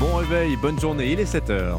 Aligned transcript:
Bon 0.00 0.14
réveil, 0.14 0.56
bonne 0.56 0.80
journée, 0.80 1.12
il 1.12 1.20
est 1.20 1.30
7h. 1.30 1.74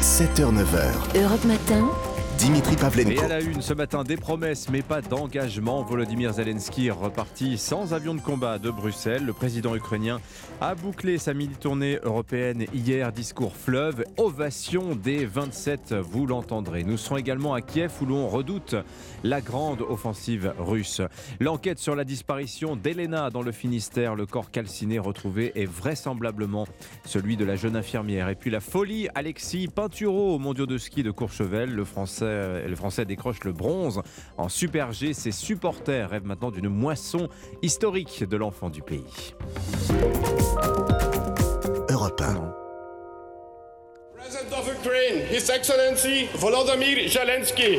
7h, 0.00 0.54
9h. 0.54 1.22
Europe 1.22 1.44
Matin. 1.44 1.86
Dimitri 2.38 2.74
Et 2.74 2.76
Pavlenko. 2.76 3.22
à 3.22 3.28
la 3.28 3.40
une 3.40 3.62
ce 3.62 3.72
matin, 3.72 4.04
des 4.04 4.16
promesses 4.16 4.68
mais 4.68 4.82
pas 4.82 5.00
d'engagement. 5.00 5.82
Volodymyr 5.82 6.34
Zelensky 6.34 6.88
est 6.88 6.90
reparti 6.90 7.56
sans 7.56 7.94
avion 7.94 8.14
de 8.14 8.20
combat 8.20 8.58
de 8.58 8.70
Bruxelles. 8.70 9.24
Le 9.24 9.32
président 9.32 9.74
ukrainien 9.74 10.20
a 10.60 10.74
bouclé 10.74 11.16
sa 11.16 11.32
mini-tournée 11.32 11.98
européenne 12.02 12.66
hier. 12.74 13.10
Discours 13.12 13.56
fleuve, 13.56 14.04
ovation 14.18 14.94
des 14.94 15.24
27, 15.24 15.94
vous 15.94 16.26
l'entendrez. 16.26 16.84
Nous 16.84 16.98
serons 16.98 17.16
également 17.16 17.54
à 17.54 17.62
Kiev 17.62 17.92
où 18.02 18.06
l'on 18.06 18.28
redoute 18.28 18.74
la 19.24 19.40
grande 19.40 19.80
offensive 19.80 20.52
russe. 20.58 21.00
L'enquête 21.40 21.78
sur 21.78 21.96
la 21.96 22.04
disparition 22.04 22.76
d'Elena 22.76 23.30
dans 23.30 23.42
le 23.42 23.52
Finistère, 23.52 24.14
le 24.14 24.26
corps 24.26 24.50
calciné 24.50 24.98
retrouvé 24.98 25.52
est 25.54 25.66
vraisemblablement 25.66 26.66
celui 27.06 27.36
de 27.36 27.46
la 27.46 27.56
jeune 27.56 27.76
infirmière. 27.76 28.28
Et 28.28 28.34
puis 28.34 28.50
la 28.50 28.60
folie 28.60 29.08
Alexis 29.14 29.68
Pinturo 29.68 30.34
aux 30.34 30.38
mondiaux 30.38 30.66
de 30.66 30.76
ski 30.76 31.02
de 31.02 31.10
Courchevel. 31.10 31.74
Le 31.74 31.84
Français, 31.84 32.25
le 32.26 32.74
Français 32.76 33.04
décroche 33.04 33.44
le 33.44 33.52
bronze 33.52 34.02
en 34.36 34.48
Super 34.48 34.92
G. 34.92 35.14
Ses 35.14 35.32
supporters 35.32 36.10
rêvent 36.10 36.26
maintenant 36.26 36.50
d'une 36.50 36.68
moisson 36.68 37.28
historique 37.62 38.24
de 38.24 38.36
l'enfant 38.36 38.70
du 38.70 38.82
pays. 38.82 39.34
Europe 41.88 42.20
1. 42.20 42.54
President 44.16 44.58
of 44.58 44.68
Ukraine, 44.68 45.24
His 45.30 45.50
Excellency 45.50 46.26
Volodymyr 46.34 47.08
Zelensky. 47.08 47.78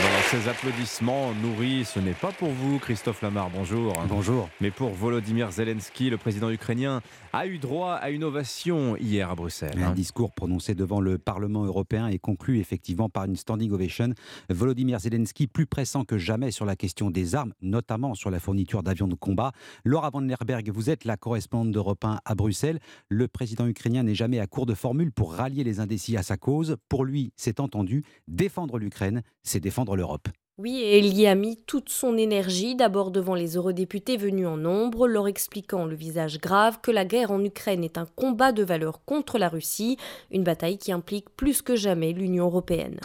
Voilà, 0.00 0.22
ces 0.30 0.48
applaudissements 0.48 1.32
nourris, 1.42 1.84
ce 1.84 1.98
n'est 1.98 2.12
pas 2.12 2.30
pour 2.30 2.50
vous, 2.50 2.78
Christophe 2.78 3.20
Lamar, 3.22 3.50
bonjour. 3.50 3.92
Bonjour. 4.08 4.48
Mais 4.60 4.70
pour 4.70 4.90
Volodymyr 4.90 5.50
Zelensky, 5.50 6.08
le 6.08 6.18
président 6.18 6.50
ukrainien 6.50 7.02
a 7.38 7.46
eu 7.46 7.58
droit 7.58 7.92
à 7.92 8.10
une 8.10 8.24
ovation 8.24 8.96
hier 8.96 9.30
à 9.30 9.36
Bruxelles. 9.36 9.78
Un 9.78 9.90
hein. 9.90 9.92
discours 9.92 10.32
prononcé 10.32 10.74
devant 10.74 11.00
le 11.00 11.18
Parlement 11.18 11.64
européen 11.64 12.08
et 12.08 12.18
conclu 12.18 12.58
effectivement 12.58 13.08
par 13.08 13.26
une 13.26 13.36
standing 13.36 13.70
ovation. 13.70 14.12
Volodymyr 14.50 14.98
Zelensky, 14.98 15.46
plus 15.46 15.66
pressant 15.66 16.02
que 16.04 16.18
jamais 16.18 16.50
sur 16.50 16.64
la 16.64 16.74
question 16.74 17.12
des 17.12 17.36
armes, 17.36 17.52
notamment 17.62 18.16
sur 18.16 18.32
la 18.32 18.40
fourniture 18.40 18.82
d'avions 18.82 19.06
de 19.06 19.14
combat. 19.14 19.52
Laura 19.84 20.10
van 20.10 20.20
Lerberg, 20.20 20.68
vous 20.70 20.90
êtes 20.90 21.04
la 21.04 21.16
correspondante 21.16 21.70
d'Europe 21.70 22.04
1 22.04 22.18
à 22.24 22.34
Bruxelles. 22.34 22.80
Le 23.08 23.28
président 23.28 23.68
ukrainien 23.68 24.02
n'est 24.02 24.16
jamais 24.16 24.40
à 24.40 24.48
court 24.48 24.66
de 24.66 24.74
formules 24.74 25.12
pour 25.12 25.32
rallier 25.32 25.62
les 25.62 25.78
indécis 25.78 26.16
à 26.16 26.24
sa 26.24 26.36
cause. 26.36 26.76
Pour 26.88 27.04
lui, 27.04 27.32
c'est 27.36 27.60
entendu, 27.60 28.02
défendre 28.26 28.80
l'Ukraine, 28.80 29.22
c'est 29.44 29.60
défendre 29.60 29.94
l'Europe. 29.94 30.26
Oui, 30.60 30.80
et 30.80 30.98
il 30.98 31.16
y 31.16 31.28
a 31.28 31.36
mis 31.36 31.56
toute 31.68 31.88
son 31.88 32.18
énergie, 32.18 32.74
d'abord 32.74 33.12
devant 33.12 33.36
les 33.36 33.54
eurodéputés 33.54 34.16
venus 34.16 34.48
en 34.48 34.56
nombre, 34.56 35.06
leur 35.06 35.28
expliquant 35.28 35.84
le 35.84 35.94
visage 35.94 36.40
grave 36.40 36.78
que 36.82 36.90
la 36.90 37.04
guerre 37.04 37.30
en 37.30 37.44
Ukraine 37.44 37.84
est 37.84 37.96
un 37.96 38.06
combat 38.16 38.50
de 38.50 38.64
valeur 38.64 39.04
contre 39.04 39.38
la 39.38 39.48
Russie, 39.48 39.98
une 40.32 40.42
bataille 40.42 40.76
qui 40.76 40.90
implique 40.90 41.26
plus 41.36 41.62
que 41.62 41.76
jamais 41.76 42.12
l'Union 42.12 42.46
européenne. 42.46 42.98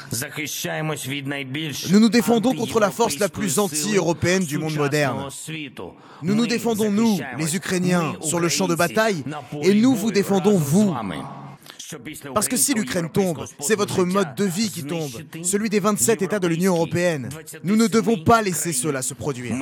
Nous 1.91 1.99
nous 1.99 2.09
défendons 2.09 2.55
contre 2.55 2.79
la 2.79 2.89
force 2.89 3.19
la 3.19 3.29
plus 3.29 3.59
anti-européenne 3.59 4.45
du 4.45 4.57
monde 4.57 4.75
moderne. 4.75 5.29
Nous 6.23 6.33
nous 6.33 6.47
défendons, 6.47 6.89
nous, 6.89 7.19
les 7.37 7.55
Ukrainiens, 7.55 8.15
sur 8.21 8.39
le 8.39 8.49
champ 8.49 8.67
de 8.67 8.73
bataille, 8.73 9.23
et 9.61 9.75
nous 9.75 9.93
vous 9.93 10.11
défendons, 10.11 10.57
vous. 10.57 10.95
Parce 12.33 12.47
que 12.47 12.57
si 12.57 12.73
l'Ukraine 12.73 13.09
tombe, 13.09 13.45
c'est 13.59 13.75
votre 13.75 14.03
mode 14.03 14.35
de 14.35 14.45
vie 14.45 14.69
qui 14.69 14.83
tombe, 14.83 15.11
celui 15.43 15.69
des 15.69 15.79
27 15.79 16.21
États 16.21 16.39
de 16.39 16.47
l'Union 16.47 16.75
européenne. 16.75 17.29
Nous 17.63 17.75
ne 17.75 17.87
devons 17.87 18.17
pas 18.17 18.41
laisser 18.41 18.73
cela 18.73 19.01
se 19.01 19.13
produire. 19.13 19.55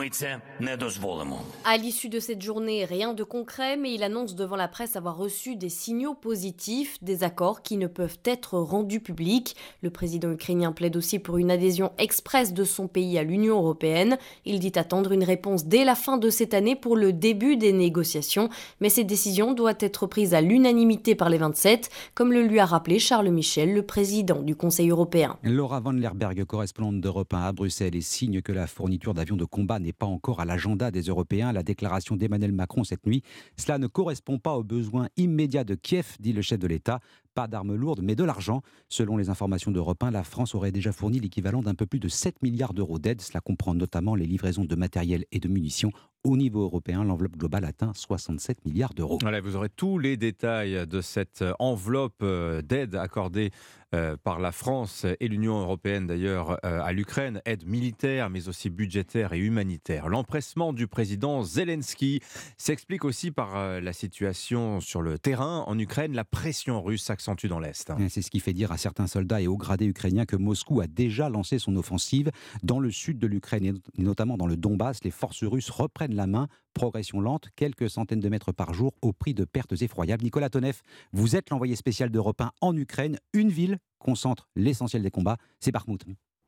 À 1.66 1.78
l'issue 1.78 2.10
de 2.10 2.20
cette 2.20 2.42
journée, 2.42 2.86
rien 2.86 3.14
de 3.14 3.24
concret, 3.24 3.78
mais 3.78 3.94
il 3.94 4.04
annonce 4.04 4.36
devant 4.36 4.56
la 4.56 4.68
presse 4.68 4.96
avoir 4.96 5.18
reçu 5.18 5.56
des 5.56 5.70
signaux 5.70 6.14
positifs, 6.14 6.98
des 7.02 7.24
accords 7.24 7.62
qui 7.62 7.78
ne 7.78 7.88
peuvent 7.88 8.20
être 8.26 8.58
rendus 8.58 9.00
publics. 9.00 9.56
Le 9.82 9.90
président 9.90 10.32
ukrainien 10.32 10.72
plaide 10.72 10.96
aussi 10.98 11.20
pour 11.20 11.38
une 11.38 11.52
adhésion 11.52 11.92
express 11.98 12.54
de 12.54 12.64
son 12.64 12.88
pays 12.88 13.18
à 13.18 13.24
l'Union 13.24 13.58
européenne. 13.58 14.18
Il 14.46 14.60
dit 14.60 14.74
attendre 14.76 15.12
une 15.12 15.24
réponse 15.24 15.66
dès 15.66 15.86
la 15.86 15.96
fin 15.96 16.18
de 16.18 16.30
cette 16.30 16.54
année 16.54 16.76
pour 16.76 16.96
le 16.96 17.14
début 17.14 17.58
des 17.58 17.74
négociations, 17.74 18.50
mais 18.80 18.90
cette 18.90 19.08
décision 19.08 19.54
doit 19.54 19.74
être 19.80 20.08
prise 20.08 20.34
à 20.34 20.42
l'unanimité 20.42 21.16
par 21.16 21.30
les 21.30 21.38
27, 21.38 21.90
comme 22.22 22.34
le 22.34 22.46
lui 22.46 22.60
a 22.60 22.68
rappelé 22.68 23.00
Charles 23.00 23.32
Michel, 23.32 23.74
le 23.74 23.82
président 23.82 24.44
du 24.44 24.56
Conseil 24.56 24.92
européen. 24.92 25.40
Laura 25.42 25.80
van 25.80 25.92
Lerberg, 25.92 26.46
correspondante 26.46 27.02
d'Europe 27.02 27.34
1 27.34 27.42
à 27.42 27.52
Bruxelles, 27.52 27.96
et 27.96 28.02
signe 28.02 28.44
que 28.44 28.52
la 28.52 28.68
fourniture 28.68 29.16
d'avions 29.16 29.38
de 29.38 29.44
combat 29.44 29.80
n'est 29.80 29.92
pas 29.92 30.06
encore 30.06 30.40
à 30.40 30.46
l'agenda 30.46 30.92
des 30.92 31.02
Européens. 31.02 31.52
La 31.52 31.64
déclaration 31.64 32.16
d'Emmanuel 32.16 32.52
Macron 32.52 32.84
cette 32.84 33.08
nuit, 33.08 33.24
cela 33.58 33.80
ne 33.80 33.88
correspond 33.88 34.38
pas 34.38 34.56
aux 34.56 34.64
besoins 34.64 35.08
immédiats 35.18 35.64
de 35.64 35.74
Kiev, 35.74 36.18
dit 36.20 36.32
le 36.32 36.44
chef 36.44 36.60
de 36.60 36.68
l'État. 36.68 37.00
Pas 37.34 37.48
d'armes 37.48 37.74
lourdes, 37.74 38.02
mais 38.04 38.14
de 38.14 38.24
l'argent. 38.24 38.62
Selon 38.88 39.18
les 39.18 39.32
informations 39.32 39.72
d'Europe 39.72 40.04
1, 40.04 40.12
la 40.12 40.24
France 40.24 40.54
aurait 40.54 40.72
déjà 40.72 40.92
fourni 40.92 41.20
l'équivalent 41.20 41.64
d'un 41.64 41.74
peu 41.74 41.88
plus 41.88 42.00
de 42.00 42.08
7 42.08 42.44
milliards 42.44 42.76
d'euros 42.76 43.00
d'aide. 43.00 43.22
Cela 43.22 43.40
comprend 43.40 43.74
notamment 43.74 44.14
les 44.14 44.28
livraisons 44.28 44.66
de 44.66 44.76
matériel 44.76 45.26
et 45.32 45.40
de 45.40 45.48
munitions. 45.48 45.92
Au 46.24 46.38
niveau 46.38 46.62
européen, 46.62 47.04
l'enveloppe 47.04 47.36
globale 47.36 47.66
atteint 47.66 47.94
67 47.96 48.64
milliards 48.66 48.94
d'euros. 48.94 49.18
Vous 49.44 49.56
aurez 49.56 49.70
tous 49.70 49.98
les 49.98 50.18
détails 50.18 50.86
de 50.86 51.02
cette 51.02 51.44
enveloppe 51.58 52.22
euh, 52.22 52.62
d'aide 52.62 52.94
accordée 52.94 53.50
euh, 53.94 54.16
par 54.24 54.40
la 54.40 54.54
France 54.54 55.06
et 55.20 55.28
l'Union 55.28 55.60
européenne 55.60 56.08
d'ailleurs 56.08 56.52
euh, 56.66 56.82
à 56.82 56.94
l'Ukraine, 56.94 57.42
aide 57.44 57.68
militaire 57.68 58.30
mais 58.30 58.48
aussi 58.48 58.70
budgétaire 58.70 59.34
et 59.34 59.40
humanitaire. 59.40 60.08
L'empressement 60.08 60.72
du 60.72 60.88
président 60.88 61.44
Zelensky 61.44 62.22
s'explique 62.58 63.04
aussi 63.04 63.32
par 63.32 63.58
euh, 63.58 63.82
la 63.82 63.92
situation 63.92 64.80
sur 64.80 65.02
le 65.02 65.20
terrain 65.20 65.66
en 65.68 65.78
Ukraine. 65.78 66.14
La 66.14 66.24
pression 66.24 66.82
russe 66.82 67.04
s'accentue 67.04 67.48
dans 67.48 67.60
l'Est. 67.60 67.92
C'est 68.08 68.22
ce 68.22 68.32
qui 68.32 68.40
fait 68.40 68.54
dire 68.54 68.72
à 68.72 68.78
certains 68.78 69.08
soldats 69.08 69.42
et 69.42 69.48
hauts 69.48 69.58
gradés 69.58 69.88
ukrainiens 69.88 70.26
que 70.26 70.38
Moscou 70.38 70.80
a 70.80 70.88
déjà 70.88 71.28
lancé 71.28 71.60
son 71.60 71.76
offensive 71.76 72.32
dans 72.64 72.80
le 72.80 72.92
sud 72.92 73.20
de 73.20 73.28
l'Ukraine 73.28 73.66
et 73.66 74.02
notamment 74.02 74.38
dans 74.38 74.48
le 74.48 74.56
Donbass. 74.56 75.04
Les 75.04 75.12
forces 75.12 75.44
russes 75.44 75.70
reprennent 75.70 76.16
la 76.16 76.28
main. 76.28 76.48
Progression 76.74 77.20
lente, 77.20 77.50
quelques 77.58 77.90
centaines 77.90 78.22
de 78.22 78.30
mètres 78.30 78.54
par 78.54 78.74
jour 78.74 78.94
au 79.02 79.12
prix 79.12 79.34
de 79.34 79.44
pertes 79.44 79.82
effroyables. 79.82 80.24
Nicolas 80.24 80.50
Tonev, 80.50 80.80
vous 81.12 81.36
êtes 81.36 81.50
l'envoyé 81.50 81.76
spécial 81.76 82.10
d'Europe 82.10 82.40
1 82.40 82.52
en 82.62 82.78
Ukraine. 82.78 83.18
Une 83.34 83.50
ville 83.50 83.78
concentre 84.00 84.48
l'essentiel 84.56 85.02
des 85.02 85.12
combats, 85.12 85.38
c'est 85.60 85.72
Bakhmut. 85.72 86.04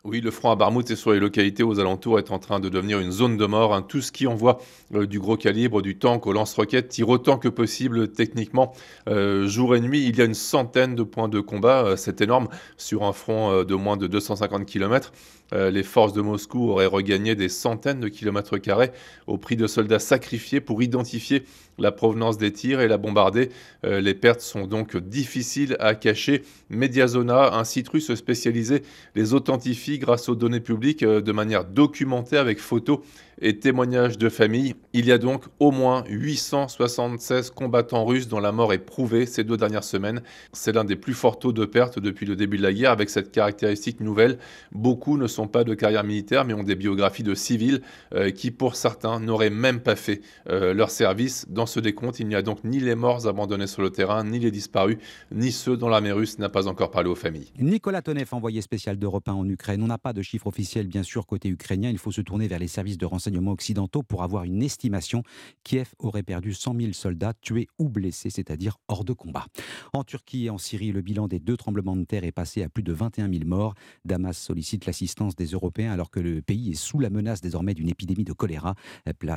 Oui, 0.05 0.19
le 0.19 0.31
front 0.31 0.51
à 0.51 0.57
Barmouth 0.57 0.91
et 0.91 0.97
sur 0.97 1.13
les 1.13 1.19
localités 1.21 1.63
aux 1.63 1.79
alentours 1.79 2.19
est 2.19 2.29
en 2.31 2.37
train 2.37 2.59
de 2.59 2.67
devenir 2.67 2.99
une 2.99 3.11
zone 3.11 3.37
de 3.37 3.45
mort. 3.45 3.73
hein. 3.73 3.81
Tout 3.81 4.01
ce 4.01 4.11
qui 4.11 4.27
envoie 4.27 4.59
euh, 4.93 5.07
du 5.07 5.17
gros 5.17 5.37
calibre, 5.37 5.81
du 5.81 5.97
tank 5.97 6.27
au 6.27 6.33
lance-roquettes, 6.33 6.89
tire 6.89 7.07
autant 7.07 7.37
que 7.37 7.47
possible 7.47 8.11
techniquement, 8.11 8.73
euh, 9.07 9.47
jour 9.47 9.77
et 9.77 9.79
nuit. 9.79 10.05
Il 10.05 10.17
y 10.17 10.21
a 10.21 10.25
une 10.25 10.33
centaine 10.33 10.95
de 10.95 11.03
points 11.03 11.29
de 11.29 11.39
combat, 11.39 11.85
euh, 11.85 11.95
c'est 11.95 12.19
énorme, 12.19 12.49
sur 12.75 13.03
un 13.03 13.13
front 13.13 13.63
de 13.63 13.75
moins 13.75 13.95
de 13.95 14.07
250 14.07 14.65
km. 14.65 15.13
Les 15.53 15.83
forces 15.83 16.13
de 16.13 16.21
Moscou 16.21 16.69
auraient 16.69 16.85
regagné 16.85 17.35
des 17.35 17.49
centaines 17.49 17.99
de 17.99 18.07
kilomètres 18.07 18.57
carrés 18.57 18.91
au 19.27 19.37
prix 19.37 19.55
de 19.55 19.67
soldats 19.67 19.99
sacrifiés 19.99 20.61
pour 20.61 20.81
identifier 20.81 21.43
la 21.77 21.91
provenance 21.91 22.37
des 22.37 22.51
tirs 22.51 22.81
et 22.81 22.87
la 22.87 22.97
bombarder. 22.97 23.49
Euh, 23.85 24.01
les 24.01 24.13
pertes 24.13 24.41
sont 24.41 24.67
donc 24.67 24.97
difficiles 24.97 25.75
à 25.79 25.95
cacher. 25.95 26.43
Mediazona, 26.69 27.55
un 27.55 27.63
site 27.63 27.89
russe 27.89 28.13
spécialisé, 28.13 28.83
les 29.15 29.33
authentifie 29.33 29.99
grâce 29.99 30.29
aux 30.29 30.35
données 30.35 30.59
publiques 30.59 31.03
euh, 31.03 31.21
de 31.21 31.31
manière 31.31 31.65
documentée 31.65 32.37
avec 32.37 32.59
photos 32.59 32.99
et 33.43 33.59
témoignages 33.59 34.17
de 34.17 34.29
famille. 34.29 34.73
Il 34.93 35.05
y 35.05 35.11
a 35.11 35.17
donc 35.17 35.43
au 35.59 35.71
moins 35.71 36.05
876 36.07 37.51
combattants 37.51 38.05
russes 38.05 38.29
dont 38.29 38.39
la 38.39 38.53
mort 38.53 38.71
est 38.71 38.79
prouvée 38.79 39.25
ces 39.25 39.43
deux 39.43 39.57
dernières 39.57 39.83
semaines. 39.83 40.23
C'est 40.53 40.71
l'un 40.71 40.85
des 40.85 40.95
plus 40.95 41.13
forts 41.13 41.37
taux 41.37 41.51
de 41.51 41.65
pertes 41.65 41.99
depuis 41.99 42.25
le 42.25 42.37
début 42.37 42.57
de 42.57 42.63
la 42.63 42.73
guerre 42.73 42.91
avec 42.91 43.09
cette 43.09 43.31
caractéristique 43.31 43.99
nouvelle. 43.99 44.39
Beaucoup 44.71 45.17
ne 45.17 45.27
sont 45.27 45.47
pas 45.47 45.65
de 45.65 45.73
carrière 45.73 46.05
militaire 46.05 46.45
mais 46.45 46.53
ont 46.53 46.63
des 46.63 46.75
biographies 46.75 47.23
de 47.23 47.35
civils 47.35 47.81
euh, 48.13 48.31
qui 48.31 48.49
pour 48.49 48.77
certains 48.77 49.19
n'auraient 49.19 49.49
même 49.49 49.81
pas 49.81 49.97
fait 49.97 50.21
euh, 50.49 50.73
leur 50.73 50.89
service. 50.89 51.45
Dans 51.49 51.65
ce 51.65 51.81
décompte, 51.81 52.21
il 52.21 52.27
n'y 52.27 52.35
a 52.35 52.41
donc 52.41 52.63
ni 52.63 52.79
les 52.79 52.95
morts 52.95 53.27
abandonnés 53.27 53.67
sur 53.67 53.81
le 53.81 53.89
terrain, 53.89 54.23
ni 54.23 54.39
les 54.39 54.51
disparus, 54.51 54.97
ni 55.33 55.51
ceux 55.51 55.75
dont 55.75 55.89
l'armée 55.89 56.13
russe 56.13 56.39
n'a 56.39 56.49
pas 56.49 56.67
encore 56.67 56.91
parlé 56.91 57.09
aux 57.09 57.15
familles. 57.15 57.51
Nicolas 57.59 58.01
Tonev, 58.01 58.29
envoyé 58.31 58.61
spécial 58.61 58.97
d'Europe 58.97 59.27
1 59.27 59.33
en 59.33 59.49
Ukraine. 59.49 59.83
On 59.83 59.87
n'a 59.87 59.97
pas 59.97 60.13
de 60.13 60.21
chiffre 60.21 60.47
officiel, 60.47 60.87
bien 60.87 61.03
sûr, 61.03 61.25
côté 61.25 61.49
ukrainien. 61.49 61.89
Il 61.89 61.97
faut 61.97 62.11
se 62.11 62.21
tourner 62.21 62.47
vers 62.47 62.59
les 62.59 62.69
services 62.69 62.97
de 62.97 63.05
renseignement 63.05 63.32
occidentaux 63.51 64.03
pour 64.03 64.23
avoir 64.23 64.43
une 64.43 64.61
estimation. 64.63 65.23
Kiev 65.63 65.93
aurait 65.99 66.23
perdu 66.23 66.53
100 66.53 66.79
000 66.79 66.93
soldats 66.93 67.33
tués 67.41 67.67
ou 67.79 67.89
blessés, 67.89 68.29
c'est-à-dire 68.29 68.77
hors 68.87 69.03
de 69.03 69.13
combat. 69.13 69.45
En 69.93 70.03
Turquie 70.03 70.45
et 70.45 70.49
en 70.49 70.57
Syrie, 70.57 70.91
le 70.91 71.01
bilan 71.01 71.27
des 71.27 71.39
deux 71.39 71.57
tremblements 71.57 71.95
de 71.95 72.03
terre 72.03 72.23
est 72.23 72.31
passé 72.31 72.63
à 72.63 72.69
plus 72.69 72.83
de 72.83 72.93
21 72.93 73.31
000 73.31 73.45
morts. 73.45 73.73
Damas 74.05 74.37
sollicite 74.37 74.85
l'assistance 74.85 75.35
des 75.35 75.45
Européens 75.47 75.91
alors 75.91 76.09
que 76.11 76.19
le 76.19 76.41
pays 76.41 76.71
est 76.71 76.75
sous 76.75 76.99
la 76.99 77.09
menace 77.09 77.41
désormais 77.41 77.73
d'une 77.73 77.89
épidémie 77.89 78.23
de 78.23 78.33
choléra. 78.33 78.75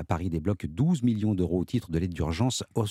Paris 0.09 0.31
débloque 0.31 0.67
12 0.67 1.03
millions 1.03 1.35
d'euros 1.35 1.61
au 1.61 1.65
titre 1.65 1.91
de 1.91 1.99
l'aide 1.99 2.13
d'urgence 2.15 2.63
aux, 2.75 2.85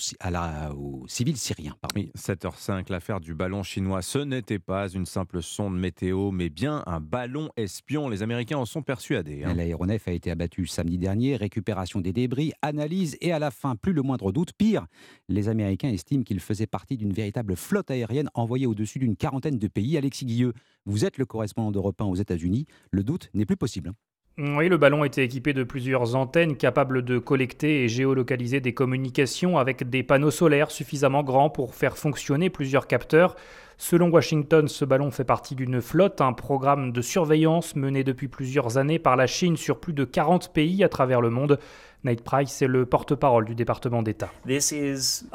aux 0.74 1.04
civils 1.08 1.36
syriens. 1.36 1.76
pardon. 1.80 1.94
Oui, 1.96 2.10
7h05, 2.16 2.90
l'affaire 2.90 3.20
du 3.20 3.34
ballon 3.34 3.62
chinois, 3.62 4.02
ce 4.02 4.18
n'était 4.18 4.58
pas 4.58 4.88
une 4.88 5.06
simple 5.06 5.42
sonde 5.42 5.78
météo, 5.78 6.30
mais 6.30 6.48
bien 6.48 6.82
un 6.86 7.00
ballon 7.00 7.50
espion. 7.56 8.08
Les 8.08 8.22
Américains 8.22 8.58
en 8.58 8.64
sont 8.64 8.82
persuadés. 8.82 9.44
hein. 9.44 9.54
L'aéronef 9.54 10.08
a 10.08 10.12
été 10.12 10.30
abattu 10.30 10.66
samedi 10.66 10.85
samedi 10.86 10.98
dernier, 10.98 11.34
récupération 11.34 12.00
des 12.00 12.12
débris, 12.12 12.52
analyse 12.62 13.16
et 13.20 13.32
à 13.32 13.40
la 13.40 13.50
fin, 13.50 13.74
plus 13.74 13.92
le 13.92 14.02
moindre 14.02 14.30
doute. 14.30 14.52
Pire, 14.52 14.86
les 15.28 15.48
Américains 15.48 15.88
estiment 15.88 16.22
qu'il 16.22 16.38
faisait 16.38 16.68
partie 16.68 16.96
d'une 16.96 17.12
véritable 17.12 17.56
flotte 17.56 17.90
aérienne 17.90 18.30
envoyée 18.34 18.66
au-dessus 18.66 19.00
d'une 19.00 19.16
quarantaine 19.16 19.58
de 19.58 19.66
pays. 19.66 19.98
Alexis 19.98 20.26
Guilleux, 20.26 20.52
vous 20.84 21.04
êtes 21.04 21.18
le 21.18 21.26
correspondant 21.26 21.72
d'Europe 21.72 22.00
1 22.00 22.04
aux 22.04 22.14
États-Unis. 22.14 22.66
Le 22.92 23.02
doute 23.02 23.30
n'est 23.34 23.46
plus 23.46 23.56
possible. 23.56 23.94
Oui, 24.38 24.68
le 24.68 24.76
ballon 24.76 25.02
était 25.02 25.24
équipé 25.24 25.54
de 25.54 25.64
plusieurs 25.64 26.14
antennes 26.14 26.58
capables 26.58 27.02
de 27.02 27.18
collecter 27.18 27.84
et 27.84 27.88
géolocaliser 27.88 28.60
des 28.60 28.74
communications 28.74 29.56
avec 29.56 29.88
des 29.88 30.02
panneaux 30.02 30.30
solaires 30.30 30.70
suffisamment 30.70 31.22
grands 31.22 31.48
pour 31.48 31.74
faire 31.74 31.96
fonctionner 31.96 32.50
plusieurs 32.50 32.86
capteurs. 32.86 33.34
Selon 33.78 34.10
Washington, 34.10 34.68
ce 34.68 34.84
ballon 34.84 35.10
fait 35.10 35.24
partie 35.24 35.54
d'une 35.54 35.80
flotte, 35.80 36.20
un 36.20 36.34
programme 36.34 36.92
de 36.92 37.00
surveillance 37.00 37.76
mené 37.76 38.04
depuis 38.04 38.28
plusieurs 38.28 38.76
années 38.76 38.98
par 38.98 39.16
la 39.16 39.26
Chine 39.26 39.56
sur 39.56 39.80
plus 39.80 39.94
de 39.94 40.04
40 40.04 40.52
pays 40.52 40.84
à 40.84 40.90
travers 40.90 41.22
le 41.22 41.30
monde. 41.30 41.58
Nate 42.06 42.22
Price 42.22 42.62
est 42.62 42.68
le 42.68 42.86
porte-parole 42.86 43.44
du 43.44 43.54
département 43.56 44.00
d'État. 44.00 44.30
C'est 44.48 45.30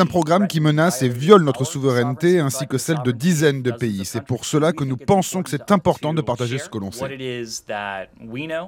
un 0.00 0.06
programme 0.06 0.48
qui 0.48 0.60
menace 0.60 1.02
et 1.02 1.08
viole 1.08 1.44
notre 1.44 1.64
souveraineté 1.64 2.40
ainsi 2.40 2.66
que 2.66 2.78
celle 2.78 3.02
de 3.02 3.12
dizaines 3.12 3.62
de 3.62 3.70
pays. 3.70 4.04
C'est 4.06 4.24
pour 4.24 4.46
cela 4.46 4.72
que 4.72 4.84
nous 4.84 4.96
pensons 4.96 5.42
que 5.42 5.50
c'est 5.50 5.70
important 5.70 6.14
de 6.14 6.22
partager 6.22 6.58
ce 6.58 6.70
que 6.70 6.78
l'on 6.78 6.90
sait. 6.90 7.18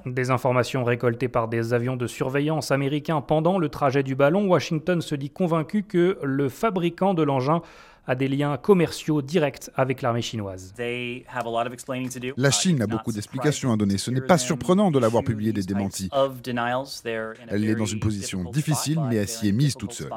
Des 0.07 0.31
informations 0.31 0.85
récoltées 0.85 1.29
par 1.29 1.49
des 1.49 1.73
avions 1.73 1.97
de 1.97 2.07
surveillance 2.07 2.71
américains 2.71 3.23
pendant 3.23 3.59
le 3.59 3.69
trajet 3.71 4.03
du 4.03 4.15
ballon, 4.15 4.47
Washington 4.47 5.01
se 5.01 5.15
dit 5.15 5.31
convaincu 5.31 5.83
que 5.83 6.19
le 6.23 6.49
fabricant 6.51 7.15
de 7.15 7.23
l'engin 7.23 7.63
a 8.09 8.15
des 8.15 8.27
liens 8.27 8.57
commerciaux 8.57 9.23
directs 9.23 9.71
avec 9.77 10.03
l'armée 10.03 10.23
chinoise. 10.23 10.75
La 12.37 12.51
Chine 12.51 12.83
a 12.83 12.87
beaucoup 12.87 13.13
d'explications 13.13 13.73
à 13.73 13.77
donner. 13.77 13.99
Ce 13.99 14.11
n'est 14.11 14.21
pas 14.21 14.39
surprenant 14.39 14.91
de 14.91 14.99
l'avoir 14.99 15.23
publié 15.23 15.53
des 15.53 15.63
démentis. 15.63 16.09
Elle 17.49 17.65
est 17.65 17.75
dans 17.75 17.85
une 17.85 18.01
position 18.01 18.51
difficile, 18.51 18.99
mais 19.09 19.17
elle 19.17 19.29
s'y 19.29 19.49
est 19.49 19.53
mise 19.53 19.77
toute 19.77 19.93
seule. 19.93 20.11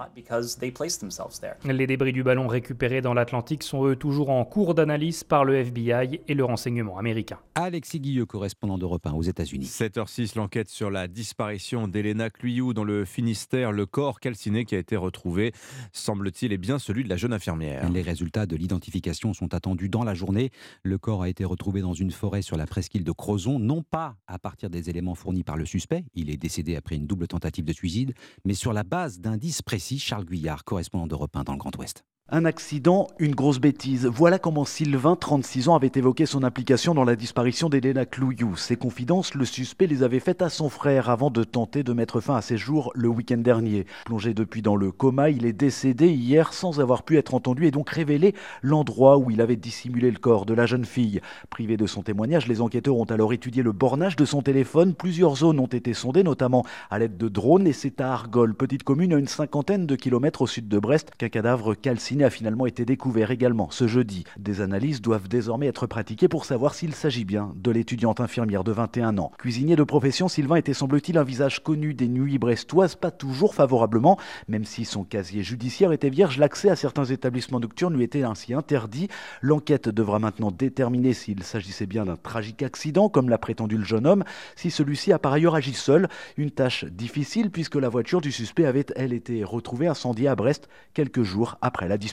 Les 1.66 1.88
débris 1.88 2.14
du 2.14 2.24
ballon 2.24 2.48
récupérés 2.48 3.02
dans 3.02 3.14
l'Atlantique 3.14 3.64
sont 3.64 3.86
eux 3.86 3.96
toujours 3.96 4.30
en 4.30 4.46
cours 4.46 4.74
d'analyse 4.74 5.24
par 5.24 5.44
le 5.44 5.56
FBI 5.56 6.22
et 6.28 6.34
le 6.34 6.46
renseignement 6.46 6.98
américain. 6.98 7.40
Alexis 7.56 8.00
Guilleux, 8.00 8.26
correspondant 8.26 8.78
d'Europe 8.78 9.06
1 9.06 9.12
aux 9.12 9.22
États-Unis. 9.22 9.66
7h06, 9.66 10.38
l'enquête 10.38 10.70
sur 10.70 10.90
la 10.90 11.08
disparition 11.08 11.88
d'Elena 11.88 12.30
Cluyou 12.30 12.74
dans 12.74 12.86
le 12.86 13.04
Finistère, 13.04 13.72
le 13.72 13.86
corps 13.86 14.20
calciné 14.20 14.64
qui 14.64 14.76
a 14.76 14.80
été 14.80 14.96
retrouvé, 14.96 15.52
semble-t-il, 15.92 16.54
est 16.54 16.58
bien 16.58 16.80
celui 16.80 17.04
de 17.04 17.10
la 17.10 17.18
jeune 17.18 17.34
infirmière. 17.34 17.81
Les 17.90 18.02
résultats 18.02 18.46
de 18.46 18.56
l'identification 18.56 19.34
sont 19.34 19.54
attendus 19.54 19.90
dans 19.90 20.04
la 20.04 20.14
journée. 20.14 20.52
Le 20.84 20.98
corps 20.98 21.24
a 21.24 21.30
été 21.30 21.46
retrouvé 21.46 21.82
dans 21.82 21.94
une 21.94 22.12
forêt 22.12 22.42
sur 22.42 22.58
la 22.58 22.66
presqu'île 22.66 23.04
de 23.04 23.12
Crozon, 23.12 23.60
non 23.60 23.82
pas 23.82 24.16
à 24.28 24.40
partir 24.40 24.70
des 24.70 24.90
éléments 24.90 25.16
fournis 25.16 25.44
par 25.44 25.58
le 25.58 25.66
suspect, 25.66 26.06
il 26.14 26.30
est 26.30 26.38
décédé 26.38 26.76
après 26.76 26.96
une 26.96 27.08
double 27.08 27.28
tentative 27.28 27.66
de 27.66 27.74
suicide, 27.74 28.14
mais 28.46 28.54
sur 28.54 28.74
la 28.74 28.84
base 28.84 29.20
d'indices 29.20 29.62
précis. 29.62 30.00
Charles 30.00 30.26
Guyard, 30.26 30.64
correspondant 30.64 31.08
d'Europe 31.08 31.36
1 31.36 31.44
dans 31.44 31.54
le 31.54 31.58
Grand 31.58 31.76
Ouest. 31.78 32.04
Un 32.34 32.46
accident, 32.46 33.10
une 33.20 33.36
grosse 33.36 33.60
bêtise. 33.60 34.06
Voilà 34.06 34.40
comment 34.40 34.64
Sylvain, 34.64 35.18
36 35.18 35.68
ans, 35.68 35.76
avait 35.76 35.92
évoqué 35.96 36.26
son 36.26 36.46
implication 36.46 36.94
dans 36.94 37.04
la 37.04 37.18
disparition 37.18 37.68
d'Elena 37.68 38.06
Clouillou. 38.06 38.56
Ses 38.56 38.78
confidences, 38.78 39.36
le 39.36 39.44
suspect 39.44 39.86
les 39.86 40.02
avait 40.02 40.22
faites 40.22 40.42
à 40.42 40.48
son 40.48 40.70
frère 40.70 41.10
avant 41.10 41.30
de 41.30 41.44
tenter 41.44 41.84
de 41.84 41.92
mettre 41.92 42.22
fin 42.22 42.38
à 42.38 42.42
ses 42.42 42.56
jours 42.56 42.94
le 42.96 43.10
week-end 43.10 43.40
dernier. 43.40 43.86
Plongé 44.06 44.34
depuis 44.34 44.62
dans 44.62 44.78
le 44.78 44.94
coma, 44.94 45.30
il 45.30 45.46
est 45.46 45.52
décédé 45.52 46.08
hier 46.08 46.54
sans 46.54 46.80
avoir 46.80 47.04
pu 47.04 47.18
être 47.18 47.34
entendu 47.34 47.68
et 47.68 47.72
donc 47.72 47.90
révélé 47.90 48.34
l'endroit 48.62 49.18
où 49.18 49.30
il 49.30 49.42
avait 49.42 49.58
dissimulé 49.58 50.10
le 50.10 50.18
corps 50.18 50.46
de 50.46 50.54
la 50.54 50.66
jeune 50.66 50.86
fille. 50.86 51.20
Privé 51.50 51.76
de 51.76 51.86
son 51.86 52.02
témoignage, 52.02 52.48
les 52.48 52.62
enquêteurs 52.62 52.96
ont 52.96 53.04
alors 53.04 53.34
étudié 53.34 53.62
le 53.62 53.74
bornage 53.74 54.16
de 54.16 54.24
son 54.24 54.42
téléphone. 54.42 54.94
Plusieurs 54.94 55.36
zones 55.36 55.60
ont 55.60 55.66
été 55.66 55.94
sondées, 55.94 56.24
notamment 56.24 56.64
à 56.92 56.98
l'aide 56.98 57.18
de 57.18 57.28
drones, 57.28 57.68
et 57.68 57.74
c'est 57.74 58.00
à 58.00 58.14
Argol, 58.14 58.56
petite 58.56 58.84
commune 58.84 59.12
à 59.12 59.18
une 59.18 59.28
cinquantaine 59.28 59.86
de 59.86 59.98
kilomètres 59.98 60.44
au 60.44 60.48
sud 60.48 60.70
de 60.70 60.80
Brest, 60.80 61.12
qu'un 61.18 61.28
cadavre 61.28 61.74
calciné 61.74 62.21
a 62.24 62.30
finalement 62.30 62.66
été 62.66 62.86
découvert 62.86 63.32
également 63.32 63.70
ce 63.72 63.88
jeudi. 63.88 64.24
Des 64.38 64.62
analyses 64.62 65.02
doivent 65.02 65.28
désormais 65.28 65.68
être 65.68 65.88
pratiquées 65.88 66.28
pour 66.28 66.46
savoir 66.46 66.74
s'il 66.74 66.94
s'agit 66.94 67.26
bien 67.26 67.54
de 67.56 67.72
l'étudiante 67.72 68.20
infirmière 68.20 68.64
de 68.64 68.72
21 68.72 69.18
ans. 69.18 69.32
Cuisinier 69.38 69.76
de 69.76 69.84
profession, 69.84 70.28
Sylvain 70.28 70.56
était 70.56 70.74
semble-t-il 70.74 71.18
un 71.18 71.24
visage 71.24 71.64
connu 71.64 71.94
des 71.94 72.08
nuits 72.08 72.38
brestoises, 72.38 72.96
pas 72.96 73.12
toujours 73.12 73.56
favorablement, 73.56 74.18
même 74.48 74.66
si 74.66 74.86
son 74.86 75.04
casier 75.04 75.44
judiciaire 75.44 75.92
était 75.92 76.10
vierge, 76.10 76.38
l'accès 76.38 76.70
à 76.70 76.76
certains 76.76 77.06
établissements 77.06 77.60
nocturnes 77.60 77.96
lui 77.96 78.04
était 78.04 78.24
ainsi 78.24 78.54
interdit. 78.54 79.08
L'enquête 79.42 79.90
devra 79.90 80.20
maintenant 80.20 80.52
déterminer 80.52 81.14
s'il 81.14 81.44
s'agissait 81.44 81.86
bien 81.86 82.06
d'un 82.06 82.18
tragique 82.18 82.64
accident, 82.64 83.10
comme 83.10 83.30
l'a 83.30 83.38
prétendu 83.38 83.78
le 83.78 83.86
jeune 83.86 84.08
homme, 84.08 84.24
si 84.56 84.72
celui-ci 84.72 85.12
a 85.12 85.20
par 85.20 85.34
ailleurs 85.34 85.56
agi 85.56 85.74
seul, 85.74 86.08
une 86.38 86.52
tâche 86.52 86.86
difficile 86.86 87.52
puisque 87.52 87.76
la 87.76 87.90
voiture 87.90 88.22
du 88.22 88.32
suspect 88.32 88.66
avait, 88.66 88.86
elle, 88.96 89.14
été 89.14 89.44
retrouvée 89.44 89.88
incendiée 89.88 90.28
à 90.28 90.36
Brest 90.36 90.70
quelques 90.94 91.24
jours 91.24 91.58
après 91.62 91.88
la 91.88 91.98
disparition. 91.98 92.11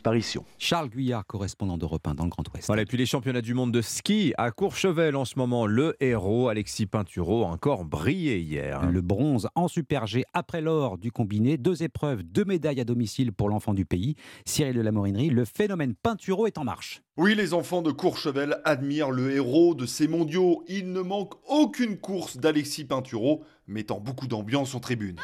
Charles 0.58 0.88
Guyard, 0.88 1.26
correspondant 1.26 1.78
d'Europe 1.78 2.06
1 2.06 2.14
dans 2.14 2.24
le 2.24 2.30
Grand 2.30 2.44
Ouest. 2.54 2.66
Voilà, 2.66 2.82
et 2.82 2.86
puis 2.86 2.96
les 2.96 3.06
championnats 3.06 3.40
du 3.40 3.54
monde 3.54 3.72
de 3.72 3.82
ski 3.82 4.32
à 4.38 4.50
Courchevel 4.50 5.16
en 5.16 5.24
ce 5.24 5.38
moment, 5.38 5.66
le 5.66 5.96
héros 6.00 6.48
Alexis 6.48 6.86
Pinturo 6.86 7.44
a 7.44 7.48
encore 7.48 7.84
brillé 7.84 8.38
hier. 8.38 8.90
Le 8.90 9.00
bronze 9.00 9.48
en 9.54 9.68
Super 9.68 10.06
G 10.06 10.24
après 10.34 10.60
l'or 10.60 10.98
du 10.98 11.12
combiné, 11.12 11.56
deux 11.56 11.82
épreuves, 11.82 12.22
deux 12.22 12.44
médailles 12.44 12.80
à 12.80 12.84
domicile 12.84 13.32
pour 13.32 13.48
l'enfant 13.48 13.74
du 13.74 13.84
pays. 13.84 14.14
Cyril 14.44 14.74
de 14.74 14.80
la 14.80 14.92
Morinerie, 14.92 15.30
le 15.30 15.44
phénomène 15.44 15.94
Pinturo 15.94 16.46
est 16.46 16.58
en 16.58 16.64
marche. 16.64 17.02
Oui, 17.16 17.34
les 17.34 17.52
enfants 17.52 17.82
de 17.82 17.90
Courchevel 17.90 18.60
admirent 18.64 19.10
le 19.10 19.32
héros 19.32 19.74
de 19.74 19.86
ces 19.86 20.06
mondiaux. 20.06 20.62
Il 20.68 20.92
ne 20.92 21.00
manque 21.00 21.34
aucune 21.48 21.98
course 21.98 22.36
d'Alexis 22.36 22.84
Pinturo, 22.84 23.42
mettant 23.66 24.00
beaucoup 24.00 24.26
d'ambiance 24.26 24.74
en 24.74 24.80
tribune. 24.80 25.16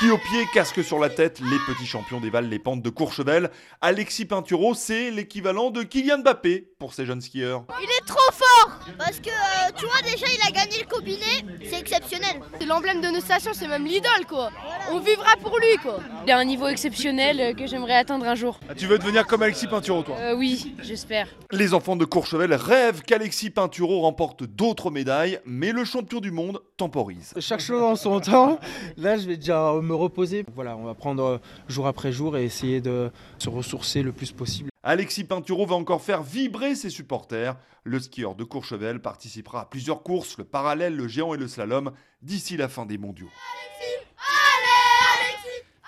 Ski 0.00 0.10
au 0.10 0.16
pied, 0.16 0.46
casque 0.54 0.82
sur 0.82 0.98
la 0.98 1.10
tête, 1.10 1.40
les 1.40 1.58
petits 1.66 1.84
champions 1.84 2.20
dévalent 2.20 2.48
les 2.48 2.58
pentes 2.58 2.80
de 2.80 2.88
Courchevel. 2.88 3.50
Alexis 3.82 4.24
Pinturo, 4.24 4.72
c'est 4.72 5.10
l'équivalent 5.10 5.70
de 5.70 5.82
Kylian 5.82 6.20
Mbappé 6.20 6.68
pour 6.78 6.94
ces 6.94 7.04
jeunes 7.04 7.20
skieurs. 7.20 7.64
Il 7.82 7.84
est 7.84 8.06
trop 8.06 8.32
fort 8.32 8.78
Parce 8.96 9.20
que, 9.20 9.28
euh, 9.28 9.72
tu 9.76 9.84
vois, 9.84 10.00
déjà, 10.02 10.24
il 10.26 10.40
a 10.48 10.52
gagné 10.52 10.78
le 10.80 10.86
combiné, 10.88 11.44
c'est 11.68 11.80
exceptionnel. 11.80 12.40
C'est 12.58 12.64
l'emblème 12.64 13.02
de 13.02 13.08
nos 13.08 13.20
stations, 13.20 13.50
c'est 13.52 13.68
même 13.68 13.84
l'idole, 13.84 14.24
quoi. 14.26 14.48
On 14.90 15.00
vivra 15.00 15.36
pour 15.42 15.58
lui, 15.58 15.76
quoi. 15.82 15.98
Il 16.26 16.32
a 16.32 16.38
un 16.38 16.46
niveau 16.46 16.68
exceptionnel 16.68 17.38
euh, 17.38 17.52
que 17.52 17.66
j'aimerais 17.66 17.96
atteindre 17.96 18.26
un 18.26 18.34
jour. 18.34 18.58
Ah, 18.70 18.74
tu 18.74 18.86
veux 18.86 18.98
devenir 18.98 19.26
comme 19.26 19.42
Alexis 19.42 19.66
Pinturo, 19.66 20.02
toi? 20.02 20.16
Euh, 20.18 20.34
Oui, 20.34 20.74
j'espère. 20.82 21.28
Les 21.50 21.74
enfants 21.74 21.96
de 21.96 22.06
Courchevel 22.06 22.54
rêvent 22.54 23.02
qu'Alexis 23.02 23.50
Pinturo 23.50 24.00
remporte 24.00 24.44
d'autres 24.44 24.90
médailles, 24.90 25.40
mais 25.44 25.72
le 25.72 25.84
champion 25.84 26.20
du 26.20 26.30
monde 26.30 26.62
temporise. 26.78 27.34
Chaque 27.38 27.60
chose 27.60 27.82
en 27.82 27.96
son 27.96 28.20
temps. 28.20 28.58
Là, 28.96 29.18
je 29.18 29.26
vais 29.26 29.36
déjà 29.36 29.74
me 29.90 29.94
reposer. 29.94 30.44
Voilà, 30.54 30.76
on 30.76 30.84
va 30.84 30.94
prendre 30.94 31.40
jour 31.68 31.86
après 31.86 32.12
jour 32.12 32.36
et 32.36 32.44
essayer 32.44 32.80
de 32.80 33.10
se 33.38 33.48
ressourcer 33.48 34.02
le 34.02 34.12
plus 34.12 34.32
possible. 34.32 34.70
Alexis 34.82 35.24
Pinturo 35.24 35.66
va 35.66 35.74
encore 35.74 36.00
faire 36.00 36.22
vibrer 36.22 36.74
ses 36.74 36.90
supporters. 36.90 37.56
Le 37.84 37.98
skieur 37.98 38.34
de 38.34 38.44
Courchevel 38.44 39.00
participera 39.00 39.62
à 39.62 39.64
plusieurs 39.64 40.02
courses, 40.02 40.38
le 40.38 40.44
parallèle, 40.44 40.96
le 40.96 41.08
géant 41.08 41.34
et 41.34 41.38
le 41.38 41.48
slalom, 41.48 41.92
d'ici 42.22 42.56
la 42.56 42.68
fin 42.68 42.86
des 42.86 42.98
mondiaux. 42.98 43.30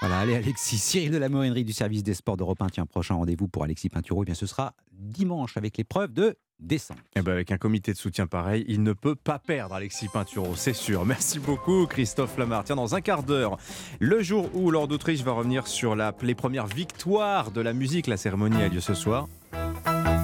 Voilà, 0.03 0.19
allez 0.19 0.35
Alexis, 0.35 0.79
Cyril 0.79 1.13
de 1.13 1.17
la 1.17 1.29
Morinerie 1.29 1.63
du 1.63 1.73
service 1.73 2.03
des 2.03 2.15
sports 2.15 2.37
d'Europe 2.37 2.61
1. 2.61 2.71
Tiens, 2.71 2.87
prochain 2.87 3.15
rendez-vous 3.15 3.47
pour 3.47 3.63
Alexis 3.63 3.89
Pinturo, 3.89 4.25
eh 4.25 4.27
bien 4.27 4.35
ce 4.35 4.47
sera 4.47 4.75
dimanche 4.91 5.57
avec 5.57 5.79
l'épreuve 5.79 6.13
de 6.13 6.35
descente. 6.59 6.99
Et 7.15 7.21
eh 7.21 7.23
ben 7.23 7.31
avec 7.31 7.53
un 7.53 7.57
comité 7.57 7.93
de 7.93 7.97
soutien 7.97 8.27
pareil, 8.27 8.65
il 8.67 8.83
ne 8.83 8.95
peut 8.95 9.15
pas 9.15 9.39
perdre 9.39 9.77
Alexis 9.77 10.09
Pinturo, 10.09 10.57
c'est 10.57 10.73
sûr. 10.73 11.07
Merci 11.07 11.39
beaucoup 11.39 11.87
Christophe 11.87 12.37
Lamar. 12.37 12.65
Tiens, 12.65 12.75
dans 12.75 12.97
un 12.97 13.01
quart 13.01 13.23
d'heure, 13.23 13.59
le 14.01 14.21
jour 14.25 14.51
où 14.57 14.73
Lord 14.73 14.89
d'Autriche 14.89 15.23
va 15.23 15.31
revenir 15.31 15.69
sur 15.69 15.95
la, 15.95 16.13
les 16.21 16.35
premières 16.35 16.67
victoires 16.67 17.53
de 17.53 17.61
la 17.61 17.73
musique, 17.73 18.09
la 18.09 18.17
cérémonie 18.17 18.61
a 18.61 18.69
lieu 18.69 18.81
ce 18.81 18.95
soir. 18.95 19.29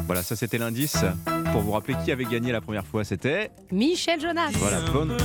Voilà, 0.07 0.25
ça 0.25 0.35
c'était 0.35 0.59
l'indice. 0.59 1.05
Pour 1.53 1.61
vous 1.61 1.71
rappeler 1.71 1.95
qui 2.05 2.11
avait 2.11 2.25
gagné 2.25 2.51
la 2.51 2.61
première 2.61 2.85
fois, 2.85 3.05
c'était 3.05 3.53
Michel 3.71 4.21
Jonas. 4.21 4.51
Voilà, 4.55 4.81
bonne. 4.91 5.17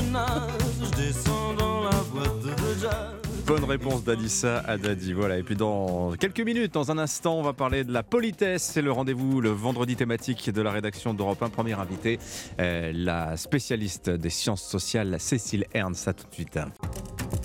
Bonne 3.45 3.65
réponse 3.65 4.03
d'Adissa 4.05 4.59
à 4.59 4.77
Dadi. 4.77 5.11
Voilà. 5.11 5.37
Et 5.37 5.43
puis 5.43 5.55
dans 5.55 6.13
quelques 6.13 6.39
minutes, 6.39 6.73
dans 6.73 6.91
un 6.91 6.97
instant, 6.97 7.37
on 7.37 7.43
va 7.43 7.51
parler 7.53 7.83
de 7.83 7.91
la 7.91 8.01
politesse. 8.01 8.63
C'est 8.63 8.81
le 8.81 8.91
rendez-vous 8.91 9.41
le 9.41 9.49
vendredi 9.49 9.95
thématique 9.95 10.49
de 10.49 10.61
la 10.61 10.71
rédaction 10.71 11.13
d'Europe 11.13 11.43
1. 11.43 11.49
Première 11.49 11.79
invitée, 11.81 12.19
euh, 12.59 12.91
la 12.95 13.35
spécialiste 13.35 14.09
des 14.09 14.29
sciences 14.29 14.63
sociales, 14.63 15.17
Cécile 15.19 15.65
Ernst. 15.73 16.07
À 16.07 16.13
tout 16.13 16.25
de 16.29 16.33
suite. 16.33 16.57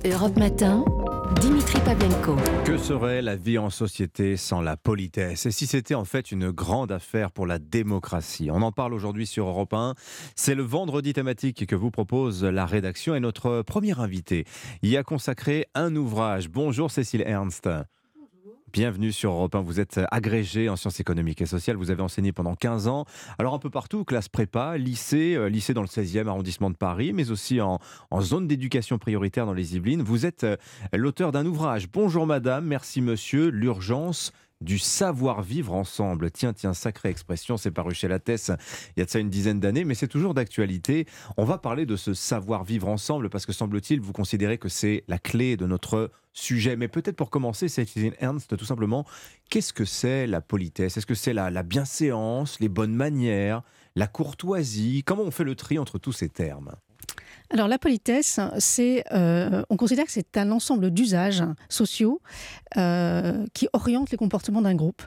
Europe 0.05 0.37
Matin, 0.37 0.85
Dimitri 1.41 1.81
Pavlenko. 1.81 2.37
Que 2.65 2.79
serait 2.79 3.21
la 3.21 3.35
vie 3.35 3.59
en 3.59 3.69
société 3.69 4.37
sans 4.37 4.61
la 4.61 4.77
politesse? 4.77 5.47
Et 5.47 5.51
si 5.51 5.67
c'était 5.67 5.97
en 5.97 6.05
fait 6.05 6.31
une 6.31 6.51
grande 6.51 6.93
affaire 6.93 7.33
pour 7.33 7.47
la 7.47 7.59
démocratie? 7.59 8.49
On 8.53 8.63
en 8.63 8.71
parle 8.71 8.95
aujourd'hui 8.95 9.27
sur 9.27 9.49
Europe 9.49 9.75
1. 9.75 9.95
C'est 10.37 10.55
le 10.55 10.63
vendredi 10.63 11.13
thématique 11.15 11.67
que 11.67 11.75
vous 11.75 11.91
propose 11.91 12.45
la 12.45 12.65
rédaction 12.65 13.17
et 13.17 13.21
notre 13.21 13.63
premier 13.63 13.99
invité 13.99 14.45
y 14.83 14.97
a 14.97 15.03
consacré 15.03 15.67
un 15.75 15.95
ouvrage. 15.97 16.49
Bonjour 16.49 16.91
Cécile 16.91 17.25
Ernst. 17.27 17.69
Bienvenue 18.71 19.13
sur 19.13 19.33
Europe 19.33 19.55
1. 19.55 19.61
Vous 19.63 19.81
êtes 19.81 19.99
agrégé 20.11 20.69
en 20.69 20.77
sciences 20.77 21.01
économiques 21.01 21.41
et 21.41 21.47
sociales. 21.47 21.77
Vous 21.77 21.91
avez 21.91 22.03
enseigné 22.03 22.33
pendant 22.33 22.55
15 22.55 22.87
ans. 22.87 23.07
Alors, 23.39 23.55
un 23.55 23.59
peu 23.59 23.71
partout, 23.71 24.05
classe 24.05 24.29
prépa, 24.29 24.77
lycée, 24.77 25.37
euh, 25.37 25.49
lycée 25.49 25.73
dans 25.73 25.81
le 25.81 25.89
16e 25.89 26.27
arrondissement 26.27 26.69
de 26.69 26.77
Paris, 26.77 27.15
mais 27.15 27.31
aussi 27.31 27.63
en, 27.63 27.79
en 28.11 28.21
zone 28.21 28.47
d'éducation 28.47 28.99
prioritaire 28.99 29.47
dans 29.47 29.55
les 29.55 29.75
Yvelines. 29.77 30.03
Vous 30.03 30.27
êtes 30.27 30.45
euh, 30.45 30.57
l'auteur 30.93 31.33
d'un 31.33 31.47
ouvrage. 31.47 31.89
Bonjour 31.91 32.27
madame, 32.27 32.67
merci 32.67 33.01
monsieur, 33.01 33.49
l'urgence 33.49 34.33
du 34.61 34.79
savoir-vivre 34.79 35.75
ensemble. 35.75 36.31
Tiens, 36.31 36.53
tiens, 36.53 36.75
sacrée 36.75 37.11
expression, 37.11 37.57
c'est 37.57 37.71
paru 37.71 37.95
chez 37.95 38.09
Lattès 38.09 38.51
il 38.97 39.01
y 39.01 39.03
a 39.03 39.05
de 39.05 39.11
ça 39.11 39.19
une 39.19 39.31
dizaine 39.31 39.61
d'années, 39.61 39.85
mais 39.85 39.95
c'est 39.95 40.09
toujours 40.09 40.35
d'actualité. 40.35 41.07
On 41.37 41.45
va 41.45 41.59
parler 41.59 41.87
de 41.87 41.97
ce 41.97 42.15
savoir-vivre 42.15 42.89
ensemble 42.89 43.31
parce 43.31 43.47
que 43.47 43.53
semble-t-il, 43.53 44.01
vous 44.01 44.13
considérez 44.13 44.59
que 44.59 44.69
c'est 44.69 45.05
la 45.09 45.19
clé 45.19 45.57
de 45.57 45.67
notre 45.67 46.11
sujet. 46.33 46.77
Mais 46.77 46.89
peut-être 46.89 47.17
pour 47.17 47.31
commencer, 47.31 47.69
Céline 47.69 48.15
Ernst, 48.21 48.57
tout 48.57 48.65
simplement, 48.65 49.05
qu'est-ce 49.51 49.73
que 49.73 49.85
c'est 49.85 50.27
la 50.27 50.41
politesse? 50.41 50.97
Est-ce 50.97 51.07
que 51.07 51.15
c'est 51.15 51.33
la, 51.33 51.51
la 51.51 51.63
bienséance, 51.63 52.61
les 52.61 52.69
bonnes 52.69 52.95
manières, 52.95 53.63
la 53.97 54.07
courtoisie? 54.07 55.03
Comment 55.05 55.23
on 55.23 55.31
fait 55.31 55.45
le 55.45 55.55
tri 55.55 55.79
entre 55.79 55.99
tous 55.99 56.13
ces 56.13 56.29
termes? 56.29 56.73
Alors 57.51 57.67
la 57.67 57.79
politesse, 57.79 58.41
c'est, 58.59 59.05
euh, 59.13 59.63
on 59.71 59.77
considère 59.77 60.05
que 60.05 60.13
c'est 60.13 60.37
un 60.37 60.51
ensemble 60.51 60.91
d'usages 60.91 61.43
sociaux 61.71 62.21
euh, 62.77 63.45
qui 63.55 63.69
orientent 63.73 64.11
les 64.11 64.19
comportements 64.19 64.61
d'un 64.61 64.75
groupe. 64.75 65.03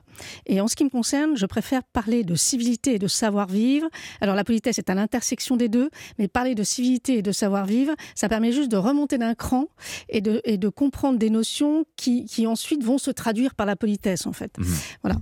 Et 0.48 0.60
en 0.60 0.68
ce 0.68 0.76
qui 0.76 0.84
me 0.84 0.90
concerne, 0.90 1.38
je 1.38 1.46
préfère 1.46 1.84
parler 1.84 2.24
de 2.24 2.34
civilité 2.36 2.96
et 2.96 3.00
de 3.00 3.08
savoir-vivre. 3.08 3.88
Alors 4.22 4.36
la 4.36 4.44
politesse 4.44 4.80
est 4.80 4.90
à 4.90 4.96
l'intersection 4.96 5.56
des 5.56 5.70
deux, 5.70 5.92
mais 6.18 6.28
parler 6.28 6.56
de 6.56 6.64
civilité 6.64 7.18
et 7.18 7.22
de 7.22 7.32
savoir-vivre, 7.32 7.94
ça 8.16 8.28
permet 8.28 8.52
juste 8.52 8.72
de 8.72 8.78
remonter 8.78 9.20
d'un 9.20 9.36
cran 9.36 9.68
et 10.10 10.22
de, 10.22 10.42
et 10.44 10.58
de 10.58 10.70
comprendre 10.70 11.20
des 11.20 11.30
notions 11.30 11.86
qui, 11.96 12.26
qui, 12.26 12.48
ensuite 12.48 12.84
vont 12.84 12.98
se 12.98 13.12
traduire 13.12 13.54
par 13.54 13.68
la 13.68 13.76
politesse 13.76 14.26
en 14.26 14.34
fait. 14.34 14.58
Mmh. 14.58 14.64
Voilà. 15.04 15.18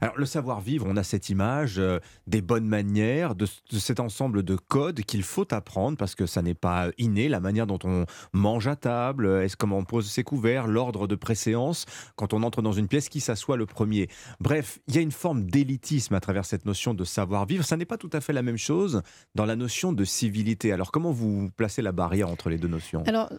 Alors 0.00 0.16
le 0.18 0.24
savoir-vivre, 0.24 0.86
on 0.88 0.96
a 0.96 1.02
cette 1.02 1.28
image 1.28 1.78
euh, 1.78 1.98
des 2.26 2.40
bonnes 2.40 2.66
manières, 2.66 3.34
de, 3.34 3.46
cet 3.70 4.00
ensemble 4.00 4.42
de 4.42 4.56
codes 4.56 5.02
qu'il 5.02 5.22
faut 5.22 5.52
apprendre 5.52 5.98
parce 5.98 6.14
que 6.14 6.24
ça 6.26 6.40
n'est 6.40 6.54
pas 6.54 6.88
inné, 6.96 7.28
la 7.28 7.40
manière 7.40 7.66
dont 7.66 7.78
on 7.84 8.06
mange 8.32 8.66
à 8.66 8.76
table, 8.76 9.26
est-ce 9.26 9.56
comment 9.56 9.78
on 9.78 9.84
pose 9.84 10.10
ses 10.10 10.22
couverts, 10.22 10.66
l'ordre 10.66 11.06
de 11.06 11.14
préséance, 11.16 11.84
quand 12.16 12.32
on 12.32 12.42
entre 12.42 12.62
dans 12.62 12.72
une 12.72 12.88
pièce, 12.88 13.08
qui 13.08 13.20
s'assoit 13.20 13.56
le 13.56 13.66
premier. 13.66 14.08
Bref, 14.40 14.78
il 14.88 14.94
y 14.94 14.98
a 14.98 15.02
une 15.02 15.12
forme 15.12 15.44
d'élitisme 15.44 16.14
à 16.14 16.20
travers 16.20 16.44
cette 16.44 16.64
notion 16.64 16.94
de 16.94 17.04
savoir-vivre. 17.04 17.64
Ça 17.64 17.76
n'est 17.76 17.84
pas 17.84 17.98
tout 17.98 18.10
à 18.12 18.20
fait 18.20 18.32
la 18.32 18.42
même 18.42 18.56
chose 18.56 19.02
dans 19.34 19.44
la 19.44 19.56
notion 19.56 19.92
de 19.92 20.04
civilité. 20.04 20.72
Alors 20.72 20.92
comment 20.92 21.12
vous 21.12 21.50
placez 21.56 21.82
la 21.82 21.92
barrière 21.92 22.28
entre 22.30 22.48
les 22.48 22.58
deux 22.58 22.68
notions? 22.68 23.02
Alors 23.06 23.30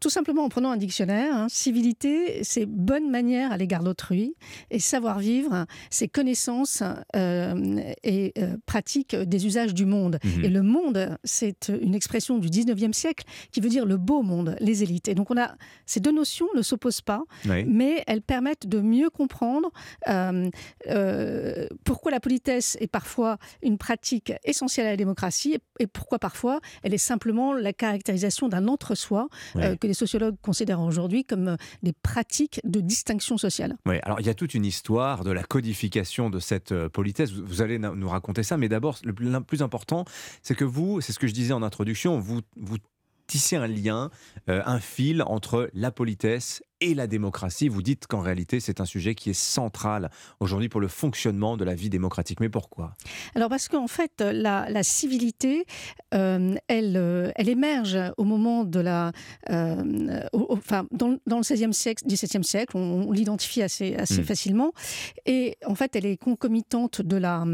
tout 0.00 0.10
simplement 0.10 0.44
en 0.44 0.48
prenant 0.48 0.70
un 0.70 0.76
dictionnaire, 0.76 1.34
hein, 1.34 1.46
civilité, 1.48 2.42
c'est 2.42 2.66
bonne 2.66 3.10
manière 3.10 3.52
à 3.52 3.56
l'égard 3.56 3.82
d'autrui 3.82 4.34
et 4.70 4.78
savoir-vivre, 4.78 5.66
c'est 5.90 6.05
connaissances 6.08 6.82
euh, 7.14 7.80
et 8.02 8.32
euh, 8.38 8.56
pratiques 8.66 9.16
des 9.16 9.46
usages 9.46 9.74
du 9.74 9.86
monde. 9.86 10.18
Mhm. 10.22 10.44
Et 10.44 10.48
le 10.48 10.62
monde, 10.62 11.18
c'est 11.24 11.72
une 11.80 11.94
expression 11.94 12.38
du 12.38 12.48
19e 12.48 12.92
siècle 12.92 13.24
qui 13.52 13.60
veut 13.60 13.68
dire 13.68 13.86
le 13.86 13.96
beau 13.96 14.22
monde, 14.22 14.56
les 14.60 14.82
élites. 14.82 15.08
Et 15.08 15.14
donc 15.14 15.30
on 15.30 15.36
a 15.36 15.54
ces 15.86 16.00
deux 16.00 16.12
notions 16.12 16.46
ne 16.54 16.62
s'opposent 16.62 17.00
pas, 17.00 17.22
mais 17.44 18.02
elles 18.06 18.22
permettent 18.22 18.66
de 18.66 18.80
mieux 18.80 19.10
comprendre 19.10 19.70
euh, 20.08 20.48
pourquoi 21.84 22.10
la 22.10 22.20
politesse 22.20 22.76
est 22.80 22.86
parfois 22.86 23.38
une 23.62 23.78
pratique 23.78 24.32
essentielle 24.44 24.86
à 24.86 24.90
la 24.90 24.96
démocratie 24.96 25.58
et 25.78 25.86
pourquoi 25.86 26.18
parfois 26.18 26.60
elle 26.82 26.94
est 26.94 26.98
simplement 26.98 27.52
la 27.52 27.72
caractérisation 27.72 28.48
d'un 28.48 28.68
entre-soi 28.68 29.28
que 29.54 29.86
les 29.86 29.94
sociologues 29.94 30.36
considèrent 30.42 30.80
aujourd'hui 30.80 31.24
comme 31.24 31.56
des 31.82 31.92
pratiques 31.92 32.60
de 32.64 32.80
distinction 32.80 33.38
sociale. 33.38 33.76
Oui, 33.86 33.96
alors 34.02 34.20
il 34.20 34.26
y 34.26 34.30
a 34.30 34.34
toute 34.34 34.54
une 34.54 34.64
histoire 34.64 35.24
de 35.24 35.30
la 35.30 35.42
codification 35.42 35.95
de 36.30 36.38
cette 36.38 36.72
euh, 36.72 36.88
politesse. 36.88 37.32
Vous, 37.32 37.62
allez 37.62 37.78
nous 37.78 38.08
raconter 38.08 38.42
ça, 38.42 38.56
mais 38.56 38.68
d'abord, 38.68 38.98
le 39.04 39.12
plus 39.40 39.62
important, 39.62 40.04
c'est 40.42 40.54
que 40.54 40.64
vous, 40.64 41.00
c'est 41.00 41.12
ce 41.12 41.18
que 41.18 41.26
je 41.26 41.32
disais 41.32 41.52
en 41.52 41.62
introduction, 41.62 42.18
vous, 42.18 42.40
vous 42.56 42.76
tissez 43.26 43.56
un 43.56 43.66
lien, 43.66 44.10
euh, 44.48 44.62
un 44.66 44.80
fil 44.80 45.22
entre 45.22 45.70
la 45.74 45.90
politesse 45.90 46.62
et 46.80 46.94
la 46.94 47.06
démocratie. 47.06 47.68
Vous 47.68 47.82
dites 47.82 48.06
qu'en 48.06 48.20
réalité, 48.20 48.60
c'est 48.60 48.80
un 48.80 48.84
sujet 48.84 49.14
qui 49.14 49.30
est 49.30 49.38
central 49.38 50.10
aujourd'hui 50.40 50.68
pour 50.68 50.80
le 50.80 50.88
fonctionnement 50.88 51.56
de 51.56 51.64
la 51.64 51.74
vie 51.74 51.90
démocratique. 51.90 52.40
Mais 52.40 52.48
pourquoi? 52.48 52.94
Alors 53.34 53.48
parce 53.48 53.68
qu'en 53.68 53.86
fait, 53.86 54.20
la, 54.20 54.82
civilité, 54.82 55.64
euh, 56.14 56.54
elle, 56.68 56.96
euh, 56.96 57.30
elle 57.36 57.48
émerge 57.48 57.98
au 58.16 58.24
moment 58.24 58.64
de 58.64 58.80
la... 58.80 59.12
Euh, 59.50 60.22
enfin, 60.32 60.86
dans, 60.92 61.08
le 61.26 61.42
16e 61.42 61.72
siècle, 61.72 62.04
17e 62.06 62.42
siècle, 62.42 62.76
on, 62.76 63.10
l'identifie 63.10 63.62
assez, 63.62 63.94
assez 63.94 64.20
hmm. 64.20 64.24
facilement. 64.24 64.72
Et 65.24 65.56
en 65.66 65.74
fait, 65.74 65.96
elle 65.96 66.06
est 66.06 66.16
concomitante 66.16 67.00
de 67.02 67.16
la 67.16 67.44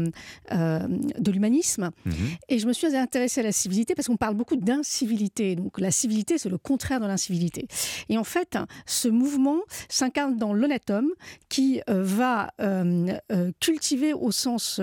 de 0.51 1.31
l'humanisme. 1.31 1.91
Hmm. 2.05 2.11
Et 2.49 2.59
je 2.59 2.67
me 2.67 2.73
suis 2.73 2.95
intéressée 2.95 3.41
à 3.41 3.43
la 3.43 3.51
civilité 3.51 3.95
parce 3.95 4.07
qu'on 4.07 4.17
parle 4.17 4.35
beaucoup 4.35 4.55
d'incivilité. 4.55 5.55
Donc 5.55 5.79
la 5.79 5.91
civilité, 5.91 6.37
c'est 6.37 6.49
le 6.49 6.57
contraire 6.57 6.99
de 6.99 7.05
l'incivilité. 7.05 7.67
Et 8.09 8.17
en 8.17 8.23
fait, 8.23 8.57
ce 8.85 9.07
mouvement 9.13 9.61
s'incarne 9.89 10.37
dans 10.37 10.53
l'honnête 10.53 10.89
homme 10.89 11.11
qui 11.49 11.81
euh, 11.89 12.03
va 12.03 12.53
euh, 12.59 13.13
euh, 13.31 13.51
cultiver 13.59 14.13
au 14.13 14.31
sens 14.31 14.81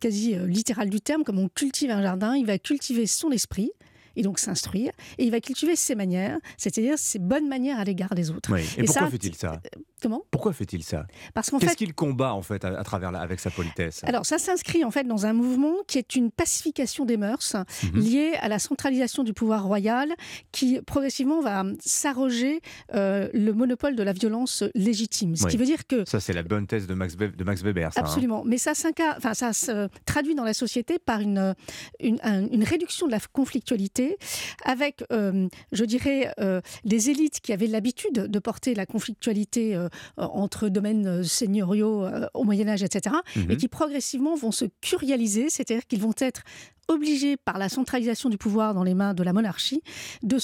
quasi 0.00 0.34
littéral 0.34 0.90
du 0.90 1.00
terme, 1.00 1.24
comme 1.24 1.38
on 1.38 1.48
cultive 1.48 1.90
un 1.90 2.02
jardin, 2.02 2.36
il 2.36 2.46
va 2.46 2.58
cultiver 2.58 3.06
son 3.06 3.30
esprit 3.30 3.70
et 4.16 4.22
donc 4.22 4.38
s'instruire. 4.38 4.92
Et 5.18 5.24
il 5.24 5.30
va 5.30 5.40
cultiver 5.40 5.76
ses 5.76 5.94
manières, 5.94 6.38
c'est-à-dire 6.56 6.98
ses 6.98 7.18
bonnes 7.18 7.48
manières 7.48 7.78
à 7.78 7.84
l'égard 7.84 8.14
des 8.14 8.30
autres. 8.30 8.50
Et, 8.78 8.84
pourquoi 8.84 9.10
fait-il 9.10 9.34
ça? 9.34 9.60
Comment? 10.02 10.24
Pourquoi 10.30 10.52
fait-il 10.52 10.82
ça? 10.82 11.06
Parce 11.34 11.50
qu'en 11.50 11.58
Qu'est-ce 11.58 11.76
qu'il 11.76 11.94
combat 11.94 12.34
en 12.34 12.42
fait 12.42 12.64
à, 12.64 12.82
travers 12.84 13.14
avec 13.14 13.40
sa 13.40 13.50
politesse? 13.50 14.02
Alors 14.04 14.26
ça 14.26 14.38
s'inscrit 14.38 14.84
en 14.84 14.90
fait 14.90 15.04
dans 15.04 15.26
un 15.26 15.32
mouvement 15.32 15.74
qui 15.86 15.98
est 15.98 16.14
une 16.14 16.30
pacification 16.30 17.04
des 17.04 17.16
mœurs 17.16 17.56
mhm. 17.82 18.00
liée 18.00 18.32
à 18.40 18.48
la 18.48 18.58
centralisation 18.58 19.22
du 19.22 19.32
pouvoir 19.32 19.64
royal, 19.64 20.12
qui 20.52 20.80
progressivement 20.82 21.40
va 21.40 21.64
s'arroger 21.80 22.60
euh, 22.94 23.28
le 23.32 23.52
monopole 23.52 23.96
de 23.96 24.02
la 24.02 24.12
violence 24.12 24.64
légitime. 24.74 25.36
Ce 25.36 25.46
qui 25.46 25.56
veut 25.56 25.64
dire 25.64 25.86
que 25.86 26.04
ça 26.08 26.20
c'est 26.20 26.32
la 26.32 26.42
bonne 26.42 26.66
thèse 26.66 26.86
de 26.86 26.94
Max, 26.94 27.16
de 27.16 27.44
Max 27.44 27.62
Weber. 27.62 27.92
Ça, 27.92 28.00
hein. 28.00 28.04
Absolument, 28.04 28.44
mais 28.44 28.58
ça, 28.58 28.72
enfin, 29.16 29.34
ça 29.34 29.52
se 29.52 29.88
traduit 30.04 30.34
dans 30.34 30.44
la 30.44 30.54
société 30.54 30.98
par 30.98 31.20
une, 31.20 31.54
une, 32.00 32.18
une 32.52 32.64
réduction 32.64 33.06
de 33.06 33.12
la 33.12 33.20
conflictualité 33.32 34.16
avec, 34.64 35.04
euh, 35.12 35.48
je 35.72 35.84
dirais, 35.84 36.32
euh, 36.40 36.60
des 36.84 37.10
élites 37.10 37.40
qui 37.40 37.52
avaient 37.52 37.66
l'habitude 37.66 38.14
de 38.14 38.38
porter 38.38 38.74
la 38.74 38.86
conflictualité 38.86 39.74
euh, 39.74 39.85
entre 40.16 40.68
domaines 40.68 41.24
seigneuriaux 41.24 42.06
au 42.34 42.44
Moyen 42.44 42.68
Âge, 42.68 42.82
etc., 42.82 43.16
et 43.34 43.40
mhm. 43.40 43.56
qui 43.56 43.68
progressivement 43.68 44.36
vont 44.36 44.52
se 44.52 44.64
curialiser, 44.80 45.50
c'est-à-dire 45.50 45.86
qu'ils 45.86 46.00
vont 46.00 46.14
être 46.18 46.42
obligés 46.88 47.36
par 47.36 47.58
la 47.58 47.68
centralisation 47.68 48.28
du 48.28 48.38
pouvoir 48.38 48.74
dans 48.74 48.84
les 48.84 48.94
mains 48.94 49.14
de 49.14 49.22
la 49.22 49.32
monarchie 49.32 49.82
de 50.22 50.36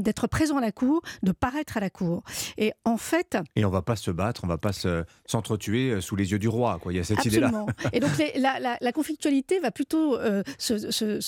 d'être 0.00 0.26
présents 0.26 0.58
à 0.58 0.60
la 0.60 0.72
cour, 0.72 1.02
de 1.22 1.32
paraître 1.32 1.76
à 1.76 1.80
la 1.80 1.90
cour. 1.90 2.22
Et 2.56 2.72
en 2.84 2.96
fait... 2.96 3.36
Et 3.56 3.64
on 3.64 3.70
va 3.70 3.82
pas 3.82 3.96
se 3.96 4.10
battre, 4.10 4.42
on 4.44 4.46
va 4.46 4.58
pas 4.58 4.72
s'entretuer 5.26 5.90
euh, 5.90 6.00
sous 6.00 6.16
les 6.16 6.32
yeux 6.32 6.38
du 6.38 6.48
roi. 6.48 6.78
Quoi. 6.80 6.92
Il 6.92 6.96
y 6.96 7.00
a 7.00 7.04
cette 7.04 7.24
idée-là. 7.24 7.66
Et 7.92 8.00
donc 8.00 8.10
la, 8.36 8.92
conflictualité 8.92 9.60
va 9.60 9.70
plutôt 9.70 10.16
euh, 10.16 10.42
se, 10.58 10.90
se, 10.90 11.20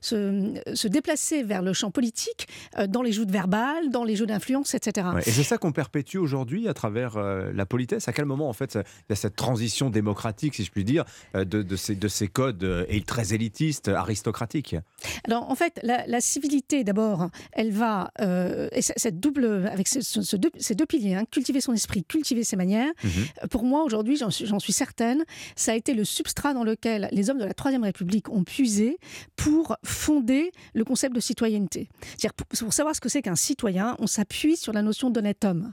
se, 0.00 0.88
déplacer 0.88 1.42
vers 1.42 1.62
le 1.62 1.72
champ 1.72 1.90
politique, 1.90 2.48
euh, 2.78 2.86
dans 2.86 3.02
les 3.02 3.12
joutes 3.12 3.30
verbales, 3.30 3.90
dans 3.90 4.04
les 4.04 4.16
jeux 4.16 4.26
d'influence, 4.26 4.74
etc. 4.74 5.08
et 5.26 5.30
c'est 5.30 5.42
ça 5.42 5.58
qu'on 5.58 5.72
perpétue 5.72 6.16
aujourd'hui 6.16 6.68
à 6.68 6.74
travers 6.74 7.18
la 7.18 7.66
politesse. 7.66 8.08
À 8.08 8.12
quel 8.12 8.24
moment, 8.24 8.48
en 8.48 8.52
fait, 8.52 8.74
il 8.74 9.10
y 9.10 9.12
a 9.12 9.16
cette 9.16 9.36
transition 9.36 9.90
démocratique, 9.90 10.54
si 10.54 10.64
je 10.64 10.70
puis 10.70 10.84
dire, 10.84 11.04
de, 11.34 11.44
de, 11.44 11.76
ces, 11.76 11.94
de 11.94 12.08
ces 12.08 12.28
codes 12.28 12.86
très 13.06 13.34
élitistes, 13.34 13.88
aristocratiques, 13.88 14.17
aristocratique 14.18 14.76
Alors 15.24 15.50
en 15.50 15.54
fait, 15.54 15.80
la, 15.82 16.20
civilité 16.20 16.84
d'abord, 16.84 17.30
elle 17.52 17.70
va, 17.70 18.10
euh, 18.20 18.68
et 18.72 18.82
cette 18.82 19.20
double, 19.20 19.68
avec 19.72 19.86
ce, 19.88 20.36
deux, 20.36 20.50
ces 20.58 20.74
deux 20.74 20.86
piliers, 20.86 21.14
hein, 21.14 21.24
cultiver 21.30 21.60
son 21.60 21.72
esprit, 21.72 22.04
cultiver 22.04 22.44
ses 22.44 22.56
manières, 22.56 22.92
mhm. 23.04 23.48
pour 23.48 23.62
moi 23.64 23.84
aujourd'hui, 23.84 24.16
j'en 24.16 24.30
suis, 24.30 24.46
suis, 24.58 24.72
certaine, 24.72 25.24
ça 25.56 25.72
a 25.72 25.74
été 25.74 25.94
le 25.94 26.04
substrat 26.04 26.54
dans 26.54 26.64
lequel 26.64 27.08
les 27.12 27.30
hommes 27.30 27.38
de 27.38 27.44
la 27.44 27.54
Troisième 27.54 27.84
République 27.84 28.28
ont 28.28 28.44
puisé 28.44 28.98
pour 29.36 29.76
fonder 29.84 30.50
le 30.74 30.84
concept 30.84 31.14
de 31.14 31.20
citoyenneté. 31.20 31.88
C'est-à-dire 32.16 32.34
pour, 32.34 32.72
savoir 32.72 32.94
ce 32.94 33.00
que 33.00 33.08
c'est 33.08 33.22
qu'un 33.22 33.36
citoyen, 33.36 33.96
on 34.00 34.06
s'appuie 34.06 34.56
sur 34.56 34.72
la 34.72 34.82
notion 34.82 35.10
d'honnête 35.10 35.44
homme. 35.44 35.72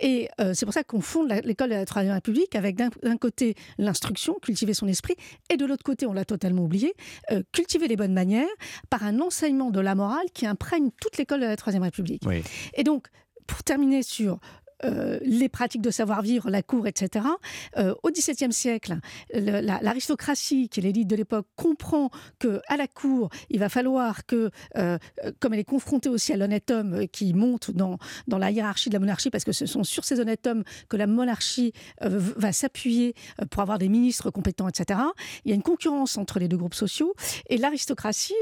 Et 0.00 0.28
euh, 0.40 0.54
c'est 0.54 0.66
pour 0.66 0.74
ça 0.74 0.84
qu'on 0.84 1.00
fonde 1.00 1.28
l'école 1.44 1.70
de 1.70 1.74
la 1.74 1.84
Troisième 1.84 2.14
République 2.14 2.54
avec 2.54 2.76
d'un 2.76 3.16
côté 3.16 3.56
l'instruction, 3.78 4.36
cultiver 4.40 4.74
son 4.74 4.86
esprit, 4.86 5.16
et 5.50 5.56
de 5.56 5.66
l'autre 5.66 5.84
côté, 5.84 6.06
on 6.06 6.12
l'a 6.12 6.24
totalement 6.24 6.62
oublié, 6.62 6.94
euh, 7.30 7.42
cultiver 7.52 7.71
les 7.78 7.96
bonnes 7.96 8.12
manières 8.12 8.48
par 8.90 9.04
un 9.04 9.20
enseignement 9.20 9.70
de 9.70 9.80
la 9.80 9.94
morale 9.94 10.26
qui 10.34 10.46
imprègne 10.46 10.90
toute 11.00 11.16
l'école 11.18 11.40
de 11.40 11.46
la 11.46 11.56
Troisième 11.56 11.82
République. 11.82 12.22
Et 12.74 12.84
donc, 12.84 13.08
pour 13.46 13.62
terminer 13.62 14.02
sur 14.02 14.38
les 14.84 15.48
pratiques 15.48 15.82
de 15.82 15.90
savoir-vivre, 15.90 16.50
la 16.50 16.62
cour, 16.62 16.86
etc. 16.86 17.24
au 17.76 18.10
XVIIe 18.10 18.52
siècle, 18.52 18.98
l'aristocratie, 19.32 20.68
qui 20.68 20.80
est 20.80 20.82
l'élite 20.82 21.08
de 21.08 21.16
l'époque, 21.16 21.46
comprend 21.56 22.10
que 22.38 22.60
à 22.68 22.76
la 22.76 22.86
cour, 22.86 23.30
il 23.50 23.58
va 23.58 23.68
falloir 23.68 24.26
que, 24.26 24.50
comme 25.40 25.54
elle 25.54 25.60
est 25.60 25.64
confrontée 25.64 26.08
aussi 26.08 26.32
à 26.32 26.36
l'honnête 26.36 26.70
homme 26.70 27.06
qui 27.08 27.32
monte 27.34 27.70
dans, 27.70 27.98
dans 28.26 28.38
la 28.38 28.50
hiérarchie 28.50 28.88
de 28.88 28.94
la 28.94 29.00
monarchie, 29.00 29.30
parce 29.30 29.44
que 29.44 29.52
ce 29.52 29.66
sont 29.66 29.84
sur 29.84 30.04
ces 30.04 30.20
honnêtes 30.20 30.46
hommes 30.46 30.64
que 30.88 30.96
la 30.96 31.06
monarchie 31.06 31.72
va 32.00 32.52
s'appuyer 32.52 33.14
pour 33.50 33.62
avoir 33.62 33.78
des 33.78 33.88
ministres 33.88 34.30
compétents, 34.30 34.68
etc. 34.68 35.00
Il 35.44 35.50
y 35.50 35.52
a 35.52 35.54
une 35.54 35.62
concurrence 35.62 36.16
entre 36.16 36.38
les 36.38 36.48
deux 36.48 36.56
groupes 36.56 36.74
sociaux 36.74 37.14
et 37.48 37.56
l'aristocratie 37.56 38.34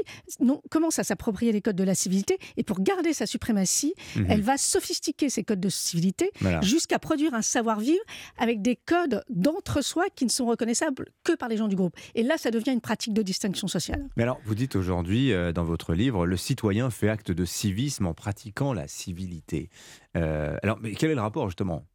commence 0.69 0.99
à 0.99 1.03
s'approprier 1.03 1.51
les 1.51 1.61
codes 1.61 1.75
de 1.75 1.83
la 1.83 1.95
civilité 1.95 2.37
et 2.57 2.63
pour 2.63 2.81
garder 2.81 3.13
sa 3.13 3.25
suprématie, 3.25 3.93
mhm. 4.15 4.25
elle 4.29 4.41
va 4.41 4.57
sophistiquer 4.57 5.29
ces 5.29 5.43
codes 5.43 5.59
de 5.59 5.69
civilité 5.69 6.30
jusqu'à 6.61 6.99
produire 6.99 7.33
un 7.33 7.41
savoir-vivre 7.41 8.03
avec 8.37 8.61
des 8.61 8.75
codes 8.75 9.23
d'entre-soi 9.29 10.05
qui 10.15 10.25
ne 10.25 10.29
sont 10.29 10.45
reconnaissables 10.45 11.09
que 11.23 11.35
par 11.35 11.49
les 11.49 11.57
gens 11.57 11.67
du 11.67 11.75
groupe. 11.75 11.95
Et 12.15 12.23
là, 12.23 12.37
ça 12.37 12.51
devient 12.51 12.71
une 12.71 12.81
pratique 12.81 13.13
de 13.13 13.21
distinction 13.21 13.67
sociale. 13.67 14.07
Mais 14.15 14.23
alors, 14.23 14.39
vous 14.45 14.55
dites 14.55 14.75
aujourd'hui 14.75 15.31
euh, 15.31 15.51
dans 15.51 15.63
votre 15.63 15.93
livre, 15.93 16.25
le 16.25 16.37
citoyen 16.37 16.89
fait 16.89 17.09
acte 17.09 17.31
de 17.31 17.45
civisme 17.45 18.07
en 18.07 18.13
pratiquant 18.13 18.73
la 18.73 18.87
civilité. 18.87 19.69
Euh, 20.17 20.57
alors, 20.63 20.79
mais 20.81 20.93
quel 20.93 21.11
est 21.11 21.15
le 21.15 21.21
rapport 21.21 21.47
justement 21.47 21.85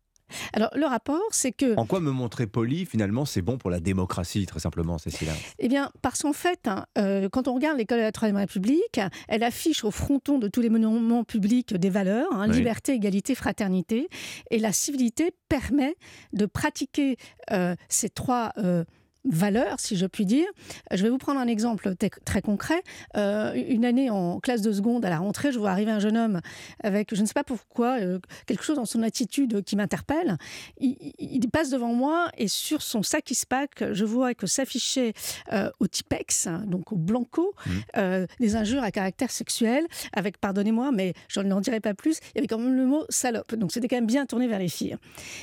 alors, 0.52 0.70
le 0.74 0.86
rapport, 0.86 1.22
c'est 1.30 1.52
que. 1.52 1.76
En 1.76 1.86
quoi 1.86 2.00
me 2.00 2.10
montrer 2.10 2.46
poli, 2.46 2.86
finalement, 2.86 3.24
c'est 3.24 3.42
bon 3.42 3.58
pour 3.58 3.70
la 3.70 3.80
démocratie, 3.80 4.46
très 4.46 4.60
simplement, 4.60 4.98
Cécile? 4.98 5.28
Eh 5.58 5.68
bien, 5.68 5.90
parce 6.02 6.22
qu'en 6.22 6.32
fait, 6.32 6.66
hein, 6.66 6.86
euh, 6.98 7.28
quand 7.28 7.48
on 7.48 7.54
regarde 7.54 7.78
l'école 7.78 7.98
de 7.98 8.02
la 8.02 8.12
Troisième 8.12 8.36
République, 8.36 9.00
elle 9.28 9.42
affiche 9.42 9.84
au 9.84 9.90
fronton 9.90 10.38
de 10.38 10.48
tous 10.48 10.60
les 10.60 10.70
monuments 10.70 11.24
publics 11.24 11.74
des 11.74 11.90
valeurs 11.90 12.32
hein, 12.32 12.46
liberté, 12.46 12.92
égalité, 12.94 13.34
fraternité. 13.34 14.08
Et 14.50 14.58
la 14.58 14.72
civilité 14.72 15.32
permet 15.48 15.96
de 16.32 16.46
pratiquer 16.46 17.16
euh, 17.52 17.74
ces 17.88 18.08
trois. 18.08 18.52
Euh, 18.58 18.84
valeur, 19.26 19.80
si 19.80 19.96
je 19.96 20.06
puis 20.06 20.26
dire. 20.26 20.46
Je 20.92 21.02
vais 21.02 21.10
vous 21.10 21.18
prendre 21.18 21.40
un 21.40 21.46
exemple 21.46 21.94
très 22.24 22.42
concret. 22.42 22.82
Euh, 23.16 23.52
une 23.54 23.84
année 23.84 24.10
en 24.10 24.40
classe 24.40 24.62
de 24.62 24.72
seconde, 24.72 25.04
à 25.04 25.10
la 25.10 25.18
rentrée, 25.18 25.52
je 25.52 25.58
vois 25.58 25.70
arriver 25.70 25.90
un 25.90 25.98
jeune 25.98 26.16
homme 26.16 26.40
avec, 26.82 27.14
je 27.14 27.20
ne 27.20 27.26
sais 27.26 27.34
pas 27.34 27.44
pourquoi, 27.44 27.98
euh, 28.00 28.18
quelque 28.46 28.62
chose 28.64 28.76
dans 28.76 28.84
son 28.84 29.02
attitude 29.02 29.62
qui 29.62 29.76
m'interpelle. 29.76 30.36
Il, 30.78 31.46
passe 31.52 31.70
devant 31.70 31.94
moi 31.94 32.28
et 32.36 32.48
sur 32.48 32.82
son 32.82 33.04
sac 33.04 33.30
ISPAC, 33.30 33.92
je 33.92 34.04
vois 34.04 34.34
que 34.34 34.48
s'affichait 34.48 35.12
euh, 35.52 35.70
au 35.78 35.86
Tipex, 35.86 36.48
donc 36.66 36.92
au 36.92 36.96
Blanco, 36.96 37.54
mmh. 37.64 38.24
des 38.40 38.56
injures 38.56 38.82
à 38.82 38.90
caractère 38.90 39.30
sexuel, 39.30 39.86
avec, 40.12 40.38
pardonnez-moi, 40.38 40.90
mais 40.92 41.14
je 41.28 41.40
n'en 41.40 41.60
dirai 41.60 41.78
pas 41.80 41.94
plus, 41.94 42.18
il 42.34 42.36
y 42.36 42.38
avait 42.38 42.48
quand 42.48 42.58
même 42.58 42.74
le 42.74 42.84
mot 42.84 43.04
salope. 43.08 43.54
Donc 43.54 43.72
c'était 43.72 43.86
quand 43.86 43.96
même 43.96 44.06
bien 44.06 44.26
tourné 44.26 44.48
vers 44.48 44.58
les 44.58 44.68
filles. 44.68 44.96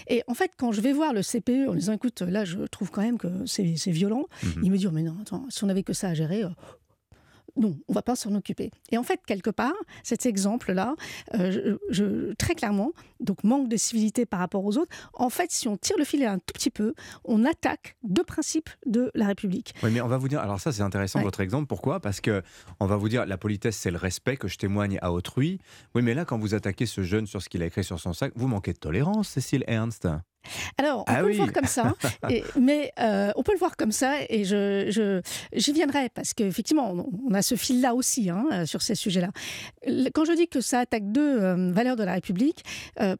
Et 0.07 0.23
en 0.27 0.33
fait, 0.33 0.51
quand 0.57 0.71
je 0.71 0.81
vais 0.81 0.91
voir 0.91 1.13
le 1.13 1.21
CPE 1.21 1.69
en 1.69 1.73
disant, 1.73 1.93
écoute, 1.93 2.21
là, 2.21 2.45
je 2.45 2.59
trouve 2.59 2.91
quand 2.91 3.01
même 3.01 3.17
que 3.17 3.27
c'est 3.45 3.72
c'est 3.77 3.91
violent. 3.91 4.25
Mhm. 4.43 4.61
Il 4.63 4.71
me 4.71 4.77
dit, 4.77 4.87
oh, 4.87 4.91
mais 4.91 5.03
non, 5.03 5.15
attends, 5.21 5.45
si 5.49 5.63
on 5.63 5.67
n'avait 5.67 5.83
que 5.83 5.93
ça 5.93 6.09
à 6.09 6.13
gérer, 6.13 6.43
euh, 6.43 6.49
non, 7.55 7.77
on 7.87 7.93
va 7.93 8.01
pas 8.01 8.15
s'en 8.15 8.33
occuper. 8.35 8.71
Et 8.91 8.97
en 8.97 9.03
fait, 9.03 9.19
quelque 9.25 9.49
part, 9.49 9.73
cet 10.01 10.25
exemple-là, 10.25 10.95
euh, 11.35 11.77
je, 11.89 12.33
très 12.33 12.55
clairement, 12.55 12.91
donc 13.19 13.43
manque 13.43 13.69
de 13.69 13.77
civilité 13.77 14.25
par 14.25 14.39
rapport 14.39 14.65
aux 14.65 14.77
autres, 14.77 14.91
en 15.13 15.29
fait, 15.29 15.51
si 15.51 15.67
on 15.67 15.77
tire 15.77 15.97
le 15.97 16.03
filet 16.03 16.25
un 16.25 16.39
tout 16.39 16.53
petit 16.53 16.71
peu, 16.71 16.93
on 17.25 17.45
attaque 17.45 17.95
deux 18.03 18.23
principes 18.23 18.69
de 18.85 19.11
la 19.13 19.27
République. 19.27 19.73
Oui, 19.83 19.91
mais 19.93 20.01
on 20.01 20.07
va 20.07 20.17
vous 20.17 20.27
dire, 20.27 20.39
alors 20.39 20.59
ça 20.59 20.71
c'est 20.71 20.81
intéressant 20.81 21.21
votre 21.21 21.41
exemple, 21.41 21.67
pourquoi? 21.67 21.99
Parce 21.99 22.21
que 22.21 22.41
on 22.79 22.85
va 22.85 22.95
vous 22.95 23.09
dire, 23.09 23.25
la 23.25 23.37
politesse 23.37 23.77
c'est 23.77 23.91
le 23.91 23.97
respect 23.97 24.37
que 24.37 24.47
je 24.47 24.57
témoigne 24.57 24.97
à 25.01 25.11
autrui. 25.11 25.59
Oui, 25.95 26.01
mais 26.01 26.13
là, 26.13 26.25
quand 26.25 26.39
vous 26.39 26.55
attaquez 26.55 26.85
ce 26.85 27.03
jeune 27.03 27.27
sur 27.27 27.41
ce 27.41 27.49
qu'il 27.49 27.61
a 27.61 27.65
écrit 27.65 27.83
sur 27.83 27.99
son 27.99 28.13
sac, 28.13 28.33
vous 28.35 28.47
manquez 28.47 28.73
de 28.73 28.79
tolérance, 28.79 29.29
Cécile 29.29 29.63
Ernst. 29.67 30.07
Alors, 30.77 31.01
on 31.01 31.03
ah 31.07 31.21
peut 31.21 31.29
le 31.29 31.35
voir 31.35 31.53
comme 31.53 31.65
ça, 31.65 31.93
mais 32.59 32.91
euh, 32.99 33.31
on 33.35 33.43
peut 33.43 33.53
le 33.53 33.57
voir 33.57 33.75
comme 33.75 33.91
ça, 33.91 34.15
et 34.29 34.43
je, 34.43 35.21
j'y 35.53 35.73
viendrai, 35.73 36.09
parce 36.09 36.33
qu'effectivement, 36.33 36.93
on, 37.25 37.33
a 37.33 37.41
ce 37.41 37.55
fil-là 37.55 37.95
aussi 37.95 38.29
hein, 38.29 38.45
euh, 38.51 38.65
sur 38.65 38.81
ces 38.81 38.95
sujets-là. 38.95 39.29
Quand 40.13 40.25
je 40.25 40.33
dis 40.33 40.47
que 40.47 40.61
ça 40.61 40.79
attaque 40.79 41.11
deux 41.11 41.41
euh, 41.41 41.71
valeurs 41.71 41.95
de 41.95 42.03
la 42.03 42.13
République, 42.13 42.63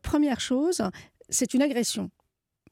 première 0.01 0.39
chose, 0.39 0.81
c'est 1.29 1.53
une 1.53 1.61
agression 1.61 2.09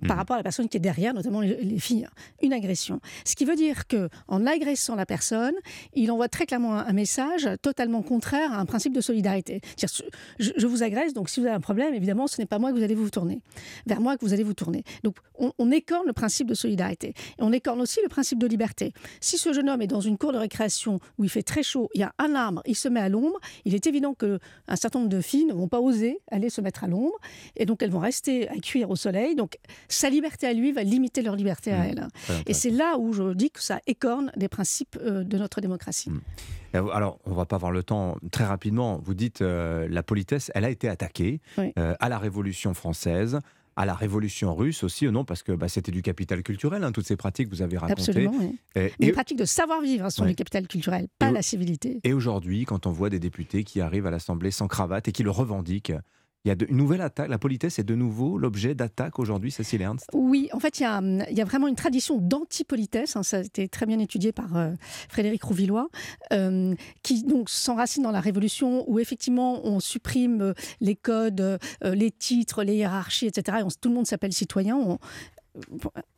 par 0.02 0.16
mhm. 0.16 0.20
rapport 0.20 0.34
à 0.36 0.40
la 0.40 0.44
personne 0.44 0.68
qui 0.68 0.78
est 0.78 0.82
derrière, 0.82 1.14
notamment 1.14 1.42
les, 1.42 1.80
filles, 1.80 2.08
une 2.42 2.54
agression. 2.54 3.00
Ce 3.26 3.36
qui 3.36 3.46
veut 3.46 3.56
dire 3.56 3.88
que 3.88 4.10
en 4.28 4.46
agressant 4.46 4.96
la 4.96 5.06
personne, 5.06 5.54
il 5.94 6.12
envoie 6.12 6.28
très 6.28 6.46
clairement 6.46 6.78
un, 6.78 6.94
message 6.94 7.50
totalement 7.62 8.02
contraire 8.02 8.52
à 8.52 8.58
un 8.58 8.66
principe 8.66 8.94
de 8.94 9.02
solidarité. 9.02 9.62
Je, 9.80 10.54
je, 10.58 10.68
vous 10.68 10.84
agresse, 10.84 11.14
donc 11.14 11.30
si 11.30 11.40
vous 11.40 11.46
avez 11.46 11.56
un 11.56 11.62
problème, 11.62 11.94
évidemment, 11.94 12.28
ce 12.28 12.40
n'est 12.40 12.46
pas 12.46 12.60
moi 12.60 12.72
que 12.72 12.78
vous 12.78 12.84
allez 12.84 12.96
vous 12.96 13.10
tourner, 13.10 13.42
vers 13.88 14.02
moi 14.02 14.18
que 14.18 14.26
vous 14.26 14.34
allez 14.34 14.44
vous 14.44 14.54
tourner. 14.54 14.84
Donc 15.04 15.16
on, 15.40 15.54
on 15.58 15.72
écorne 15.72 16.06
le 16.06 16.14
principe 16.14 16.48
de 16.48 16.54
solidarité 16.54 17.10
et 17.10 17.42
on 17.42 17.52
écorne 17.54 17.82
aussi 17.82 18.00
le 18.04 18.10
principe 18.10 18.40
de 18.40 18.48
liberté. 18.48 18.94
Si 19.20 19.38
ce 19.38 19.54
jeune 19.54 19.70
homme 19.70 19.82
est 19.82 19.88
dans 19.88 20.02
une 20.02 20.18
cour 20.18 20.34
de 20.34 20.38
récréation 20.38 21.00
où 21.18 21.24
il 21.24 21.30
fait 21.30 21.44
très 21.44 21.64
chaud, 21.64 21.90
il 21.94 22.02
y 22.02 22.04
a 22.04 22.14
un 22.20 22.36
arbre, 22.36 22.62
il 22.66 22.76
se 22.76 22.90
met 22.90 23.00
à 23.00 23.10
l'ombre, 23.10 23.40
il 23.66 23.74
est 23.76 23.88
évident 23.88 24.14
que 24.14 24.40
un 24.68 24.76
certain 24.76 25.00
nombre 25.00 25.10
de 25.10 25.22
filles 25.22 25.46
ne 25.46 25.54
vont 25.54 25.68
pas 25.68 25.80
oser 25.80 26.20
aller 26.30 26.50
se 26.50 26.62
mettre 26.62 26.84
à 26.84 26.88
l'ombre 26.88 27.18
et 27.56 27.66
donc 27.66 27.82
elles 27.84 27.92
vont 27.92 28.00
rester 28.00 28.50
à 28.50 28.58
cuire 28.58 28.90
au 28.90 28.96
soleil. 28.96 29.36
Donc 29.36 29.58
sa 29.94 30.10
liberté 30.10 30.48
à 30.48 30.54
lui 30.54 30.72
va 30.72 30.84
limiter 30.84 31.22
leur 31.22 31.36
liberté 31.36 31.72
à 31.72 31.80
mmh. 31.80 31.86
elle. 31.90 32.08
Et 32.48 32.54
c'est 32.54 32.70
là 32.70 32.98
où 32.98 33.14
je 33.14 33.34
dis 33.34 33.52
que 33.52 33.62
ça 33.62 33.80
écorne 33.88 34.32
des 34.36 34.48
principes 34.48 34.98
euh, 35.02 35.24
de 35.24 35.38
notre 35.38 35.62
démocratie. 35.62 36.10
Mmh. 36.10 36.22
Alors, 36.94 37.20
on 37.26 37.34
va 37.34 37.46
pas 37.46 37.58
avoir 37.58 37.72
le 37.72 37.84
temps 37.84 38.18
très 38.32 38.46
rapidement. 38.46 39.00
Vous 39.04 39.14
dites 39.14 39.42
euh, 39.42 39.88
la 39.90 40.04
politesse, 40.04 40.52
elle 40.56 40.66
a 40.66 40.70
été 40.70 40.88
attaquée 40.88 41.42
euh, 41.60 41.96
à 42.00 42.10
la 42.10 42.18
Révolution 42.18 42.74
française 42.74 43.40
à 43.78 43.86
la 43.86 43.94
révolution 43.94 44.54
russe 44.54 44.84
aussi, 44.84 45.06
non 45.06 45.24
Parce 45.24 45.44
que 45.44 45.54
bah, 45.54 45.70
c'était 45.70 45.94
du 45.94 46.02
capital 46.02 46.44
culturel, 46.44 46.84
hein, 46.84 46.92
toutes 46.92 47.08
ces 47.08 47.16
pratiques 47.16 47.50
que 47.50 47.56
vous 47.56 47.62
avez 47.62 47.78
racontées. 47.78 48.02
Absolument, 48.02 48.34
oui. 48.38 48.60
Les 49.00 49.14
pratiques 49.14 49.40
de 49.40 49.46
savoir-vivre 49.46 50.12
sont 50.12 50.26
du 50.26 50.36
capital 50.36 50.68
culturel, 50.68 51.08
pas 51.18 51.32
la 51.32 51.42
civilité. 51.42 52.02
Et 52.04 52.12
aujourd'hui, 52.12 52.66
quand 52.66 52.86
on 52.86 52.92
voit 52.92 53.10
des 53.10 53.18
députés 53.18 53.64
qui 53.64 53.80
arrivent 53.80 54.06
à 54.06 54.12
l'Assemblée 54.12 54.52
sans 54.52 54.68
cravate 54.68 55.08
et 55.08 55.14
qui 55.14 55.24
le 55.24 55.32
revendiquent, 55.32 55.94
il 56.44 56.50
y 56.50 56.52
a 56.52 56.56
une 56.68 56.78
nouvelle 56.78 57.02
attaque. 57.02 57.30
La 57.30 57.38
politesse 57.38 57.78
est 57.78 57.84
de 57.84 57.96
nouveau 57.96 58.38
l'objet 58.38 58.74
d'attaque 58.74 59.20
aujourd'hui, 59.20 59.52
Cécile 59.52 59.82
Ernst? 59.82 60.08
Oui, 60.14 60.50
en 60.54 60.60
fait, 60.60 60.80
il 60.80 60.84
y 60.84 60.86
a, 60.86 61.00
il 61.30 61.38
y 61.38 61.42
a 61.42 61.46
vraiment 61.46 61.68
une 61.68 61.76
tradition 61.76 62.18
d'antipolitesse. 62.18 63.16
Hein, 63.16 63.24
ça 63.24 63.38
a 63.38 63.42
été 63.42 63.68
très 63.68 63.86
bien 63.86 64.00
étudié 64.00 64.32
par 64.32 64.58
euh, 64.58 64.72
Frédéric 65.10 65.44
Rouvillois, 65.44 65.90
euh, 66.34 66.74
qui 67.04 67.24
donc 67.24 67.50
s'enracine 67.50 68.04
dans 68.04 68.12
la 68.12 68.22
Révolution, 68.22 68.90
où 68.90 69.00
effectivement 69.00 69.66
on 69.66 69.80
supprime 69.80 70.42
euh, 70.42 70.54
les 70.80 70.96
codes, 70.96 71.60
les 71.84 72.12
titres, 72.12 72.64
les 72.64 72.76
hiérarchies, 72.76 73.28
etc. 73.28 73.60
Et 73.60 73.64
tout 73.80 73.90
le 73.90 73.96
monde 73.96 74.08
s'appelle 74.08 74.34
citoyen. 74.34 74.98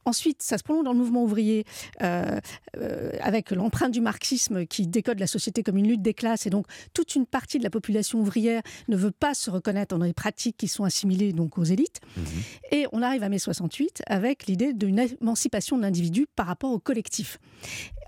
Ensuite, 0.05 0.43
ça 0.43 0.57
se 0.57 0.63
prolonge 0.63 0.83
dans 0.83 0.93
le 0.93 0.99
mouvement 0.99 1.23
ouvrier 1.23 1.65
euh, 2.01 2.39
euh, 2.77 3.11
avec 3.21 3.51
l'empreinte 3.51 3.91
du 3.91 4.01
marxisme 4.01 4.65
qui 4.65 4.85
décode 4.87 5.19
la 5.19 5.27
société 5.27 5.63
comme 5.63 5.77
une 5.77 5.87
lutte 5.87 6.01
des 6.01 6.13
classes. 6.13 6.45
Et 6.45 6.49
donc, 6.49 6.67
toute 6.93 7.15
une 7.15 7.25
partie 7.25 7.57
de 7.57 7.63
la 7.63 7.69
population 7.69 8.19
ouvrière 8.19 8.61
ne 8.89 8.97
veut 8.97 9.11
pas 9.11 9.33
se 9.33 9.49
reconnaître 9.49 9.97
dans 9.97 10.03
les 10.03 10.13
pratiques 10.13 10.57
qui 10.57 10.67
sont 10.67 10.83
assimilées 10.83 11.33
donc, 11.33 11.57
aux 11.57 11.63
élites. 11.63 11.99
Mhm. 12.17 12.23
Et 12.71 12.85
on 12.91 13.01
arrive 13.01 13.23
à 13.23 13.29
mai 13.29 13.39
68 13.39 14.03
avec 14.07 14.45
l'idée 14.45 14.73
d'une 14.73 14.99
émancipation 14.99 15.77
de 15.77 15.81
l'individu 15.81 16.27
par 16.35 16.47
rapport 16.47 16.71
au 16.71 16.79
collectif 16.79 17.39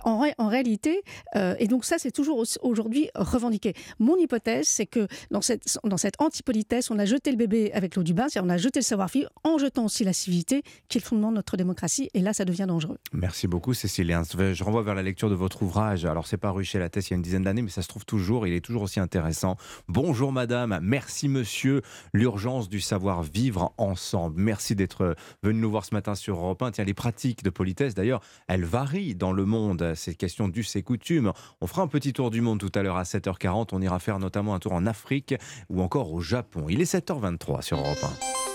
en, 0.06 0.48
réalité, 0.48 1.02
euh, 1.36 1.56
et 1.60 1.68
donc 1.68 1.84
ça 1.84 1.98
c'est 1.98 2.12
toujours 2.12 2.44
aujourd'hui 2.62 3.10
revendiqué. 3.16 3.74
Mon 4.00 4.16
hypothèse, 4.18 4.68
c'est 4.68 4.86
que 4.86 5.08
dans 5.32 5.42
cette, 5.42 5.80
dans 5.84 5.98
cette 5.98 6.22
antipolitesse, 6.22 6.92
on 6.92 7.00
a 7.00 7.06
jeté 7.06 7.32
le 7.32 7.38
bébé 7.38 7.72
avec 7.74 7.96
l'eau 7.96 8.04
du 8.04 8.14
bain, 8.14 8.28
c'est-à-dire 8.30 8.48
on 8.48 8.54
a 8.54 8.58
jeté 8.58 8.80
le 8.80 8.84
savoir-faire 8.84 9.30
en 9.44 9.58
jetant 9.58 9.86
aussi 9.86 10.04
la 10.04 10.14
civilité, 10.14 10.62
qui 10.90 11.00
est 11.00 11.02
le 11.02 11.06
fondement 11.06 11.32
de 11.32 11.36
notre 11.36 11.58
démocratie, 11.58 12.10
et 12.14 12.20
là 12.20 12.34
ça 12.34 12.46
devient 12.46 12.66
dangereux. 12.68 12.98
Merci 13.14 13.48
beaucoup 13.48 13.74
Cécile 13.74 14.08
Je 14.08 14.64
renvoie 14.64 14.84
vers 14.84 14.96
la 14.96 15.04
lecture 15.04 15.30
de 15.30 15.36
votre 15.36 15.64
ouvrage. 15.64 16.06
Alors 16.06 16.28
c'est 16.28 16.38
paru 16.38 16.64
chez 16.64 16.80
La 16.80 16.90
Thèse 16.90 17.08
il 17.08 17.12
y 17.12 17.14
a 17.14 17.18
une 17.18 17.22
dizaine 17.22 17.44
d'années, 17.44 17.64
mais 17.64 17.70
ça 17.70 17.82
se 17.82 17.88
trouve 17.88 18.06
toujours, 18.06 18.46
il 18.46 18.54
est 18.54 18.62
toujours 18.62 18.84
aussi 18.84 19.00
intéressant. 19.00 19.58
Bonjour 19.88 20.32
madame, 20.32 20.80
merci 20.82 21.28
monsieur, 21.28 21.82
l'urgence 22.14 22.70
du 22.70 22.80
savoir 22.80 23.24
vivre 23.24 23.74
ensemble. 23.78 24.40
Merci 24.40 24.76
d'être 24.76 25.16
venu 25.42 25.62
nous 25.62 25.72
voir 25.72 25.86
ce 25.86 25.96
matin 25.96 26.14
sur 26.14 26.38
Europe 26.38 26.62
1. 26.62 26.72
Tiens, 26.72 26.84
les 26.84 26.94
pratiques 26.94 27.44
de 27.44 27.50
politesse 27.50 27.96
d'ailleurs, 27.96 28.22
elles 28.48 28.66
varient 28.66 29.16
dans 29.16 29.32
le 29.32 29.46
monde 29.46 29.95
ces 29.96 30.16
questions 30.16 30.48
d'us 30.48 30.76
et 30.76 30.84
coutumes. 30.84 31.32
On 31.62 31.68
fera 31.68 31.82
un 31.82 31.88
petit 31.88 32.14
tour 32.14 32.32
du 32.32 32.42
monde 32.42 32.60
tout 32.60 32.72
à 32.76 32.84
l'heure 32.84 32.98
à 32.98 33.04
7h40. 33.04 33.70
On 33.72 33.82
ira 33.82 34.00
faire 34.00 34.20
notamment 34.20 34.56
un 34.56 34.60
tour 34.60 34.74
en 34.74 34.86
Afrique 34.86 35.36
ou 35.70 35.82
encore 35.82 36.14
au 36.14 36.22
Japon. 36.22 36.66
Il 36.70 36.82
est 36.82 36.92
7h23 36.92 37.62
sur 37.62 37.78
Europe 37.78 38.04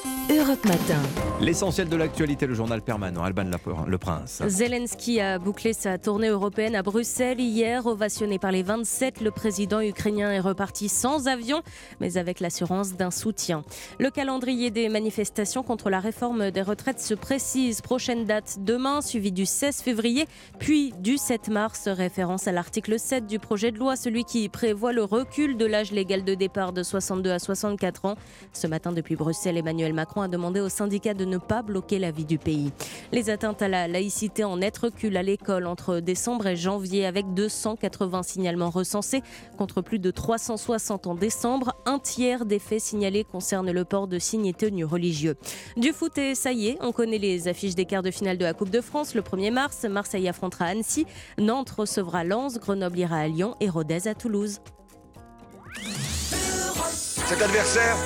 1. 0.07 0.20
Europe 0.31 0.65
Matin. 0.65 1.01
L'essentiel 1.41 1.89
de 1.89 1.97
l'actualité, 1.97 2.47
le 2.47 2.55
journal 2.55 2.83
permanent. 2.83 3.25
Alban 3.25 3.51
Le 3.89 3.99
Prince. 3.99 4.43
Zelensky 4.47 5.21
a 5.21 5.41
bouclé 5.41 5.73
sa 5.73 5.99
tournée 5.99 6.29
européenne 6.29 6.77
à 6.77 6.83
Bruxelles 6.83 7.41
hier. 7.41 7.87
Ovationné 7.87 8.39
par 8.39 8.53
les 8.53 8.63
27, 8.63 9.23
le 9.23 9.33
président 9.33 9.81
ukrainien 9.81 10.31
est 10.31 10.39
reparti 10.39 10.89
sans 10.89 11.27
avion, 11.27 11.63
mais 11.99 12.17
avec 12.17 12.39
l'assurance 12.39 12.93
d'un 12.93 13.11
soutien. 13.11 13.63
Le 13.99 14.11
calendrier 14.11 14.71
des 14.71 14.89
manifestations 14.89 15.65
contre 15.65 15.91
la 15.91 15.99
réforme 15.99 16.53
des 16.53 16.63
retraites 16.63 17.01
se 17.01 17.15
précise. 17.15 17.81
Prochaine 17.81 18.25
date 18.25 18.59
demain, 18.61 19.01
suivi 19.01 19.33
du 19.33 19.47
16 19.47 19.81
février, 19.81 20.27
puis 20.61 20.93
du 21.01 21.19
7 21.19 21.49
mars. 21.49 21.89
Référence 21.89 22.47
à 22.47 22.53
l'article 22.53 23.01
7 23.01 23.27
du 23.27 23.41
projet 23.41 23.73
de 23.73 23.79
loi, 23.79 23.97
celui 23.97 24.23
qui 24.23 24.49
prévoit 24.49 24.93
le 24.93 25.03
recul 25.03 25.57
de 25.57 25.67
l'âge 25.67 25.91
légal 25.91 26.23
de 26.23 26.35
départ 26.35 26.73
de 26.73 26.85
62 26.85 27.31
à 27.31 27.41
64 27.41 28.05
ans. 28.05 28.15
Ce 28.53 28.69
matin, 28.69 28.93
depuis 28.93 29.17
Bruxelles, 29.17 29.57
Emmanuel 29.57 29.93
Macron 29.93 30.20
A 30.23 30.29
demandé 30.29 30.61
aux 30.61 30.69
syndicats 30.69 31.15
de 31.15 31.25
ne 31.25 31.39
pas 31.39 31.63
bloquer 31.63 31.99
la 31.99 32.11
vie 32.11 32.25
du 32.25 32.39
pays. 32.39 32.73
Les 33.13 33.31
atteintes 33.31 33.63
à 33.63 33.69
la 33.69 33.89
laïcité 33.89 34.45
en 34.45 34.59
net 34.59 34.77
recul 34.77 35.17
à 35.17 35.23
l'école 35.23 35.67
entre 35.67 36.01
décembre 36.01 36.47
et 36.47 36.57
janvier 36.57 37.07
avec 37.07 37.33
280 37.35 38.23
signalements 38.23 38.71
recensés 38.71 39.23
contre 39.57 39.81
plus 39.81 39.99
de 39.99 40.11
360 40.11 41.07
en 41.07 41.15
décembre. 41.15 41.75
Un 41.87 41.99
tiers 41.99 42.45
des 42.45 42.59
faits 42.59 42.81
signalés 42.81 43.25
concernent 43.25 43.71
le 43.71 43.85
port 43.85 44.09
de 44.09 44.19
signes 44.19 44.47
et 44.47 44.55
tenues 44.55 44.85
religieux. 44.85 45.37
Du 45.77 45.93
foot 45.93 46.17
et 46.19 46.35
ça 46.35 46.53
y 46.53 46.69
est, 46.69 46.79
on 46.81 46.93
connaît 46.93 47.19
les 47.19 47.49
affiches 47.49 47.75
des 47.75 47.85
quarts 47.85 48.03
de 48.03 48.11
finale 48.11 48.39
de 48.39 48.45
la 48.45 48.55
Coupe 48.55 48.71
de 48.71 48.81
France 48.81 49.15
le 49.15 49.23
1er 49.23 49.53
mars. 49.53 49.85
Marseille 49.85 50.29
affrontera 50.29 50.67
Annecy, 50.67 51.07
Nantes 51.39 51.71
recevra 51.71 52.25
Lens, 52.25 52.59
Grenoble 52.59 52.99
ira 52.99 53.17
à 53.17 53.29
Lyon 53.29 53.57
et 53.61 53.69
Rodez 53.69 54.09
à 54.09 54.15
Toulouse. 54.15 54.61
Cet 57.27 57.43
adversaire, 57.43 57.97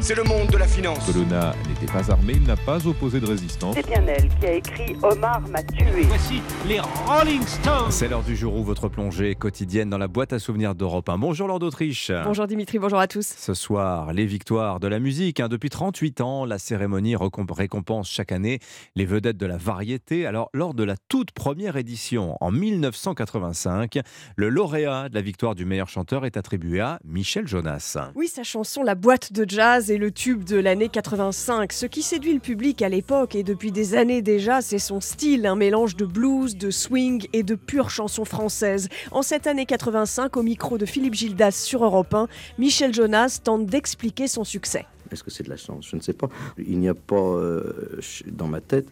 c'est 0.00 0.14
le 0.14 0.22
monde 0.24 0.48
de 0.48 0.56
la 0.56 0.66
finance. 0.66 1.04
Colonna 1.06 1.54
n'était 1.68 1.92
pas 1.92 2.10
armé, 2.10 2.34
il 2.36 2.44
n'a 2.44 2.56
pas 2.56 2.86
opposé 2.86 3.20
de 3.20 3.26
résistance. 3.26 3.74
C'est 3.74 3.86
bien 3.86 4.04
elle 4.06 4.28
qui 4.28 4.46
a 4.46 4.52
écrit 4.52 4.96
Omar 5.02 5.40
m'a 5.48 5.62
tué. 5.62 6.02
Voici 6.02 6.40
les 6.66 6.80
Rolling 6.80 7.42
Stones. 7.42 7.90
C'est 7.90 8.08
l'heure 8.08 8.22
du 8.22 8.36
jour 8.36 8.54
où 8.56 8.64
votre 8.64 8.88
plongée 8.88 9.34
quotidienne 9.34 9.90
dans 9.90 9.98
la 9.98 10.08
boîte 10.08 10.32
à 10.32 10.38
souvenirs 10.38 10.74
d'Europe 10.74 11.08
1. 11.08 11.18
Bonjour 11.18 11.48
Lord 11.48 11.58
d'Autriche. 11.58 12.12
Bonjour 12.24 12.46
Dimitri, 12.46 12.78
bonjour 12.78 12.98
à 12.98 13.06
tous. 13.08 13.26
Ce 13.26 13.54
soir, 13.54 14.12
les 14.12 14.26
victoires 14.26 14.80
de 14.80 14.88
la 14.88 14.98
musique. 14.98 15.40
Hein. 15.40 15.48
Depuis 15.48 15.70
38 15.70 16.20
ans, 16.20 16.44
la 16.44 16.58
cérémonie 16.58 17.16
récompense 17.16 18.08
chaque 18.08 18.32
année 18.32 18.60
les 18.94 19.04
vedettes 19.04 19.36
de 19.36 19.46
la 19.46 19.56
variété. 19.56 20.26
Alors, 20.26 20.48
lors 20.52 20.74
de 20.74 20.84
la 20.84 20.96
toute 21.08 21.32
première 21.32 21.76
édition, 21.76 22.36
en 22.40 22.50
1985, 22.50 23.98
le 24.36 24.48
lauréat 24.48 25.08
de 25.08 25.14
la 25.14 25.22
victoire 25.22 25.54
du 25.54 25.64
meilleur 25.64 25.88
chanteur 25.88 26.24
est 26.24 26.36
attribué 26.36 26.80
à 26.80 26.98
Michel 27.04 27.46
Jonas. 27.46 27.98
Oui, 28.14 28.28
sa 28.28 28.42
chanson 28.42 28.82
La 28.82 28.94
boîte 28.94 29.32
de 29.32 29.44
jazz 29.48 29.90
est 29.90 29.98
le 29.98 30.10
tube 30.10 30.44
de 30.44 30.56
l'année 30.56 30.88
85. 30.88 31.72
Ce 31.72 31.86
qui 31.86 32.02
séduit 32.02 32.32
le 32.34 32.40
public 32.40 32.82
à 32.82 32.88
l'époque 32.88 33.34
et 33.34 33.42
depuis 33.42 33.72
des 33.72 33.94
années 33.94 34.22
déjà, 34.22 34.60
c'est 34.60 34.78
son 34.78 35.00
style, 35.00 35.46
un 35.46 35.56
mélange 35.56 35.96
de 35.96 36.04
blues, 36.04 36.56
de 36.56 36.70
swing 36.70 37.26
et 37.32 37.42
de 37.42 37.54
pure 37.54 37.90
chanson 37.90 38.24
française. 38.24 38.88
En 39.10 39.22
cette 39.22 39.46
année 39.46 39.66
85, 39.66 40.36
au 40.36 40.42
micro 40.42 40.78
de 40.78 40.86
Philippe 40.86 41.14
Gildas 41.14 41.52
sur 41.52 41.84
Europe 41.84 42.14
1, 42.14 42.28
Michel 42.58 42.94
Jonas 42.94 43.40
tente 43.42 43.66
d'expliquer 43.66 44.28
son 44.28 44.44
succès. 44.44 44.86
Est-ce 45.10 45.22
que 45.22 45.30
c'est 45.30 45.44
de 45.44 45.50
la 45.50 45.56
chance? 45.56 45.86
Je 45.90 45.96
ne 45.96 46.00
sais 46.00 46.14
pas. 46.14 46.28
Il 46.58 46.78
n'y 46.78 46.88
a 46.88 46.94
pas 46.94 47.16
euh, 47.16 48.00
dans 48.26 48.48
ma 48.48 48.60
tête 48.60 48.86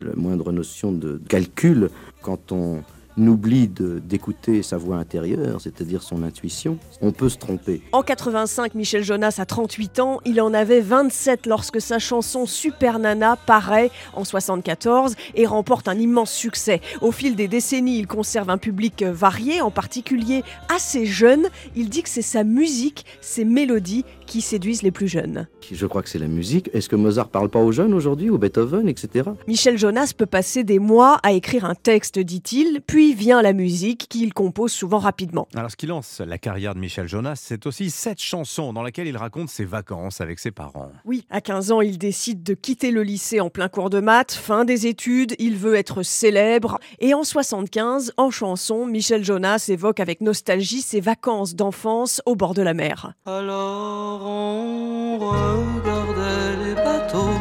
la 0.00 0.14
moindre 0.14 0.50
notion 0.50 0.90
de 0.90 1.20
calcul 1.28 1.90
quand 2.22 2.50
on 2.52 2.82
n'oublie 3.16 3.68
d'écouter 3.68 4.62
sa 4.62 4.76
voix 4.76 4.96
intérieure, 4.96 5.60
c'est-à-dire 5.60 6.02
son 6.02 6.22
intuition, 6.22 6.78
on 7.00 7.12
peut 7.12 7.28
se 7.28 7.38
tromper. 7.38 7.82
En 7.92 8.02
85, 8.02 8.74
Michel 8.74 9.02
Jonas 9.02 9.36
a 9.38 9.46
38 9.46 10.00
ans, 10.00 10.20
il 10.24 10.40
en 10.40 10.52
avait 10.52 10.80
27 10.80 11.46
lorsque 11.46 11.80
sa 11.80 11.98
chanson 11.98 12.46
Super 12.46 12.98
Nana 12.98 13.36
paraît 13.36 13.90
en 14.14 14.24
74 14.24 15.14
et 15.34 15.46
remporte 15.46 15.88
un 15.88 15.98
immense 15.98 16.32
succès. 16.32 16.80
Au 17.00 17.12
fil 17.12 17.36
des 17.36 17.48
décennies, 17.48 17.98
il 17.98 18.06
conserve 18.06 18.50
un 18.50 18.58
public 18.58 19.02
varié, 19.02 19.60
en 19.60 19.70
particulier 19.70 20.42
assez 20.68 21.06
jeune. 21.06 21.46
Il 21.74 21.88
dit 21.88 22.02
que 22.02 22.08
c'est 22.08 22.22
sa 22.22 22.44
musique, 22.44 23.06
ses 23.20 23.44
mélodies 23.44 24.04
qui 24.26 24.40
séduisent 24.40 24.82
les 24.82 24.90
plus 24.90 25.08
jeunes. 25.08 25.46
Je 25.70 25.86
crois 25.86 26.02
que 26.02 26.08
c'est 26.08 26.18
la 26.18 26.28
musique. 26.28 26.70
Est-ce 26.74 26.88
que 26.88 26.96
Mozart 26.96 27.28
parle 27.28 27.48
pas 27.48 27.60
aux 27.60 27.72
jeunes 27.72 27.94
aujourd'hui, 27.94 28.30
ou 28.30 28.38
Beethoven, 28.38 28.88
etc. 28.88 29.30
Michel 29.46 29.78
Jonas 29.78 30.12
peut 30.16 30.26
passer 30.26 30.64
des 30.64 30.78
mois 30.78 31.18
à 31.22 31.32
écrire 31.32 31.64
un 31.64 31.74
texte, 31.74 32.18
dit-il, 32.18 32.80
puis 32.86 33.05
vient 33.14 33.42
la 33.42 33.52
musique 33.52 34.06
qu'il 34.08 34.32
compose 34.32 34.72
souvent 34.72 34.98
rapidement. 34.98 35.48
Alors 35.54 35.70
ce 35.70 35.76
qui 35.76 35.86
lance 35.86 36.20
la 36.20 36.38
carrière 36.38 36.74
de 36.74 36.80
Michel 36.80 37.08
Jonas, 37.08 37.36
c'est 37.36 37.66
aussi 37.66 37.90
cette 37.90 38.20
chanson 38.20 38.72
dans 38.72 38.82
laquelle 38.82 39.06
il 39.06 39.16
raconte 39.16 39.48
ses 39.48 39.64
vacances 39.64 40.20
avec 40.20 40.38
ses 40.38 40.50
parents. 40.50 40.90
Oui, 41.04 41.24
à 41.30 41.40
15 41.40 41.72
ans, 41.72 41.80
il 41.80 41.98
décide 41.98 42.42
de 42.42 42.54
quitter 42.54 42.90
le 42.90 43.02
lycée 43.02 43.40
en 43.40 43.50
plein 43.50 43.68
cours 43.68 43.90
de 43.90 44.00
maths, 44.00 44.32
fin 44.32 44.64
des 44.64 44.86
études, 44.86 45.34
il 45.38 45.56
veut 45.56 45.74
être 45.74 46.02
célèbre. 46.02 46.78
Et 47.00 47.14
en 47.14 47.24
75, 47.24 48.12
en 48.16 48.30
chanson, 48.30 48.86
Michel 48.86 49.24
Jonas 49.24 49.66
évoque 49.68 50.00
avec 50.00 50.20
nostalgie 50.20 50.82
ses 50.82 51.00
vacances 51.00 51.54
d'enfance 51.54 52.22
au 52.26 52.36
bord 52.36 52.54
de 52.54 52.62
la 52.62 52.74
mer. 52.74 53.12
Alors 53.26 54.22
on 54.24 55.18
regardait 55.18 56.64
les 56.64 56.74
bateaux, 56.74 57.40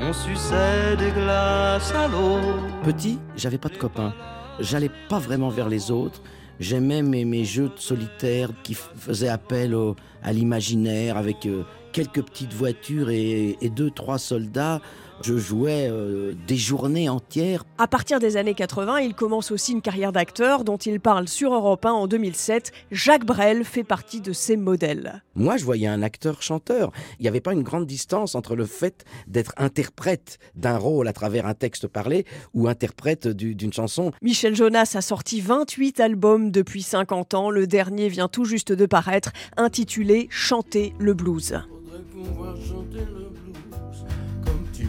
on 0.00 0.12
suçait 0.12 0.96
des 0.96 1.10
glaces 1.12 1.92
à 1.92 2.08
l'eau. 2.08 2.40
Petit, 2.84 3.18
j'avais 3.36 3.58
pas 3.58 3.68
de 3.68 3.76
copains 3.76 4.14
j'allais 4.60 4.90
pas 5.08 5.18
vraiment 5.18 5.48
vers 5.48 5.68
les 5.68 5.90
autres. 5.90 6.22
J'aimais 6.58 7.02
mes, 7.02 7.24
mes 7.24 7.44
jeux 7.44 7.70
solitaires 7.76 8.50
qui 8.62 8.74
faisaient 8.74 9.28
appel 9.28 9.74
à 10.22 10.32
l'imaginaire 10.32 11.16
avec 11.16 11.46
euh, 11.46 11.62
quelques 11.92 12.22
petites 12.22 12.52
voitures 12.52 13.08
et, 13.10 13.56
et 13.60 13.70
deux, 13.70 13.90
trois 13.90 14.18
soldats 14.18 14.80
je 15.22 15.36
jouais 15.36 15.88
euh, 15.90 16.32
des 16.46 16.56
journées 16.56 17.08
entières. 17.08 17.64
À 17.78 17.86
partir 17.86 18.20
des 18.20 18.36
années 18.36 18.54
80, 18.54 19.00
il 19.00 19.14
commence 19.14 19.50
aussi 19.50 19.72
une 19.72 19.82
carrière 19.82 20.12
d'acteur 20.12 20.64
dont 20.64 20.76
il 20.76 21.00
parle 21.00 21.28
sur 21.28 21.54
Europe 21.54 21.84
1 21.84 21.92
en 21.92 22.06
2007. 22.06 22.72
Jacques 22.90 23.24
Brel 23.24 23.64
fait 23.64 23.84
partie 23.84 24.20
de 24.20 24.32
ses 24.32 24.56
modèles. 24.56 25.22
Moi, 25.34 25.56
je 25.56 25.64
voyais 25.64 25.86
un 25.86 26.02
acteur-chanteur. 26.02 26.92
Il 27.18 27.22
n'y 27.22 27.28
avait 27.28 27.40
pas 27.40 27.52
une 27.52 27.62
grande 27.62 27.86
distance 27.86 28.34
entre 28.34 28.56
le 28.56 28.66
fait 28.66 29.04
d'être 29.26 29.52
interprète 29.56 30.38
d'un 30.54 30.78
rôle 30.78 31.08
à 31.08 31.12
travers 31.12 31.46
un 31.46 31.54
texte 31.54 31.86
parlé 31.86 32.24
ou 32.54 32.68
interprète 32.68 33.28
d'une 33.28 33.72
chanson. 33.72 34.12
Michel 34.22 34.54
Jonas 34.54 34.92
a 34.94 35.00
sorti 35.00 35.40
28 35.40 36.00
albums 36.00 36.50
depuis 36.50 36.82
50 36.82 37.34
ans. 37.34 37.50
Le 37.50 37.66
dernier 37.66 38.08
vient 38.08 38.28
tout 38.28 38.44
juste 38.44 38.72
de 38.72 38.86
paraître, 38.86 39.32
intitulé 39.56 40.28
Chanter 40.30 40.94
le 40.98 41.14
blues. 41.14 41.54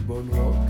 bonne 0.02 0.30
robe. 0.32 0.61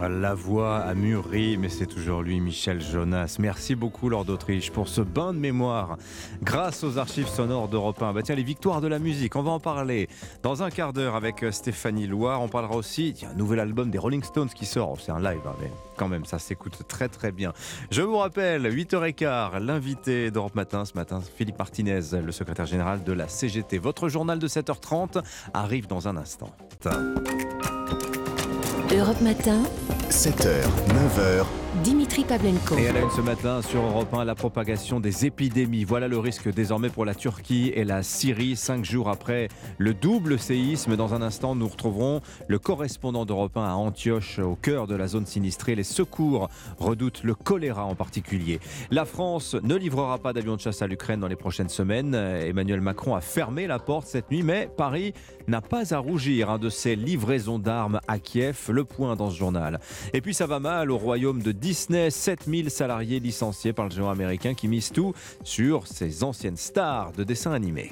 La 0.00 0.32
voix 0.32 0.78
a 0.78 0.94
mûri, 0.94 1.56
mais 1.56 1.68
c'est 1.68 1.86
toujours 1.86 2.22
lui, 2.22 2.40
Michel 2.40 2.80
Jonas. 2.80 3.36
Merci 3.40 3.74
beaucoup, 3.74 4.08
Lord 4.08 4.26
d'Autriche, 4.26 4.70
pour 4.70 4.86
ce 4.86 5.00
bain 5.00 5.34
de 5.34 5.38
mémoire 5.38 5.98
grâce 6.40 6.84
aux 6.84 6.98
archives 6.98 7.26
sonores 7.26 7.68
d'Europe 7.68 8.00
1. 8.00 8.12
Bah 8.12 8.22
tiens, 8.22 8.36
les 8.36 8.44
victoires 8.44 8.80
de 8.80 8.86
la 8.86 9.00
musique, 9.00 9.34
on 9.34 9.42
va 9.42 9.50
en 9.50 9.60
parler 9.60 10.08
dans 10.42 10.62
un 10.62 10.70
quart 10.70 10.92
d'heure 10.92 11.16
avec 11.16 11.42
euh, 11.42 11.50
Stéphanie 11.50 12.06
Loire. 12.06 12.40
On 12.40 12.48
parlera 12.48 12.76
aussi, 12.76 13.10
il 13.10 13.22
y 13.22 13.24
a 13.26 13.30
un 13.30 13.34
nouvel 13.34 13.58
album 13.58 13.90
des 13.90 13.98
Rolling 13.98 14.22
Stones 14.22 14.48
qui 14.48 14.66
sort. 14.66 14.98
C'est 15.00 15.10
un 15.12 15.20
live, 15.20 15.40
hein, 15.46 15.56
mais 15.60 15.70
quand 15.96 16.08
même, 16.08 16.24
ça 16.24 16.38
s'écoute 16.38 16.78
très 16.86 17.08
très 17.08 17.32
bien. 17.32 17.52
Je 17.90 18.02
vous 18.02 18.18
rappelle, 18.18 18.62
8h15, 18.72 19.58
l'invité 19.58 20.30
d'Europe 20.30 20.54
Matin 20.54 20.84
ce 20.84 20.94
matin, 20.94 21.20
Philippe 21.36 21.58
Martinez, 21.58 22.00
le 22.24 22.32
secrétaire 22.32 22.66
général 22.66 23.02
de 23.02 23.12
la 23.12 23.26
CGT. 23.26 23.78
Votre 23.78 24.08
journal 24.08 24.38
de 24.38 24.46
7h30 24.46 25.22
arrive 25.52 25.88
dans 25.88 26.06
un 26.06 26.16
instant. 26.16 26.50
Europe 28.90 29.20
Matin. 29.20 29.66
7h, 30.08 30.64
9h. 30.88 31.67
Dimitri 31.82 32.24
Pavlenko. 32.24 32.76
Et 32.76 32.88
à 32.88 32.92
la 32.92 33.00
une 33.00 33.10
ce 33.10 33.20
matin 33.20 33.62
sur 33.62 33.82
Europe 33.82 34.12
1, 34.12 34.24
la 34.24 34.34
propagation 34.34 35.00
des 35.00 35.26
épidémies. 35.26 35.84
Voilà 35.84 36.08
le 36.08 36.18
risque 36.18 36.52
désormais 36.52 36.88
pour 36.88 37.04
la 37.04 37.14
Turquie 37.14 37.72
et 37.74 37.84
la 37.84 38.02
Syrie, 38.02 38.56
cinq 38.56 38.84
jours 38.84 39.08
après 39.08 39.48
le 39.76 39.94
double 39.94 40.38
séisme. 40.38 40.96
Dans 40.96 41.14
un 41.14 41.22
instant, 41.22 41.54
nous 41.54 41.68
retrouverons 41.68 42.20
le 42.48 42.58
correspondant 42.58 43.24
d'Europe 43.24 43.56
1 43.56 43.64
à 43.64 43.72
Antioche, 43.74 44.38
au 44.38 44.56
cœur 44.56 44.86
de 44.86 44.94
la 44.94 45.06
zone 45.08 45.26
sinistrée. 45.26 45.74
Les 45.74 45.84
secours 45.84 46.48
redoutent 46.78 47.22
le 47.22 47.34
choléra 47.34 47.84
en 47.84 47.94
particulier. 47.94 48.60
La 48.90 49.04
France 49.04 49.54
ne 49.62 49.76
livrera 49.76 50.18
pas 50.18 50.32
d'avions 50.32 50.56
de 50.56 50.60
chasse 50.60 50.82
à 50.82 50.86
l'Ukraine 50.86 51.20
dans 51.20 51.28
les 51.28 51.36
prochaines 51.36 51.68
semaines. 51.68 52.14
Emmanuel 52.14 52.80
Macron 52.80 53.14
a 53.14 53.20
fermé 53.20 53.66
la 53.66 53.78
porte 53.78 54.06
cette 54.06 54.30
nuit, 54.30 54.42
mais 54.42 54.68
Paris 54.76 55.12
n'a 55.46 55.60
pas 55.60 55.94
à 55.94 55.98
rougir 55.98 56.50
hein, 56.50 56.58
de 56.58 56.68
ses 56.68 56.96
livraisons 56.96 57.58
d'armes 57.58 58.00
à 58.08 58.18
Kiev. 58.18 58.70
Le 58.70 58.84
point 58.84 59.16
dans 59.16 59.30
ce 59.30 59.36
journal. 59.36 59.80
Et 60.12 60.20
puis 60.20 60.34
ça 60.34 60.46
va 60.46 60.60
mal 60.60 60.90
au 60.90 60.98
royaume 60.98 61.42
de 61.42 61.52
Disney, 61.68 62.10
7000 62.10 62.70
salariés 62.70 63.20
licenciés 63.20 63.74
par 63.74 63.84
le 63.84 63.90
géant 63.90 64.08
américain 64.08 64.54
qui 64.54 64.68
mise 64.68 64.90
tout 64.90 65.12
sur 65.44 65.86
ses 65.86 66.24
anciennes 66.24 66.56
stars 66.56 67.12
de 67.12 67.24
dessins 67.24 67.52
animés. 67.52 67.90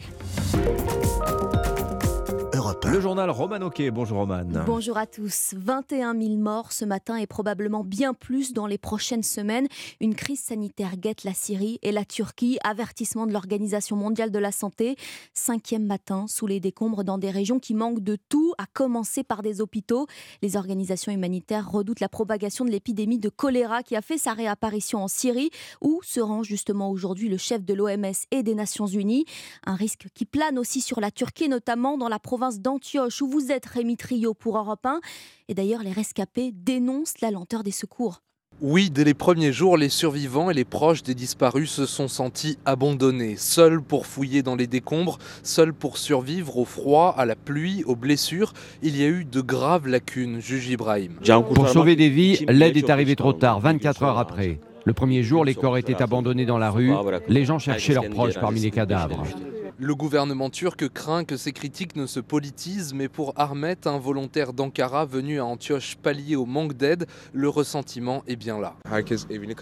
Le 2.84 3.00
journal 3.00 3.30
Roman 3.30 3.60
Oquet. 3.62 3.90
Bonjour 3.90 4.18
Roman. 4.18 4.44
Bonjour 4.66 4.96
à 4.96 5.06
tous. 5.06 5.54
21 5.56 6.14
000 6.18 6.36
morts 6.36 6.72
ce 6.72 6.84
matin 6.84 7.16
et 7.16 7.26
probablement 7.26 7.82
bien 7.82 8.14
plus 8.14 8.52
dans 8.52 8.66
les 8.66 8.78
prochaines 8.78 9.22
semaines. 9.22 9.66
Une 10.00 10.14
crise 10.14 10.40
sanitaire 10.40 10.96
guette 10.96 11.24
la 11.24 11.34
Syrie 11.34 11.78
et 11.82 11.90
la 11.90 12.04
Turquie. 12.04 12.58
Avertissement 12.62 13.26
de 13.26 13.32
l'Organisation 13.32 13.96
mondiale 13.96 14.30
de 14.30 14.38
la 14.38 14.52
santé. 14.52 14.96
Cinquième 15.34 15.84
matin 15.84 16.26
sous 16.28 16.46
les 16.46 16.60
décombres 16.60 17.02
dans 17.02 17.18
des 17.18 17.30
régions 17.30 17.58
qui 17.58 17.74
manquent 17.74 18.02
de 18.02 18.16
tout, 18.28 18.52
à 18.58 18.66
commencer 18.72 19.24
par 19.24 19.42
des 19.42 19.60
hôpitaux. 19.60 20.06
Les 20.42 20.56
organisations 20.56 21.12
humanitaires 21.12 21.70
redoutent 21.70 22.00
la 22.00 22.08
propagation 22.08 22.64
de 22.64 22.70
l'épidémie 22.70 23.18
de 23.18 23.28
choléra 23.28 23.82
qui 23.82 23.96
a 23.96 24.02
fait 24.02 24.18
sa 24.18 24.32
réapparition 24.32 25.02
en 25.02 25.08
Syrie, 25.08 25.50
où 25.80 26.00
se 26.04 26.20
rend 26.20 26.42
justement 26.42 26.90
aujourd'hui 26.90 27.28
le 27.28 27.36
chef 27.36 27.64
de 27.64 27.74
l'OMS 27.74 28.12
et 28.30 28.42
des 28.42 28.54
Nations 28.54 28.86
Unies. 28.86 29.24
Un 29.64 29.74
risque 29.74 30.06
qui 30.14 30.24
plane 30.24 30.58
aussi 30.58 30.80
sur 30.80 31.00
la 31.00 31.10
Turquie, 31.10 31.48
notamment 31.48 31.98
dans 31.98 32.08
la 32.08 32.18
province 32.18 32.60
d'Antioche, 32.66 33.22
où 33.22 33.28
vous 33.28 33.52
êtes 33.52 33.64
Rémi 33.64 33.96
Trio 33.96 34.34
pour 34.34 34.58
Europe 34.58 34.84
1. 34.84 34.98
Et 35.46 35.54
d'ailleurs, 35.54 35.84
les 35.84 35.92
rescapés 35.92 36.50
dénoncent 36.52 37.20
la 37.20 37.30
lenteur 37.30 37.62
des 37.62 37.70
secours. 37.70 38.22
Oui, 38.60 38.90
dès 38.90 39.04
les 39.04 39.14
premiers 39.14 39.52
jours, 39.52 39.76
les 39.76 39.88
survivants 39.88 40.50
et 40.50 40.54
les 40.54 40.64
proches 40.64 41.04
des 41.04 41.14
disparus 41.14 41.70
se 41.70 41.86
sont 41.86 42.08
sentis 42.08 42.58
abandonnés, 42.64 43.36
seuls 43.36 43.80
pour 43.80 44.04
fouiller 44.04 44.42
dans 44.42 44.56
les 44.56 44.66
décombres, 44.66 45.18
seuls 45.44 45.72
pour 45.72 45.96
survivre 45.96 46.56
au 46.56 46.64
froid, 46.64 47.14
à 47.16 47.24
la 47.24 47.36
pluie, 47.36 47.84
aux 47.84 47.94
blessures. 47.94 48.52
Il 48.82 48.96
y 48.96 49.04
a 49.04 49.08
eu 49.08 49.24
de 49.24 49.40
graves 49.40 49.86
lacunes, 49.86 50.40
juge 50.40 50.68
Ibrahim. 50.68 51.12
Pour 51.54 51.68
sauver 51.68 51.94
des 51.94 52.08
vies, 52.08 52.44
l'aide 52.48 52.76
est 52.76 52.90
arrivée 52.90 53.14
trop 53.14 53.32
tard, 53.32 53.60
24 53.60 54.02
heures 54.02 54.18
après. 54.18 54.58
Le 54.84 54.92
premier 54.92 55.22
jour, 55.22 55.44
les 55.44 55.54
corps 55.54 55.78
étaient 55.78 56.02
abandonnés 56.02 56.46
dans 56.46 56.58
la 56.58 56.70
rue. 56.70 56.92
Les 57.28 57.44
gens 57.44 57.60
cherchaient 57.60 57.94
leurs 57.94 58.10
proches 58.10 58.40
parmi 58.40 58.58
les 58.58 58.72
cadavres. 58.72 59.24
Le 59.78 59.94
gouvernement 59.94 60.48
turc 60.48 60.88
craint 60.88 61.24
que 61.24 61.36
ces 61.36 61.52
critiques 61.52 61.96
ne 61.96 62.06
se 62.06 62.18
politisent, 62.18 62.94
mais 62.94 63.08
pour 63.08 63.34
Ahmet, 63.36 63.86
un 63.86 63.98
volontaire 63.98 64.54
d'Ankara 64.54 65.04
venu 65.04 65.38
à 65.38 65.44
Antioche 65.44 65.96
pallier 65.96 66.34
au 66.34 66.46
manque 66.46 66.72
d'aide, 66.72 67.06
le 67.34 67.50
ressentiment 67.50 68.22
est 68.26 68.36
bien 68.36 68.58
là. 68.58 68.74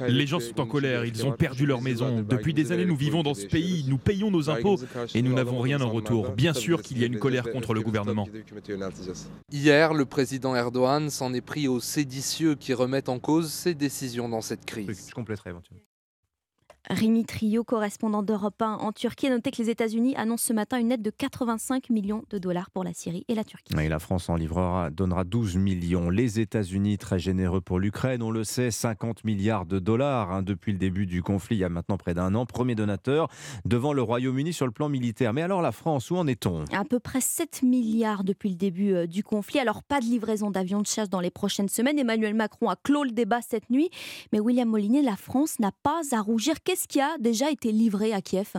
Les 0.06 0.26
gens 0.28 0.38
sont 0.38 0.60
en 0.60 0.66
colère, 0.66 1.04
ils 1.04 1.26
ont 1.26 1.32
perdu 1.32 1.66
leur 1.66 1.82
maison. 1.82 2.22
Depuis 2.22 2.54
des 2.54 2.70
années, 2.70 2.84
nous 2.84 2.94
vivons 2.94 3.24
dans 3.24 3.34
ce 3.34 3.46
pays, 3.46 3.84
nous 3.88 3.98
payons 3.98 4.30
nos 4.30 4.50
impôts 4.50 4.78
et 5.14 5.22
nous 5.22 5.34
n'avons 5.34 5.58
rien 5.58 5.80
en 5.80 5.90
retour. 5.90 6.30
Bien 6.30 6.54
sûr 6.54 6.80
qu'il 6.82 6.98
y 6.98 7.02
a 7.02 7.06
une 7.06 7.18
colère 7.18 7.50
contre 7.50 7.74
le 7.74 7.80
gouvernement. 7.80 8.28
Hier, 9.50 9.94
le 9.94 10.04
président 10.04 10.54
Erdogan 10.54 11.10
s'en 11.10 11.34
est 11.34 11.40
pris 11.40 11.66
aux 11.66 11.80
séditieux 11.80 12.54
qui 12.54 12.72
remettent 12.72 13.08
en 13.08 13.18
cause 13.18 13.50
ses 13.50 13.74
décisions 13.74 14.28
dans 14.28 14.42
cette 14.42 14.64
crise. 14.64 15.08
Je 15.08 15.14
compléterai 15.14 15.50
éventuellement. 15.50 15.82
Rémi 16.90 17.24
Trio, 17.24 17.64
correspondant 17.64 18.22
d'Europe 18.22 18.60
1 18.60 18.74
en 18.74 18.92
Turquie, 18.92 19.28
a 19.28 19.30
noté 19.30 19.50
que 19.50 19.62
les 19.62 19.70
États-Unis 19.70 20.14
annoncent 20.16 20.44
ce 20.48 20.52
matin 20.52 20.78
une 20.78 20.92
aide 20.92 21.00
de 21.00 21.10
85 21.10 21.88
millions 21.88 22.24
de 22.28 22.38
dollars 22.38 22.70
pour 22.70 22.84
la 22.84 22.92
Syrie 22.92 23.24
et 23.28 23.34
la 23.34 23.42
Turquie. 23.42 23.74
Et 23.80 23.88
la 23.88 23.98
France 23.98 24.28
en 24.28 24.36
livrera, 24.36 24.90
donnera 24.90 25.24
12 25.24 25.56
millions. 25.56 26.10
Les 26.10 26.40
États-Unis, 26.40 26.98
très 26.98 27.18
généreux 27.18 27.62
pour 27.62 27.78
l'Ukraine, 27.78 28.22
on 28.22 28.30
le 28.30 28.44
sait, 28.44 28.70
50 28.70 29.24
milliards 29.24 29.64
de 29.64 29.78
dollars 29.78 30.30
hein, 30.30 30.42
depuis 30.42 30.72
le 30.72 30.78
début 30.78 31.06
du 31.06 31.22
conflit, 31.22 31.56
il 31.56 31.60
y 31.60 31.64
a 31.64 31.70
maintenant 31.70 31.96
près 31.96 32.12
d'un 32.12 32.34
an. 32.34 32.44
Premier 32.44 32.74
donateur 32.74 33.28
devant 33.64 33.94
le 33.94 34.02
Royaume-Uni 34.02 34.52
sur 34.52 34.66
le 34.66 34.72
plan 34.72 34.90
militaire. 34.90 35.32
Mais 35.32 35.42
alors 35.42 35.62
la 35.62 35.72
France, 35.72 36.10
où 36.10 36.16
en 36.16 36.26
est-on? 36.26 36.64
À 36.72 36.84
peu 36.84 37.00
près 37.00 37.22
7 37.22 37.62
milliards 37.62 38.24
depuis 38.24 38.50
le 38.50 38.56
début 38.56 38.92
euh, 38.92 39.06
du 39.06 39.22
conflit. 39.22 39.58
Alors 39.58 39.82
pas 39.82 40.00
de 40.00 40.04
livraison 40.04 40.50
d'avions 40.50 40.82
de 40.82 40.86
chasse 40.86 41.08
dans 41.08 41.20
les 41.20 41.30
prochaines 41.30 41.68
semaines. 41.68 41.98
Emmanuel 41.98 42.34
Macron 42.34 42.68
a 42.68 42.76
clos 42.76 43.04
le 43.04 43.10
débat 43.10 43.40
cette 43.40 43.70
nuit. 43.70 43.88
Mais 44.32 44.40
William 44.40 44.68
Molinier, 44.68 45.00
la 45.00 45.16
France 45.16 45.58
n'a 45.60 45.72
pas 45.82 46.02
à 46.12 46.20
rougir. 46.20 46.56
Qu'est-ce 46.74 46.88
qui 46.88 47.00
a 47.00 47.16
déjà 47.20 47.52
été 47.52 47.70
livré 47.70 48.12
à 48.12 48.20
Kiev? 48.20 48.54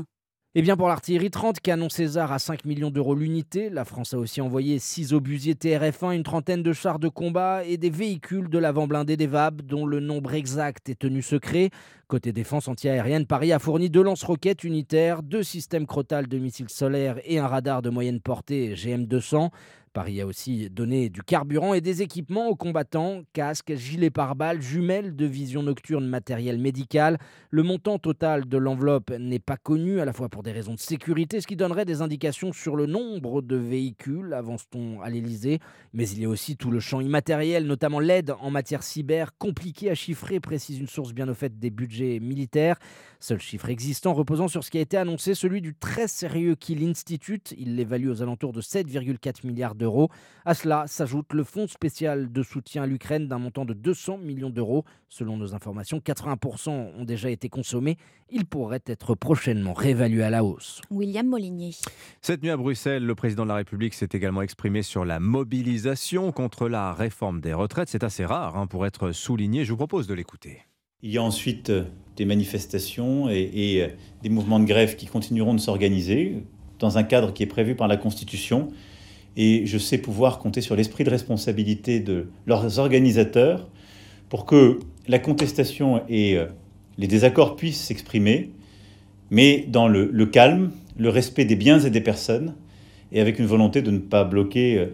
Eh 0.54 0.62
bien 0.62 0.78
pour 0.78 0.88
l'artillerie 0.88 1.32
30, 1.32 1.60
canon 1.60 1.90
César 1.90 2.32
à 2.32 2.40
5 2.40 2.64
millions 2.64 2.90
d'euros 2.90 3.14
l'unité, 3.14 3.70
la 3.70 3.84
France 3.84 4.14
a 4.14 4.18
aussi 4.18 4.40
envoyé 4.40 4.80
6 4.80 5.12
obusiers 5.12 5.56
TRF-1, 5.56 6.16
une 6.16 6.24
trentaine 6.24 6.64
de 6.64 6.72
chars 6.72 6.98
de 6.98 7.10
combat 7.10 7.66
et 7.66 7.76
des 7.76 7.90
véhicules 7.90 8.50
de 8.50 8.58
l'avant 8.58 8.88
blindé 8.88 9.18
des 9.18 9.28
VAB 9.28 9.64
dont 9.64 9.86
le 9.86 10.00
nombre 10.00 10.34
exact 10.34 10.88
est 10.88 10.98
tenu 10.98 11.22
secret. 11.22 11.72
Côté 12.08 12.32
défense 12.32 12.70
antiaérienne, 12.70 13.26
Paris 13.26 13.52
a 13.52 13.60
fourni 13.60 13.90
deux 13.90 14.04
lance-roquettes 14.04 14.64
unitaires, 14.64 15.22
deux 15.22 15.44
systèmes 15.44 15.86
Crotal 15.86 16.28
de 16.28 16.38
missiles 16.38 16.70
solaires 16.70 17.20
et 17.26 17.38
un 17.40 17.48
radar 17.48 17.82
de 17.82 17.90
moyenne 17.90 18.22
portée 18.22 18.76
GM200. 18.76 19.50
Paris 19.96 20.20
a 20.20 20.28
aussi 20.28 20.70
donné 20.70 21.10
du 21.10 21.24
carburant 21.24 21.74
et 21.74 21.80
des 21.80 22.02
équipements 22.02 22.50
aux 22.50 22.58
combattants, 22.58 23.22
casques, 23.32 23.76
gilets 23.76 24.10
pare-balles, 24.10 24.62
jumelles 24.62 25.16
de 25.16 25.26
vision 25.26 25.64
nocturne, 25.64 26.06
matériel 26.06 26.60
médical. 26.60 27.18
Le 27.50 27.64
montant 27.64 27.98
total 27.98 28.46
de 28.46 28.58
l'enveloppe 28.58 29.12
n'est 29.18 29.40
pas 29.40 29.56
connu, 29.56 30.02
à 30.02 30.06
la 30.06 30.12
fois 30.12 30.28
pour 30.28 30.44
des 30.44 30.52
raisons 30.52 30.74
de 30.74 30.82
sécurité, 30.82 31.40
ce 31.40 31.48
qui 31.48 31.56
donnerait 31.56 31.86
des 31.86 32.02
indications 32.02 32.52
sur 32.52 32.76
le 32.76 32.88
nombre 32.88 33.42
de 33.42 33.56
véhicules, 33.56 34.34
avance-t-on 34.34 35.00
à 35.00 35.10
l'Elysée. 35.10 35.60
Mais 35.94 36.10
il 36.10 36.20
y 36.20 36.26
a 36.26 36.30
aussi 36.30 36.58
tout 36.58 36.72
le 36.72 36.82
champ 36.82 37.00
immatériel, 37.00 37.66
notamment 37.66 38.02
l'aide 38.02 38.34
en 38.42 38.52
matière 38.52 38.84
cyber, 38.84 39.32
compliqué 39.38 39.90
à 39.90 39.96
chiffrer, 39.96 40.42
précise 40.42 40.78
une 40.78 40.90
source 40.90 41.14
bien 41.14 41.30
au 41.30 41.34
fait 41.34 41.58
des 41.58 41.70
budgets 41.70 42.20
militaires. 42.20 42.78
Seul 43.22 43.40
chiffre 43.40 43.70
existant 43.70 44.14
reposant 44.14 44.50
sur 44.50 44.64
ce 44.64 44.70
qui 44.70 44.78
a 44.78 44.82
été 44.82 44.98
annoncé, 44.98 45.36
celui 45.36 45.62
du 45.62 45.74
très 45.74 46.10
sérieux 46.10 46.56
Kill 46.56 46.84
Institute. 46.84 47.56
Il 47.58 47.78
l'évalue 47.78 48.10
aux 48.10 48.22
alentours 48.22 48.52
de 48.52 48.62
7,4 48.62 49.48
milliards 49.48 49.74
d'euros 49.86 50.10
à 50.48 50.54
cela 50.54 50.86
s'ajoute 50.86 51.34
le 51.34 51.44
fonds 51.44 51.68
spécial 51.68 52.32
de 52.32 52.44
soutien 52.44 52.84
à 52.84 52.86
l'Ukraine 52.86 53.28
d'un 53.28 53.40
montant 53.40 53.66
de 53.66 53.74
200 53.74 54.20
millions 54.20 54.52
d'euros. 54.52 54.86
Selon 55.10 55.38
nos 55.38 55.56
informations, 55.56 55.98
80% 55.98 56.70
ont 56.70 57.04
déjà 57.04 57.32
été 57.32 57.50
consommés. 57.50 57.98
Il 58.30 58.46
pourrait 58.46 58.84
être 58.86 59.16
prochainement 59.16 59.74
réévalué 59.74 60.24
à 60.24 60.30
la 60.30 60.44
hausse. 60.44 60.82
William 60.92 61.28
Molinier. 61.28 61.72
Cette 62.22 62.44
nuit 62.44 62.52
à 62.52 62.58
Bruxelles, 62.58 63.04
le 63.04 63.16
président 63.16 63.44
de 63.44 63.50
la 63.50 63.56
République 63.56 63.96
s'est 63.96 64.10
également 64.12 64.44
exprimé 64.44 64.84
sur 64.84 65.04
la 65.04 65.20
mobilisation 65.20 66.32
contre 66.32 66.68
la 66.68 66.94
réforme 66.94 67.42
des 67.42 67.54
retraites. 67.54 67.90
C'est 67.90 68.04
assez 68.04 68.26
rare 68.26 68.56
hein, 68.56 68.68
pour 68.68 68.86
être 68.86 69.12
souligné. 69.12 69.66
Je 69.66 69.72
vous 69.72 69.78
propose 69.78 70.06
de 70.06 70.14
l'écouter. 70.14 70.60
Il 71.02 71.12
y 71.12 71.18
a 71.18 71.24
ensuite 71.24 71.72
euh, 71.72 71.86
des 72.18 72.26
manifestations 72.26 73.30
et, 73.30 73.50
et 73.54 73.84
euh, 73.84 73.88
des 74.22 74.30
mouvements 74.30 74.60
de 74.60 74.66
grève 74.66 74.96
qui 74.96 75.08
continueront 75.08 75.56
de 75.56 75.60
s'organiser 75.60 76.44
dans 76.78 77.00
un 77.00 77.04
cadre 77.04 77.34
qui 77.34 77.42
est 77.42 77.48
prévu 77.48 77.76
par 77.76 77.88
la 77.88 77.98
Constitution 77.98 78.72
et 79.38 79.66
je 79.66 79.78
sais 79.78 79.98
pouvoir 79.98 80.40
compter 80.40 80.62
sur 80.62 80.76
l'esprit 80.76 81.04
de 81.04 81.10
responsabilité 81.10 82.00
de 82.00 82.28
leurs 82.46 82.80
organisateurs 82.80 83.68
pour 84.30 84.46
que 84.46 84.80
la 85.08 85.20
contestation 85.20 86.02
et 86.10 86.38
euh, 86.38 86.48
les 86.98 87.08
désaccords 87.08 87.56
puissent 87.56 87.82
s'exprimer, 87.82 88.52
mais 89.30 89.66
dans 89.68 89.88
le, 89.88 90.26
calme, 90.26 90.72
le 90.98 91.10
respect 91.10 91.46
des 91.46 91.56
biens 91.56 91.80
et 91.80 91.90
des 91.90 92.02
personnes, 92.02 92.56
et 93.12 93.22
avec 93.22 93.40
une 93.40 93.46
volonté 93.46 93.82
de 93.82 93.92
ne 93.92 94.00
pas 94.00 94.24
bloquer 94.24 94.78
euh, 94.80 94.88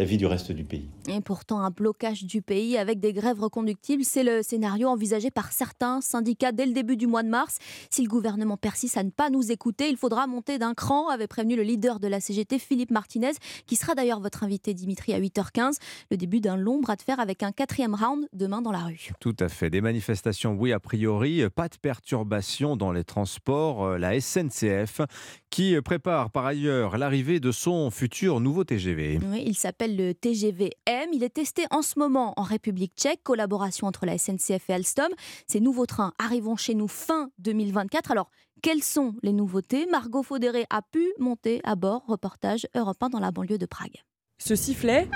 la 0.00 0.06
vie 0.06 0.16
du 0.16 0.24
reste 0.24 0.50
du 0.50 0.64
pays. 0.64 0.88
Et 1.08 1.20
pourtant, 1.20 1.60
un 1.60 1.68
blocage 1.68 2.24
du 2.24 2.40
pays 2.40 2.78
avec 2.78 3.00
des 3.00 3.12
grèves 3.12 3.38
reconductibles, 3.38 4.02
c'est 4.02 4.22
le 4.22 4.42
scénario 4.42 4.88
envisagé 4.88 5.30
par 5.30 5.52
certains 5.52 6.00
syndicats 6.00 6.52
dès 6.52 6.64
le 6.64 6.72
début 6.72 6.96
du 6.96 7.06
mois 7.06 7.22
de 7.22 7.28
mars. 7.28 7.58
Si 7.90 8.02
le 8.02 8.08
gouvernement 8.08 8.56
persiste 8.56 8.96
à 8.96 9.02
ne 9.02 9.10
pas 9.10 9.28
nous 9.28 9.52
écouter, 9.52 9.90
il 9.90 9.98
faudra 9.98 10.26
monter 10.26 10.58
d'un 10.58 10.72
cran, 10.72 11.10
avait 11.10 11.26
prévenu 11.26 11.54
le 11.54 11.64
leader 11.64 12.00
de 12.00 12.08
la 12.08 12.18
CGT, 12.18 12.58
Philippe 12.58 12.90
Martinez, 12.90 13.32
qui 13.66 13.76
sera 13.76 13.94
d'ailleurs 13.94 14.20
votre 14.20 14.42
invité, 14.42 14.72
Dimitri, 14.72 15.12
à 15.12 15.20
8h15. 15.20 15.76
Le 16.10 16.16
début 16.16 16.40
d'un 16.40 16.56
long 16.56 16.80
bras 16.80 16.96
de 16.96 17.02
fer 17.02 17.20
avec 17.20 17.42
un 17.42 17.52
quatrième 17.52 17.94
round 17.94 18.26
demain 18.32 18.62
dans 18.62 18.72
la 18.72 18.84
rue. 18.84 19.10
Tout 19.20 19.36
à 19.38 19.50
fait. 19.50 19.68
Des 19.68 19.82
manifestations, 19.82 20.56
oui, 20.58 20.72
a 20.72 20.80
priori. 20.80 21.42
Pas 21.54 21.68
de 21.68 21.76
perturbation 21.76 22.74
dans 22.74 22.90
les 22.90 23.04
transports. 23.04 23.84
Euh, 23.84 23.98
la 23.98 24.18
SNCF 24.18 25.02
qui 25.50 25.78
prépare 25.82 26.30
par 26.30 26.46
ailleurs 26.46 26.96
l'arrivée 26.96 27.38
de 27.38 27.52
son 27.52 27.90
futur 27.90 28.40
nouveau 28.40 28.64
TGV. 28.64 29.18
Oui, 29.30 29.42
il 29.44 29.56
s'appelle 29.56 29.89
le 29.96 30.14
TGV 30.14 30.72
il 31.12 31.22
est 31.24 31.34
testé 31.34 31.64
en 31.70 31.82
ce 31.82 31.98
moment 31.98 32.34
en 32.36 32.42
République 32.42 32.94
tchèque, 32.96 33.22
collaboration 33.22 33.86
entre 33.86 34.06
la 34.06 34.18
SNCF 34.18 34.70
et 34.70 34.74
Alstom. 34.74 35.10
Ces 35.46 35.60
nouveaux 35.60 35.86
trains 35.86 36.12
arriveront 36.18 36.56
chez 36.56 36.74
nous 36.74 36.88
fin 36.88 37.30
2024. 37.38 38.10
Alors, 38.10 38.30
quelles 38.62 38.82
sont 38.82 39.14
les 39.22 39.32
nouveautés? 39.32 39.86
Margot 39.86 40.22
Faudéré 40.22 40.66
a 40.70 40.82
pu 40.82 41.12
monter 41.18 41.60
à 41.64 41.76
bord. 41.76 42.04
Reportage 42.06 42.66
européen 42.76 43.08
dans 43.08 43.20
la 43.20 43.30
banlieue 43.30 43.58
de 43.58 43.66
Prague. 43.66 44.02
Ce 44.38 44.54
sifflet 44.54 45.08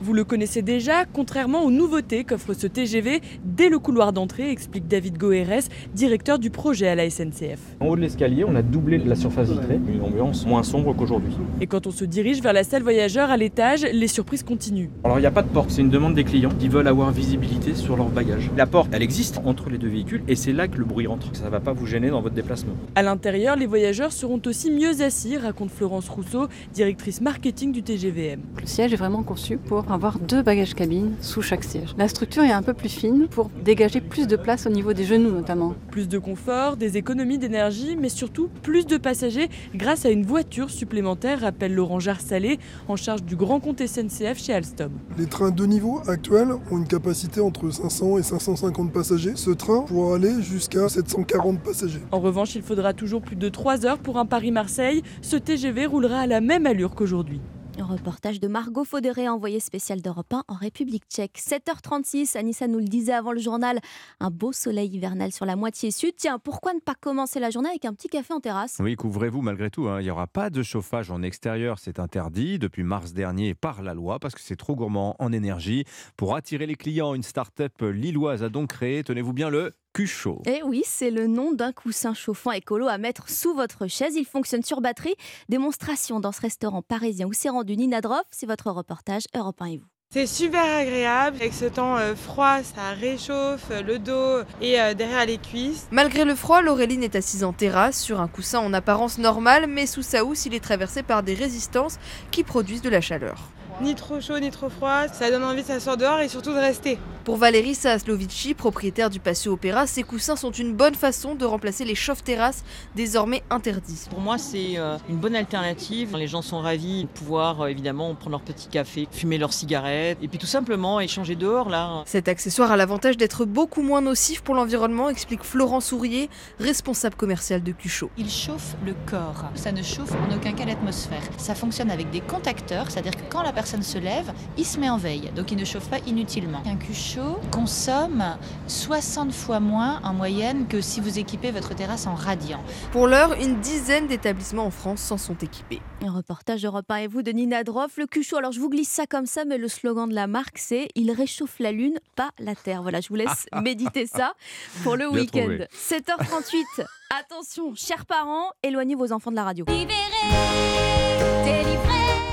vous 0.00 0.12
le 0.12 0.24
connaissez 0.24 0.62
déjà, 0.62 1.04
contrairement 1.06 1.64
aux 1.64 1.70
nouveautés 1.70 2.24
qu'offre 2.24 2.52
ce 2.52 2.66
TGV 2.66 3.22
dès 3.44 3.68
le 3.68 3.78
couloir 3.78 4.12
d'entrée, 4.12 4.50
explique 4.50 4.86
David 4.88 5.16
Goerres, 5.16 5.68
directeur 5.94 6.38
du 6.38 6.50
projet 6.50 6.88
à 6.88 6.94
la 6.94 7.08
SNCF. 7.08 7.58
En 7.80 7.86
haut 7.86 7.96
de 7.96 8.02
l'escalier, 8.02 8.44
on 8.44 8.54
a 8.54 8.62
doublé 8.62 8.98
la 8.98 9.14
surface 9.14 9.50
vitrée, 9.50 9.80
une 9.88 10.02
ambiance 10.02 10.44
moins 10.46 10.62
sombre 10.62 10.94
qu'aujourd'hui. 10.94 11.32
Et 11.60 11.66
quand 11.66 11.86
on 11.86 11.90
se 11.90 12.04
dirige 12.04 12.42
vers 12.42 12.52
la 12.52 12.64
salle 12.64 12.82
voyageur 12.82 13.30
à 13.30 13.36
l'étage, 13.36 13.86
les 13.90 14.08
surprises 14.08 14.42
continuent. 14.42 14.90
Alors 15.04 15.18
il 15.18 15.22
n'y 15.22 15.26
a 15.26 15.30
pas 15.30 15.42
de 15.42 15.48
porte, 15.48 15.70
c'est 15.70 15.80
une 15.80 15.90
demande 15.90 16.14
des 16.14 16.24
clients 16.24 16.52
qui 16.58 16.68
veulent 16.68 16.88
avoir 16.88 17.10
visibilité 17.10 17.74
sur 17.74 17.96
leur 17.96 18.08
bagage. 18.08 18.50
La 18.56 18.66
porte, 18.66 18.90
elle 18.92 19.02
existe 19.02 19.40
entre 19.44 19.70
les 19.70 19.78
deux 19.78 19.88
véhicules 19.88 20.22
et 20.28 20.36
c'est 20.36 20.52
là 20.52 20.68
que 20.68 20.76
le 20.76 20.84
bruit 20.84 21.06
rentre. 21.06 21.28
Ça 21.34 21.46
ne 21.46 21.50
va 21.50 21.60
pas 21.60 21.72
vous 21.72 21.86
gêner 21.86 22.10
dans 22.10 22.20
votre 22.20 22.34
déplacement. 22.34 22.72
À 22.94 23.02
l'intérieur, 23.02 23.56
les 23.56 23.66
voyageurs 23.66 24.12
seront 24.12 24.40
aussi 24.46 24.70
mieux 24.70 25.00
assis, 25.00 25.38
raconte 25.38 25.70
Florence 25.70 26.08
Rousseau, 26.08 26.48
directrice 26.74 27.20
marketing 27.20 27.72
du 27.72 27.82
TGVM. 27.82 28.40
Le 28.60 28.66
siège 28.66 28.92
est 28.92 28.96
vraiment 28.96 29.22
conçu 29.22 29.56
pour 29.56 29.85
avoir 29.94 30.18
deux 30.18 30.42
bagages 30.42 30.74
cabines 30.74 31.14
sous 31.20 31.42
chaque 31.42 31.64
siège. 31.64 31.94
La 31.98 32.08
structure 32.08 32.42
est 32.42 32.52
un 32.52 32.62
peu 32.62 32.74
plus 32.74 32.88
fine 32.88 33.28
pour 33.28 33.50
dégager 33.64 34.00
plus 34.00 34.26
de 34.26 34.36
place 34.36 34.66
au 34.66 34.70
niveau 34.70 34.92
des 34.92 35.04
genoux 35.04 35.30
notamment. 35.30 35.74
Plus 35.90 36.08
de 36.08 36.18
confort, 36.18 36.76
des 36.76 36.96
économies 36.96 37.38
d'énergie, 37.38 37.96
mais 38.00 38.08
surtout 38.08 38.48
plus 38.62 38.86
de 38.86 38.96
passagers 38.96 39.48
grâce 39.74 40.04
à 40.04 40.10
une 40.10 40.24
voiture 40.24 40.70
supplémentaire, 40.70 41.40
rappelle 41.40 41.74
Laurent 41.74 42.00
Jarsalé, 42.00 42.58
en 42.88 42.96
charge 42.96 43.22
du 43.22 43.36
grand 43.36 43.60
compte 43.60 43.84
SNCF 43.86 44.38
chez 44.38 44.52
Alstom. 44.52 44.92
Les 45.18 45.26
trains 45.26 45.50
de 45.50 45.66
niveau 45.66 46.00
actuels 46.06 46.52
ont 46.70 46.78
une 46.78 46.86
capacité 46.86 47.40
entre 47.40 47.70
500 47.70 48.18
et 48.18 48.22
550 48.22 48.92
passagers. 48.92 49.32
Ce 49.34 49.50
train 49.50 49.82
pourra 49.82 50.16
aller 50.16 50.42
jusqu'à 50.42 50.88
740 50.88 51.60
passagers. 51.60 52.00
En 52.12 52.20
revanche, 52.20 52.54
il 52.54 52.62
faudra 52.62 52.92
toujours 52.92 53.22
plus 53.22 53.36
de 53.36 53.48
3 53.48 53.86
heures 53.86 53.98
pour 53.98 54.18
un 54.18 54.26
Paris-Marseille. 54.26 55.02
Ce 55.22 55.36
TGV 55.36 55.86
roulera 55.86 56.20
à 56.20 56.26
la 56.26 56.40
même 56.40 56.66
allure 56.66 56.94
qu'aujourd'hui. 56.94 57.40
Un 57.78 57.84
reportage 57.84 58.40
de 58.40 58.48
Margot 58.48 58.84
Faudéré, 58.84 59.28
envoyée 59.28 59.60
spéciale 59.60 60.00
d'Europe 60.00 60.32
1 60.32 60.44
en 60.48 60.54
République 60.54 61.04
tchèque. 61.10 61.38
7h36, 61.38 62.36
Anissa 62.38 62.66
nous 62.68 62.78
le 62.78 62.86
disait 62.86 63.12
avant 63.12 63.32
le 63.32 63.38
journal, 63.38 63.80
un 64.18 64.30
beau 64.30 64.52
soleil 64.52 64.88
hivernal 64.88 65.30
sur 65.30 65.44
la 65.44 65.56
moitié 65.56 65.90
sud. 65.90 66.14
Tiens, 66.16 66.38
pourquoi 66.38 66.72
ne 66.72 66.80
pas 66.80 66.94
commencer 66.94 67.38
la 67.38 67.50
journée 67.50 67.68
avec 67.68 67.84
un 67.84 67.92
petit 67.92 68.08
café 68.08 68.32
en 68.32 68.40
terrasse? 68.40 68.78
Oui, 68.80 68.96
couvrez-vous 68.96 69.42
malgré 69.42 69.70
tout. 69.70 69.88
hein. 69.88 70.00
Il 70.00 70.04
n'y 70.04 70.10
aura 70.10 70.26
pas 70.26 70.48
de 70.48 70.62
chauffage 70.62 71.10
en 71.10 71.22
extérieur. 71.22 71.78
C'est 71.78 72.00
interdit 72.00 72.58
depuis 72.58 72.82
mars 72.82 73.12
dernier 73.12 73.54
par 73.54 73.82
la 73.82 73.92
loi 73.92 74.18
parce 74.18 74.34
que 74.34 74.40
c'est 74.40 74.56
trop 74.56 74.74
gourmand 74.74 75.14
en 75.18 75.30
énergie. 75.32 75.84
Pour 76.16 76.34
attirer 76.34 76.66
les 76.66 76.76
clients, 76.76 77.14
une 77.14 77.22
start-up 77.22 77.74
lilloise 77.82 78.42
a 78.42 78.48
donc 78.48 78.70
créé, 78.70 79.04
tenez-vous 79.04 79.34
bien, 79.34 79.50
le 79.50 79.74
Cuchot. 79.96 80.42
Eh 80.44 80.62
oui, 80.62 80.82
c'est 80.84 81.10
le 81.10 81.26
nom 81.26 81.54
d'un 81.54 81.72
coussin 81.72 82.12
chauffant 82.12 82.52
écolo 82.52 82.86
à 82.86 82.98
mettre 82.98 83.30
sous 83.30 83.54
votre 83.54 83.86
chaise. 83.86 84.14
Il 84.14 84.26
fonctionne 84.26 84.62
sur 84.62 84.82
batterie. 84.82 85.14
Démonstration 85.48 86.20
dans 86.20 86.32
ce 86.32 86.42
restaurant 86.42 86.82
parisien 86.82 87.26
où 87.26 87.32
s'est 87.32 87.48
rendu 87.48 87.78
Nina 87.78 88.02
Droff. 88.02 88.26
C'est 88.30 88.44
votre 88.44 88.70
reportage 88.70 89.22
Europe 89.34 89.62
1 89.62 89.64
et 89.64 89.78
vous. 89.78 89.86
C'est 90.10 90.26
super 90.26 90.62
agréable, 90.62 91.38
avec 91.40 91.54
ce 91.54 91.64
temps 91.64 91.96
euh, 91.96 92.14
froid, 92.14 92.62
ça 92.62 92.90
réchauffe 93.00 93.70
euh, 93.70 93.82
le 93.82 93.98
dos 93.98 94.46
et 94.60 94.78
euh, 94.78 94.92
derrière 94.92 95.24
les 95.24 95.38
cuisses. 95.38 95.88
Malgré 95.90 96.26
le 96.26 96.34
froid, 96.34 96.60
Laureline 96.60 97.02
est 97.02 97.16
assise 97.16 97.42
en 97.42 97.54
terrasse 97.54 97.98
sur 97.98 98.20
un 98.20 98.28
coussin 98.28 98.60
en 98.60 98.74
apparence 98.74 99.16
normal, 99.16 99.66
mais 99.66 99.86
sous 99.86 100.02
sa 100.02 100.24
housse, 100.24 100.44
il 100.44 100.54
est 100.54 100.62
traversé 100.62 101.02
par 101.02 101.22
des 101.22 101.34
résistances 101.34 101.98
qui 102.30 102.44
produisent 102.44 102.82
de 102.82 102.90
la 102.90 103.00
chaleur. 103.00 103.50
Ni 103.82 103.94
trop 103.94 104.22
chaud 104.22 104.38
ni 104.40 104.50
trop 104.50 104.70
froid, 104.70 105.06
ça 105.08 105.30
donne 105.30 105.44
envie 105.44 105.60
de 105.60 105.66
s'asseoir 105.66 105.98
dehors 105.98 106.20
et 106.20 106.28
surtout 106.28 106.52
de 106.52 106.58
rester. 106.58 106.98
Pour 107.24 107.36
Valérie 107.36 107.74
Saaslovici, 107.74 108.54
propriétaire 108.54 109.10
du 109.10 109.20
Patio 109.20 109.52
Opéra, 109.52 109.86
ces 109.86 110.02
coussins 110.02 110.36
sont 110.36 110.52
une 110.52 110.72
bonne 110.72 110.94
façon 110.94 111.34
de 111.34 111.44
remplacer 111.44 111.84
les 111.84 111.94
chauffe-terrasses 111.94 112.64
désormais 112.94 113.42
interdits. 113.50 114.06
Pour 114.08 114.20
moi, 114.20 114.38
c'est 114.38 114.78
euh, 114.78 114.96
une 115.10 115.16
bonne 115.16 115.36
alternative. 115.36 116.16
Les 116.16 116.28
gens 116.28 116.40
sont 116.40 116.60
ravis 116.60 117.02
de 117.02 117.08
pouvoir 117.08 117.62
euh, 117.62 117.66
évidemment 117.66 118.14
prendre 118.14 118.30
leur 118.30 118.40
petit 118.40 118.68
café, 118.68 119.08
fumer 119.10 119.36
leur 119.36 119.52
cigarette 119.52 120.18
et 120.22 120.28
puis 120.28 120.38
tout 120.38 120.46
simplement 120.46 121.00
échanger 121.00 121.34
dehors 121.34 121.68
là. 121.68 122.02
Cet 122.06 122.28
accessoire 122.28 122.70
a 122.70 122.76
l'avantage 122.76 123.18
d'être 123.18 123.44
beaucoup 123.44 123.82
moins 123.82 124.00
nocif 124.00 124.40
pour 124.40 124.54
l'environnement, 124.54 125.10
explique 125.10 125.42
Florent 125.42 125.80
Sourier, 125.80 126.30
responsable 126.60 127.16
commercial 127.16 127.62
de 127.62 127.72
Cuchot. 127.72 128.08
Il 128.16 128.30
chauffe 128.30 128.76
le 128.86 128.94
corps, 129.04 129.50
ça 129.54 129.72
ne 129.72 129.82
chauffe 129.82 130.12
en 130.12 130.34
aucun 130.34 130.52
cas 130.52 130.64
l'atmosphère. 130.64 131.22
Ça 131.36 131.54
fonctionne 131.54 131.90
avec 131.90 132.08
des 132.10 132.20
contacteurs, 132.20 132.90
c'est-à-dire 132.90 133.16
que 133.16 133.28
quand 133.28 133.42
la 133.42 133.52
personne 133.52 133.65
se 133.66 133.98
lève, 133.98 134.32
il 134.56 134.64
se 134.64 134.78
met 134.78 134.88
en 134.88 134.96
veille, 134.96 135.30
donc 135.34 135.50
il 135.50 135.58
ne 135.58 135.64
chauffe 135.64 135.88
pas 135.88 135.98
inutilement. 136.06 136.62
Un 136.66 136.76
Cuchot 136.76 137.38
consomme 137.50 138.24
60 138.66 139.32
fois 139.32 139.60
moins 139.60 140.00
en 140.02 140.14
moyenne 140.14 140.66
que 140.68 140.80
si 140.80 141.00
vous 141.00 141.18
équipez 141.18 141.50
votre 141.50 141.74
terrasse 141.74 142.06
en 142.06 142.14
radiant. 142.14 142.62
Pour 142.92 143.06
l'heure, 143.06 143.34
une 143.34 143.60
dizaine 143.60 144.06
d'établissements 144.06 144.66
en 144.66 144.70
France 144.70 145.00
s'en 145.00 145.18
sont 145.18 145.36
équipés. 145.36 145.80
Un 146.02 146.12
reportage 146.12 146.64
Europe 146.64 146.90
1 146.90 146.96
et 146.96 147.06
vous 147.06 147.22
de 147.22 147.32
Nina 147.32 147.64
Droff. 147.64 147.96
Le 147.96 148.06
Cuchot, 148.06 148.36
alors 148.36 148.52
je 148.52 148.60
vous 148.60 148.68
glisse 148.68 148.88
ça 148.90 149.06
comme 149.06 149.26
ça, 149.26 149.44
mais 149.44 149.58
le 149.58 149.68
slogan 149.68 150.08
de 150.08 150.14
la 150.14 150.26
marque 150.26 150.58
c'est 150.58 150.88
Il 150.94 151.10
réchauffe 151.10 151.58
la 151.58 151.72
lune, 151.72 151.98
pas 152.14 152.30
la 152.38 152.54
terre. 152.54 152.82
Voilà, 152.82 153.00
je 153.00 153.08
vous 153.08 153.16
laisse 153.16 153.46
méditer 153.62 154.06
ça 154.06 154.34
pour 154.82 154.96
le 154.96 155.08
week-end. 155.08 155.40
trouvé. 155.40 155.68
7h38. 155.72 156.84
Attention, 157.20 157.74
chers 157.74 158.04
parents, 158.04 158.50
éloignez 158.62 158.94
vos 158.94 159.12
enfants 159.12 159.30
de 159.30 159.36
la 159.36 159.44
radio. 159.44 159.64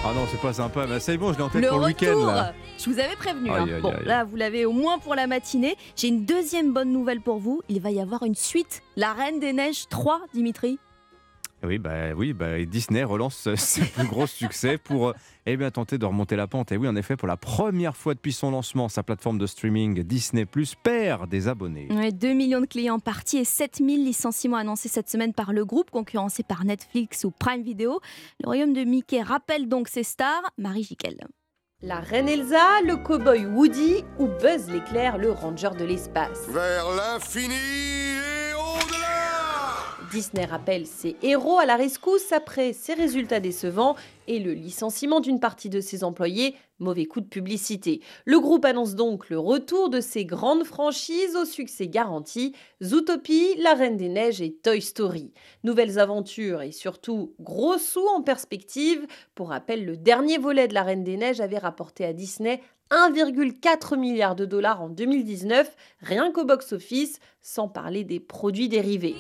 Ah 0.06 0.12
non, 0.14 0.26
c'est 0.30 0.40
pas 0.42 0.52
sympa. 0.54 0.86
Bah, 0.86 1.00
c'est 1.00 1.18
bon, 1.18 1.32
je 1.32 1.38
l'ai 1.38 1.44
en 1.44 1.50
tête 1.50 1.62
Le 1.62 1.70
pour 1.70 1.80
le 1.80 1.86
week-end. 1.86 2.52
je 2.78 2.90
vous 2.90 3.00
avais 3.00 3.16
prévenu. 3.16 3.50
Aïe, 3.50 3.58
hein. 3.58 3.68
aïe, 3.76 3.82
Bon, 3.82 3.92
aïe. 3.92 4.06
là, 4.06 4.24
vous 4.26 4.36
l'avez 4.36 4.66
au 4.66 4.74
moins 4.74 5.00
pour 5.00 5.16
la 5.16 5.28
matinée. 5.28 5.76
J'ai 5.96 6.10
une 6.10 6.26
deuxième 6.26 6.74
bonne 6.74 6.92
nouvelle 6.92 7.22
pour 7.22 7.38
vous. 7.38 7.62
Il 7.70 7.80
va 7.80 7.90
y 7.92 8.02
avoir 8.02 8.24
une 8.24 8.36
suite. 8.36 8.82
La 8.98 9.14
Reine 9.14 9.40
des 9.40 9.54
Neiges 9.54 9.88
3, 9.90 10.20
Dimitri. 10.34 10.78
Oui, 11.66 11.78
bah, 11.78 12.14
oui 12.16 12.34
bah, 12.34 12.58
et 12.58 12.66
Disney 12.66 13.04
relance 13.04 13.54
ses 13.56 13.86
plus 13.86 14.08
gros 14.08 14.28
succès 14.28 14.78
pour 14.78 15.10
euh, 15.10 15.14
eh 15.46 15.56
bien, 15.56 15.72
tenter 15.72 15.98
de 15.98 16.06
remonter 16.06 16.36
la 16.36 16.48
pente. 16.48 16.72
Et 16.72 16.78
oui, 16.78 16.88
en 16.88 16.96
effet, 16.96 17.16
pour 17.16 17.28
la 17.28 17.38
première 17.38 17.96
fois 17.96 18.14
depuis 18.14 18.34
son 18.34 18.52
lancement, 18.52 18.90
sa 18.90 19.04
plateforme 19.04 19.38
de 19.38 19.48
streaming 19.48 20.04
Disney 20.04 20.46
Plus 20.46 20.76
perd 20.76 21.30
des 21.30 21.48
abonnés. 21.48 21.88
Ouais, 21.92 22.12
2 22.12 22.34
millions 22.34 22.62
de 22.62 22.66
clients 22.66 23.00
partis 23.00 23.38
et 23.38 23.46
7000 23.46 24.04
licenciements 24.04 24.58
annoncés 24.58 24.90
cette 24.90 25.10
semaine 25.10 25.34
par 25.34 25.54
le 25.54 25.66
groupe, 25.66 25.90
concurrencé 25.92 26.44
par 26.44 26.66
Netflix 26.66 27.24
ou 27.24 27.32
Prime 27.32 27.64
Video. 27.64 28.00
Le 28.42 28.48
royaume 28.48 28.74
de 28.74 28.84
Mickey 28.84 29.22
rappelle 29.22 29.68
donc 29.68 29.88
ses 29.88 30.04
stars. 30.04 30.44
Marie 30.58 30.84
Jiquel. 30.84 31.18
La 31.82 32.00
reine 32.00 32.30
Elsa, 32.30 32.82
le 32.86 32.96
cow-boy 32.96 33.46
Woody 33.46 34.06
ou 34.18 34.28
Buzz 34.28 34.70
l'éclair, 34.70 35.18
le 35.18 35.32
ranger 35.32 35.72
de 35.78 35.84
l'espace? 35.84 36.48
Vers 36.50 36.86
l'infini 36.96 38.33
Disney 40.14 40.46
rappelle 40.46 40.86
ses 40.86 41.16
héros 41.24 41.58
à 41.58 41.66
la 41.66 41.76
rescousse 41.76 42.32
après 42.32 42.72
ses 42.72 42.94
résultats 42.94 43.40
décevants 43.40 43.96
et 44.28 44.38
le 44.38 44.54
licenciement 44.54 45.20
d'une 45.22 45.40
partie 45.40 45.70
de 45.70 45.82
ses 45.82 46.04
employés. 46.04 46.56
Mauvais 46.78 47.06
coup 47.06 47.20
de 47.20 47.26
publicité. 47.26 48.00
Le 48.26 48.40
groupe 48.40 48.64
annonce 48.64 48.94
donc 48.94 49.32
le 49.32 49.40
retour 49.40 49.90
de 49.90 50.02
ses 50.02 50.24
grandes 50.24 50.66
franchises 50.66 51.36
au 51.36 51.46
succès 51.46 51.88
garanti 51.88 52.54
Zootopie, 52.84 53.56
La 53.58 53.74
Reine 53.74 53.98
des 53.98 54.10
Neiges 54.10 54.42
et 54.42 54.54
Toy 54.54 54.82
Story. 54.82 55.34
Nouvelles 55.64 55.98
aventures 55.98 56.62
et 56.62 56.72
surtout 56.72 57.34
gros 57.40 57.80
sous 57.80 58.06
en 58.06 58.22
perspective. 58.22 59.08
Pour 59.34 59.50
rappel, 59.50 59.84
le 59.84 59.98
dernier 59.98 60.38
volet 60.38 60.68
de 60.68 60.76
La 60.76 60.84
Reine 60.84 61.04
des 61.04 61.18
Neiges 61.18 61.42
avait 61.42 61.58
rapporté 61.58 62.06
à 62.06 62.14
Disney 62.14 62.62
1,4 62.94 63.98
milliard 63.98 64.36
de 64.36 64.46
dollars 64.46 64.84
en 64.84 64.88
2019, 64.88 65.76
rien 66.02 66.32
qu'au 66.32 66.46
box-office, 66.46 67.20
sans 67.42 67.68
parler 67.68 68.04
des 68.04 68.20
produits 68.20 68.70
dérivés. 68.70 69.16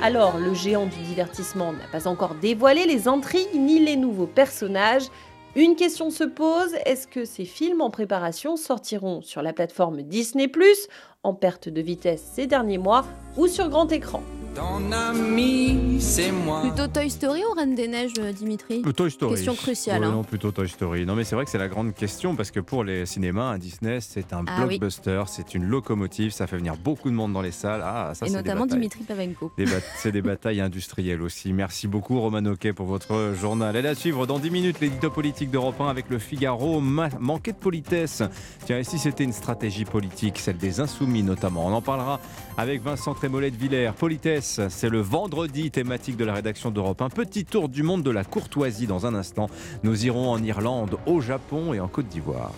Alors, 0.00 0.38
le 0.38 0.54
géant 0.54 0.86
du 0.86 0.98
divertissement 1.06 1.74
n'a 1.74 1.86
pas 1.92 2.08
encore 2.08 2.34
dévoilé 2.36 2.86
les 2.86 3.08
intrigues 3.08 3.54
ni 3.54 3.78
les 3.78 3.96
nouveaux 3.96 4.26
personnages. 4.26 5.08
Une 5.54 5.76
question 5.76 6.10
se 6.10 6.24
pose, 6.24 6.74
est-ce 6.86 7.06
que 7.06 7.26
ces 7.26 7.44
films 7.44 7.82
en 7.82 7.90
préparation 7.90 8.56
sortiront 8.56 9.20
sur 9.20 9.42
la 9.42 9.52
plateforme 9.52 10.00
Disney⁇ 10.00 10.46
en 11.24 11.34
perte 11.34 11.68
de 11.68 11.80
vitesse 11.80 12.22
ces 12.34 12.46
derniers 12.46 12.78
mois, 12.78 13.04
ou 13.36 13.46
sur 13.46 13.68
grand 13.68 13.90
écran 13.92 14.22
Ton 14.54 14.92
ami, 14.92 15.96
c'est 16.00 16.30
moi. 16.32 16.60
Plutôt 16.60 16.86
Toy 16.86 17.08
Story 17.08 17.40
ou 17.50 17.54
Reine 17.54 17.74
des 17.74 17.88
Neiges, 17.88 18.12
euh, 18.18 18.32
Dimitri? 18.32 18.82
Toy 18.82 19.10
Story. 19.10 19.34
Question 19.36 19.54
cruciale. 19.54 20.04
Hein. 20.04 20.10
Non, 20.10 20.24
plutôt 20.24 20.50
Toy 20.50 20.68
Story. 20.68 21.06
Non, 21.06 21.14
mais 21.14 21.24
c'est 21.24 21.34
vrai 21.34 21.46
que 21.46 21.50
c'est 21.50 21.56
la 21.56 21.68
grande 21.68 21.94
question 21.94 22.36
parce 22.36 22.50
que 22.50 22.60
pour 22.60 22.84
les 22.84 23.06
cinémas, 23.06 23.52
un 23.52 23.56
Disney, 23.58 24.00
c'est 24.02 24.34
un 24.34 24.44
Ah 24.46 24.64
oui. 24.68 24.78
blockbuster, 24.78 25.22
c'est 25.28 25.54
une 25.54 25.64
locomotive, 25.64 26.32
ça 26.32 26.46
fait 26.46 26.58
venir 26.58 26.76
beaucoup 26.76 27.08
de 27.08 27.14
monde 27.14 27.32
dans 27.32 27.40
les 27.40 27.50
salles. 27.52 27.80
Ah, 27.82 28.12
ça, 28.14 28.26
et 28.26 28.28
des 28.28 28.34
notamment. 28.36 28.66
Dimitri 28.66 29.04
Pavenko. 29.04 29.52
C'est 29.96 30.12
des 30.12 30.20
batailles 30.20 30.60
industrielles 30.60 31.22
aussi. 31.22 31.54
Merci 31.54 31.88
beaucoup 31.88 32.20
Roman 32.20 32.44
Oquet 32.44 32.74
pour 32.74 32.84
votre 32.84 33.32
journal. 33.40 33.74
Elle 33.74 33.86
à 33.86 33.94
suivre 33.94 34.26
dans 34.26 34.38
10 34.38 34.50
minutes 34.50 34.80
l'édito 34.80 35.08
politique 35.08 35.50
d'Europe 35.50 35.80
1 35.80 35.86
avec 35.88 36.10
le 36.10 36.18
Figaro. 36.18 36.80
Ma- 36.80 37.08
manquer 37.20 37.52
de 37.52 37.56
politesse. 37.56 38.22
Tiens, 38.66 38.78
et 38.80 38.84
si 38.84 38.98
c'était 38.98 39.24
une 39.24 39.32
stratégie 39.32 39.86
politique, 39.86 40.38
celle 40.38 40.58
des 40.58 40.80
insoumis 40.80 41.11
notamment 41.20 41.66
On 41.66 41.72
en 41.72 41.82
parlera 41.82 42.20
avec 42.56 42.82
Vincent 42.82 43.12
Trémollet 43.12 43.50
de 43.50 43.56
Villers. 43.56 43.92
Politesse, 43.98 44.60
c'est 44.70 44.88
le 44.88 45.00
vendredi 45.00 45.70
thématique 45.70 46.16
de 46.16 46.24
la 46.24 46.32
rédaction 46.32 46.70
d'Europe 46.70 47.02
1. 47.02 47.10
Petit 47.10 47.44
tour 47.44 47.68
du 47.68 47.82
monde 47.82 48.02
de 48.02 48.10
la 48.10 48.24
courtoisie 48.24 48.86
dans 48.86 49.04
un 49.04 49.14
instant. 49.14 49.50
Nous 49.82 50.06
irons 50.06 50.30
en 50.30 50.42
Irlande, 50.42 50.96
au 51.06 51.20
Japon 51.20 51.74
et 51.74 51.80
en 51.80 51.88
Côte 51.88 52.08
d'Ivoire. 52.08 52.54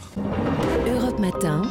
Europe 0.86 1.18
Matin, 1.18 1.62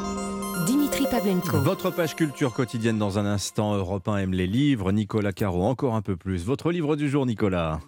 Dimitri 0.66 1.06
Pavlenko. 1.10 1.60
Votre 1.60 1.92
page 1.92 2.16
culture 2.16 2.54
quotidienne 2.54 2.98
dans 2.98 3.20
un 3.20 3.26
instant. 3.26 3.76
Europe 3.76 4.08
1 4.08 4.18
aime 4.18 4.34
les 4.34 4.48
livres. 4.48 4.92
Nicolas 4.92 5.32
Caro, 5.32 5.64
encore 5.64 5.96
un 5.96 6.02
peu 6.02 6.16
plus. 6.16 6.44
Votre 6.46 6.72
livre 6.72 6.96
du 6.96 7.10
jour, 7.10 7.26
Nicolas 7.26 7.80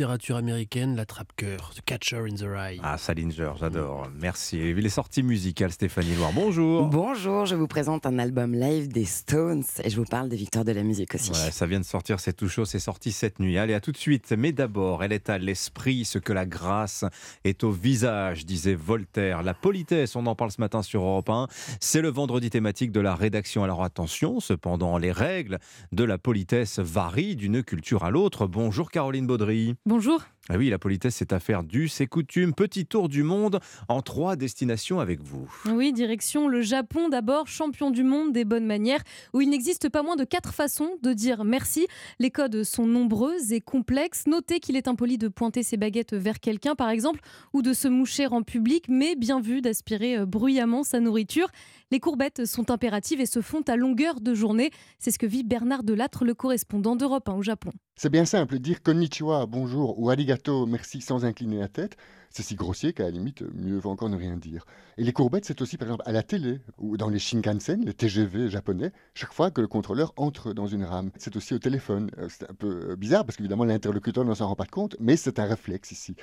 Littérature 0.00 0.36
américaine, 0.36 0.96
la 0.96 1.04
trappe-cœur, 1.04 1.72
The 1.76 1.82
Catcher 1.84 2.22
in 2.26 2.34
the 2.34 2.46
Rye. 2.46 2.80
Ah, 2.82 2.96
Salinger, 2.96 3.52
j'adore. 3.60 4.08
Merci. 4.18 4.72
Les 4.72 4.88
sorties 4.88 5.22
musicales, 5.22 5.72
Stéphanie 5.72 6.14
Loire, 6.14 6.32
bonjour. 6.34 6.86
Bonjour, 6.86 7.44
je 7.44 7.54
vous 7.54 7.66
présente 7.66 8.06
un 8.06 8.18
album 8.18 8.54
live 8.54 8.88
des 8.88 9.04
Stones 9.04 9.62
et 9.84 9.90
je 9.90 9.96
vous 9.96 10.06
parle 10.06 10.30
des 10.30 10.36
victoires 10.36 10.64
de 10.64 10.72
la 10.72 10.84
musique 10.84 11.14
aussi. 11.14 11.32
Ouais, 11.32 11.50
ça 11.50 11.66
vient 11.66 11.80
de 11.80 11.84
sortir, 11.84 12.18
c'est 12.18 12.32
tout 12.32 12.48
chaud, 12.48 12.64
c'est 12.64 12.78
sorti 12.78 13.12
cette 13.12 13.40
nuit. 13.40 13.58
Allez, 13.58 13.74
à 13.74 13.80
tout 13.80 13.92
de 13.92 13.98
suite. 13.98 14.32
Mais 14.38 14.52
d'abord, 14.52 15.04
elle 15.04 15.12
est 15.12 15.28
à 15.28 15.36
l'esprit 15.36 16.06
ce 16.06 16.18
que 16.18 16.32
la 16.32 16.46
grâce 16.46 17.04
est 17.44 17.62
au 17.62 17.70
visage, 17.70 18.46
disait 18.46 18.76
Voltaire. 18.76 19.42
La 19.42 19.52
politesse, 19.52 20.16
on 20.16 20.24
en 20.24 20.34
parle 20.34 20.50
ce 20.50 20.62
matin 20.62 20.80
sur 20.80 21.02
Europe 21.02 21.28
1. 21.28 21.46
C'est 21.78 22.00
le 22.00 22.08
vendredi 22.08 22.48
thématique 22.48 22.90
de 22.90 23.00
la 23.00 23.14
rédaction. 23.14 23.64
Alors 23.64 23.84
attention, 23.84 24.40
cependant, 24.40 24.96
les 24.96 25.12
règles 25.12 25.58
de 25.92 26.04
la 26.04 26.16
politesse 26.16 26.78
varient 26.78 27.36
d'une 27.36 27.62
culture 27.62 28.02
à 28.02 28.10
l'autre. 28.10 28.46
Bonjour 28.46 28.90
Caroline 28.90 29.26
Baudry. 29.26 29.74
Bonjour. 29.90 30.22
Ah 30.48 30.56
oui, 30.56 30.70
la 30.70 30.78
politesse, 30.78 31.16
c'est 31.16 31.32
affaire 31.32 31.64
d'us 31.64 31.90
et 32.00 32.06
coutumes. 32.06 32.54
Petit 32.54 32.86
tour 32.86 33.08
du 33.08 33.24
monde 33.24 33.58
en 33.88 34.02
trois 34.02 34.36
destinations 34.36 35.00
avec 35.00 35.20
vous. 35.20 35.52
Oui, 35.66 35.92
direction 35.92 36.46
le 36.46 36.62
Japon 36.62 37.08
d'abord, 37.08 37.48
champion 37.48 37.90
du 37.90 38.04
monde 38.04 38.32
des 38.32 38.44
bonnes 38.44 38.66
manières, 38.66 39.02
où 39.32 39.40
il 39.40 39.50
n'existe 39.50 39.88
pas 39.88 40.04
moins 40.04 40.14
de 40.14 40.22
quatre 40.22 40.54
façons 40.54 40.90
de 41.02 41.12
dire 41.12 41.42
merci. 41.42 41.88
Les 42.20 42.30
codes 42.30 42.62
sont 42.62 42.86
nombreux 42.86 43.52
et 43.52 43.60
complexes. 43.60 44.28
Notez 44.28 44.60
qu'il 44.60 44.76
est 44.76 44.86
impoli 44.86 45.18
de 45.18 45.26
pointer 45.26 45.64
ses 45.64 45.76
baguettes 45.76 46.14
vers 46.14 46.38
quelqu'un, 46.38 46.76
par 46.76 46.90
exemple, 46.90 47.18
ou 47.52 47.60
de 47.60 47.72
se 47.72 47.88
moucher 47.88 48.28
en 48.28 48.42
public, 48.42 48.84
mais 48.88 49.16
bien 49.16 49.40
vu 49.40 49.60
d'aspirer 49.60 50.18
euh, 50.18 50.24
bruyamment 50.24 50.84
sa 50.84 51.00
nourriture. 51.00 51.48
Les 51.92 51.98
courbettes 51.98 52.46
sont 52.46 52.70
impératives 52.70 53.20
et 53.20 53.26
se 53.26 53.40
font 53.40 53.62
à 53.62 53.74
longueur 53.74 54.20
de 54.20 54.32
journée. 54.32 54.70
C'est 55.00 55.10
ce 55.10 55.18
que 55.18 55.26
vit 55.26 55.42
Bernard 55.42 55.82
Delattre, 55.82 56.24
le 56.24 56.34
correspondant 56.34 56.94
d'Europe 56.94 57.28
1 57.28 57.32
au 57.32 57.42
Japon. 57.42 57.72
C'est 57.96 58.10
bien 58.10 58.24
simple, 58.24 58.60
dire 58.60 58.80
konnichiwa, 58.80 59.46
bonjour 59.46 59.98
ou 59.98 60.08
arigato, 60.08 60.66
merci 60.66 61.00
sans 61.00 61.24
incliner 61.24 61.58
la 61.58 61.66
tête, 61.66 61.96
c'est 62.30 62.44
si 62.44 62.54
grossier 62.54 62.92
qu'à 62.92 63.02
la 63.02 63.10
limite, 63.10 63.42
mieux 63.54 63.76
vaut 63.76 63.90
encore 63.90 64.08
ne 64.08 64.16
rien 64.16 64.36
dire. 64.36 64.64
Et 64.98 65.02
les 65.02 65.12
courbettes, 65.12 65.44
c'est 65.46 65.60
aussi 65.62 65.76
par 65.78 65.88
exemple 65.88 66.04
à 66.06 66.12
la 66.12 66.22
télé 66.22 66.60
ou 66.78 66.96
dans 66.96 67.08
les 67.08 67.18
Shinkansen, 67.18 67.84
les 67.84 67.92
TGV 67.92 68.48
japonais, 68.48 68.92
chaque 69.14 69.32
fois 69.32 69.50
que 69.50 69.60
le 69.60 69.66
contrôleur 69.66 70.12
entre 70.16 70.52
dans 70.52 70.68
une 70.68 70.84
rame. 70.84 71.10
C'est 71.18 71.34
aussi 71.34 71.54
au 71.54 71.58
téléphone. 71.58 72.12
Euh, 72.18 72.28
c'est 72.30 72.48
un 72.48 72.54
peu 72.54 72.90
euh, 72.90 72.96
bizarre 72.96 73.24
parce 73.24 73.36
qu'évidemment 73.36 73.64
l'interlocuteur 73.64 74.24
ne 74.24 74.32
s'en 74.32 74.46
rend 74.46 74.54
pas 74.54 74.64
compte, 74.64 74.94
mais 75.00 75.16
c'est 75.16 75.40
un 75.40 75.44
réflexe 75.46 75.90
ici. 75.90 76.14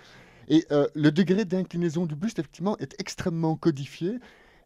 Et 0.48 0.66
euh, 0.72 0.88
le 0.96 1.12
degré 1.12 1.44
d'inclinaison 1.44 2.06
du 2.06 2.16
buste, 2.16 2.40
effectivement, 2.40 2.78
est 2.78 2.96
extrêmement 3.00 3.58
codifié. 3.58 4.18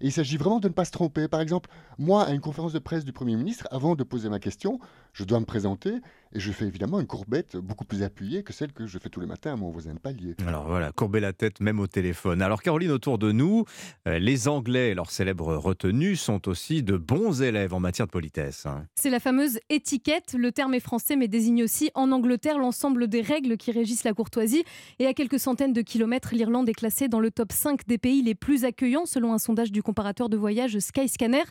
Il 0.03 0.11
s'agit 0.11 0.37
vraiment 0.37 0.59
de 0.59 0.67
ne 0.67 0.73
pas 0.73 0.85
se 0.85 0.91
tromper. 0.91 1.27
Par 1.27 1.41
exemple, 1.41 1.69
moi, 1.97 2.23
à 2.23 2.31
une 2.31 2.41
conférence 2.41 2.73
de 2.73 2.79
presse 2.79 3.05
du 3.05 3.13
Premier 3.13 3.35
ministre, 3.35 3.67
avant 3.71 3.95
de 3.95 4.03
poser 4.03 4.29
ma 4.29 4.39
question, 4.39 4.79
je 5.13 5.23
dois 5.23 5.39
me 5.39 5.45
présenter 5.45 5.93
et 6.33 6.39
je 6.39 6.51
fais 6.51 6.65
évidemment 6.65 6.99
une 6.99 7.07
courbette 7.07 7.57
beaucoup 7.57 7.85
plus 7.85 8.03
appuyée 8.03 8.43
que 8.43 8.53
celle 8.53 8.71
que 8.73 8.85
je 8.87 8.97
fais 8.99 9.09
tous 9.09 9.19
les 9.19 9.27
matins 9.27 9.53
à 9.53 9.55
mon 9.55 9.69
voisin 9.69 9.93
de 9.93 9.99
palier. 9.99 10.35
Alors 10.47 10.65
voilà, 10.67 10.91
courber 10.91 11.19
la 11.19 11.33
tête 11.33 11.59
même 11.59 11.79
au 11.79 11.87
téléphone. 11.87 12.41
Alors 12.41 12.61
Caroline, 12.61 12.91
autour 12.91 13.17
de 13.17 13.31
nous, 13.31 13.65
euh, 14.07 14.19
les 14.19 14.47
Anglais 14.47 14.91
et 14.91 14.93
leurs 14.93 15.11
célèbres 15.11 15.55
retenues 15.55 16.15
sont 16.15 16.47
aussi 16.47 16.83
de 16.83 16.97
bons 16.97 17.41
élèves 17.41 17.73
en 17.73 17.79
matière 17.79 18.07
de 18.07 18.11
politesse. 18.11 18.65
hein. 18.65 18.85
C'est 18.95 19.09
la 19.09 19.19
fameuse 19.19 19.59
étiquette. 19.69 20.33
Le 20.37 20.51
terme 20.51 20.73
est 20.73 20.79
français, 20.79 21.15
mais 21.15 21.27
désigne 21.27 21.63
aussi 21.63 21.91
en 21.95 22.11
Angleterre 22.11 22.57
l'ensemble 22.57 23.07
des 23.07 23.21
règles 23.21 23.57
qui 23.57 23.71
régissent 23.71 24.03
la 24.03 24.13
courtoisie. 24.13 24.63
Et 24.99 25.07
à 25.07 25.13
quelques 25.13 25.39
centaines 25.39 25.73
de 25.73 25.81
kilomètres, 25.81 26.33
l'Irlande 26.33 26.69
est 26.69 26.73
classée 26.73 27.07
dans 27.07 27.19
le 27.19 27.31
top 27.31 27.51
5 27.51 27.85
des 27.87 27.97
pays 27.97 28.21
les 28.21 28.35
plus 28.35 28.65
accueillants, 28.65 29.05
selon 29.05 29.33
un 29.33 29.37
sondage 29.37 29.71
du 29.71 29.83
comparateur 29.83 30.29
de 30.29 30.37
voyage 30.37 30.79
Skyscanner. 30.79 31.43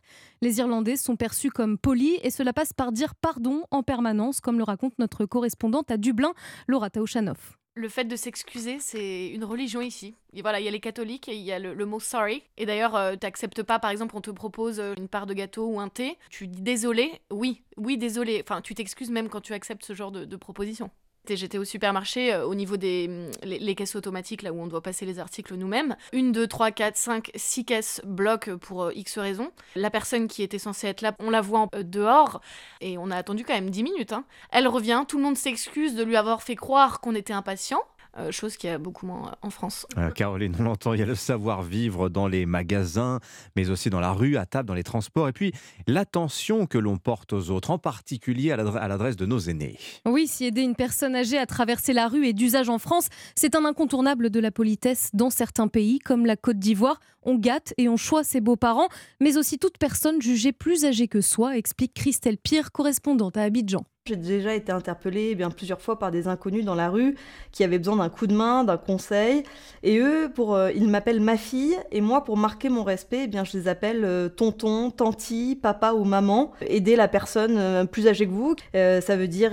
Les 0.42 0.58
Irlandais 0.58 0.96
sont 0.96 1.16
perçus 1.16 1.50
comme 1.50 1.76
polis 1.78 2.18
et 2.22 2.30
cela 2.30 2.52
passe 2.52 2.72
par 2.72 2.92
dire 2.92 3.14
pardon 3.14 3.62
en 3.70 3.82
permanence, 3.82 4.40
comme 4.40 4.58
le 4.58 4.64
raconte 4.70 4.98
notre 4.98 5.26
correspondante 5.26 5.90
à 5.90 5.96
Dublin, 5.96 6.32
Laura 6.68 6.90
Taouchanoff. 6.90 7.56
Le 7.74 7.88
fait 7.88 8.04
de 8.04 8.16
s'excuser, 8.16 8.78
c'est 8.80 9.28
une 9.28 9.44
religion 9.44 9.80
ici. 9.80 10.14
Et 10.32 10.42
voilà, 10.42 10.60
il 10.60 10.64
y 10.64 10.68
a 10.68 10.72
les 10.72 10.80
catholiques 10.80 11.28
et 11.28 11.36
il 11.36 11.42
y 11.42 11.52
a 11.52 11.58
le, 11.58 11.86
mot 11.86 12.00
sorry. 12.00 12.42
Et 12.56 12.66
d'ailleurs, 12.66 13.12
tu 13.12 13.18
t'acceptes 13.18 13.62
pas, 13.62 13.78
par 13.78 13.90
exemple, 13.90 14.16
on 14.16 14.20
te 14.20 14.30
propose 14.30 14.80
euh, 14.80 14.94
une 14.98 15.08
part 15.08 15.26
de 15.26 15.34
gâteau 15.34 15.66
ou 15.66 15.80
un 15.80 15.88
thé. 15.88 16.18
Tu 16.30 16.48
dis 16.48 16.62
désolé, 16.62 17.20
oui, 17.30 17.62
oui, 17.76 17.96
désolé. 17.96 18.42
Enfin, 18.42 18.60
tu 18.60 18.74
t'excuses 18.74 19.10
même 19.10 19.28
quand 19.28 19.40
tu 19.40 19.52
acceptes 19.52 19.84
ce 19.84 19.94
genre 19.94 20.10
de, 20.10 20.24
de 20.24 20.36
proposition. 20.36 20.90
J'étais 21.36 21.58
au 21.58 21.64
supermarché 21.64 22.32
euh, 22.32 22.46
au 22.46 22.54
niveau 22.54 22.76
des 22.76 23.06
hum, 23.08 23.30
les, 23.42 23.74
caisses 23.74 23.96
automatiques, 23.96 24.42
là 24.42 24.52
où 24.52 24.60
on 24.60 24.66
doit 24.66 24.82
passer 24.82 25.06
les 25.06 25.18
articles 25.18 25.54
nous-mêmes. 25.54 25.96
Une, 26.12 26.32
deux, 26.32 26.46
trois, 26.46 26.70
quatre, 26.70 26.96
cinq, 26.96 27.30
six 27.34 27.64
caisses 27.64 28.00
bloquent 28.04 28.58
pour 28.58 28.84
euh, 28.84 28.92
X 28.94 29.18
raisons. 29.18 29.50
La 29.76 29.90
personne 29.90 30.28
qui 30.28 30.42
était 30.42 30.58
censée 30.58 30.88
être 30.88 31.00
là, 31.02 31.14
on 31.18 31.30
la 31.30 31.40
voit 31.40 31.68
euh, 31.74 31.82
dehors 31.82 32.40
et 32.80 32.98
on 32.98 33.10
a 33.10 33.16
attendu 33.16 33.44
quand 33.44 33.54
même 33.54 33.70
10 33.70 33.82
minutes. 33.82 34.12
hein. 34.12 34.24
Elle 34.50 34.68
revient, 34.68 35.04
tout 35.06 35.18
le 35.18 35.24
monde 35.24 35.36
s'excuse 35.36 35.94
de 35.94 36.02
lui 36.02 36.16
avoir 36.16 36.42
fait 36.42 36.56
croire 36.56 37.00
qu'on 37.00 37.14
était 37.14 37.32
impatient. 37.32 37.82
Euh, 38.18 38.30
chose 38.32 38.56
qu'il 38.56 38.70
y 38.70 38.72
a 38.72 38.78
beaucoup 38.78 39.06
moins 39.06 39.28
euh, 39.28 39.34
en 39.42 39.50
France. 39.50 39.86
Euh, 39.98 40.10
Caroline, 40.10 40.54
on 40.58 40.62
l'entend, 40.64 40.94
il 40.94 41.00
y 41.00 41.02
a 41.02 41.06
le 41.06 41.14
savoir-vivre 41.14 42.08
dans 42.08 42.28
les 42.28 42.46
magasins, 42.46 43.20
mais 43.56 43.70
aussi 43.70 43.90
dans 43.90 44.00
la 44.00 44.12
rue, 44.12 44.36
à 44.36 44.46
table, 44.46 44.66
dans 44.68 44.74
les 44.74 44.82
transports, 44.82 45.28
et 45.28 45.32
puis 45.32 45.52
l'attention 45.86 46.66
que 46.66 46.78
l'on 46.78 46.96
porte 46.96 47.32
aux 47.32 47.50
autres, 47.50 47.70
en 47.70 47.78
particulier 47.78 48.52
à 48.52 48.56
l'adre- 48.56 48.76
à 48.76 48.88
l'adresse 48.88 49.16
de 49.16 49.26
nos 49.26 49.38
aînés. 49.38 49.78
Oui, 50.06 50.26
si 50.26 50.44
aider 50.44 50.62
une 50.62 50.74
personne 50.74 51.14
âgée 51.14 51.38
à 51.38 51.46
traverser 51.46 51.92
la 51.92 52.08
rue 52.08 52.26
est 52.26 52.32
d'usage 52.32 52.68
en 52.68 52.78
France, 52.78 53.08
c'est 53.34 53.54
un 53.54 53.64
incontournable 53.64 54.30
de 54.30 54.40
la 54.40 54.50
politesse 54.50 55.10
dans 55.12 55.30
certains 55.30 55.68
pays, 55.68 55.98
comme 55.98 56.26
la 56.26 56.36
Côte 56.36 56.58
d'Ivoire. 56.58 57.00
On 57.22 57.34
gâte 57.36 57.74
et 57.76 57.88
on 57.88 57.96
choisit 57.98 58.32
ses 58.32 58.40
beaux-parents, 58.40 58.88
mais 59.20 59.36
aussi 59.36 59.58
toute 59.58 59.76
personne 59.78 60.22
jugée 60.22 60.52
plus 60.52 60.84
âgée 60.86 61.06
que 61.06 61.20
soi, 61.20 61.56
explique 61.58 61.92
Christelle 61.92 62.38
Pire, 62.38 62.72
correspondante 62.72 63.36
à 63.36 63.42
Abidjan. 63.42 63.84
J'ai 64.06 64.16
déjà 64.16 64.54
été 64.54 64.72
interpellée 64.72 65.28
eh 65.32 65.34
bien, 65.34 65.50
plusieurs 65.50 65.80
fois 65.80 65.98
par 65.98 66.10
des 66.10 66.26
inconnus 66.26 66.64
dans 66.64 66.74
la 66.74 66.88
rue 66.88 67.16
qui 67.52 67.64
avaient 67.64 67.78
besoin 67.78 67.96
d'un 67.96 68.08
coup 68.08 68.26
de 68.26 68.34
main, 68.34 68.64
d'un 68.64 68.78
conseil. 68.78 69.42
Et 69.82 69.98
eux, 69.98 70.30
pour, 70.34 70.54
euh, 70.54 70.72
ils 70.72 70.88
m'appellent 70.88 71.20
ma 71.20 71.36
fille. 71.36 71.76
Et 71.92 72.00
moi, 72.00 72.24
pour 72.24 72.38
marquer 72.38 72.70
mon 72.70 72.82
respect, 72.82 73.24
eh 73.24 73.26
bien, 73.26 73.44
je 73.44 73.56
les 73.58 73.68
appelle 73.68 74.04
euh, 74.04 74.30
tonton, 74.30 74.90
tanti, 74.90 75.54
papa 75.54 75.92
ou 75.92 76.04
maman. 76.04 76.52
Aider 76.62 76.96
la 76.96 77.08
personne 77.08 77.58
euh, 77.58 77.84
plus 77.84 78.08
âgée 78.08 78.26
que 78.26 78.32
vous, 78.32 78.56
ça 78.72 79.16
veut 79.16 79.28
dire 79.28 79.52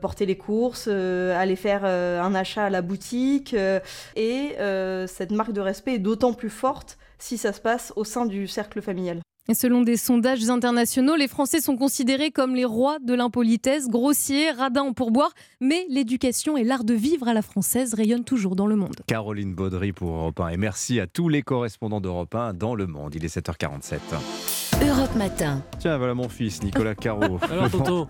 porter 0.00 0.26
les 0.26 0.36
courses, 0.36 0.86
aller 0.88 1.56
faire 1.56 1.84
un 1.84 2.34
achat 2.34 2.64
à 2.66 2.70
la 2.70 2.82
boutique. 2.82 3.54
et 4.16 4.56
cette 5.06 5.32
marque 5.32 5.52
de 5.52 5.60
respect 5.60 5.94
est 5.94 5.98
d'autant 5.98 6.32
plus 6.32 6.50
forte 6.50 6.98
si 7.18 7.36
ça 7.36 7.52
se 7.52 7.60
passe 7.60 7.92
au 7.96 8.04
sein 8.04 8.26
du 8.26 8.46
cercle 8.46 8.80
familial. 8.80 9.20
Selon 9.54 9.80
des 9.80 9.96
sondages 9.96 10.50
internationaux, 10.50 11.16
les 11.16 11.26
Français 11.26 11.62
sont 11.62 11.76
considérés 11.76 12.30
comme 12.30 12.54
les 12.54 12.66
rois 12.66 12.98
de 12.98 13.14
l'impolitesse, 13.14 13.88
grossiers, 13.88 14.50
radins 14.50 14.82
en 14.82 14.92
pourboire, 14.92 15.32
mais 15.62 15.86
l'éducation 15.88 16.58
et 16.58 16.64
l'art 16.64 16.84
de 16.84 16.92
vivre 16.92 17.28
à 17.28 17.32
la 17.32 17.40
française 17.40 17.94
rayonnent 17.94 18.24
toujours 18.24 18.56
dans 18.56 18.66
le 18.66 18.76
monde. 18.76 18.96
Caroline 19.06 19.54
Baudry 19.54 19.92
pour 19.92 20.10
Europe 20.10 20.40
1, 20.40 20.48
et 20.48 20.56
merci 20.58 21.00
à 21.00 21.06
tous 21.06 21.30
les 21.30 21.40
correspondants 21.40 22.02
d'Europe 22.02 22.34
1 22.34 22.52
dans 22.52 22.74
le 22.74 22.86
monde. 22.86 23.14
Il 23.14 23.24
est 23.24 23.34
7h47. 23.34 23.96
Europe 24.98 25.14
Matin. 25.14 25.62
Tiens, 25.78 25.96
voilà 25.96 26.12
mon 26.14 26.28
fils, 26.28 26.60
Nicolas 26.64 26.96
Caro. 26.96 27.38
Alors, 27.50 27.70
tonton 27.70 28.08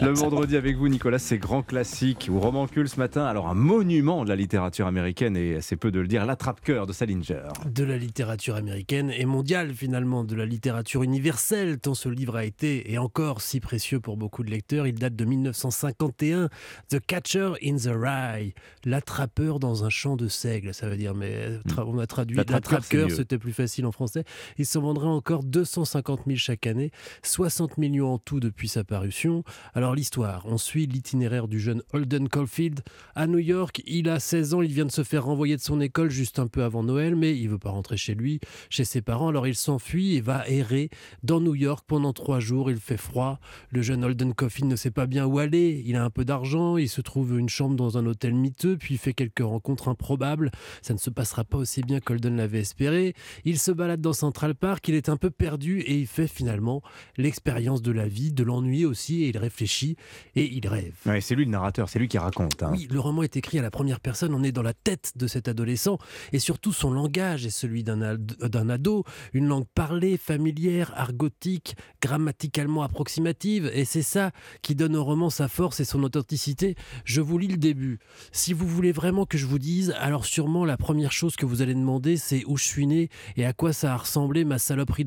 Le 0.00 0.10
vendredi 0.12 0.56
avec 0.56 0.76
vous, 0.78 0.88
Nicolas, 0.88 1.18
c'est 1.18 1.36
grand 1.36 1.62
classique 1.62 2.28
ou 2.30 2.40
romancule 2.40 2.88
ce 2.88 2.96
matin. 2.98 3.26
Alors, 3.26 3.48
un 3.48 3.54
monument 3.54 4.24
de 4.24 4.30
la 4.30 4.36
littérature 4.36 4.86
américaine, 4.86 5.36
et 5.36 5.60
c'est 5.60 5.76
peu 5.76 5.90
de 5.90 6.00
le 6.00 6.06
dire, 6.08 6.24
l'attrape-cœur 6.24 6.86
de 6.86 6.94
Salinger. 6.94 7.42
de 7.70 7.84
la 7.84 7.98
littérature 7.98 8.54
américaine 8.56 9.10
et 9.10 9.26
mondiale 9.26 9.74
finalement, 9.74 10.24
de 10.24 10.34
la 10.34 10.46
littérature 10.46 11.02
universelle, 11.02 11.78
tant 11.78 11.92
ce 11.94 12.08
livre 12.08 12.36
a 12.36 12.44
été 12.44 12.90
et 12.90 12.96
encore 12.96 13.42
si 13.42 13.60
précieux 13.60 14.00
pour 14.00 14.16
beaucoup 14.16 14.42
de 14.44 14.50
lecteurs. 14.50 14.86
Il 14.86 14.94
date 14.94 15.16
de 15.16 15.24
1951, 15.26 16.48
The 16.88 16.98
Catcher 17.06 17.52
in 17.62 17.76
the 17.76 17.90
Rye, 17.94 18.54
l'attrapeur 18.86 19.58
dans 19.58 19.84
un 19.84 19.90
champ 19.90 20.16
de 20.16 20.28
seigle, 20.28 20.72
ça 20.72 20.88
veut 20.88 20.96
dire, 20.96 21.14
mais 21.14 21.58
tra- 21.68 21.84
on 21.86 21.98
a 21.98 22.06
traduit 22.06 22.36
mieux. 22.38 23.08
c'était 23.14 23.38
plus 23.38 23.52
facile 23.52 23.84
en 23.84 23.92
français. 23.92 24.24
Il 24.56 24.64
s'en 24.64 24.80
vendrait 24.80 25.08
encore 25.08 25.44
250 25.58 26.20
000 26.26 26.36
chaque 26.36 26.68
année, 26.68 26.92
60 27.24 27.78
millions 27.78 28.14
en 28.14 28.18
tout 28.18 28.38
depuis 28.38 28.68
sa 28.68 28.84
parution. 28.84 29.42
Alors 29.74 29.96
l'histoire, 29.96 30.44
on 30.46 30.56
suit 30.56 30.86
l'itinéraire 30.86 31.48
du 31.48 31.58
jeune 31.58 31.82
Holden 31.92 32.28
Caulfield 32.28 32.82
à 33.16 33.26
New 33.26 33.38
York. 33.38 33.82
Il 33.86 34.08
a 34.08 34.20
16 34.20 34.54
ans, 34.54 34.62
il 34.62 34.72
vient 34.72 34.84
de 34.84 34.92
se 34.92 35.02
faire 35.02 35.24
renvoyer 35.24 35.56
de 35.56 35.60
son 35.60 35.80
école 35.80 36.10
juste 36.10 36.38
un 36.38 36.46
peu 36.46 36.62
avant 36.62 36.84
Noël, 36.84 37.16
mais 37.16 37.36
il 37.36 37.48
veut 37.48 37.58
pas 37.58 37.70
rentrer 37.70 37.96
chez 37.96 38.14
lui, 38.14 38.38
chez 38.70 38.84
ses 38.84 39.02
parents. 39.02 39.28
Alors 39.28 39.48
il 39.48 39.56
s'enfuit 39.56 40.14
et 40.14 40.20
va 40.20 40.48
errer 40.48 40.90
dans 41.24 41.40
New 41.40 41.56
York 41.56 41.84
pendant 41.88 42.12
trois 42.12 42.38
jours. 42.38 42.70
Il 42.70 42.78
fait 42.78 42.96
froid. 42.96 43.40
Le 43.70 43.82
jeune 43.82 44.04
Holden 44.04 44.34
Caulfield 44.34 44.70
ne 44.70 44.76
sait 44.76 44.92
pas 44.92 45.06
bien 45.06 45.26
où 45.26 45.40
aller. 45.40 45.82
Il 45.86 45.96
a 45.96 46.04
un 46.04 46.10
peu 46.10 46.24
d'argent, 46.24 46.76
il 46.76 46.88
se 46.88 47.00
trouve 47.00 47.36
une 47.36 47.48
chambre 47.48 47.74
dans 47.74 47.98
un 47.98 48.06
hôtel 48.06 48.32
miteux, 48.32 48.76
puis 48.76 48.94
il 48.94 48.98
fait 48.98 49.12
quelques 49.12 49.40
rencontres 49.40 49.88
improbables. 49.88 50.52
Ça 50.82 50.94
ne 50.94 50.98
se 50.98 51.10
passera 51.10 51.42
pas 51.42 51.58
aussi 51.58 51.82
bien 51.82 51.98
qu'Holden 51.98 52.36
l'avait 52.36 52.60
espéré. 52.60 53.14
Il 53.44 53.58
se 53.58 53.72
balade 53.72 54.00
dans 54.00 54.12
Central 54.12 54.54
Park, 54.54 54.86
il 54.86 54.94
est 54.94 55.08
un 55.08 55.16
peu 55.16 55.30
perdu 55.30 55.47
et 55.56 55.98
il 55.98 56.06
fait 56.06 56.26
finalement 56.28 56.82
l'expérience 57.16 57.82
de 57.82 57.90
la 57.92 58.06
vie, 58.06 58.32
de 58.32 58.42
l'ennui 58.44 58.84
aussi, 58.84 59.22
et 59.24 59.28
il 59.28 59.38
réfléchit 59.38 59.96
et 60.36 60.44
il 60.52 60.66
rêve. 60.68 60.94
Ouais, 61.06 61.20
c'est 61.20 61.34
lui 61.34 61.44
le 61.44 61.50
narrateur, 61.50 61.88
c'est 61.88 61.98
lui 61.98 62.08
qui 62.08 62.18
raconte. 62.18 62.62
hein. 62.62 62.70
Oui, 62.72 62.86
le 62.90 63.00
roman 63.00 63.22
est 63.22 63.36
écrit 63.36 63.58
à 63.58 63.62
la 63.62 63.70
première 63.70 64.00
personne, 64.00 64.34
on 64.34 64.42
est 64.42 64.52
dans 64.52 64.62
la 64.62 64.74
tête 64.74 65.12
de 65.16 65.26
cet 65.26 65.48
adolescent, 65.48 65.98
et 66.32 66.38
surtout 66.38 66.72
son 66.72 66.90
langage 66.90 67.46
est 67.46 67.50
celui 67.50 67.82
d'un 67.84 68.02
ad- 68.02 68.36
d'un 68.40 68.68
ado, 68.68 69.04
une 69.32 69.46
langue 69.46 69.66
parlée, 69.74 70.16
familière, 70.16 70.92
argotique, 70.96 71.74
grammaticalement 72.02 72.82
approximative, 72.82 73.70
et 73.74 73.84
c'est 73.84 74.02
ça 74.02 74.30
qui 74.62 74.74
donne 74.74 74.96
au 74.96 75.04
roman 75.04 75.30
sa 75.30 75.48
force 75.48 75.80
et 75.80 75.84
son 75.84 76.02
authenticité. 76.02 76.74
Je 77.04 77.20
vous 77.20 77.38
lis 77.38 77.48
le 77.48 77.56
début. 77.56 77.98
Si 78.32 78.52
vous 78.52 78.66
voulez 78.66 78.92
vraiment 78.92 79.26
que 79.26 79.38
je 79.38 79.46
vous 79.46 79.58
dise, 79.58 79.94
alors 79.98 80.24
sûrement 80.24 80.64
la 80.64 80.76
première 80.76 81.12
chose 81.12 81.36
que 81.36 81.46
vous 81.46 81.62
allez 81.62 81.74
demander, 81.74 82.16
c'est 82.16 82.44
où 82.46 82.56
je 82.56 82.64
suis 82.64 82.86
né 82.86 83.08
et 83.36 83.44
à 83.44 83.52
quoi 83.52 83.72
ça 83.72 83.94
a 83.94 83.96
ressemblé 83.96 84.44
ma 84.44 84.58
saloperie 84.58 85.04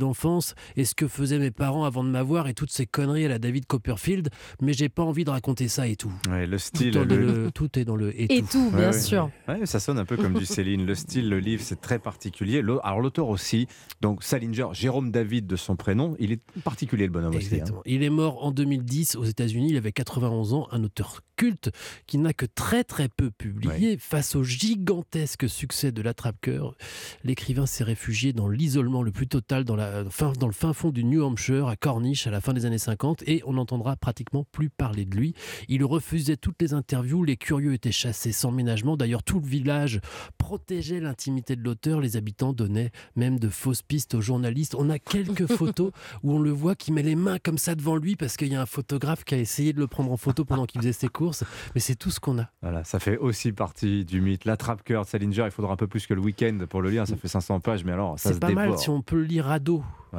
et 0.76 0.86
ce 0.86 0.96
que 0.96 1.08
faisaient 1.08 1.40
mes 1.40 1.52
parents 1.52 1.84
avant 1.86 2.04
de 2.04 2.10
m'avoir 2.10 2.48
et 2.48 2.54
toutes 2.54 2.72
ces 2.72 2.86
conneries 2.86 3.26
à 3.26 3.30
la 3.30 3.40
David 3.40 3.66
Copperfield, 3.66 4.30
mais 4.62 4.74
j'ai 4.74 4.90
pas 4.90 5.04
envie 5.04 5.24
de 5.26 5.30
raconter 5.30 5.68
ça 5.68 5.88
et 5.88 5.96
tout. 5.96 6.12
Ouais, 6.30 6.48
le 6.48 6.58
style. 6.58 6.92
Tout, 6.94 7.00
dans 7.06 7.16
le- 7.16 7.44
le- 7.46 7.52
tout 7.54 7.78
est 7.80 7.86
dans 7.86 7.96
le 7.96 8.10
et, 8.20 8.38
Et 8.38 8.44
tout, 8.44 8.72
bien 8.72 8.92
sûr. 8.92 9.30
Ouais, 9.48 9.66
ça 9.66 9.80
sonne 9.80 9.98
un 10.00 10.06
peu 10.06 10.18
comme 10.18 10.34
du 10.34 10.46
Céline. 10.46 10.86
Le 10.86 10.96
style, 10.96 11.30
le 11.30 11.40
livre, 11.40 11.62
c'est 11.66 11.82
très 11.82 12.00
particulier. 12.00 12.64
Alors 12.84 13.02
l'auteur 13.02 13.28
aussi, 13.30 13.68
donc 14.02 14.24
Salinger, 14.24 14.68
Jérôme 14.74 15.12
David 15.12 15.48
de 15.48 15.56
son 15.56 15.76
prénom, 15.76 16.16
il 16.20 16.32
est 16.32 16.42
particulier 16.64 17.06
le 17.06 17.12
bonhomme 17.12 17.36
aussi. 17.36 17.48
hein. 17.48 17.50
Exactement. 17.54 17.82
Il 17.86 18.04
est 18.04 18.10
mort 18.10 18.44
en 18.46 18.52
2010 18.52 19.16
aux 19.16 19.24
États-Unis. 19.26 19.68
Il 19.72 19.78
avait 19.78 19.92
91 19.92 20.54
ans, 20.54 20.68
un 20.72 20.84
auteur 20.84 21.22
culte 21.36 21.72
qui 22.08 22.18
n'a 22.18 22.34
que 22.34 22.46
très 22.46 22.84
très 22.84 23.10
peu 23.10 23.32
publié. 23.32 23.98
Face 23.98 24.36
au 24.36 24.44
gigantesque 24.44 25.48
succès 25.50 25.92
de 25.92 26.02
l'attrape-cœur, 26.02 26.76
l'écrivain 27.24 27.66
s'est 27.66 27.84
réfugié 27.84 28.34
dans 28.34 28.48
l'isolement 28.48 29.02
le 29.04 29.12
plus 29.12 29.28
total 29.28 29.64
dans, 29.64 29.76
la, 29.76 30.04
fin, 30.22 30.34
dans 30.34 30.46
le 30.46 30.54
fin 30.54 30.72
fond 30.72 30.92
du 30.92 31.04
New 31.04 31.24
Hampshire, 31.24 31.68
à 31.68 31.76
Cornish, 31.76 32.28
à 32.28 32.30
la 32.30 32.42
fin 32.42 32.54
des 32.54 32.68
années 32.68 32.78
50, 32.78 33.24
et 33.26 33.42
on 33.48 33.54
n'entendra 33.54 33.96
pratiquement 33.96 34.46
plus 34.52 34.70
parler 34.70 35.04
de 35.04 35.16
lui. 35.16 35.34
Il 35.68 35.84
refusait 35.84 36.38
toutes 36.38 36.62
les 36.62 36.76
interviews, 36.76 37.24
les 37.24 37.38
curieux 37.38 37.74
étaient 37.74 37.92
chassés 37.92 38.32
sans 38.32 38.52
ménagement. 38.52 38.98
D'ailleurs, 38.98 39.24
tout 39.24 39.40
le 39.40 39.48
village 39.48 40.00
protégeait 40.38 41.00
l'intimité 41.00 41.56
de 41.56 41.64
l'auteur. 41.64 42.00
Les 42.02 42.18
habitants 42.18 42.54
donnaient 42.54 42.92
même 43.16 43.40
de 43.40 43.50
fausses 43.50 43.82
pistes 43.82 44.14
aux 44.14 44.22
journalistes. 44.22 44.76
On 44.78 44.92
a 44.92 45.00
quelques 45.00 45.48
photos 45.56 45.92
où 46.22 46.34
on 46.34 46.40
le 46.40 46.52
voit 46.52 46.76
qui 46.76 46.92
met 46.92 47.02
les 47.02 47.16
mains 47.16 47.40
comme 47.40 47.58
ça 47.58 47.74
devant 47.74 47.96
lui 47.96 48.16
parce 48.16 48.38
qu'il 48.38 48.50
y 48.50 48.56
a 48.56 48.62
un 48.62 48.68
photographe 48.68 49.24
qui 49.24 49.34
a 49.34 49.40
essayé 49.40 49.74
de 49.74 49.80
le 49.80 49.88
prendre 49.88 50.12
en 50.12 50.18
photo 50.18 50.46
pendant 50.46 50.68
qu'il 50.68 50.82
faisait 50.82 50.94
ses 50.94 51.08
courses. 51.08 51.44
Mais 51.74 51.82
c'est 51.82 51.96
tout 51.96 52.12
ce 52.12 52.20
qu'on 52.20 52.38
a. 52.38 52.48
Voilà, 52.62 52.84
ça 52.84 53.00
fait 53.00 53.18
aussi 53.18 53.54
partie 53.54 54.06
du 54.06 54.22
mythe. 54.22 54.46
La 54.46 54.56
trappe-cœur 54.56 55.04
de 55.04 55.08
Salinger, 55.08 55.46
il 55.46 55.52
faudra 55.52 55.74
un 55.74 55.78
peu 55.78 55.88
plus 55.88 56.06
que 56.06 56.14
le 56.14 56.22
week-end 56.22 56.60
pour 56.70 56.84
le 56.84 56.92
lire. 56.92 57.08
Ça 57.08 57.16
fait 57.16 57.28
500 57.28 57.60
pages, 57.62 57.84
mais 57.84 57.94
alors 57.94 58.20
ça 58.20 58.30
se 58.30 58.34
C'est 58.36 58.40
pas 58.40 58.52
mal 58.52 58.78
si 58.78 58.92
on 58.92 59.02
peut 59.02 59.16
le 59.16 59.24
lire 59.24 59.50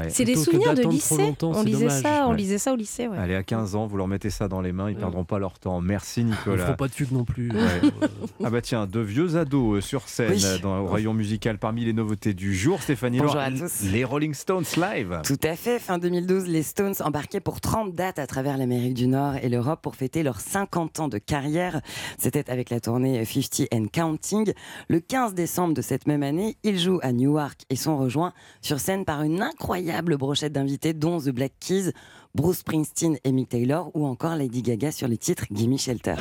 C'est 0.09 0.25
des 0.25 0.37
souvenirs 0.37 0.75
de 0.75 0.83
lycée. 0.89 1.35
on 1.43 1.63
lisait 1.63 1.79
dommage. 1.87 2.03
ça, 2.03 2.27
on 2.27 2.31
Ouais. 2.31 2.37
lisait 2.37 2.59
ça 2.59 2.73
au 2.73 2.77
lycée. 2.77 3.09
ouais. 3.09 3.19
Allez, 3.19 3.35
à 3.35 3.43
15 3.43 3.75
ans, 3.75 3.87
vous 3.87 3.97
leur 3.99 4.09
mettez 4.09 4.31
ça 4.31 4.49
dans 4.49 4.61
les 4.63 4.73
mains, 4.73 4.89
ils 4.91 4.97
perdront 4.97 5.25
pas 5.25 5.39
leur 5.39 5.59
temps. 5.59 5.81
Merci 5.83 6.25
Nicolas. 6.25 6.67
Faut 6.67 6.77
pas 6.77 6.89
de 6.89 6.93
fugue 6.93 7.13
non 7.13 7.25
plus. 7.25 7.51
Ouais. 7.53 7.91
ah 8.45 8.49
bah 8.51 8.63
tiens, 8.63 8.87
de 8.87 9.01
vieux 9.01 9.37
ados 9.37 9.79
euh, 9.79 9.81
sur 9.83 10.09
scène 10.09 10.33
Oui. 10.33 10.43
euh, 10.47 10.59
dans 10.59 10.79
le 10.83 10.89
rayon 10.89 11.13
musical 11.13 11.59
parmi 11.59 11.85
les 11.85 11.93
nouveautés 11.93 12.33
du 12.33 12.55
jour. 12.55 12.81
Stéphanie 12.83 13.19
Bonjour 13.19 13.35
Loire, 13.35 13.47
à 13.49 13.51
tous. 13.51 13.83
les 13.93 14.05
Rolling 14.05 14.33
Stones 14.33 14.65
live. 14.79 15.21
Tout 15.25 15.37
à 15.43 15.57
fait. 15.57 15.79
Fin 15.79 15.99
2012, 15.99 16.47
les 16.47 16.63
Stones 16.63 16.95
embarquaient 17.01 17.41
pour 17.41 17.61
30 17.61 17.95
dates 17.95 18.19
à 18.19 18.27
travers 18.27 18.57
l'Amérique 18.57 18.95
du 18.95 19.07
Nord 19.09 19.35
et 19.43 19.49
l'Europe 19.51 19.81
pour 19.83 19.95
fêter 19.97 20.23
leurs 20.23 20.41
50 20.41 21.01
ans 21.01 21.09
de 21.09 21.19
carrière. 21.19 21.83
C'était 22.19 22.51
avec 22.51 22.71
la 22.71 22.81
tournée 22.81 23.23
50 23.27 23.69
and 23.75 23.87
Counting. 23.93 24.53
Le 24.89 25.01
15 25.01 25.35
décembre 25.35 25.75
de 25.75 25.83
cette 25.83 26.07
même 26.07 26.23
année, 26.23 26.57
ils 26.63 26.79
jouent 26.79 27.01
à 27.03 27.13
Newark 27.13 27.61
et 27.69 27.77
sont 27.77 27.99
rejoints 27.99 28.33
sur 28.63 28.81
scène 28.81 29.05
par 29.05 29.23
une 29.23 29.43
incroyable 29.43 29.82
brochette 30.17 30.53
d'invités, 30.53 30.93
dont 30.93 31.21
The 31.21 31.31
Black 31.31 31.53
Keys, 31.61 31.93
Bruce 32.35 32.59
Springsteen 32.59 33.19
et 33.25 33.47
Taylor, 33.47 33.91
ou 33.95 34.07
encore 34.07 34.37
Lady 34.37 34.63
Gaga 34.63 34.93
sur 34.93 35.09
les 35.09 35.19
titres 35.19 35.45
Gimme 35.51 35.79
Shelter. 35.79 36.15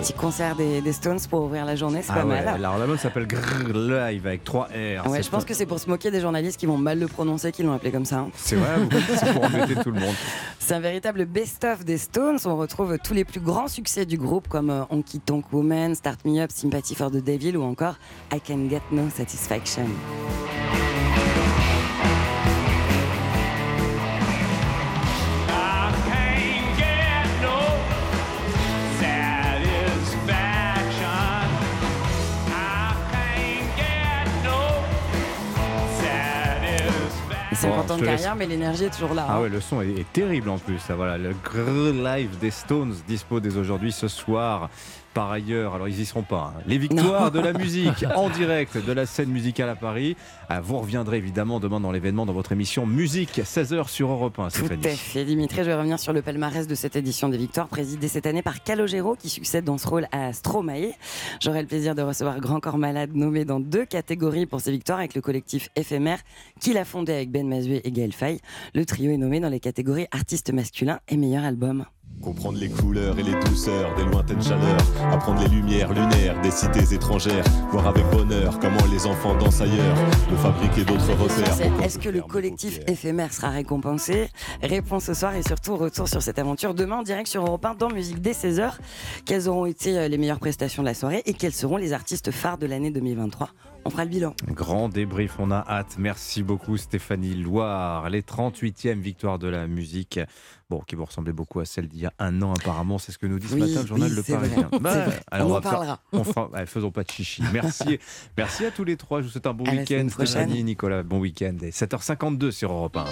Petit 0.00 0.12
concert 0.14 0.56
des, 0.56 0.80
des 0.80 0.92
Stones 0.92 1.18
pour 1.28 1.42
ouvrir 1.42 1.64
la 1.66 1.76
journée, 1.76 2.00
c'est 2.02 2.12
Ah 2.12 2.20
pas 2.20 2.24
ouais, 2.26 2.42
mal. 2.42 2.48
alors 2.48 2.78
l'album 2.78 2.96
s'appelle 2.96 3.26
Grrr 3.26 3.68
Live 3.74 4.26
avec 4.26 4.44
3 4.44 4.68
R. 5.04 5.10
Ouais, 5.10 5.22
je 5.22 5.28
pense 5.28 5.44
que 5.44 5.52
c'est 5.52 5.66
pour 5.66 5.78
se 5.78 5.88
moquer 5.90 6.10
des 6.10 6.20
journalistes 6.20 6.58
qui 6.58 6.66
vont 6.66 6.78
mal 6.78 6.98
le 6.98 7.06
prononcer, 7.06 7.52
qui 7.52 7.62
l'ont 7.62 7.74
appelé 7.74 7.90
comme 7.90 8.04
ça. 8.06 8.20
hein. 8.20 8.30
C'est 8.34 8.56
vrai, 8.56 8.76
c'est 9.18 9.32
pour 9.34 9.44
embêter 9.44 9.74
tout 9.76 9.90
le 9.90 10.00
monde. 10.00 10.14
C'est 10.58 10.74
un 10.74 10.80
véritable 10.80 11.26
best-of 11.26 11.84
des 11.84 11.98
Stones. 11.98 12.38
On 12.46 12.56
retrouve 12.56 12.96
tous 13.02 13.12
les 13.14 13.24
plus 13.24 13.40
grands 13.40 13.68
succès 13.68 14.06
du 14.06 14.16
groupe 14.16 14.48
comme 14.48 14.70
euh, 14.70 14.82
Honky 14.90 15.20
Tonk 15.20 15.52
Woman, 15.52 15.94
Start 15.94 16.24
Me 16.24 16.40
Up, 16.40 16.50
Sympathy 16.50 16.94
for 16.94 17.10
the 17.10 17.22
Devil 17.22 17.56
ou 17.58 17.62
encore 17.64 17.96
I 18.32 18.40
Can 18.40 18.68
Get 18.70 18.82
No 18.92 19.02
Satisfaction. 19.14 19.86
50 37.60 37.86
Bon, 37.86 37.94
ans 37.94 37.98
de 37.98 38.04
carrière, 38.04 38.36
mais 38.36 38.46
l'énergie 38.46 38.84
est 38.84 38.90
toujours 38.90 39.14
là. 39.14 39.26
Ah 39.28 39.36
hein. 39.36 39.42
ouais, 39.42 39.48
le 39.48 39.60
son 39.60 39.82
est, 39.82 39.90
est 39.90 40.12
terrible 40.12 40.48
en 40.48 40.58
plus. 40.58 40.78
Ça, 40.78 40.94
voilà, 40.94 41.18
le 41.18 41.34
Grrr 41.44 41.92
Live 41.92 42.38
des 42.38 42.50
Stones 42.50 42.94
dispo 43.06 43.40
dès 43.40 43.56
aujourd'hui, 43.56 43.92
ce 43.92 44.08
soir. 44.08 44.70
Par 45.12 45.30
ailleurs, 45.32 45.74
alors 45.74 45.88
ils 45.88 46.00
y 46.00 46.06
seront 46.06 46.22
pas. 46.22 46.54
hein. 46.56 46.62
Les 46.66 46.78
victoires 46.78 47.32
de 47.32 47.40
la 47.40 47.52
musique 47.58 48.04
en 48.14 48.30
direct 48.30 48.76
de 48.84 48.92
la 48.92 49.06
scène 49.06 49.28
musicale 49.30 49.68
à 49.68 49.74
Paris. 49.74 50.16
Ah, 50.48 50.60
vous 50.60 50.78
reviendrez 50.78 51.16
évidemment 51.18 51.58
demain 51.58 51.80
dans 51.80 51.90
l'événement 51.90 52.26
dans 52.26 52.32
votre 52.32 52.52
émission 52.52 52.86
Musique 52.86 53.38
16h 53.40 53.88
sur 53.88 54.10
Europe 54.10 54.38
1, 54.38 54.48
Tout 54.50 54.66
à 54.84 54.88
fait, 54.90 55.24
Dimitri. 55.24 55.58
Je 55.58 55.62
vais 55.62 55.74
revenir 55.74 55.98
sur 55.98 56.12
le 56.12 56.22
palmarès 56.22 56.66
de 56.68 56.74
cette 56.76 56.94
édition 56.94 57.28
des 57.28 57.38
Victoires, 57.38 57.66
présidée 57.68 58.06
cette 58.08 58.26
année 58.26 58.42
par 58.42 58.62
Calogero, 58.62 59.16
qui 59.16 59.28
succède 59.28 59.64
dans 59.64 59.78
ce 59.78 59.88
rôle 59.88 60.06
à 60.12 60.32
Stromae. 60.32 60.92
J'aurai 61.40 61.62
le 61.62 61.66
plaisir 61.68 61.94
de 61.96 62.02
recevoir 62.02 62.38
Grand 62.40 62.60
Corps 62.60 62.78
Malade, 62.78 63.10
nommé 63.14 63.44
dans 63.44 63.58
deux 63.60 63.84
catégories 63.86 64.46
pour 64.46 64.60
ses 64.60 64.70
victoires 64.70 64.98
avec 65.00 65.14
le 65.14 65.20
collectif 65.20 65.70
Éphémère, 65.74 66.20
qu'il 66.60 66.78
a 66.78 66.84
fondé 66.84 67.12
avec 67.12 67.30
Ben 67.30 67.48
Mazué 67.48 67.80
et 67.84 67.90
Gaël 67.90 68.12
Faye. 68.12 68.40
Le 68.74 68.84
trio 68.86 69.10
est 69.10 69.16
nommé 69.16 69.40
dans 69.40 69.48
les 69.48 69.60
catégories 69.60 70.06
artiste 70.12 70.52
masculin 70.52 71.00
et 71.08 71.16
meilleur 71.16 71.44
album. 71.44 71.84
Comprendre 72.22 72.58
les 72.58 72.68
couleurs 72.68 73.18
et 73.18 73.22
les 73.22 73.34
douceurs 73.46 73.94
des 73.96 74.04
lointaines 74.04 74.42
chaleurs, 74.42 74.80
apprendre 75.10 75.40
les 75.40 75.48
lumières 75.48 75.90
lunaires 75.92 76.38
des 76.42 76.50
cités 76.50 76.94
étrangères, 76.94 77.44
voir 77.72 77.86
avec 77.86 78.04
bonheur 78.10 78.58
comment 78.60 78.84
les 78.92 79.06
enfants 79.06 79.34
dansent 79.36 79.62
ailleurs, 79.62 79.96
de 80.30 80.36
fabriquer 80.36 80.84
d'autres 80.84 81.12
repères. 81.14 81.82
Est-ce 81.82 81.98
que 81.98 82.10
le 82.10 82.20
collectif 82.20 82.80
éphémère 82.86 83.32
sera 83.32 83.48
récompensé? 83.48 84.28
Réponse 84.62 85.04
ce 85.04 85.14
soir 85.14 85.34
et 85.34 85.42
surtout 85.42 85.76
retour 85.76 86.08
sur 86.08 86.20
cette 86.20 86.38
aventure 86.38 86.74
demain 86.74 86.98
en 86.98 87.02
direct 87.02 87.26
sur 87.26 87.42
Europe 87.42 87.64
1 87.64 87.74
dans 87.76 87.88
Musique 87.88 88.20
dès 88.20 88.32
16h. 88.32 88.74
Quelles 89.24 89.48
auront 89.48 89.64
été 89.64 89.98
euh, 89.98 90.08
les 90.08 90.18
meilleures 90.18 90.40
prestations 90.40 90.82
de 90.82 90.88
la 90.88 90.94
soirée 90.94 91.22
et 91.24 91.32
quels 91.32 91.54
seront 91.54 91.78
les 91.78 91.94
artistes 91.94 92.30
phares 92.30 92.58
de 92.58 92.66
l'année 92.66 92.90
2023 92.90 93.48
On 93.84 93.90
fera 93.90 94.04
le 94.04 94.10
bilan. 94.10 94.34
Grand 94.48 94.88
débrief, 94.88 95.36
on 95.38 95.50
a 95.50 95.64
hâte. 95.66 95.96
Merci 95.98 96.42
beaucoup 96.42 96.76
Stéphanie 96.76 97.34
Loire. 97.34 98.08
Les 98.10 98.20
38e 98.22 99.00
victoires 99.00 99.38
de 99.38 99.48
la 99.48 99.66
musique. 99.66 100.20
Bon, 100.68 100.80
qui 100.80 100.94
vont 100.96 101.06
ressembler 101.06 101.32
beaucoup 101.32 101.60
à 101.60 101.64
celles 101.64 101.88
d'il 101.88 102.00
y 102.02 102.06
a 102.06 102.12
un 102.18 102.42
an 102.42 102.52
apparemment, 102.52 102.98
c'est 102.98 103.10
ce 103.10 103.18
que 103.18 103.26
nous 103.26 103.38
dit 103.38 103.48
ce 103.48 103.54
Oui, 103.54 103.60
matin 103.62 103.80
le 103.80 103.86
journal 103.86 104.10
oui, 104.10 104.16
Le 104.16 104.22
Parisien. 104.22 104.70
Bah, 104.80 105.04
vrai. 105.06 105.20
On 105.32 105.40
en 105.40 105.48
va 105.48 105.62
faire- 105.62 105.70
parlera. 105.72 106.00
on 106.12 106.24
fera- 106.24 106.50
ouais, 106.50 106.66
faisons 106.66 106.90
pas 106.92 107.02
de 107.02 107.10
chichi. 107.10 107.42
Merci, 107.52 107.98
merci 108.38 108.64
à 108.66 108.70
tous 108.70 108.84
les 108.84 108.96
trois. 108.96 109.20
Je 109.20 109.26
vous 109.26 109.32
souhaite 109.32 109.46
un 109.46 109.54
bon 109.54 109.64
week-end. 109.64 110.06
Stéphanie, 110.10 110.62
Nicolas, 110.62 111.02
bon 111.02 111.18
week-end. 111.18 111.56
Et 111.62 111.70
7h52 111.70 112.50
sur 112.52 112.70
Europe 112.72 112.96
1. 112.96 113.04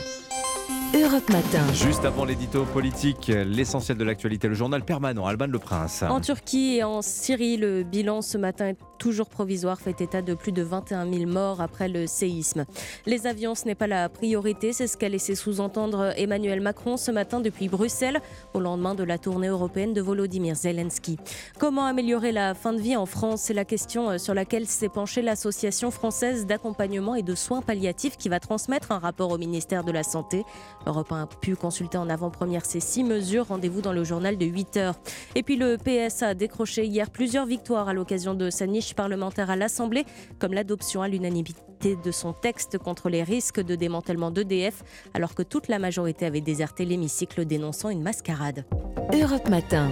Europe 0.99 1.29
Matin. 1.31 1.71
Juste 1.75 2.05
avant 2.05 2.25
l'édito 2.25 2.65
politique, 2.65 3.27
l'essentiel 3.29 3.99
de 3.99 4.05
l'actualité, 4.05 4.49
le 4.49 4.55
journal 4.55 4.85
permanent, 4.85 5.27
Alban 5.27 5.47
Le 5.49 5.59
Prince. 5.59 6.03
En 6.03 6.21
Turquie 6.21 6.77
et 6.77 6.85
en 6.85 7.03
Syrie, 7.03 7.57
le 7.57 7.83
bilan 7.83 8.23
ce 8.23 8.39
matin 8.39 8.69
est 8.69 8.77
toujours 8.99 9.29
provisoire, 9.29 9.81
fait 9.81 10.01
état 10.01 10.23
de 10.23 10.35
plus 10.35 10.53
de 10.53 10.63
21 10.63 11.11
000 11.11 11.31
morts 11.31 11.61
après 11.61 11.89
le 11.89 12.07
séisme. 12.07 12.65
Les 13.07 13.27
avions, 13.27 13.55
ce 13.55 13.65
n'est 13.65 13.75
pas 13.75 13.87
la 13.87 14.09
priorité, 14.09 14.73
c'est 14.73 14.87
ce 14.87 14.97
qu'a 14.97 15.09
laissé 15.09 15.35
sous-entendre 15.35 16.13
Emmanuel 16.17 16.61
Macron 16.61 16.97
ce 16.97 17.11
matin 17.11 17.41
depuis 17.41 17.69
Bruxelles, 17.69 18.21
au 18.55 18.61
lendemain 18.61 18.95
de 18.95 19.05
la 19.05 19.19
tournée 19.19 19.49
européenne 19.49 19.95
de 19.95 20.01
Volodymyr 20.01 20.55
Zelensky. 20.55 21.19
Comment 21.59 21.87
améliorer 21.87 22.33
la 22.33 22.55
fin 22.55 22.73
de 22.73 22.81
vie 22.81 22.97
en 22.97 23.07
France? 23.07 23.43
C'est 23.43 23.55
la 23.55 23.65
question 23.65 24.11
euh, 24.11 24.19
sur 24.19 24.35
laquelle 24.35 24.67
s'est 24.67 24.89
penchée 24.89 25.23
l'Association 25.23 25.91
française 25.91 26.47
d'accompagnement 26.47 27.15
et 27.15 27.23
de 27.23 27.35
soins 27.35 27.63
palliatifs 27.63 28.17
qui 28.17 28.29
va 28.29 28.41
transmettre 28.41 28.93
un 28.93 28.99
rapport 28.99 29.31
au 29.31 29.39
ministère 29.39 29.85
de 29.85 29.93
la 29.93 30.03
Santé. 30.03 30.45
Europe 30.87 31.13
1 31.13 31.23
a 31.23 31.27
pu 31.27 31.57
consulter 31.57 31.99
en 31.99 32.11
avant-première 32.11 32.67
ces 32.67 32.81
six 32.81 33.05
mesures. 33.05 33.47
Rendez-vous 33.49 33.81
dans 33.81 33.93
le 33.93 34.05
journal 34.05 34.37
de 34.37 34.47
8 34.47 34.77
heures. 34.77 34.95
Et 35.35 35.43
puis 35.43 35.57
le 35.57 35.77
PS 35.77 36.23
a 36.23 36.35
décroché 36.35 36.85
hier 36.85 37.11
plusieurs 37.11 37.47
victoires 37.47 37.89
à 37.89 37.95
l'occasion 37.95 38.35
de 38.35 38.51
sa 38.51 38.67
niche 38.67 38.88
parlementaire 38.95 39.51
à 39.51 39.57
l'Assemblée, 39.57 40.05
comme 40.39 40.53
l'adoption 40.53 41.03
à 41.03 41.09
l'unanimité 41.09 41.97
de 42.03 42.11
son 42.11 42.33
texte 42.33 42.79
contre 42.79 43.09
les 43.09 43.23
risques 43.23 43.61
de 43.61 43.75
démantèlement 43.75 44.31
d'EDF, 44.31 44.83
alors 45.15 45.35
que 45.35 45.43
toute 45.43 45.69
la 45.69 45.79
majorité 45.79 46.27
avait 46.27 46.41
déserté 46.41 46.85
l'hémicycle 46.85 47.45
dénonçant 47.45 47.91
une 47.91 48.03
mascarade. 48.03 48.65
Europe 49.13 49.49
Matin. 49.49 49.91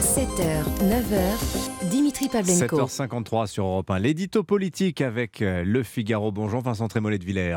7h, 0.00 0.64
9h, 0.82 1.88
Dimitri 1.90 2.28
Pavlenko. 2.28 2.76
7h53 2.86 3.46
sur 3.46 3.64
Europe 3.64 3.90
1. 3.90 3.98
L'édito 4.00 4.42
politique 4.42 5.00
avec 5.00 5.42
euh, 5.42 5.62
Le 5.64 5.82
Figaro. 5.82 6.32
Bonjour 6.32 6.60
Vincent 6.60 6.88
Trémollet 6.88 7.18
de 7.18 7.24
Villers. 7.24 7.56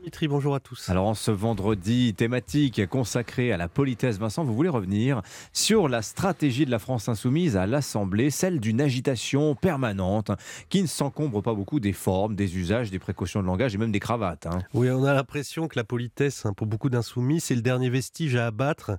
Dimitri, 0.00 0.28
bonjour 0.28 0.54
à 0.54 0.60
tous. 0.60 0.88
Alors 0.88 1.06
en 1.06 1.14
ce 1.14 1.30
vendredi 1.30 2.14
thématique 2.14 2.86
consacré 2.86 3.52
à 3.52 3.58
la 3.58 3.68
politesse, 3.68 4.16
Vincent, 4.16 4.42
vous 4.44 4.54
voulez 4.54 4.70
revenir 4.70 5.20
sur 5.52 5.90
la 5.90 6.00
stratégie 6.00 6.64
de 6.64 6.70
la 6.70 6.78
France 6.78 7.10
insoumise 7.10 7.54
à 7.58 7.66
l'Assemblée, 7.66 8.30
celle 8.30 8.60
d'une 8.60 8.80
agitation 8.80 9.54
permanente 9.54 10.30
qui 10.70 10.80
ne 10.80 10.86
s'encombre 10.86 11.42
pas 11.42 11.52
beaucoup 11.52 11.80
des 11.80 11.92
formes, 11.92 12.34
des 12.34 12.56
usages, 12.56 12.90
des 12.90 12.98
précautions 12.98 13.42
de 13.42 13.46
langage 13.46 13.74
et 13.74 13.78
même 13.78 13.92
des 13.92 14.00
cravates. 14.00 14.46
hein. 14.46 14.60
Oui, 14.72 14.88
on 14.88 15.04
a 15.04 15.12
l'impression 15.12 15.68
que 15.68 15.78
la 15.78 15.84
politesse, 15.84 16.46
hein, 16.46 16.54
pour 16.54 16.66
beaucoup 16.66 16.88
d'insoumis, 16.88 17.38
c'est 17.40 17.54
le 17.54 17.60
dernier 17.60 17.90
vestige 17.90 18.36
à 18.36 18.46
abattre 18.46 18.92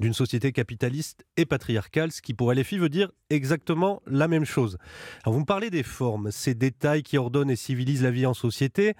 d'une 0.00 0.14
société 0.14 0.52
capitaliste 0.52 1.26
et 1.36 1.44
patriarcale, 1.44 2.12
ce 2.12 2.22
qui 2.22 2.32
pour 2.32 2.50
LFI 2.54 2.78
veut 2.78 2.88
dire 2.88 3.12
exactement 3.28 4.00
la 4.06 4.26
même 4.26 4.46
chose. 4.46 4.78
Alors 5.22 5.34
vous 5.34 5.40
me 5.40 5.44
parlez 5.44 5.68
des 5.68 5.82
formes, 5.82 6.30
ces 6.30 6.54
détails 6.54 7.02
qui 7.02 7.18
ordonnent 7.18 7.50
et 7.50 7.56
civilisent 7.56 8.04
la 8.04 8.10
vie 8.10 8.24
en 8.24 8.32
société. 8.32 8.94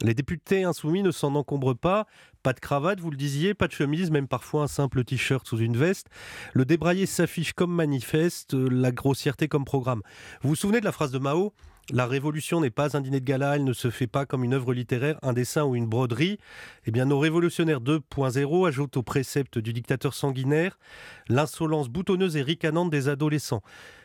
Les 0.00 0.14
députés 0.14 0.64
insoumis 0.64 1.02
ne 1.02 1.10
s'en 1.10 1.34
encombrent 1.34 1.76
pas. 1.76 2.06
Pas 2.42 2.52
de 2.52 2.60
cravate, 2.60 2.98
vous 2.98 3.10
le 3.10 3.16
disiez, 3.16 3.54
pas 3.54 3.68
de 3.68 3.72
chemise, 3.72 4.10
même 4.10 4.26
parfois 4.26 4.64
un 4.64 4.66
simple 4.66 5.04
t-shirt 5.04 5.46
sous 5.46 5.58
une 5.58 5.76
veste. 5.76 6.08
Le 6.54 6.64
débraillé 6.64 7.06
s'affiche 7.06 7.52
comme 7.52 7.72
manifeste, 7.72 8.54
la 8.54 8.90
grossièreté 8.90 9.46
comme 9.46 9.64
programme. 9.64 10.02
Vous 10.42 10.50
vous 10.50 10.56
souvenez 10.56 10.80
de 10.80 10.84
la 10.84 10.90
phrase 10.90 11.12
de 11.12 11.18
Mao 11.18 11.52
La 11.90 12.06
révolution 12.06 12.60
n'est 12.60 12.70
pas 12.70 12.96
un 12.96 13.00
dîner 13.00 13.20
de 13.20 13.24
gala, 13.24 13.54
elle 13.54 13.64
ne 13.64 13.72
se 13.72 13.90
fait 13.90 14.08
pas 14.08 14.26
comme 14.26 14.42
une 14.42 14.54
œuvre 14.54 14.74
littéraire, 14.74 15.20
un 15.22 15.32
dessin 15.32 15.64
ou 15.64 15.76
une 15.76 15.86
broderie. 15.86 16.38
Eh 16.86 16.90
bien, 16.90 17.04
nos 17.04 17.20
révolutionnaires 17.20 17.80
2.0 17.80 18.66
ajoutent 18.66 18.96
au 18.96 19.02
précepte 19.04 19.58
du 19.58 19.72
dictateur 19.72 20.14
sanguinaire 20.14 20.80
l'insolence 21.28 21.88
boutonneuse 21.88 22.36
et 22.36 22.42
ricanante 22.42 22.90
des 22.90 23.08
adolescents. 23.08 23.62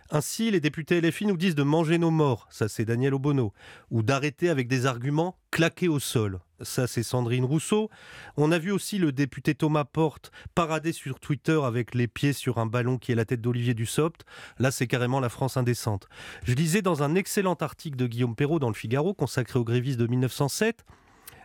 Ainsi, 0.10 0.52
les 0.52 0.62
députés 0.62 1.02
LFI 1.02 1.26
nous 1.26 1.36
disent 1.36 1.56
de 1.56 1.64
manger 1.64 1.98
nos 1.98 2.12
morts, 2.12 2.48
ça 2.50 2.70
c'est 2.70 2.86
Daniel 2.86 3.14
Obono, 3.14 3.52
ou 3.92 4.04
d'arrêter 4.04 4.50
avec 4.50 4.70
des 4.70 4.86
arguments 4.86 5.38
claqués 5.52 5.90
au 5.90 6.00
sol, 6.00 6.40
ça 6.62 6.88
c'est 6.88 7.04
Sandrine 7.04 7.44
Rousseau. 7.44 7.90
On 8.38 8.54
a 8.54 8.58
vu 8.58 8.72
aussi 8.72 9.00
le 9.00 9.12
député 9.12 9.54
Thomas 9.54 9.84
Porte 9.84 10.32
parader 10.56 10.94
sur 10.94 11.20
Twitter 11.20 11.60
avec 11.62 11.94
les 11.94 12.08
pieds 12.08 12.32
sur 12.32 12.58
un 12.58 12.66
ballon 12.66 12.98
qui 12.98 13.12
est 13.12 13.16
la 13.16 13.26
tête 13.26 13.42
d'Olivier 13.42 13.74
Dussopt. 13.74 14.24
Là 14.60 14.72
c'est 14.72 14.88
carrément 14.88 15.20
la 15.20 15.30
France 15.30 15.58
indécente. 15.58 16.08
Je 16.46 16.54
lisais 16.54 16.82
dans 16.82 17.04
un 17.04 17.16
excellent 17.16 17.56
article 17.56 17.98
de 17.98 18.08
Guillaume 18.08 18.36
Perrault 18.36 18.60
dans 18.60 18.70
le 18.70 18.76
Figaro 18.76 19.14
consacré 19.14 19.60
aux 19.60 19.66
grévistes 19.66 20.00
de 20.00 20.08
1907 20.08 20.86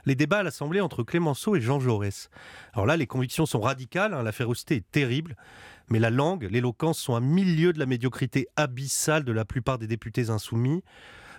les 0.04 0.14
débats 0.14 0.38
à 0.38 0.42
l'Assemblée 0.42 0.80
entre 0.80 1.02
Clémenceau 1.02 1.56
et 1.56 1.60
Jean 1.60 1.80
Jaurès. 1.80 2.30
Alors 2.72 2.86
là, 2.86 2.96
les 2.96 3.06
convictions 3.06 3.46
sont 3.46 3.60
radicales, 3.60 4.14
hein, 4.14 4.22
la 4.22 4.32
férocité 4.32 4.76
est 4.76 4.90
terrible, 4.90 5.36
mais 5.90 5.98
la 5.98 6.10
langue, 6.10 6.48
l'éloquence 6.50 6.98
sont 6.98 7.14
un 7.14 7.20
milieu 7.20 7.72
de 7.72 7.78
la 7.78 7.86
médiocrité 7.86 8.46
abyssale 8.56 9.24
de 9.24 9.32
la 9.32 9.44
plupart 9.44 9.78
des 9.78 9.86
députés 9.86 10.30
insoumis. 10.30 10.82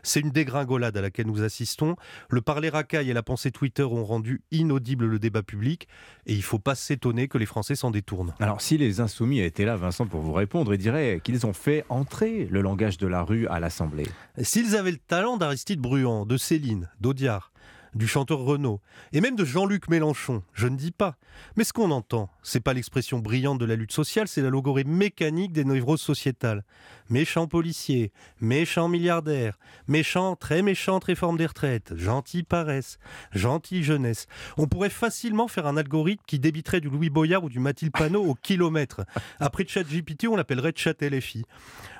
C'est 0.05 0.19
une 0.19 0.31
dégringolade 0.31 0.97
à 0.97 1.01
laquelle 1.01 1.27
nous 1.27 1.43
assistons. 1.43 1.95
Le 2.29 2.41
parler 2.41 2.67
racaille 2.67 3.09
et 3.09 3.13
la 3.13 3.23
pensée 3.23 3.51
Twitter 3.51 3.83
ont 3.83 4.03
rendu 4.03 4.41
inaudible 4.51 5.05
le 5.05 5.17
débat 5.17 5.43
public 5.43 5.87
et 6.25 6.33
il 6.33 6.39
ne 6.39 6.43
faut 6.43 6.59
pas 6.59 6.75
s'étonner 6.75 7.29
que 7.29 7.37
les 7.37 7.45
Français 7.45 7.75
s'en 7.75 7.89
détournent. 7.89 8.33
Alors 8.39 8.59
si 8.59 8.77
les 8.77 8.99
insoumis 8.99 9.39
étaient 9.39 9.63
là, 9.63 9.77
Vincent, 9.77 10.05
pour 10.05 10.19
vous 10.19 10.33
répondre, 10.33 10.73
ils 10.73 10.77
diraient 10.77 11.21
qu'ils 11.23 11.45
ont 11.45 11.53
fait 11.53 11.85
entrer 11.87 12.47
le 12.51 12.61
langage 12.61 12.97
de 12.97 13.07
la 13.07 13.21
rue 13.21 13.47
à 13.47 13.61
l'Assemblée. 13.61 14.07
S'ils 14.41 14.75
avaient 14.75 14.91
le 14.91 14.97
talent 14.97 15.37
d'Aristide 15.37 15.79
Bruand, 15.79 16.25
de 16.25 16.35
Céline, 16.35 16.89
d'Audiard, 16.99 17.52
du 17.95 18.07
chanteur 18.07 18.39
Renaud, 18.39 18.81
et 19.11 19.21
même 19.21 19.35
de 19.35 19.45
Jean-Luc 19.45 19.87
Mélenchon, 19.87 20.43
je 20.53 20.67
ne 20.67 20.75
dis 20.75 20.91
pas. 20.91 21.17
Mais 21.55 21.63
ce 21.63 21.73
qu'on 21.73 21.91
entend, 21.91 22.29
c'est 22.41 22.59
pas 22.59 22.73
l'expression 22.73 23.19
brillante 23.19 23.59
de 23.59 23.65
la 23.65 23.75
lutte 23.75 23.91
sociale, 23.91 24.27
c'est 24.27 24.41
la 24.41 24.49
logorée 24.49 24.83
mécanique 24.83 25.51
des 25.51 25.65
névroses 25.65 26.01
sociétales. 26.01 26.63
Méchant 27.09 27.47
policier, 27.47 28.11
méchant 28.39 28.87
milliardaire, 28.87 29.59
méchant, 29.87 30.35
très 30.35 30.61
méchante 30.61 31.03
réforme 31.03 31.37
des 31.37 31.45
retraites, 31.45 31.93
gentil 31.95 32.43
paresse, 32.43 32.97
gentille 33.31 33.83
jeunesse. 33.83 34.27
On 34.57 34.67
pourrait 34.67 34.89
facilement 34.89 35.47
faire 35.47 35.67
un 35.67 35.77
algorithme 35.77 36.23
qui 36.25 36.39
débiterait 36.39 36.81
du 36.81 36.89
Louis 36.89 37.09
Boyard 37.09 37.43
ou 37.43 37.49
du 37.49 37.59
Mathilde 37.59 37.91
Panot 37.91 38.23
au 38.23 38.35
kilomètre. 38.35 39.05
Après 39.39 39.65
ChatGPT, 39.67 40.27
on 40.27 40.35
l'appellerait 40.35 40.73
ChatLFI. 40.75 41.43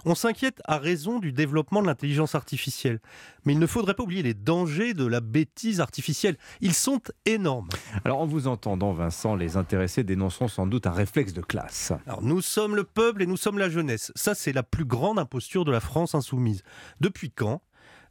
On 0.06 0.16
s'inquiète 0.16 0.62
à 0.66 0.78
raison 0.78 1.20
du 1.20 1.32
développement 1.32 1.82
de 1.82 1.88
l'intelligence 1.88 2.36
artificielle. 2.36 3.00
Mais 3.46 3.54
il 3.54 3.60
ne 3.60 3.68
faudrait 3.68 3.94
pas 3.94 4.04
oublier 4.04 4.24
les 4.24 4.34
dangers 4.34 4.94
de 4.94 5.06
la 5.06 5.22
bêtise 5.22 5.80
artificielle. 5.80 6.38
Ils 6.62 6.74
sont 6.74 7.02
énormes. 7.26 7.70
Alors 8.04 8.20
en 8.20 8.26
vous 8.26 8.48
entendant, 8.48 8.94
Vincent, 8.94 9.36
les 9.36 9.58
intéressés 9.58 10.04
dénonceront 10.04 10.48
sans 10.48 10.68
doute 10.68 10.88
un 10.88 10.92
réflexe 10.92 11.34
de 11.34 11.42
classe. 11.42 11.94
Alors 12.06 12.22
nous 12.22 12.42
sommes 12.42 12.76
le 12.76 12.84
peuple 12.84 13.22
et 13.24 13.26
nous 13.26 13.38
sommes 13.38 13.58
la 13.58 13.70
jeunesse. 13.70 14.12
Ça, 14.16 14.36
c'est 14.36 14.54
la 14.54 14.64
plus 14.64 14.86
grande 14.94 15.18
imposture 15.18 15.66
de 15.66 15.72
la 15.72 15.80
France 15.80 16.14
insoumise. 16.14 16.62
Depuis 17.02 17.32
quand 17.32 17.64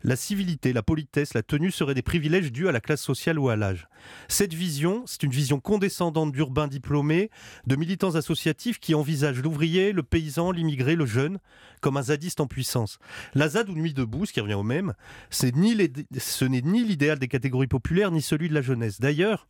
la 0.02 0.16
civilité, 0.16 0.72
la 0.72 0.82
politesse, 0.82 1.32
la 1.32 1.44
tenue 1.44 1.70
seraient 1.70 1.94
des 1.94 2.02
privilèges 2.02 2.50
dus 2.50 2.66
à 2.66 2.72
la 2.72 2.80
classe 2.80 3.00
sociale 3.00 3.38
ou 3.38 3.50
à 3.50 3.54
l'âge? 3.54 3.86
Cette 4.26 4.52
vision, 4.52 5.04
c'est 5.06 5.22
une 5.22 5.30
vision 5.30 5.60
condescendante 5.60 6.32
d'urbains 6.32 6.66
diplômés, 6.66 7.30
de 7.68 7.76
militants 7.76 8.16
associatifs 8.16 8.80
qui 8.80 8.96
envisagent 8.96 9.40
l'ouvrier, 9.40 9.92
le 9.92 10.02
paysan, 10.02 10.50
l'immigré, 10.50 10.96
le 10.96 11.06
jeune, 11.06 11.38
comme 11.80 11.96
un 11.96 12.02
zadiste 12.02 12.40
en 12.40 12.48
puissance. 12.48 12.98
La 13.34 13.48
ZAD 13.48 13.70
ou 13.70 13.74
Nuit 13.74 13.94
debout, 13.94 14.26
ce 14.26 14.32
qui 14.32 14.40
revient 14.40 14.54
au 14.54 14.64
même, 14.64 14.94
ce 15.30 15.46
n'est 15.46 16.62
ni 16.62 16.82
l'idéal 16.84 17.20
des 17.20 17.28
catégories 17.28 17.68
populaires, 17.68 18.10
ni 18.10 18.22
celui 18.22 18.48
de 18.48 18.54
la 18.54 18.62
jeunesse. 18.62 18.98
D'ailleurs, 18.98 19.46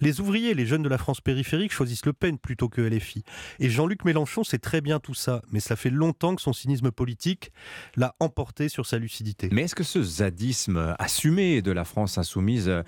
les 0.00 0.20
ouvriers, 0.20 0.54
les 0.54 0.66
jeunes 0.66 0.82
de 0.82 0.88
la 0.88 0.98
France 0.98 1.20
périphérique 1.20 1.72
choisissent 1.72 2.04
Le 2.04 2.12
Pen 2.12 2.38
plutôt 2.38 2.68
que 2.68 2.80
LFI. 2.80 3.24
Et 3.58 3.70
Jean-Luc 3.70 4.04
Mélenchon 4.04 4.44
sait 4.44 4.58
très 4.58 4.80
bien 4.80 5.00
tout 5.00 5.14
ça, 5.14 5.42
mais 5.50 5.60
cela 5.60 5.76
fait 5.76 5.90
longtemps 5.90 6.34
que 6.34 6.42
son 6.42 6.52
cynisme 6.52 6.90
politique 6.90 7.50
l'a 7.96 8.14
emporté 8.20 8.68
sur 8.68 8.86
sa 8.86 8.98
lucidité. 8.98 9.48
Mais 9.52 9.62
est-ce 9.62 9.74
que 9.74 9.84
ce 9.84 10.02
zadisme 10.02 10.94
assumé 10.98 11.62
de 11.62 11.72
la 11.72 11.84
France 11.84 12.18
insoumise 12.18 12.68
euh, 12.68 12.82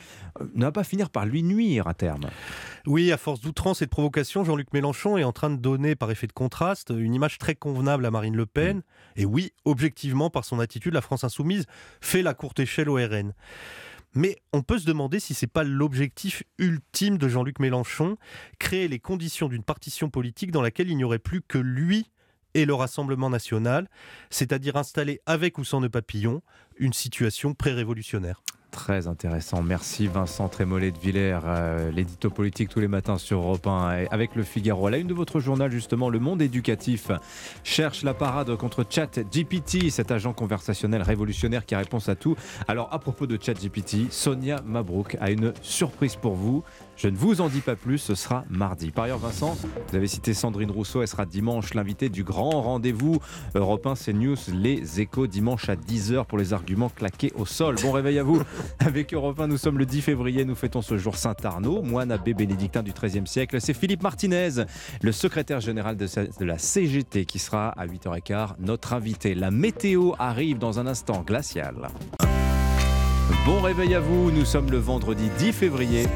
ne 0.55 0.64
va 0.64 0.72
pas 0.72 0.85
finir 0.85 1.11
par 1.11 1.26
lui 1.26 1.43
nuire 1.43 1.89
à 1.89 1.95
terme? 1.95 2.26
Oui, 2.87 3.12
à 3.12 3.16
force 3.16 3.41
d'outrance 3.41 3.83
et 3.83 3.87
de 3.87 3.91
provocation, 3.91 4.45
Jean-Luc 4.45 4.72
Mélenchon 4.72 5.16
est 5.16 5.24
en 5.24 5.33
train 5.33 5.51
de 5.51 5.57
donner, 5.57 5.95
par 5.95 6.11
effet 6.11 6.26
de 6.26 6.33
contraste, 6.33 6.93
une 6.97 7.14
image 7.14 7.39
très 7.39 7.55
convenable 7.55 8.07
à 8.07 8.11
Marine 8.11 8.37
Le 8.37 8.47
Pen. 8.47 8.79
Mm. 8.79 8.83
Et 9.16 9.24
oui, 9.24 9.53
objectivement, 9.64 10.31
par 10.31 10.45
son 10.45 10.61
attitude, 10.61 10.95
la 10.95 11.01
France 11.01 11.24
insoumise 11.24 11.66
fait 12.01 12.22
la 12.22 12.35
courte 12.35 12.61
échelle 12.61 12.89
au 12.89 12.95
RN. 12.95 13.33
Mais 14.15 14.37
on 14.53 14.63
peut 14.63 14.79
se 14.79 14.87
demander 14.87 15.21
si 15.21 15.35
c'est 15.35 15.47
pas 15.47 15.65
l'objectif 15.65 16.43
ultime 16.59 17.19
de 17.19 17.29
Jean-Luc 17.29 17.59
Mélenchon, 17.59 18.17
créer 18.59 18.89
les 18.89 18.99
conditions 18.99 19.49
d'une 19.49 19.63
partition 19.63 20.11
politique 20.11 20.51
dans 20.51 20.63
laquelle 20.63 20.91
il 20.91 20.97
n'y 20.97 21.05
aurait 21.05 21.19
plus 21.19 21.43
que 21.43 21.59
lui 21.59 22.11
et 22.55 22.65
le 22.65 22.75
Rassemblement 22.75 23.31
national, 23.31 23.89
c'est-à-dire 24.31 24.77
installer 24.77 25.21
avec 25.27 25.59
ou 25.59 25.65
sans 25.65 25.81
nœud 25.81 25.91
papillon 25.91 26.43
une 26.79 26.93
situation 26.93 27.55
pré-révolutionnaire. 27.55 28.43
Très 28.71 29.07
intéressant. 29.07 29.62
Merci 29.62 30.09
Vincent 30.09 30.49
Trémollet 30.49 30.91
de 30.91 30.99
Villers, 30.99 31.41
euh, 31.45 31.91
l'édito 31.91 32.29
politique 32.29 32.69
tous 32.69 32.81
les 32.81 32.89
matins 32.89 33.16
sur 33.16 33.39
Europe 33.39 33.66
1 33.66 34.07
avec 34.11 34.35
le 34.35 34.43
Figaro. 34.43 34.87
À 34.87 34.91
la 34.91 34.99
une 34.99 35.07
de 35.07 35.14
votre 35.14 35.41
journal, 35.41 35.71
justement, 35.71 36.11
le 36.11 36.19
monde 36.19 36.43
éducatif 36.43 37.11
cherche 37.64 38.03
la 38.03 38.12
parade 38.12 38.55
contre 38.57 38.85
ChatGPT, 38.89 39.91
cet 39.91 40.11
agent 40.11 40.35
conversationnel 40.35 41.01
révolutionnaire 41.01 41.64
qui 41.64 41.75
répond 41.75 41.99
à 42.07 42.14
tout. 42.14 42.37
Alors, 42.69 42.93
à 42.93 42.99
propos 42.99 43.27
de 43.27 43.39
ChatGPT, 43.41 44.12
Sonia 44.12 44.61
Mabrouk 44.66 45.16
a 45.19 45.31
une 45.31 45.55
surprise 45.62 46.16
pour 46.16 46.35
vous. 46.35 46.62
Je 46.99 47.07
ne 47.07 47.16
vous 47.16 47.40
en 47.40 47.49
dis 47.49 47.61
pas 47.61 47.76
plus, 47.76 47.99
ce 47.99 48.16
sera 48.16 48.44
mardi. 48.51 48.90
Par 48.90 49.05
ailleurs, 49.05 49.18
Vincent, 49.18 49.57
vous 49.88 49.96
avez 49.96 50.09
cité 50.09 50.34
Sandrine 50.34 50.72
Rousseau, 50.72 51.01
elle 51.01 51.07
sera 51.07 51.26
dimanche 51.26 51.72
l'invité 51.74 52.09
du 52.09 52.24
grand 52.24 52.61
rendez-vous 52.61 53.20
Europe 53.55 53.86
1 53.86 53.94
CNews, 53.94 54.34
les 54.53 55.01
échos, 55.01 55.28
dimanche 55.28 55.68
à 55.68 55.76
10h 55.76 56.24
pour 56.24 56.38
les 56.38 56.53
arguments 56.53 56.88
claqués 56.88 57.32
au 57.36 57.46
sol. 57.46 57.76
Bon 57.82 57.92
réveil 57.92 58.18
à 58.18 58.24
vous 58.24 58.42
avec 58.80 59.14
Europe 59.14 59.38
1, 59.38 59.46
nous 59.46 59.59
sommes 59.59 59.78
le 59.78 59.86
10 59.86 60.03
février, 60.03 60.44
nous 60.44 60.57
fêtons 60.57 60.82
ce 60.82 60.99
jour 60.99 61.14
Saint-Arnaud, 61.14 61.82
moine 61.82 62.11
abbé 62.11 62.34
bénédictin 62.34 62.82
du 62.82 62.92
XIIIe 62.92 63.28
siècle. 63.28 63.61
C'est 63.61 63.74
Philippe 63.74 64.03
Martinez, 64.03 64.64
le 65.01 65.12
secrétaire 65.12 65.61
général 65.61 65.96
de, 65.96 66.09
la 66.40 66.59
CGT, 66.59 67.26
qui 67.26 67.38
sera 67.38 67.68
à 67.68 67.86
8h15 67.86 68.55
notre 68.59 68.92
invité. 68.92 69.36
La 69.36 69.53
météo 69.53 70.14
arrive 70.18 70.59
dans 70.59 70.80
un 70.80 70.88
instant 70.88 71.22
glacial. 71.24 71.76
Bon 73.46 73.61
réveil 73.61 73.94
à 73.94 74.01
vous, 74.01 74.32
nous 74.32 74.44
sommes 74.44 74.72
le 74.72 74.78
vendredi 74.78 75.30
10 75.38 75.53
février. 75.53 76.09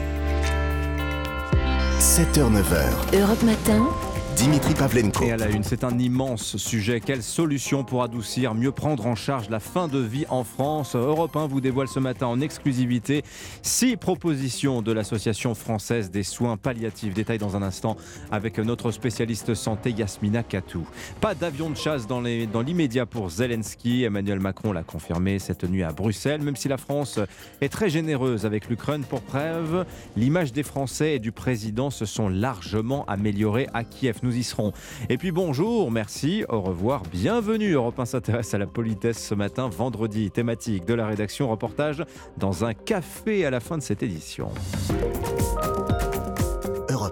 7h-9h. 2.03 3.12
Europe 3.14 3.44
Matin. 3.44 4.11
Dimitri 4.36 4.74
Pavlenko. 4.74 5.24
Et 5.24 5.32
à 5.32 5.36
la 5.36 5.48
une, 5.48 5.62
c'est 5.62 5.84
un 5.84 5.98
immense 5.98 6.56
sujet. 6.56 7.00
Quelle 7.00 7.22
solution 7.22 7.84
pour 7.84 8.02
adoucir, 8.02 8.54
mieux 8.54 8.72
prendre 8.72 9.06
en 9.06 9.14
charge 9.14 9.50
la 9.50 9.60
fin 9.60 9.88
de 9.88 9.98
vie 9.98 10.24
en 10.30 10.44
France 10.44 10.96
Europe 10.96 11.36
1 11.36 11.46
vous 11.46 11.60
dévoile 11.60 11.88
ce 11.88 11.98
matin 11.98 12.26
en 12.26 12.40
exclusivité 12.40 13.22
six 13.62 13.96
propositions 13.96 14.80
de 14.80 14.92
l'Association 14.92 15.54
française 15.54 16.10
des 16.10 16.22
soins 16.22 16.56
palliatifs. 16.56 17.14
Détail 17.14 17.38
dans 17.38 17.56
un 17.56 17.62
instant 17.62 17.96
avec 18.30 18.58
notre 18.58 18.90
spécialiste 18.90 19.54
santé 19.54 19.90
Yasmina 19.90 20.42
Katou. 20.42 20.86
Pas 21.20 21.34
d'avion 21.34 21.68
de 21.68 21.76
chasse 21.76 22.06
dans 22.06 22.20
l'immédiat 22.20 23.06
pour 23.06 23.30
Zelensky. 23.30 24.04
Emmanuel 24.04 24.40
Macron 24.40 24.72
l'a 24.72 24.82
confirmé 24.82 25.38
cette 25.38 25.64
nuit 25.64 25.82
à 25.82 25.92
Bruxelles, 25.92 26.42
même 26.42 26.56
si 26.56 26.68
la 26.68 26.78
France 26.78 27.20
est 27.60 27.68
très 27.68 27.90
généreuse 27.90 28.46
avec 28.46 28.68
l'Ukraine. 28.68 29.04
Pour 29.04 29.20
preuve, 29.20 29.84
l'image 30.16 30.52
des 30.52 30.62
Français 30.62 31.16
et 31.16 31.18
du 31.18 31.32
président 31.32 31.90
se 31.90 32.06
sont 32.06 32.28
largement 32.28 33.04
améliorées 33.06 33.68
à 33.74 33.84
Kiev 33.84 34.21
nous 34.22 34.36
y 34.36 34.42
serons. 34.42 34.72
Et 35.08 35.18
puis 35.18 35.32
bonjour, 35.32 35.90
merci, 35.90 36.44
au 36.48 36.60
revoir, 36.60 37.02
bienvenue. 37.10 37.72
Europe 37.72 37.98
1 37.98 38.04
s'intéresse 38.06 38.54
à 38.54 38.58
la 38.58 38.66
politesse 38.66 39.24
ce 39.24 39.34
matin, 39.34 39.68
vendredi, 39.68 40.30
thématique 40.30 40.84
de 40.84 40.94
la 40.94 41.06
rédaction, 41.06 41.50
reportage 41.50 42.04
dans 42.36 42.64
un 42.64 42.74
café 42.74 43.44
à 43.44 43.50
la 43.50 43.60
fin 43.60 43.78
de 43.78 43.82
cette 43.82 44.02
édition. 44.02 44.48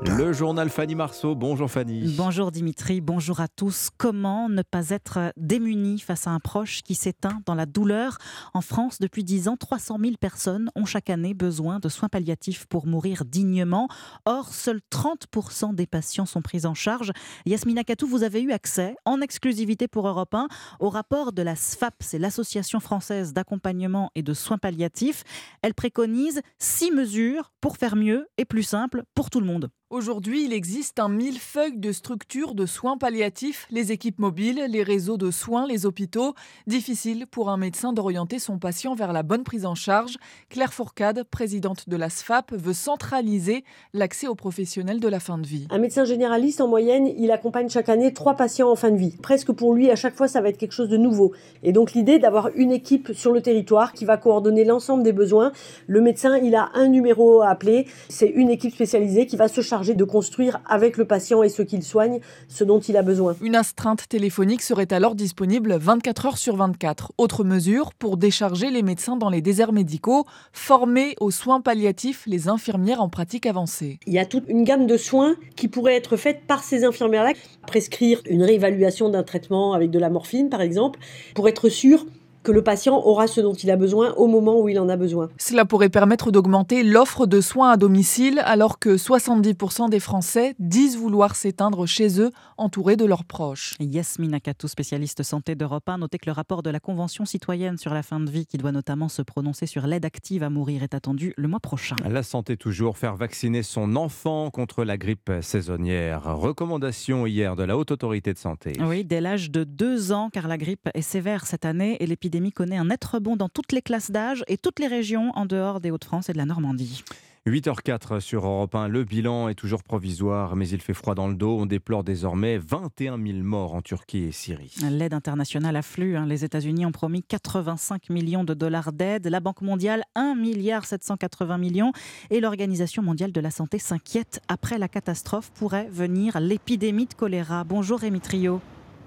Le 0.03 0.32
journal 0.32 0.70
Fanny 0.70 0.94
Marceau. 0.94 1.34
Bonjour 1.34 1.70
Fanny. 1.70 2.14
Bonjour 2.16 2.51
Dimitri, 2.51 3.03
bonjour 3.03 3.40
à 3.40 3.48
tous. 3.48 3.90
Comment 3.98 4.48
ne 4.48 4.62
pas 4.62 4.88
être 4.88 5.34
démuni 5.36 5.98
face 5.98 6.26
à 6.26 6.30
un 6.30 6.40
proche 6.40 6.80
qui 6.82 6.94
s'éteint 6.94 7.42
dans 7.44 7.55
la 7.55 7.66
douleur? 7.66 8.16
En 8.55 8.62
France, 8.62 8.98
depuis 8.98 9.24
10 9.24 9.48
ans, 9.48 9.57
300 9.59 9.98
000 10.03 10.14
personnes 10.18 10.70
ont 10.74 10.86
chaque 10.86 11.11
année 11.11 11.34
besoin 11.34 11.80
de 11.80 11.90
soins 11.90 12.09
palliatifs 12.09 12.64
pour 12.66 12.86
mourir 12.86 13.26
dignement. 13.26 13.88
Or, 14.24 14.55
seuls 14.55 14.80
30% 14.90 15.74
des 15.74 15.86
patients 15.86 16.26
sont 16.26 16.40
pris 16.40 16.64
en 16.64 16.72
charge. 16.72 17.12
Yasmina 17.44 17.84
Katou, 17.84 18.07
vous 18.07 18.22
avez 18.22 18.40
eu 18.40 18.53
accès 18.53 18.94
en 19.05 19.20
exclusivité 19.20 19.86
pour 19.86 20.09
Europe 20.09 20.34
1 20.34 20.48
au 20.80 20.88
rapport 20.88 21.32
de 21.32 21.42
la 21.42 21.57
SFAP, 21.57 21.94
c'est 22.01 22.18
l'Association 22.18 22.80
française 22.80 23.34
d'accompagnement 23.34 24.11
et 24.14 24.22
de 24.22 24.32
soins 24.32 24.59
palliatifs. 24.59 25.24
Elle 25.61 25.74
préconise 25.74 26.40
six 26.59 26.90
mesures 26.90 27.53
pour 27.61 27.76
faire 27.76 27.96
mieux 27.96 28.28
et 28.38 28.46
plus 28.46 28.62
simple 28.62 29.03
pour 29.14 29.28
tout 29.28 29.40
le 29.40 29.46
monde. 29.46 29.70
Aujourd'hui, 29.91 30.45
il 30.45 30.53
existe 30.53 31.01
un 31.01 31.09
millefeuille 31.09 31.76
de 31.76 31.91
structures 31.91 32.55
de 32.55 32.64
soins 32.64 32.97
palliatifs, 32.97 33.66
les 33.72 33.91
équipes 33.91 34.20
mobiles, 34.20 34.64
les 34.68 34.84
réseaux 34.84 35.16
de 35.16 35.32
soins, 35.32 35.66
les 35.66 35.84
hôpitaux. 35.84 36.34
Difficile 36.68 37.26
pour 37.28 37.51
un 37.51 37.57
médecin 37.57 37.93
d'orienter 37.93 38.38
son 38.38 38.57
patient 38.61 38.95
vers 38.95 39.12
la 39.12 39.24
bonne 39.24 39.43
prise 39.43 39.66
en 39.66 39.74
charge. 39.74 40.16
Claire 40.49 40.72
Fourcade, 40.72 41.24
présidente 41.24 41.88
de 41.88 41.97
la 41.97 42.09
SFAP, 42.09 42.53
veut 42.53 42.72
centraliser 42.72 43.64
l'accès 43.93 44.28
aux 44.28 44.36
professionnels 44.36 45.01
de 45.01 45.09
la 45.09 45.18
fin 45.18 45.38
de 45.38 45.47
vie. 45.49 45.66
Un 45.70 45.78
médecin 45.78 46.05
généraliste, 46.05 46.61
en 46.61 46.68
moyenne, 46.68 47.09
il 47.18 47.32
accompagne 47.32 47.68
chaque 47.68 47.88
année 47.88 48.12
trois 48.12 48.36
patients 48.36 48.70
en 48.70 48.76
fin 48.76 48.93
de 48.93 48.97
vie. 48.97 49.16
Presque 49.20 49.51
pour 49.51 49.74
lui, 49.74 49.91
à 49.91 49.97
chaque 49.97 50.14
fois, 50.14 50.28
ça 50.28 50.41
va 50.41 50.51
être 50.51 50.59
quelque 50.59 50.70
chose 50.70 50.88
de 50.88 50.99
nouveau. 50.99 51.32
Et 51.64 51.72
donc 51.72 51.95
l'idée 51.95 52.20
d'avoir 52.20 52.51
une 52.55 52.70
équipe 52.70 53.11
sur 53.12 53.32
le 53.32 53.43
territoire 53.43 53.93
qui 53.93 54.05
va 54.05 54.18
coordonner 54.18 54.62
l'ensemble 54.64 55.03
des 55.03 55.12
besoins. 55.12 55.51
Le 55.88 56.01
médecin, 56.01 56.38
il 56.38 56.55
a 56.55 56.70
un 56.74 56.86
numéro 56.86 57.41
à 57.41 57.49
appeler. 57.49 57.88
C'est 58.09 58.28
une 58.28 58.51
équipe 58.51 58.72
spécialisée 58.72 59.26
qui 59.26 59.34
va 59.34 59.49
se 59.49 59.61
charger 59.61 59.80
de 59.81 60.05
construire 60.05 60.61
avec 60.68 60.97
le 60.97 61.05
patient 61.07 61.43
et 61.43 61.49
ceux 61.49 61.64
qu'il 61.64 61.83
soigne 61.83 62.20
ce 62.49 62.64
dont 62.64 62.81
il 62.81 62.97
a 62.97 63.03
besoin. 63.03 63.35
Une 63.41 63.57
astreinte 63.57 64.09
téléphonique 64.09 64.62
serait 64.62 64.93
alors 64.93 65.14
disponible 65.14 65.76
24 65.78 66.26
heures 66.26 66.39
sur 66.39 66.57
24. 66.57 67.12
Autre 67.18 67.45
mesure 67.45 67.95
pour 67.95 68.16
décharger 68.16 68.70
les 68.70 68.83
médecins 68.83 69.16
dans 69.16 69.31
les 69.31 69.41
déserts 69.41 69.72
médicaux, 69.72 70.26
former 70.53 71.14
aux 71.20 71.31
soins 71.31 71.61
palliatifs 71.61 72.24
les 72.26 72.49
infirmières 72.49 73.01
en 73.01 73.09
pratique 73.09 73.47
avancée. 73.47 73.99
Il 74.07 74.12
y 74.12 74.18
a 74.18 74.26
toute 74.26 74.45
une 74.49 74.64
gamme 74.64 74.87
de 74.87 74.97
soins 74.97 75.37
qui 75.57 75.68
pourraient 75.68 75.97
être 75.97 76.16
faite 76.16 76.43
par 76.47 76.62
ces 76.62 76.85
infirmières-là. 76.85 77.33
Prescrire 77.66 78.20
une 78.28 78.43
réévaluation 78.43 79.09
d'un 79.09 79.22
traitement 79.22 79.72
avec 79.72 79.91
de 79.91 79.99
la 79.99 80.11
morphine, 80.11 80.51
par 80.51 80.61
exemple, 80.61 81.01
pour 81.35 81.49
être 81.49 81.68
sûr 81.68 82.05
que 82.43 82.53
le 82.53 82.62
patient 82.62 82.97
aura 83.05 83.26
ce 83.26 83.41
dont 83.41 83.53
il 83.53 83.70
a 83.70 83.76
besoin 83.76 84.12
au 84.14 84.26
moment 84.26 84.61
où 84.61 84.68
il 84.68 84.78
en 84.78 84.88
a 84.88 84.97
besoin. 84.97 85.28
Cela 85.38 85.64
pourrait 85.64 85.91
permettre 85.91 86.30
d'augmenter 86.30 86.82
l'offre 86.82 87.26
de 87.26 87.41
soins 87.41 87.72
à 87.72 87.76
domicile 87.76 88.41
alors 88.45 88.78
que 88.78 88.97
70% 88.97 89.91
des 89.91 90.01
Français 90.01 90.55
disent 90.59 90.97
vouloir 90.97 91.36
s'éteindre 91.36 91.86
chez 91.86 92.20
eux 92.20 92.30
entourés 92.57 92.97
de 92.97 93.05
leurs 93.05 93.24
proches. 93.24 93.74
Yasmina 93.78 94.38
Akatou, 94.38 94.68
spécialiste 94.68 95.22
santé 95.22 95.55
d'Europe 95.55 95.86
1, 95.86 95.99
notait 95.99 96.18
que 96.18 96.26
le 96.26 96.32
rapport 96.32 96.62
de 96.62 96.70
la 96.70 96.80
Convention 96.80 97.26
citoyenne 97.26 97.76
sur 97.76 97.93
la 97.93 98.03
fin 98.03 98.20
de 98.20 98.30
vie 98.30 98.47
qui 98.47 98.57
doit 98.57 98.72
notamment 98.72 99.09
se 99.09 99.20
prononcer 99.20 99.66
sur 99.66 99.86
l'aide 99.86 100.07
active 100.07 100.43
à 100.43 100.49
mourir 100.49 100.82
est 100.82 100.95
attendu 100.95 101.34
le 101.36 101.47
mois 101.47 101.61
prochain. 101.61 101.97
La 102.09 102.22
santé 102.22 102.57
toujours, 102.57 102.97
faire 102.97 103.16
vacciner 103.16 103.62
son 103.62 103.97
enfant 103.97 104.51
contre 104.51 104.84
la 104.84 104.97
grippe 104.97 105.30
saisonnière. 105.43 106.24
Recommandation 106.24 107.26
hier 107.26 107.55
de 107.55 107.64
la 107.64 107.76
Haute 107.76 107.91
Autorité 107.91 108.32
de 108.32 108.38
Santé. 108.38 108.72
Oui, 108.80 109.05
dès 109.05 109.20
l'âge 109.20 109.51
de 109.51 109.64
2 109.64 110.12
ans 110.12 110.30
car 110.32 110.49
la 110.49 110.57
grippe 110.57 110.88
est 110.95 111.03
sévère 111.03 111.45
cette 111.45 111.66
année 111.66 111.99
et 112.01 112.07
l'épidémie 112.07 112.30
l'épidémie 112.31 112.53
connaît 112.53 112.76
un 112.76 112.85
net 112.85 113.05
rebond 113.05 113.35
dans 113.35 113.49
toutes 113.49 113.72
les 113.72 113.83
classes 113.83 114.12
d'âge 114.12 114.45
et 114.47 114.57
toutes 114.57 114.78
les 114.78 114.87
régions 114.87 115.33
en 115.35 115.47
dehors 115.47 115.81
des 115.81 115.91
Hauts-de-France 115.91 116.28
et 116.28 116.33
de 116.33 116.39
la 116.39 116.45
Normandie. 116.45 117.03
8h04 117.49 118.20
sur 118.20 118.47
Europe 118.47 118.72
1. 118.76 118.87
Le 118.87 119.03
bilan 119.03 119.49
est 119.49 119.57
toujours 119.57 119.83
provisoire, 119.83 120.55
mais 120.55 120.68
il 120.68 120.81
fait 120.81 120.95
froid 120.95 121.16
dans 121.16 121.26
le 121.26 121.35
dos. 121.35 121.59
On 121.59 121.66
déplore 121.66 122.05
désormais 122.05 122.59
21 122.59 123.18
000 123.20 123.39
morts 123.39 123.74
en 123.74 123.83
Turquie 123.83 124.24
et 124.24 124.31
Syrie. 124.31 124.72
L'aide 124.89 125.12
internationale 125.12 125.74
afflue. 125.74 126.16
Hein. 126.16 126.26
Les 126.26 126.45
États-Unis 126.45 126.87
ont 126.87 126.93
promis 126.93 127.24
85 127.24 128.11
millions 128.11 128.45
de 128.45 128.55
dollars 128.55 128.93
d'aide. 128.93 129.26
La 129.26 129.41
Banque 129.41 129.62
mondiale, 129.62 130.05
1 130.14 130.37
milliard 130.37 130.85
780 130.85 131.59
millions. 131.59 131.93
Et 132.31 132.39
l'Organisation 132.39 133.03
mondiale 133.03 133.33
de 133.33 133.41
la 133.41 133.51
santé 133.51 133.81
s'inquiète. 133.81 134.41
Après 134.47 134.78
la 134.78 134.87
catastrophe 134.87 135.51
pourrait 135.51 135.89
venir 135.91 136.39
l'épidémie 136.39 137.07
de 137.07 137.14
choléra. 137.14 137.64
Bonjour 137.64 137.99
Rémi 137.99 138.20
Trio. 138.20 138.61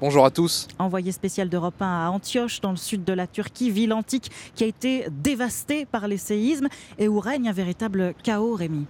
Bonjour 0.05 0.25
à 0.25 0.31
tous. 0.31 0.67
Envoyé 0.79 1.13
spécial 1.13 1.47
d'Europe 1.47 1.81
1 1.81 1.85
à 1.85 2.09
Antioche, 2.09 2.59
dans 2.59 2.71
le 2.71 2.75
sud 2.75 3.05
de 3.05 3.13
la 3.13 3.25
Turquie, 3.25 3.71
ville 3.71 3.93
antique 3.93 4.31
qui 4.53 4.65
a 4.65 4.67
été 4.67 5.05
dévastée 5.09 5.85
par 5.85 6.09
les 6.09 6.17
séismes 6.17 6.67
et 6.99 7.07
où 7.07 7.21
règne 7.21 7.47
un 7.47 7.53
véritable 7.53 8.13
chaos, 8.21 8.53
Rémi. 8.53 8.85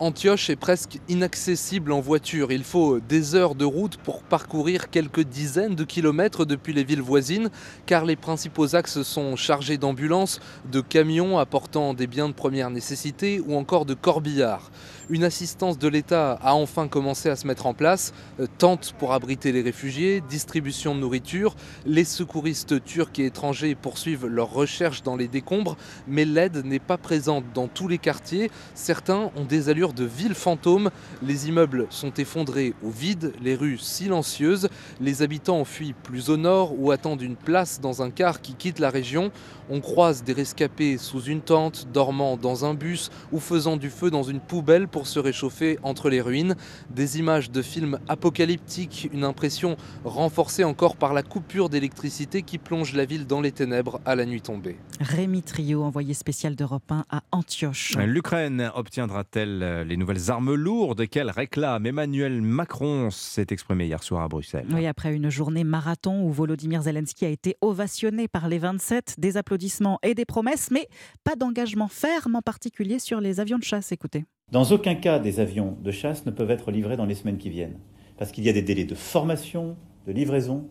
Antioche 0.00 0.50
est 0.50 0.56
presque 0.56 0.98
inaccessible 1.08 1.92
en 1.92 2.00
voiture. 2.00 2.52
Il 2.52 2.64
faut 2.64 2.98
des 2.98 3.36
heures 3.36 3.54
de 3.54 3.64
route 3.64 3.96
pour 3.96 4.24
parcourir 4.24 4.90
quelques 4.90 5.22
dizaines 5.22 5.76
de 5.76 5.84
kilomètres 5.84 6.44
depuis 6.44 6.74
les 6.74 6.84
villes 6.84 7.00
voisines, 7.00 7.48
car 7.86 8.04
les 8.04 8.16
principaux 8.16 8.74
axes 8.74 9.02
sont 9.02 9.36
chargés 9.36 9.78
d'ambulances, 9.78 10.40
de 10.70 10.80
camions 10.80 11.38
apportant 11.38 11.94
des 11.94 12.08
biens 12.08 12.28
de 12.28 12.34
première 12.34 12.70
nécessité 12.70 13.40
ou 13.46 13.56
encore 13.56 13.86
de 13.86 13.94
corbillards. 13.94 14.70
Une 15.10 15.24
assistance 15.24 15.78
de 15.78 15.86
l'État 15.86 16.38
a 16.42 16.54
enfin 16.54 16.88
commencé 16.88 17.28
à 17.28 17.36
se 17.36 17.46
mettre 17.46 17.66
en 17.66 17.74
place, 17.74 18.14
euh, 18.40 18.46
tente 18.56 18.94
pour 18.98 19.12
abriter 19.12 19.52
les 19.52 19.60
réfugiés, 19.60 20.22
distribution 20.22 20.94
de 20.94 21.00
nourriture. 21.00 21.56
Les 21.84 22.04
secouristes 22.04 22.82
turcs 22.82 23.18
et 23.18 23.26
étrangers 23.26 23.74
poursuivent 23.74 24.26
leurs 24.26 24.50
recherches 24.50 25.02
dans 25.02 25.16
les 25.16 25.28
décombres, 25.28 25.76
mais 26.08 26.24
l'aide 26.24 26.64
n'est 26.64 26.78
pas 26.78 26.96
présente 26.96 27.44
dans 27.52 27.68
tous 27.68 27.86
les 27.86 27.98
quartiers. 27.98 28.50
Certains 28.74 29.30
ont 29.36 29.44
des 29.44 29.68
allures 29.68 29.92
de 29.92 30.04
villes 30.04 30.34
fantômes. 30.34 30.90
Les 31.22 31.48
immeubles 31.48 31.86
sont 31.90 32.14
effondrés 32.14 32.72
au 32.82 32.88
vide, 32.88 33.34
les 33.42 33.56
rues 33.56 33.76
silencieuses. 33.76 34.70
Les 35.02 35.20
habitants 35.20 35.58
ont 35.58 35.66
fui 35.66 35.92
plus 35.92 36.30
au 36.30 36.38
nord 36.38 36.72
ou 36.78 36.92
attendent 36.92 37.20
une 37.20 37.36
place 37.36 37.78
dans 37.78 38.00
un 38.00 38.10
car 38.10 38.40
qui 38.40 38.54
quitte 38.54 38.78
la 38.78 38.88
région. 38.88 39.32
On 39.68 39.80
croise 39.80 40.24
des 40.24 40.32
rescapés 40.32 40.96
sous 40.96 41.24
une 41.24 41.42
tente, 41.42 41.88
dormant 41.92 42.38
dans 42.38 42.64
un 42.64 42.72
bus 42.72 43.10
ou 43.32 43.38
faisant 43.38 43.76
du 43.76 43.90
feu 43.90 44.10
dans 44.10 44.22
une 44.22 44.40
poubelle 44.40 44.88
pour 44.94 45.08
se 45.08 45.18
réchauffer 45.18 45.76
entre 45.82 46.08
les 46.08 46.20
ruines. 46.20 46.54
Des 46.88 47.18
images 47.18 47.50
de 47.50 47.62
films 47.62 47.98
apocalyptiques, 48.06 49.08
une 49.12 49.24
impression 49.24 49.76
renforcée 50.04 50.62
encore 50.62 50.94
par 50.94 51.14
la 51.14 51.24
coupure 51.24 51.68
d'électricité 51.68 52.42
qui 52.42 52.58
plonge 52.58 52.94
la 52.94 53.04
ville 53.04 53.26
dans 53.26 53.40
les 53.40 53.50
ténèbres 53.50 54.00
à 54.04 54.14
la 54.14 54.24
nuit 54.24 54.40
tombée. 54.40 54.76
Rémi 55.00 55.42
Trio, 55.42 55.82
envoyé 55.82 56.14
spécial 56.14 56.54
d'Europe 56.54 56.92
1 56.92 57.06
à 57.10 57.22
Antioche. 57.32 57.96
L'Ukraine 58.06 58.70
obtiendra-t-elle 58.76 59.82
les 59.84 59.96
nouvelles 59.96 60.30
armes 60.30 60.54
lourdes 60.54 61.08
qu'elle 61.08 61.30
réclame? 61.30 61.86
Emmanuel 61.86 62.40
Macron 62.40 63.10
s'est 63.10 63.48
exprimé 63.50 63.86
hier 63.86 64.04
soir 64.04 64.22
à 64.22 64.28
Bruxelles. 64.28 64.68
Oui, 64.70 64.86
après 64.86 65.12
une 65.12 65.28
journée 65.28 65.64
marathon 65.64 66.22
où 66.22 66.30
Volodymyr 66.30 66.82
Zelensky 66.82 67.24
a 67.24 67.30
été 67.30 67.56
ovationné 67.62 68.28
par 68.28 68.48
les 68.48 68.60
27, 68.60 69.16
des 69.18 69.36
applaudissements 69.38 69.98
et 70.04 70.14
des 70.14 70.24
promesses, 70.24 70.70
mais 70.70 70.86
pas 71.24 71.34
d'engagement 71.34 71.88
ferme 71.88 72.36
en 72.36 72.42
particulier 72.42 73.00
sur 73.00 73.20
les 73.20 73.40
avions 73.40 73.58
de 73.58 73.64
chasse. 73.64 73.90
Écoutez. 73.90 74.24
Dans 74.52 74.64
aucun 74.70 74.94
cas, 74.94 75.18
des 75.18 75.40
avions 75.40 75.76
de 75.82 75.90
chasse 75.90 76.26
ne 76.26 76.30
peuvent 76.30 76.50
être 76.50 76.70
livrés 76.70 76.96
dans 76.96 77.06
les 77.06 77.14
semaines 77.14 77.38
qui 77.38 77.50
viennent, 77.50 77.78
parce 78.18 78.30
qu'il 78.30 78.44
y 78.44 78.48
a 78.48 78.52
des 78.52 78.62
délais 78.62 78.84
de 78.84 78.94
formation, 78.94 79.76
de 80.06 80.12
livraison, 80.12 80.68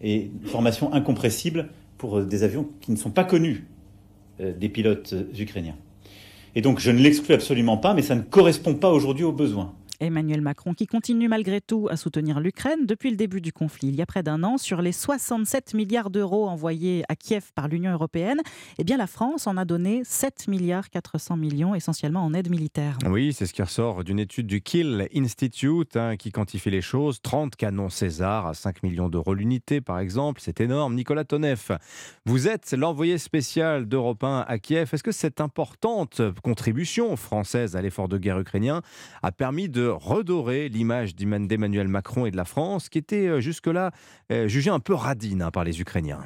et 0.00 0.30
formation 0.44 0.92
incompressible 0.92 1.70
pour 1.96 2.18
euh, 2.18 2.24
des 2.24 2.42
avions 2.42 2.68
qui 2.80 2.90
ne 2.90 2.96
sont 2.96 3.10
pas 3.10 3.24
connus 3.24 3.66
euh, 4.40 4.52
des 4.52 4.68
pilotes 4.68 5.14
euh, 5.14 5.40
ukrainiens. 5.40 5.76
Et 6.54 6.60
donc 6.60 6.78
je 6.78 6.90
ne 6.90 6.98
l'exclus 6.98 7.34
absolument 7.34 7.78
pas, 7.78 7.94
mais 7.94 8.02
ça 8.02 8.14
ne 8.14 8.20
correspond 8.20 8.74
pas 8.74 8.90
aujourd'hui 8.90 9.24
aux 9.24 9.32
besoins. 9.32 9.74
Emmanuel 10.00 10.40
Macron 10.40 10.74
qui 10.74 10.86
continue 10.86 11.28
malgré 11.28 11.60
tout 11.60 11.88
à 11.90 11.96
soutenir 11.96 12.40
l'Ukraine 12.40 12.86
depuis 12.86 13.10
le 13.10 13.16
début 13.16 13.40
du 13.40 13.52
conflit. 13.52 13.88
Il 13.88 13.96
y 13.96 14.02
a 14.02 14.06
près 14.06 14.22
d'un 14.22 14.42
an, 14.42 14.58
sur 14.58 14.82
les 14.82 14.92
67 14.92 15.74
milliards 15.74 16.10
d'euros 16.10 16.48
envoyés 16.48 17.04
à 17.08 17.16
Kiev 17.16 17.52
par 17.54 17.68
l'Union 17.68 17.92
européenne, 17.92 18.40
eh 18.78 18.84
bien 18.84 18.96
la 18.96 19.06
France 19.06 19.46
en 19.46 19.56
a 19.56 19.64
donné 19.64 20.02
7 20.04 20.48
milliards 20.48 20.90
400 20.90 21.36
millions 21.36 21.74
essentiellement 21.74 22.24
en 22.24 22.34
aide 22.34 22.50
militaire. 22.50 22.98
Oui, 23.06 23.32
c'est 23.32 23.46
ce 23.46 23.52
qui 23.52 23.62
ressort 23.62 24.04
d'une 24.04 24.18
étude 24.18 24.46
du 24.46 24.60
Kill 24.60 25.08
Institute 25.14 25.96
hein, 25.96 26.16
qui 26.16 26.32
quantifie 26.32 26.70
les 26.70 26.82
choses. 26.82 27.20
30 27.22 27.56
canons 27.56 27.88
César 27.88 28.46
à 28.46 28.54
5 28.54 28.82
millions 28.82 29.08
d'euros 29.08 29.34
l'unité 29.34 29.80
par 29.80 29.98
exemple, 29.98 30.40
c'est 30.42 30.60
énorme. 30.60 30.94
Nicolas 30.94 31.24
Toneff, 31.24 31.70
vous 32.24 32.48
êtes 32.48 32.72
l'envoyé 32.72 33.18
spécial 33.18 33.86
d'Europe 33.86 34.24
1 34.24 34.44
à 34.46 34.58
Kiev. 34.58 34.90
Est-ce 34.92 35.02
que 35.02 35.12
cette 35.12 35.40
importante 35.40 36.22
contribution 36.42 37.16
française 37.16 37.76
à 37.76 37.82
l'effort 37.82 38.08
de 38.08 38.18
guerre 38.18 38.38
ukrainien 38.38 38.82
a 39.22 39.32
permis 39.32 39.68
de 39.68 39.88
redorer 39.96 40.68
l'image 40.68 41.14
d'Emmanuel 41.14 41.88
Macron 41.88 42.26
et 42.26 42.30
de 42.30 42.36
la 42.36 42.44
France, 42.44 42.88
qui 42.88 42.98
était 42.98 43.26
euh, 43.28 43.40
jusque-là 43.40 43.90
euh, 44.32 44.48
jugée 44.48 44.70
un 44.70 44.80
peu 44.80 44.94
radine 44.94 45.42
hein, 45.42 45.50
par 45.50 45.64
les 45.64 45.80
Ukrainiens. 45.80 46.20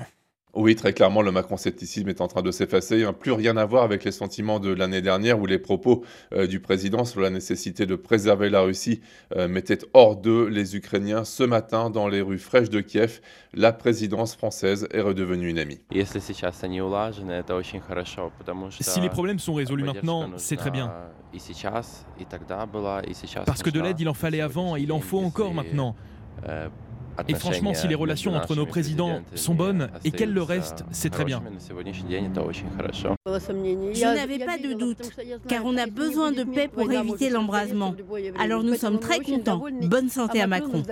Oui, 0.61 0.74
très 0.74 0.92
clairement, 0.92 1.22
le 1.22 1.30
macron-scepticisme 1.30 2.09
est 2.09 2.20
en 2.20 2.26
train 2.26 2.42
de 2.42 2.50
s'effacer. 2.50 2.98
Il 2.98 3.12
plus 3.12 3.30
rien 3.30 3.56
à 3.56 3.64
voir 3.64 3.84
avec 3.84 4.02
les 4.02 4.11
sentiments 4.11 4.59
de 4.59 4.70
l'année 4.70 5.00
dernière 5.00 5.38
où 5.38 5.46
les 5.46 5.61
propos 5.61 6.04
euh, 6.32 6.48
du 6.48 6.59
président 6.59 7.04
sur 7.04 7.20
la 7.20 7.30
nécessité 7.30 7.86
de 7.86 7.94
préserver 7.94 8.50
la 8.50 8.62
Russie 8.62 9.00
mettaient 9.36 9.78
hors 9.94 10.16
d'eux 10.16 10.48
les 10.48 10.74
Ukrainiens. 10.74 11.24
Ce 11.24 11.44
matin, 11.44 11.90
dans 11.90 12.09
les 12.09 12.20
rues 12.20 12.38
fraîches 12.38 12.70
de 12.70 12.80
Kiev, 12.80 13.20
la 13.54 13.72
présidence 13.72 14.34
française 14.34 14.88
est 14.90 15.00
redevenue 15.00 15.48
une 15.48 15.61
amie. 15.61 15.78
Si 18.80 19.00
les 19.00 19.09
problèmes 19.09 19.38
sont 19.38 19.54
résolus 19.54 19.84
maintenant, 19.84 20.30
c'est 20.36 20.56
très 20.56 20.70
bien. 20.70 20.92
Parce 23.46 23.62
que 23.62 23.70
de 23.70 23.80
l'aide, 23.80 24.00
il 24.00 24.09
en 24.09 24.14
fallait 24.14 24.40
avant 24.40 24.76
et 24.76 24.80
il 24.80 24.92
en 24.92 25.00
faut 25.00 25.20
encore 25.20 25.54
maintenant. 25.54 25.94
Et 27.26 27.34
franchement, 27.34 27.74
si 27.74 27.88
les 27.88 27.94
relations 27.94 28.34
entre 28.34 28.54
nos 28.54 28.66
présidents 28.66 29.20
sont 29.34 29.54
bonnes 29.54 29.88
et 30.04 30.10
qu'elles 30.10 30.32
le 30.32 30.42
restent, 30.42 30.84
c'est 30.90 31.10
très 31.10 31.24
bien. 31.24 31.42
Je 33.26 34.04
n'avais 34.14 34.38
pas 34.38 34.58
de 34.58 34.72
doute, 34.74 35.10
car 35.48 35.64
on 35.64 35.76
a 35.76 35.86
besoin 35.86 36.32
de 36.32 36.44
paix 36.44 36.68
pour 36.68 36.90
éviter 36.90 37.30
l'embrasement. 37.30 37.94
Alors 38.38 38.62
nous 38.62 38.74
sommes 38.74 39.00
très 39.00 39.20
contents. 39.20 39.64
Bonne 39.82 40.08
santé 40.08 40.40
à 40.40 40.46
Macron. 40.46 40.82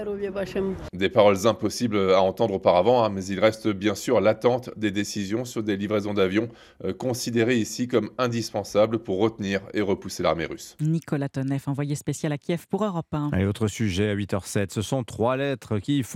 Des 0.92 1.08
paroles 1.08 1.46
impossibles 1.46 2.12
à 2.12 2.22
entendre 2.22 2.54
auparavant, 2.54 3.04
hein, 3.04 3.10
mais 3.10 3.24
il 3.26 3.40
reste 3.40 3.68
bien 3.68 3.94
sûr 3.94 4.20
l'attente 4.20 4.70
des 4.76 4.90
décisions 4.90 5.44
sur 5.44 5.62
des 5.62 5.76
livraisons 5.76 6.14
d'avions 6.14 6.48
euh, 6.84 6.92
considérées 6.92 7.56
ici 7.56 7.88
comme 7.88 8.10
indispensables 8.18 8.98
pour 8.98 9.18
retenir 9.18 9.60
et 9.74 9.80
repousser 9.80 10.22
l'armée 10.22 10.46
russe. 10.46 10.76
Nicolas 10.80 11.28
Toneff, 11.28 11.68
envoyé 11.68 11.94
spécial 11.94 12.32
à 12.32 12.38
Kiev 12.38 12.66
pour 12.68 12.84
Europe 12.84 13.06
1. 13.12 13.30
Et 13.38 13.46
autre 13.46 13.68
sujet 13.68 14.10
à 14.10 14.16
8h07, 14.16 14.72
ce 14.72 14.82
sont 14.82 15.04
trois 15.04 15.36
lettres 15.36 15.78
qui 15.78 16.02
font 16.02 16.15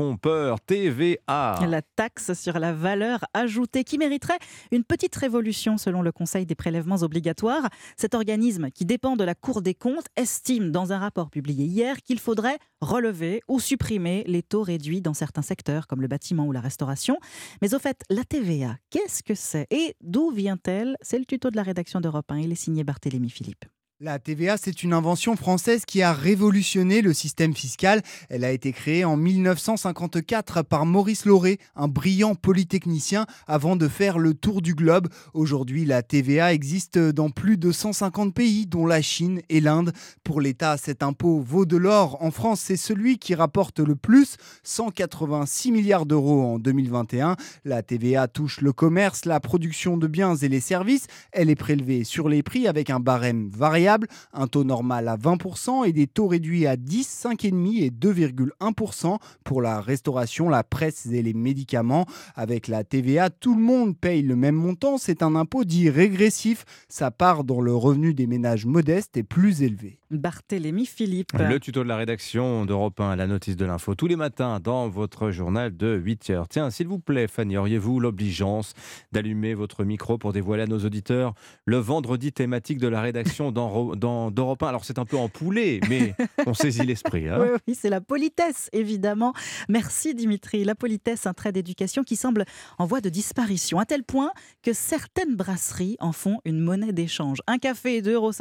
La 1.67 1.83
taxe 1.83 2.33
sur 2.33 2.59
la 2.59 2.73
valeur 2.73 3.21
ajoutée 3.35 3.85
qui 3.85 3.99
mériterait 3.99 4.39
une 4.71 4.85
petite 4.85 5.15
révolution 5.15 5.77
selon 5.77 6.03
le 6.03 6.13
Conseil 6.13 6.47
des 6.47 6.55
prélèvements 6.55 7.03
obligatoires. 7.03 7.69
Cet 7.97 8.15
organisme 8.15 8.71
qui 8.71 8.85
dépend 8.85 9.17
de 9.17 9.25
la 9.25 9.35
Cour 9.35 9.63
des 9.63 9.75
comptes 9.75 10.07
estime 10.17 10.71
dans 10.71 10.93
un 10.93 10.99
rapport 10.99 11.31
publié 11.31 11.65
hier 11.67 12.01
qu'il 12.03 12.19
faudrait 12.19 12.59
relever 12.81 13.43
ou 13.49 13.61
supprimer 13.61 14.25
les 14.27 14.43
taux 14.43 14.63
réduits 14.63 15.03
dans 15.03 15.15
certains 15.15 15.43
secteurs 15.43 15.87
comme 15.87 16.01
le 16.01 16.09
bâtiment 16.09 16.47
ou 16.47 16.53
la 16.53 16.61
restauration. 16.61 17.19
Mais 17.61 17.75
au 17.75 17.79
fait, 17.79 18.03
la 18.09 18.25
TVA, 18.25 18.77
qu'est-ce 18.91 19.23
que 19.23 19.35
c'est? 19.35 19.67
Et 19.71 19.97
d'où 20.01 20.31
vient-elle? 20.31 20.97
C'est 21.03 21.19
le 21.19 21.25
tuto 21.25 21.51
de 21.51 21.57
la 21.57 21.63
rédaction 21.63 22.01
d'Europe 22.01 22.31
1. 22.31 22.39
Il 22.39 22.53
est 22.53 22.55
signé 22.55 22.85
Barthélémy 22.85 23.31
Philippe. 23.31 23.65
La 24.03 24.19
TVA, 24.19 24.57
c'est 24.57 24.83
une 24.83 24.95
invention 24.95 25.37
française 25.37 25.85
qui 25.85 26.01
a 26.01 26.15
révolutionné 26.15 27.03
le 27.03 27.13
système 27.13 27.55
fiscal. 27.55 28.01
Elle 28.31 28.45
a 28.47 28.51
été 28.51 28.73
créée 28.73 29.05
en 29.05 29.19
1954 29.19 30.63
par 30.63 30.87
Maurice 30.87 31.27
Lauré, 31.27 31.59
un 31.77 31.87
brillant 31.87 32.35
polytechnicien, 32.35 33.27
avant 33.47 33.77
de 33.77 33.89
faire 33.89 34.19
le 34.19 34.33
tour 34.33 34.63
du 34.63 34.75
globe. 34.75 35.09
Aujourd'hui, 35.35 35.85
la 35.85 36.03
TVA 36.03 36.55
existe 36.55 36.99
dans 36.99 37.29
plus 37.29 37.59
de 37.59 37.73
150 37.73 38.33
pays, 38.33 38.65
dont 38.65 38.87
la 38.87 39.03
Chine 39.03 39.43
et 39.51 39.61
l'Inde. 39.61 39.93
Pour 40.25 40.41
l'État, 40.41 40.79
cet 40.79 41.03
impôt 41.03 41.39
vaut 41.39 41.67
de 41.67 41.77
l'or. 41.77 42.23
En 42.23 42.31
France, 42.31 42.61
c'est 42.61 42.79
celui 42.79 43.19
qui 43.19 43.35
rapporte 43.35 43.81
le 43.81 43.97
plus, 43.97 44.39
186 44.63 45.73
milliards 45.73 46.07
d'euros 46.07 46.41
en 46.41 46.59
2021. 46.59 47.37
La 47.67 47.83
TVA 47.83 48.29
touche 48.29 48.63
le 48.63 48.73
commerce, 48.73 49.27
la 49.27 49.41
production 49.41 49.99
de 49.99 50.07
biens 50.07 50.37
et 50.37 50.49
les 50.49 50.61
services. 50.61 51.07
Elle 51.33 51.51
est 51.51 51.55
prélevée 51.55 52.05
sur 52.05 52.31
les 52.31 52.43
prix 52.43 52.67
avec 52.67 52.89
un 52.89 52.99
barème 52.99 53.51
variable 53.51 53.90
un 54.33 54.47
taux 54.47 54.65
normal 54.65 55.09
à 55.09 55.17
20% 55.17 55.87
et 55.87 55.93
des 55.93 56.07
taux 56.07 56.27
réduits 56.27 56.67
à 56.67 56.77
10, 56.77 57.25
5,5 57.25 57.83
et 57.83 57.91
2,1% 57.91 59.19
pour 59.45 59.63
la 59.63 59.81
restauration, 59.81 60.49
la 60.49 60.65
presse 60.65 61.07
et 61.07 61.23
les 61.23 61.35
médicaments. 61.35 62.07
Avec 62.35 62.69
la 62.69 62.85
TVA, 62.85 63.31
tout 63.31 63.55
le 63.55 63.63
monde 63.63 63.97
paye 63.97 64.23
le 64.23 64.37
même 64.37 64.55
montant. 64.55 64.99
C'est 64.99 65.23
un 65.23 65.35
impôt 65.35 65.65
dit 65.65 65.91
régressif. 65.91 66.65
Sa 66.89 67.11
part 67.11 67.45
dans 67.45 67.61
le 67.61 67.75
revenu 67.75 68.15
des 68.15 68.27
ménages 68.27 68.67
modestes 68.67 69.17
est 69.17 69.23
plus 69.23 69.63
élevée. 69.63 69.99
Barthélémy 70.11 70.87
Philippe. 70.87 71.33
Le 71.39 71.61
tuto 71.61 71.85
de 71.85 71.89
la 71.89 71.97
rédaction 71.97 72.67
d'Europe 72.67 72.99
1, 72.99 73.15
la 73.15 73.29
notice 73.29 73.57
de 73.57 73.65
l'info, 73.65 73.95
tous 73.95 74.09
les 74.09 74.17
matins 74.17 74.59
dans 74.59 74.89
votre 74.89 75.31
journal 75.31 75.77
de 75.77 75.95
8 75.95 76.31
heures. 76.31 76.49
Tiens, 76.49 76.71
s'il 76.71 76.89
vous 76.89 76.99
plaît, 76.99 77.29
Fanny, 77.29 77.57
auriez-vous 77.57 78.01
l'obligeance 78.01 78.75
d'allumer 79.13 79.55
votre 79.55 79.85
micro 79.85 80.19
pour 80.19 80.33
dévoiler 80.33 80.65
à 80.65 80.67
nos 80.67 80.81
auditeurs 80.81 81.35
le 81.65 81.77
vendredi 81.77 82.33
thématique 82.33 82.79
de 82.79 82.89
la 82.89 83.01
rédaction 83.01 83.53
d'Europe 83.53 83.80
1 83.81 84.67
Alors, 84.67 84.85
c'est 84.85 84.99
un 84.99 85.05
peu 85.05 85.17
en 85.17 85.29
poulet, 85.29 85.81
mais 85.89 86.15
on 86.47 86.55
saisit 86.55 86.85
l'esprit. 86.85 87.29
Hein. 87.29 87.39
oui, 87.41 87.49
oui 87.69 87.75
c'est 87.75 87.91
la 87.91 88.01
politesse, 88.01 88.69
évidemment. 88.73 89.33
Merci, 89.69 90.15
Dimitri. 90.15 90.65
La 90.65 90.75
politesse, 90.75 91.27
un 91.27 91.33
trait 91.33 91.53
d'éducation 91.53 92.03
qui 92.05 92.17
semble 92.17 92.45
en 92.79 92.87
voie 92.87 93.01
de 93.01 93.09
disparition, 93.09 93.79
à 93.79 93.85
tel 93.85 94.05
point 94.05 94.31
que 94.63 94.73
certaines 94.73 95.37
brasseries 95.37 95.97
en 96.01 96.13
font 96.13 96.39
une 96.45 96.61
monnaie 96.61 96.93
d'échange. 96.93 97.39
Un 97.47 97.59
café 97.59 98.01
2,50 98.03 98.11
euros, 98.13 98.33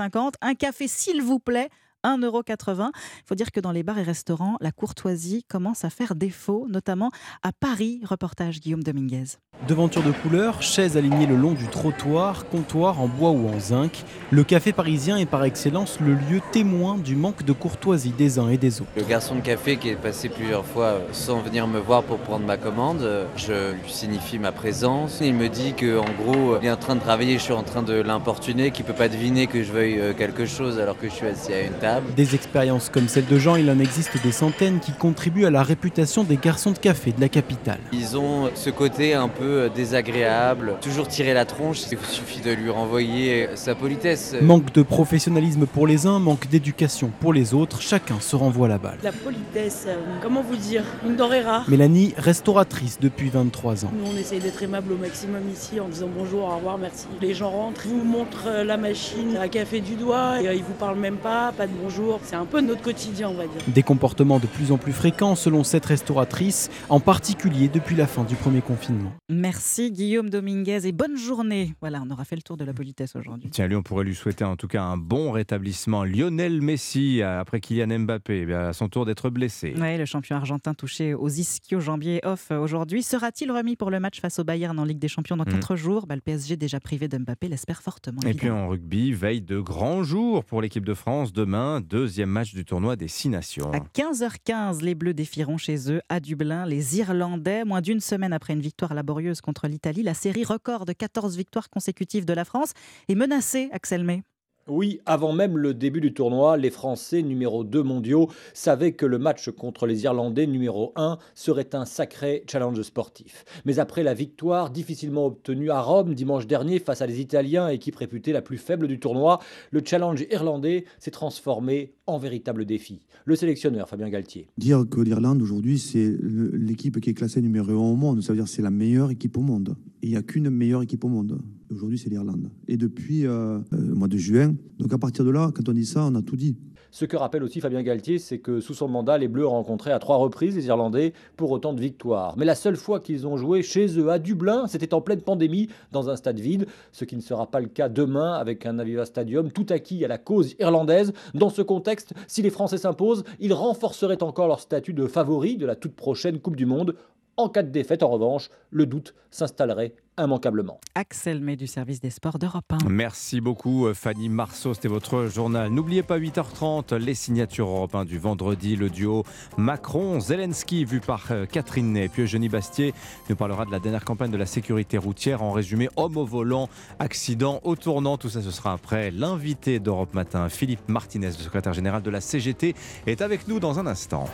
un 0.42 0.56
café, 0.56 0.88
s'il 0.88 1.22
vous 1.22 1.40
plaît, 1.40 1.70
1,80€. 2.04 2.90
Il 2.94 3.24
faut 3.26 3.36
dire 3.36 3.52
que 3.52 3.60
dans 3.60 3.72
les 3.72 3.84
bars 3.84 3.98
et 3.98 4.04
restaurants, 4.04 4.58
la 4.62 4.72
courtoisie 4.72 5.44
commence 5.44 5.86
à 5.86 5.90
faire 5.90 6.16
défaut, 6.16 6.68
notamment 6.70 7.12
à 7.44 7.52
Paris. 7.52 8.02
Reportage 8.04 8.60
Guillaume 8.60 8.84
Dominguez. 8.84 9.38
Devanture 9.68 10.04
de 10.04 10.12
couleur, 10.12 10.62
chaises 10.62 10.96
alignées 10.96 11.28
le 11.28 11.36
long 11.36 11.52
du 11.52 11.68
trottoir, 11.68 12.48
comptoir 12.48 13.02
en 13.02 13.08
bois 13.08 13.32
ou 13.32 13.50
en 13.50 13.60
zinc, 13.60 14.06
le 14.32 14.44
café 14.44 14.72
parisien 14.72 15.18
est 15.18 15.26
par 15.26 15.44
excellence 15.44 16.00
le 16.00 16.14
lieu 16.14 16.42
témoin 16.54 16.98
du 16.98 17.16
manque 17.16 17.44
de 17.44 17.52
courtoisie 17.52 18.12
des 18.12 18.40
uns 18.40 18.50
et 18.50 18.58
des 18.58 18.80
autres. 18.80 18.90
Le 18.96 19.04
garçon 19.04 19.36
de 19.36 19.42
café 19.42 19.76
qui 19.76 19.90
est 19.90 19.96
passé 19.96 20.30
plusieurs 20.30 20.66
fois 20.66 21.02
sans 21.12 21.42
venir 21.42 21.68
me 21.68 21.80
voir 21.80 22.04
pour 22.04 22.20
prendre 22.20 22.46
ma 22.46 22.56
commande, 22.56 23.06
je 23.36 23.74
lui 23.74 23.92
signifie 23.92 24.40
ma 24.40 24.54
présence. 24.54 25.20
Il 25.22 25.34
me 25.34 25.50
dit 25.50 25.74
qu'en 25.74 26.10
gros, 26.24 26.58
il 26.62 26.68
est 26.68 26.72
en 26.72 26.78
train 26.78 26.96
de 26.96 27.02
travailler, 27.02 27.34
je 27.38 27.44
suis 27.44 27.54
en 27.54 27.64
train 27.64 27.84
de 27.84 27.94
l'importuner, 27.94 28.72
qu'il 28.72 28.86
ne 28.86 28.92
peut 28.92 28.98
pas 28.98 29.10
deviner 29.10 29.48
que 29.48 29.62
je 29.62 29.72
veuille 29.74 30.00
euh, 30.00 30.14
quelque 30.14 30.46
chose 30.46 30.80
alors 30.80 30.98
que 30.98 31.10
je 31.10 31.14
suis 31.14 31.28
assis 31.28 31.54
à 31.54 31.62
une 31.62 31.74
table. 31.74 31.89
Des 32.16 32.36
expériences 32.36 32.90
comme 32.90 33.08
celle 33.08 33.26
de 33.26 33.38
Jean, 33.38 33.56
il 33.56 33.70
en 33.70 33.80
existe 33.80 34.22
des 34.24 34.32
centaines 34.32 34.80
qui 34.80 34.92
contribuent 34.92 35.46
à 35.46 35.50
la 35.50 35.64
réputation 35.64 36.24
des 36.24 36.38
garçons 36.38 36.72
de 36.72 36.78
café 36.78 37.12
de 37.12 37.22
la 37.22 37.30
capitale. 37.30 37.80
Ils 37.94 38.18
ont 38.18 38.50
ce 38.56 38.70
côté 38.70 39.14
un 39.14 39.28
peu 39.28 39.64
euh, 39.64 39.70
désagréable, 39.70 40.76
toujours 40.82 41.08
tirer 41.08 41.34
la 41.34 41.46
tronche, 41.46 41.82
il 41.92 41.98
suffit 42.08 42.42
de 42.42 42.52
lui 42.52 42.70
renvoyer 42.70 43.50
sa 43.56 43.76
politesse. 43.76 44.36
Manque 44.42 44.74
de 44.74 44.84
professionnalisme 44.84 45.66
pour 45.66 45.88
les 45.88 46.06
uns, 46.06 46.20
manque 46.20 46.48
d'éducation 46.48 47.12
pour 47.20 47.34
les 47.34 47.54
autres, 47.54 47.82
chacun 47.82 48.20
se 48.20 48.36
renvoie 48.36 48.68
la 48.68 48.78
balle. 48.78 48.98
La 49.04 49.12
politesse, 49.12 49.86
euh, 49.88 49.98
comment 50.22 50.42
vous 50.42 50.56
dire, 50.56 50.84
une 51.06 51.16
denrée 51.16 51.42
rare. 51.42 51.66
Mélanie, 51.70 52.14
restauratrice 52.18 53.00
depuis 53.00 53.30
23 53.30 53.86
ans. 53.86 53.92
Nous 53.94 54.12
on 54.14 54.18
essaye 54.18 54.40
d'être 54.40 54.62
aimable 54.62 54.94
au 54.94 54.98
maximum 54.98 55.42
ici 55.52 55.80
en 55.80 55.88
disant 55.88 56.10
bonjour, 56.16 56.44
au 56.44 56.56
revoir, 56.56 56.78
merci. 56.78 57.08
Les 57.22 57.34
gens 57.34 57.50
rentrent, 57.50 57.86
ils 57.86 57.92
vous 57.92 58.04
montrent 58.04 58.48
euh, 58.48 58.64
la 58.64 58.78
machine 58.78 59.38
à 59.38 59.48
café 59.48 59.82
du 59.82 59.96
doigt, 59.96 60.42
et 60.42 60.56
ils 60.56 60.64
vous 60.64 60.74
parlent 60.74 61.00
même 61.00 61.18
pas, 61.18 61.52
pas 61.56 61.68
de 61.68 61.74
bonjour. 61.82 62.20
C'est 62.24 62.36
un 62.36 62.46
peu 62.46 62.62
notre 62.62 62.82
quotidien 62.82 63.30
on 63.30 63.34
va 63.34 63.48
dire. 63.48 63.62
Des 63.68 63.84
comportements 63.84 64.40
de 64.40 64.48
plus 64.48 64.72
en 64.72 64.78
plus 64.78 64.94
fréquents 64.94 65.36
selon 65.36 65.64
cette 65.64 65.86
restauratrice, 65.86 66.70
en 66.90 67.00
particulier 67.00 67.68
depuis 67.68 67.96
la 67.96 68.08
fin 68.08 68.24
du 68.24 68.36
premier 68.36 68.62
confinement. 68.62 69.12
Merci 69.30 69.92
Guillaume 69.92 70.30
Dominguez 70.30 70.88
et 70.88 70.92
bonne 70.92 71.18
journée. 71.18 71.74
Voilà, 71.82 72.02
on 72.06 72.10
aura 72.12 72.26
fait 72.26 72.36
le 72.36 72.42
tour 72.42 72.58
de 72.58 72.66
la 72.66 72.74
politesse 72.74 73.16
aujourd'hui. 73.16 73.50
Tiens, 73.50 73.68
lui, 73.68 73.76
on 73.76 73.84
pourrait 73.84 74.04
lui 74.04 74.16
souhaiter 74.16 74.44
en 74.44 74.56
tout 74.56 74.68
cas 74.68 74.84
un 74.84 74.98
bon 74.98 75.32
rétablissement. 75.32 76.04
Lionel 76.04 76.62
Messi, 76.62 77.22
après 77.22 77.60
Kylian 77.60 78.00
Mbappé, 78.00 78.46
eh 78.48 78.54
à 78.54 78.74
son 78.74 78.90
tour 78.90 79.06
d'être 79.06 79.30
blessé. 79.30 79.74
Oui, 79.78 79.98
le 79.98 80.06
champion 80.06 80.36
argentin 80.36 80.74
touché 80.74 81.14
aux 81.14 81.30
ischio-jambiers 81.30 82.22
off 82.24 82.52
aujourd'hui. 82.52 83.04
Sera-t-il 83.04 83.52
remis 83.52 83.76
pour 83.76 83.92
le 83.92 84.00
match 84.00 84.20
face 84.20 84.40
au 84.40 84.44
Bayern 84.44 84.78
en 84.80 84.84
Ligue 84.84 85.00
des 85.00 85.08
Champions 85.08 85.38
dans 85.38 85.46
4 85.46 85.74
hmm. 85.74 85.78
jours? 85.78 86.08
Bah, 86.08 86.16
Le 86.16 86.22
PSG 86.22 86.58
déjà 86.58 86.80
privé 86.80 87.08
d'Mbappé 87.08 87.48
l'espère 87.48 87.82
fortement. 87.82 88.22
Et 88.26 88.34
puis 88.34 88.50
en 88.50 88.68
rugby, 88.68 89.12
veille 89.14 89.42
de 89.42 89.60
grands 89.60 90.04
jours 90.04 90.44
pour 90.44 90.62
l'équipe 90.62 90.86
de 90.86 90.94
France. 90.94 91.34
Demain, 91.34 91.69
deuxième 91.80 92.30
match 92.30 92.54
du 92.54 92.66
tournoi 92.66 92.96
des 92.96 93.08
Six 93.08 93.30
Nations. 93.30 93.72
À 93.72 93.80
15h15, 93.80 94.82
les 94.82 94.96
Bleus 94.96 95.14
défieront 95.14 95.58
chez 95.58 95.92
eux 95.92 96.02
à 96.10 96.20
Dublin 96.20 96.66
les 96.66 96.98
Irlandais, 96.98 97.64
moins 97.66 97.82
d'une 97.82 98.00
semaine 98.00 98.34
après 98.34 98.54
une 98.54 98.62
victoire 98.62 98.94
laborieuse 98.94 99.42
contre 99.42 99.68
l'Italie, 99.68 100.04
la 100.04 100.14
série 100.14 100.44
record 100.44 100.86
de 100.86 100.94
14 100.94 101.38
victoires 101.38 101.70
consécutives 101.70 102.26
de 102.26 102.34
la 102.34 102.46
France 102.46 102.74
est 103.08 103.16
menacée, 103.16 103.70
Axel 103.72 104.04
May. 104.04 104.24
Oui, 104.70 105.00
avant 105.08 105.34
même 105.34 105.58
le 105.58 105.74
début 105.74 106.00
du 106.00 106.14
tournoi, 106.14 106.56
les 106.56 106.70
Français 106.70 107.24
numéro 107.24 107.64
2 107.64 107.82
mondiaux 107.82 108.30
savaient 108.54 108.92
que 108.92 109.08
le 109.08 109.18
match 109.18 109.50
contre 109.50 109.88
les 109.88 110.04
Irlandais 110.04 110.46
numéro 110.46 110.94
1 110.96 111.18
serait 111.34 111.74
un 111.74 111.86
sacré 111.86 112.44
challenge 112.48 112.80
sportif. 112.84 113.46
Mais 113.66 113.80
après 113.80 114.04
la 114.04 114.14
victoire 114.14 114.70
difficilement 114.70 115.26
obtenue 115.26 115.72
à 115.72 115.82
Rome 115.82 116.14
dimanche 116.14 116.46
dernier 116.46 116.78
face 116.78 117.02
à 117.02 117.08
les 117.08 117.20
Italiens, 117.20 117.68
équipe 117.70 117.96
réputée 117.96 118.32
la 118.32 118.44
plus 118.44 118.58
faible 118.58 118.88
du 118.88 119.00
tournoi, 119.00 119.40
le 119.72 119.82
challenge 119.84 120.24
irlandais 120.30 120.86
s'est 121.00 121.10
transformé 121.10 121.94
en 122.06 122.20
véritable 122.20 122.66
défi. 122.66 123.08
Le 123.26 123.36
sélectionneur 123.36 123.90
Fabien 123.90 124.10
Galtier. 124.10 124.48
Dire 124.58 124.86
que 124.90 125.02
l'Irlande 125.02 125.42
aujourd'hui 125.42 125.80
c'est 125.80 126.16
l'équipe 126.22 127.00
qui 127.00 127.10
est 127.10 127.16
classée 127.16 127.42
numéro 127.42 127.72
1 127.72 127.74
au 127.74 127.96
monde, 127.96 128.22
ça 128.22 128.34
veut 128.34 128.38
dire 128.38 128.48
c'est 128.48 128.62
la 128.62 128.70
meilleure 128.70 129.10
équipe 129.10 129.36
au 129.36 129.42
monde. 129.42 129.76
Il 130.04 130.12
n'y 130.12 130.16
a 130.16 130.22
qu'une 130.22 130.52
meilleure 130.52 130.84
équipe 130.84 131.04
au 131.04 131.10
monde. 131.10 131.40
Aujourd'hui, 131.72 132.00
c'est 132.00 132.10
l'Irlande. 132.10 132.50
Et 132.68 132.78
depuis 132.78 133.28
euh, 133.28 133.32
euh, 133.32 133.62
le 133.72 133.94
mois 133.94 134.08
de 134.08 134.18
juin, 134.18 134.56
donc 134.80 134.92
à 134.92 134.98
partir 134.98 135.24
de 135.24 135.30
là, 135.30 135.52
quand 135.54 135.70
on 135.70 135.74
dit 135.74 135.86
ça, 135.86 136.06
on 136.06 136.16
a 136.16 136.22
tout 136.22 136.36
dit. 136.36 136.56
Ce 136.92 137.06
que 137.06 137.16
rappelle 137.16 137.44
aussi 137.44 137.62
Fabien 137.62 137.84
Galtier, 137.84 138.18
c'est 138.18 138.40
que 138.40 138.60
sous 138.60 138.74
son 138.74 138.88
mandat, 138.88 139.20
les 139.20 139.28
Bleus 139.28 139.46
ont 139.46 139.52
rencontré 139.52 139.92
à 139.92 140.00
trois 140.00 140.18
reprises 140.18 140.56
les 140.56 140.66
Irlandais 140.66 141.14
pour 141.38 141.52
autant 141.52 141.74
de 141.74 141.80
victoires. 141.80 142.36
Mais 142.38 142.46
la 142.46 142.56
seule 142.56 142.76
fois 142.76 143.00
qu'ils 143.00 143.28
ont 143.28 143.38
joué 143.38 143.62
chez 143.62 144.00
eux 144.00 144.10
à 144.10 144.18
Dublin, 144.18 144.66
c'était 144.66 144.96
en 144.96 145.02
pleine 145.02 145.22
pandémie, 145.22 145.70
dans 145.92 146.10
un 146.10 146.16
stade 146.16 146.40
vide, 146.40 146.66
ce 146.92 147.06
qui 147.06 147.16
ne 147.16 147.22
sera 147.22 147.52
pas 147.52 147.60
le 147.60 147.68
cas 147.68 147.90
demain 147.90 148.34
avec 148.34 148.66
un 148.66 148.80
Aviva 148.80 149.06
Stadium 149.06 149.52
tout 149.52 149.68
acquis 149.70 150.04
à 150.04 150.08
la 150.08 150.18
cause 150.18 150.56
irlandaise. 150.60 151.14
Dans 151.36 151.52
ce 151.52 151.62
contexte, 151.62 152.14
si 152.28 152.42
les 152.42 152.50
Français 152.50 152.80
s'imposent, 152.80 153.24
ils 153.40 153.54
renforceraient 153.54 154.24
encore 154.24 154.48
leur 154.48 154.60
statut 154.60 154.94
de 154.94 155.06
favoris 155.06 155.60
de 155.60 155.68
la 155.68 155.76
toute 155.76 155.94
prochaine 155.94 156.40
Coupe 156.40 156.56
du 156.56 156.66
Monde 156.66 156.96
En 157.40 157.48
cas 157.48 157.64
de 157.64 157.70
défaite, 157.70 158.04
en 158.04 158.10
revanche, 158.10 158.50
le 158.70 158.86
doute 158.86 159.16
s'installerait 159.32 159.94
immanquablement. 160.20 160.82
Axel 160.94 161.40
May 161.40 161.56
du 161.56 161.68
service 161.68 162.02
des 162.02 162.10
sports 162.10 162.38
d'Europe 162.38 162.66
1. 162.70 162.90
Merci 162.90 163.40
beaucoup 163.40 163.88
euh, 163.88 163.94
Fanny 163.94 164.28
Marceau, 164.28 164.74
c'était 164.74 164.90
votre 164.90 165.28
journal. 165.28 165.70
N'oubliez 165.70 166.04
pas 166.04 166.20
8h30, 166.20 166.96
les 166.96 167.14
signatures 167.14 167.70
Europe 167.70 167.96
1 167.96 168.04
du 168.04 168.20
vendredi, 168.20 168.76
le 168.76 168.90
duo 168.90 169.24
Macron-Zelensky 169.56 170.84
vu 170.84 171.00
par 171.00 171.28
euh, 171.32 171.46
Catherine 171.46 171.94
Ney. 171.94 172.10
Puis 172.10 172.24
Eugénie 172.24 172.50
Bastier 172.50 172.94
nous 173.30 173.38
parlera 173.38 173.64
de 173.64 173.72
la 173.72 173.80
dernière 173.80 174.04
campagne 174.04 174.32
de 174.32 174.38
la 174.38 174.46
sécurité 174.46 174.98
routière. 174.98 175.42
En 175.42 175.54
résumé, 175.54 175.88
homme 175.96 176.18
au 176.18 176.26
volant, 176.26 176.68
accident 177.00 177.62
au 177.64 177.78
tournant. 177.78 178.18
Tout 178.18 178.28
ça, 178.28 178.42
ce 178.42 178.52
sera 178.52 178.74
après. 178.74 179.12
L'invité 179.12 179.80
d'Europe 179.80 180.14
Matin, 180.14 180.50
Philippe 180.50 180.90
Martinez, 180.90 181.28
le 181.28 181.32
secrétaire 181.32 181.72
général 181.72 182.02
de 182.02 182.10
la 182.10 182.20
CGT, 182.20 182.76
est 183.08 183.22
avec 183.22 183.48
nous 183.48 183.62
dans 183.62 183.80
un 183.80 183.88
instant. 183.88 184.26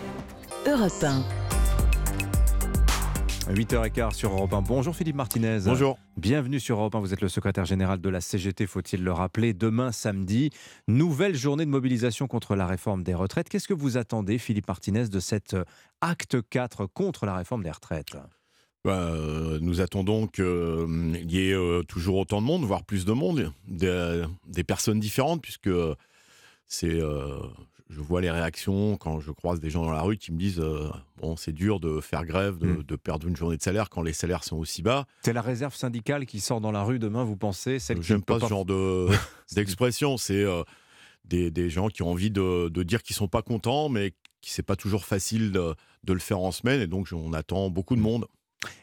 Europe 0.66 1.04
1. 1.04 1.65
8h15 3.50 4.14
sur 4.14 4.32
Europe 4.32 4.54
1. 4.54 4.62
Bonjour 4.64 4.96
Philippe 4.96 5.16
Martinez. 5.16 5.60
Bonjour. 5.66 6.00
Bienvenue 6.18 6.60
sur 6.60 6.80
Europe 6.80 6.96
1. 6.96 7.00
Vous 7.00 7.14
êtes 7.14 7.22
le 7.22 7.30
secrétaire 7.30 7.66
général 7.66 8.02
de 8.02 8.10
la 8.10 8.20
CGT, 8.20 8.66
faut-il 8.66 9.04
le 9.04 9.12
rappeler. 9.12 9.54
Demain, 9.54 9.92
samedi, 9.92 10.50
nouvelle 10.88 11.36
journée 11.36 11.66
de 11.66 11.70
mobilisation 11.70 12.28
contre 12.28 12.56
la 12.56 12.66
réforme 12.66 13.04
des 13.04 13.14
retraites. 13.14 13.48
Qu'est-ce 13.48 13.68
que 13.68 13.74
vous 13.74 13.98
attendez, 13.98 14.40
Philippe 14.40 14.68
Martinez, 14.68 15.10
de 15.10 15.20
cet 15.20 15.54
euh, 15.54 15.64
acte 16.02 16.38
4 16.50 16.88
contre 16.88 17.28
la 17.28 17.36
réforme 17.36 17.64
des 17.64 17.72
retraites? 17.72 18.18
Bah, 18.84 19.12
euh, 19.12 19.60
nous 19.62 19.80
attendons 19.80 20.26
qu'il 20.28 20.44
euh, 20.44 21.18
y 21.28 21.52
ait 21.52 21.84
toujours 21.88 22.18
autant 22.18 22.42
de 22.42 22.48
monde, 22.48 22.64
voire 22.64 22.84
plus 22.84 23.06
de 23.06 23.14
monde, 23.14 23.54
des, 23.68 24.24
des 24.48 24.64
personnes 24.64 25.00
différentes, 25.00 25.42
puisque 25.42 25.70
c'est 26.66 27.00
je 27.90 28.02
vois 28.02 28.22
les 28.22 28.32
réactions 28.32 28.98
quand 28.98 29.20
je 29.20 29.32
croise 29.32 29.60
des 29.60 29.70
gens 29.70 29.84
dans 29.84 29.92
la 29.92 30.02
rue 30.02 30.18
qui 30.18 30.32
me 30.32 30.38
disent 30.38 30.60
euh, 30.60 30.90
bon 31.18 31.36
c'est 31.36 31.52
dur 31.52 31.80
de 31.80 32.02
faire 32.02 32.26
grève, 32.26 32.56
hmm. 32.56 32.84
de, 32.84 32.96
perdre 32.96 33.28
une 33.28 33.36
journée 33.36 33.58
de 33.58 33.62
salaire 33.62 33.90
quand 33.90 34.02
les 34.02 34.14
salaires 34.14 34.44
sont 34.44 34.58
aussi 34.58 34.82
bas. 34.82 35.06
C'est 35.24 35.34
la 35.34 35.42
réserve 35.42 35.76
syndicale 35.76 36.26
qui 36.26 36.40
sort 36.40 36.62
dans 36.62 36.72
la 36.72 36.84
rue 36.84 37.00
demain, 37.00 37.24
vous 37.24 37.38
pensez 37.38 37.78
J'aime 38.02 38.24
pas 38.24 38.40
ce 38.40 38.48
genre 38.48 38.66
de 38.66 39.08
d'expression. 39.56 40.18
C'est 40.18 40.44
euh, 40.44 40.64
des, 41.26 41.70
gens 41.70 41.90
qui 41.90 42.02
ont 42.02 42.12
envie 42.12 42.32
de, 42.32 42.70
dire 42.84 43.04
qu'ils 43.04 43.16
sont 43.16 43.28
pas 43.28 43.42
contents, 43.42 43.90
mais 43.90 44.14
qui 44.42 44.52
c'est 44.52 44.64
pas 44.64 44.76
toujours 44.76 45.06
facile 45.06 45.52
de, 45.52 45.76
de, 46.04 46.14
le 46.14 46.20
faire 46.20 46.40
en 46.40 46.52
semaine, 46.52 46.82
et 46.82 46.88
donc 46.88 47.10
on 47.12 47.34
attend 47.34 47.70
beaucoup 47.70 47.96
de 47.96 48.02
hmm. 48.02 48.04
monde. 48.04 48.26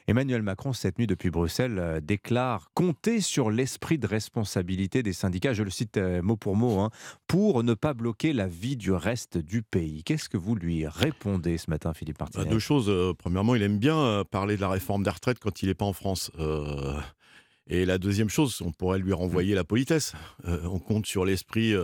Emmanuel 0.07 0.43
Macron, 0.43 0.72
cette 0.72 0.99
nuit 0.99 1.07
depuis 1.07 1.30
Bruxelles, 1.30 1.78
euh, 1.78 2.01
déclare 2.01 2.70
compter 2.74 3.20
sur 3.20 3.51
l'esprit 3.51 3.99
de 3.99 4.07
responsabilité 4.07 5.03
des 5.03 5.12
syndicats, 5.12 5.53
je 5.53 5.62
le 5.62 5.70
cite 5.70 5.97
euh, 5.97 6.22
mot 6.22 6.37
pour 6.37 6.57
mot, 6.57 6.80
hein, 6.80 6.91
pour 7.26 7.62
ne 7.62 7.74
pas 7.74 7.95
bloquer 7.95 8.33
la 8.33 8.47
vie 8.47 8.76
du 8.76 8.93
reste 8.93 9.39
du 9.39 9.62
pays. 9.62 10.03
Qu'est-ce 10.05 10.28
que 10.28 10.37
vous 10.37 10.55
lui 10.55 10.87
répondez 10.87 11.59
ce 11.59 11.70
matin, 11.70 11.95
Philippe 11.95 12.20
Martinez 12.20 12.47
Deux 12.47 12.59
choses. 12.59 12.89
Euh, 12.89 13.12
premièrement, 13.16 13.55
il 13.55 13.62
aime 13.62 13.78
bien 13.78 14.24
parler 14.30 14.57
de 14.57 14.61
la 14.61 14.68
réforme 14.68 15.03
des 15.03 15.11
retraites 15.11 15.39
quand 15.39 15.62
il 15.62 15.68
n'est 15.68 15.74
pas 15.74 15.85
en 15.85 15.93
France. 15.93 16.30
et 17.66 17.85
la 17.85 17.99
deuxième 17.99 18.28
chose, 18.28 18.61
on 18.62 18.72
pourrait 18.72 18.99
lui 18.99 19.12
renvoyer 19.12 19.55
la 19.55 19.64
politesse. 19.64 20.14
on 20.45 20.78
compte 20.78 21.07
sur 21.07 21.24
l'esprit 21.24 21.74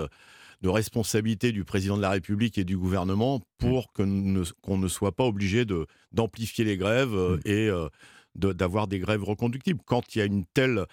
de 0.61 0.69
responsabilité 0.69 1.53
du 1.53 1.65
président 1.65 1.97
de 1.97 2.03
la 2.03 2.11
République 2.11 2.59
et 2.59 2.65
du 2.65 2.77
gouvernement 2.77 3.41
pour 3.59 3.93
qu'on 3.93 4.07
ne, 4.07 4.43
ne, 4.67 4.89
soit 4.89 5.13
pas 5.13 5.25
obligé 5.25 5.65
d'amplifier 6.13 6.65
les 6.65 6.77
grèves 6.77 7.15
euh, 7.15 7.37
mm. 7.37 7.41
et 7.45 7.69
euh, 7.69 7.89
d'avoir 8.35 8.89
des 8.89 8.99
grèves 8.99 9.25
reconductibles. 9.25 9.81
Quand 9.85 10.15
il 10.15 10.19
y 10.19 10.23
a 10.23 10.25
une 10.25 10.45
telle, 10.47 10.85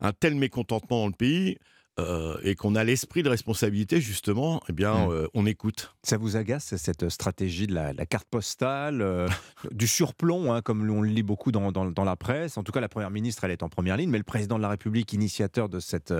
un 0.00 0.12
tel 0.12 0.34
mécontentement 0.34 1.00
dans 1.00 1.06
le 1.06 1.12
pays, 1.12 1.58
euh, 2.00 2.36
et 2.42 2.56
qu'on 2.56 2.74
a 2.74 2.82
l'esprit 2.82 3.22
de 3.22 3.28
responsabilité, 3.28 4.00
justement, 4.00 4.60
eh 4.68 4.72
bien, 4.72 5.06
mmh. 5.06 5.28
on 5.34 5.46
écoute. 5.46 5.94
Ça 6.02 6.16
vous 6.16 6.36
agace, 6.36 6.74
cette 6.76 7.08
stratégie 7.08 7.68
de 7.68 7.74
la, 7.74 7.94
carte 8.06 8.26
postale, 8.28 9.28
du 9.70 9.86
surplomb, 9.86 10.52
hein, 10.52 10.60
comme 10.60 10.90
on 10.90 11.02
le 11.02 11.08
lit 11.08 11.22
beaucoup 11.22 11.52
dans, 11.52 11.70
dans, 11.70 12.04
la 12.04 12.16
presse? 12.16 12.58
En 12.58 12.64
tout 12.64 12.72
cas, 12.72 12.80
la 12.80 12.88
Première 12.88 13.10
ministre, 13.10 13.44
elle 13.44 13.52
est 13.52 13.62
en 13.62 13.68
première 13.68 13.96
ligne, 13.96 14.10
mais 14.10 14.18
le 14.18 14.24
président 14.24 14.56
de 14.56 14.62
la 14.62 14.70
République, 14.70 15.12
initiateur 15.12 15.68
de 15.68 15.78
cette, 15.78 16.12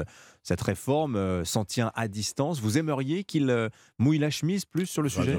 cette 0.42 0.60
réforme, 0.60 1.44
s'en 1.44 1.64
tient 1.64 1.90
à 1.96 2.06
distance. 2.06 2.60
Vous 2.60 2.78
aimeriez 2.78 3.24
qu'il 3.24 3.70
mouille 3.98 4.18
la 4.18 4.30
chemise 4.30 4.64
plus 4.64 4.86
sur 4.86 5.02
le 5.02 5.08
bah, 5.08 5.22
sujet? 5.22 5.38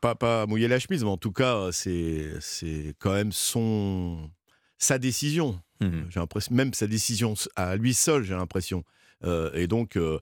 pas, 0.00 0.14
pas 0.14 0.46
mouiller 0.46 0.68
la 0.68 0.78
chemise, 0.78 1.02
mais 1.02 1.10
en 1.10 1.16
tout 1.16 1.32
cas, 1.32 1.70
c'est 1.72 2.94
quand 3.00 3.12
même 3.12 3.32
son, 3.32 4.30
sa 4.78 4.98
décision. 4.98 5.60
Mmh. 5.80 6.02
J'ai 6.10 6.20
l'impression, 6.20 6.54
même 6.54 6.72
sa 6.72 6.86
décision 6.86 7.34
à 7.56 7.76
lui 7.76 7.94
seul, 7.94 8.22
j'ai 8.22 8.34
l'impression. 8.34 8.84
Euh, 9.24 9.50
et 9.54 9.66
donc, 9.66 9.96
euh, 9.96 10.18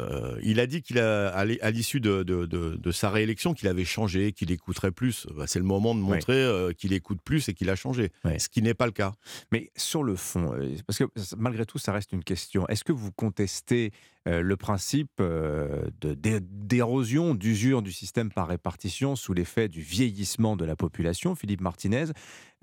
euh, 0.00 0.38
il 0.42 0.60
a 0.60 0.66
dit 0.66 0.82
qu'il 0.82 0.98
a, 0.98 1.28
à 1.28 1.70
l'issue 1.70 2.00
de, 2.00 2.90
sa 2.92 3.10
réélection, 3.10 3.54
qu'il 3.54 3.68
avait 3.68 3.84
changé, 3.84 4.32
qu'il 4.32 4.50
écouterait 4.50 4.92
plus. 4.92 5.26
Bah, 5.34 5.44
c'est 5.46 5.58
le 5.58 5.64
moment 5.64 5.94
de 5.94 6.00
montrer 6.00 6.48
qu'il 6.76 6.92
écoute 6.92 7.20
plus 7.24 7.48
et 7.48 7.54
qu'il 7.54 7.70
a 7.70 7.76
changé, 7.76 8.12
ce 8.38 8.48
qui 8.48 8.62
n'est 8.62 8.74
pas 8.74 8.86
le 8.86 8.92
cas. 8.92 9.14
Mais 9.52 9.70
sur 9.76 10.02
le 10.02 10.16
fond, 10.16 10.54
parce 10.86 10.98
que 10.98 11.04
malgré 11.36 11.64
tout, 11.64 11.78
ça 11.78 11.92
reste 11.92 12.12
une 12.12 12.24
question. 12.24 12.68
Est-ce 12.68 12.84
que 12.84 12.92
vous 12.92 13.12
contestez 13.12 13.92
euh, 14.26 14.42
le 14.42 14.56
principe 14.56 15.10
euh, 15.20 15.88
d'érosion, 16.00 17.34
d'usure 17.34 17.82
du 17.82 17.92
système 17.92 18.30
par 18.32 18.48
répartition 18.48 19.14
sous 19.14 19.32
l'effet 19.34 19.68
du 19.68 19.80
vieillissement 19.80 20.56
de 20.56 20.64
la 20.64 20.74
population, 20.74 21.34
Philippe 21.34 21.60
Martinez. 21.60 22.06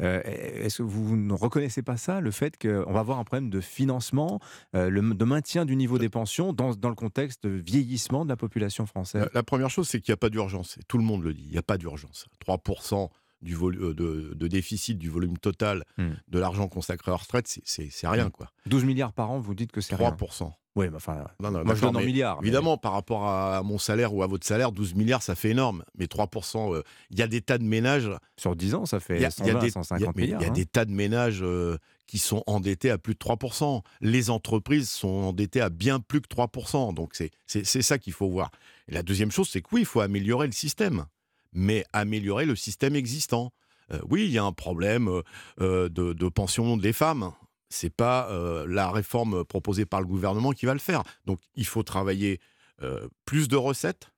Euh, 0.01 0.21
est-ce 0.25 0.79
que 0.79 0.83
vous 0.83 1.15
ne 1.15 1.33
reconnaissez 1.33 1.81
pas 1.81 1.97
ça, 1.97 2.19
le 2.19 2.31
fait 2.31 2.57
qu'on 2.61 2.91
va 2.91 2.99
avoir 2.99 3.19
un 3.19 3.23
problème 3.23 3.49
de 3.49 3.61
financement, 3.61 4.39
de 4.73 5.23
maintien 5.23 5.65
du 5.65 5.75
niveau 5.75 5.99
des 5.99 6.09
pensions 6.09 6.51
dans, 6.51 6.71
le 6.71 6.95
contexte 6.95 7.43
de 7.45 7.49
vieillissement 7.49 8.25
de 8.25 8.29
la 8.29 8.35
population 8.35 8.85
française? 8.85 9.29
La, 9.33 9.43
première 9.43 9.69
chose, 9.69 9.87
c'est 9.87 10.01
qu'il 10.01 10.11
n'y 10.11 10.15
a 10.15 10.17
pas 10.17 10.29
d'urgence. 10.29 10.77
Tout 10.87 10.97
le 10.97 11.03
monde 11.03 11.23
le 11.23 11.33
dit, 11.33 11.43
il 11.45 11.51
n'y 11.51 11.57
a 11.57 11.63
pas 11.63 11.77
d'urgence. 11.77 12.27
3% 12.45 13.09
du 13.41 13.55
de, 13.55 14.47
déficit 14.47 14.97
du 14.97 15.09
volume 15.09 15.37
total 15.37 15.83
hmm. 15.97 16.11
de 16.27 16.39
l'argent 16.39 16.67
consacré 16.67 17.11
à 17.11 17.13
la 17.13 17.17
retraite, 17.17 17.47
c'est 17.63 18.07
rien. 18.07 18.29
Quoi. 18.29 18.49
12 18.65 18.85
milliards 18.85 19.13
par 19.13 19.31
an, 19.31 19.39
vous 19.39 19.53
dites 19.53 19.71
que 19.71 19.81
c'est 19.81 19.95
rien 19.95 20.09
3%. 20.09 20.51
Oui, 20.75 20.87
mais 20.89 20.95
enfin, 20.95 21.25
moi 21.39 21.75
je 21.75 21.81
donne 21.81 21.97
en 21.97 21.99
milliards. 21.99 22.39
Évidemment, 22.41 22.77
par 22.77 22.93
rapport 22.93 23.27
à 23.27 23.61
mon 23.61 23.77
salaire 23.77 24.13
ou 24.13 24.23
à 24.23 24.27
votre 24.27 24.45
salaire, 24.45 24.71
12 24.71 24.95
milliards, 24.95 25.21
ça 25.21 25.35
fait 25.35 25.51
énorme. 25.51 25.83
Mais 25.97 26.05
3%, 26.05 26.73
euh, 26.73 26.81
il 27.11 27.19
y 27.19 27.21
a 27.21 27.27
des 27.27 27.41
tas 27.41 27.59
de 27.59 27.63
ménages. 27.63 28.09
Sur 28.37 28.55
10 28.55 28.73
ans, 28.73 28.85
ça 28.87 28.99
fait 28.99 29.19
y 29.19 29.25
a, 29.25 29.29
120, 29.29 29.59
des, 29.59 29.69
150 29.69 30.15
milliards. 30.15 30.41
Il 30.41 30.47
y 30.47 30.49
a, 30.49 30.53
des 30.53 30.65
tas 30.65 30.85
de 30.85 30.91
ménages 30.91 31.43
euh, 31.43 31.77
qui 32.07 32.17
sont 32.17 32.43
endettés 32.47 32.89
à 32.89 32.97
plus 32.97 33.13
de 33.13 33.19
3%. 33.19 33.83
Les 34.01 34.31
entreprises 34.31 34.89
sont 34.89 35.07
endettées 35.07 35.61
à 35.61 35.69
bien 35.69 35.99
plus 35.99 36.21
que 36.21 36.27
3%. 36.27 36.95
Donc 36.95 37.13
c'est 37.45 37.63
ça 37.65 37.99
qu'il 37.99 38.13
faut 38.13 38.29
voir. 38.29 38.49
Et 38.87 38.93
la 38.93 39.03
deuxième 39.03 39.31
chose, 39.31 39.49
c'est 39.49 39.61
que 39.61 39.69
oui, 39.73 39.81
il 39.81 39.87
faut 39.87 40.01
améliorer 40.01 40.47
le 40.47 40.53
système. 40.53 41.05
Mais 41.53 41.85
améliorer 41.93 42.47
le 42.47 42.55
système 42.55 42.95
existant. 42.95 43.51
Euh, 43.91 43.99
oui, 44.09 44.25
il 44.25 44.31
y 44.31 44.39
a 44.39 44.43
un 44.43 44.53
problème 44.53 45.21
de, 45.59 45.87
de 45.87 46.29
pension 46.29 46.77
des 46.77 46.93
femmes 46.93 47.31
c'est 47.73 47.89
pas 47.89 48.29
euh, 48.29 48.65
la 48.67 48.91
réforme 48.91 49.43
proposée 49.43 49.85
par 49.85 49.99
le 49.99 50.07
gouvernement 50.07 50.51
qui 50.51 50.65
va 50.65 50.73
le 50.73 50.79
faire. 50.79 51.03
Donc 51.25 51.39
il 51.55 51.65
faut 51.65 51.83
travailler 51.83 52.39
euh, 52.81 53.07
plus 53.25 53.47
de 53.47 53.55
recettes 53.55 54.11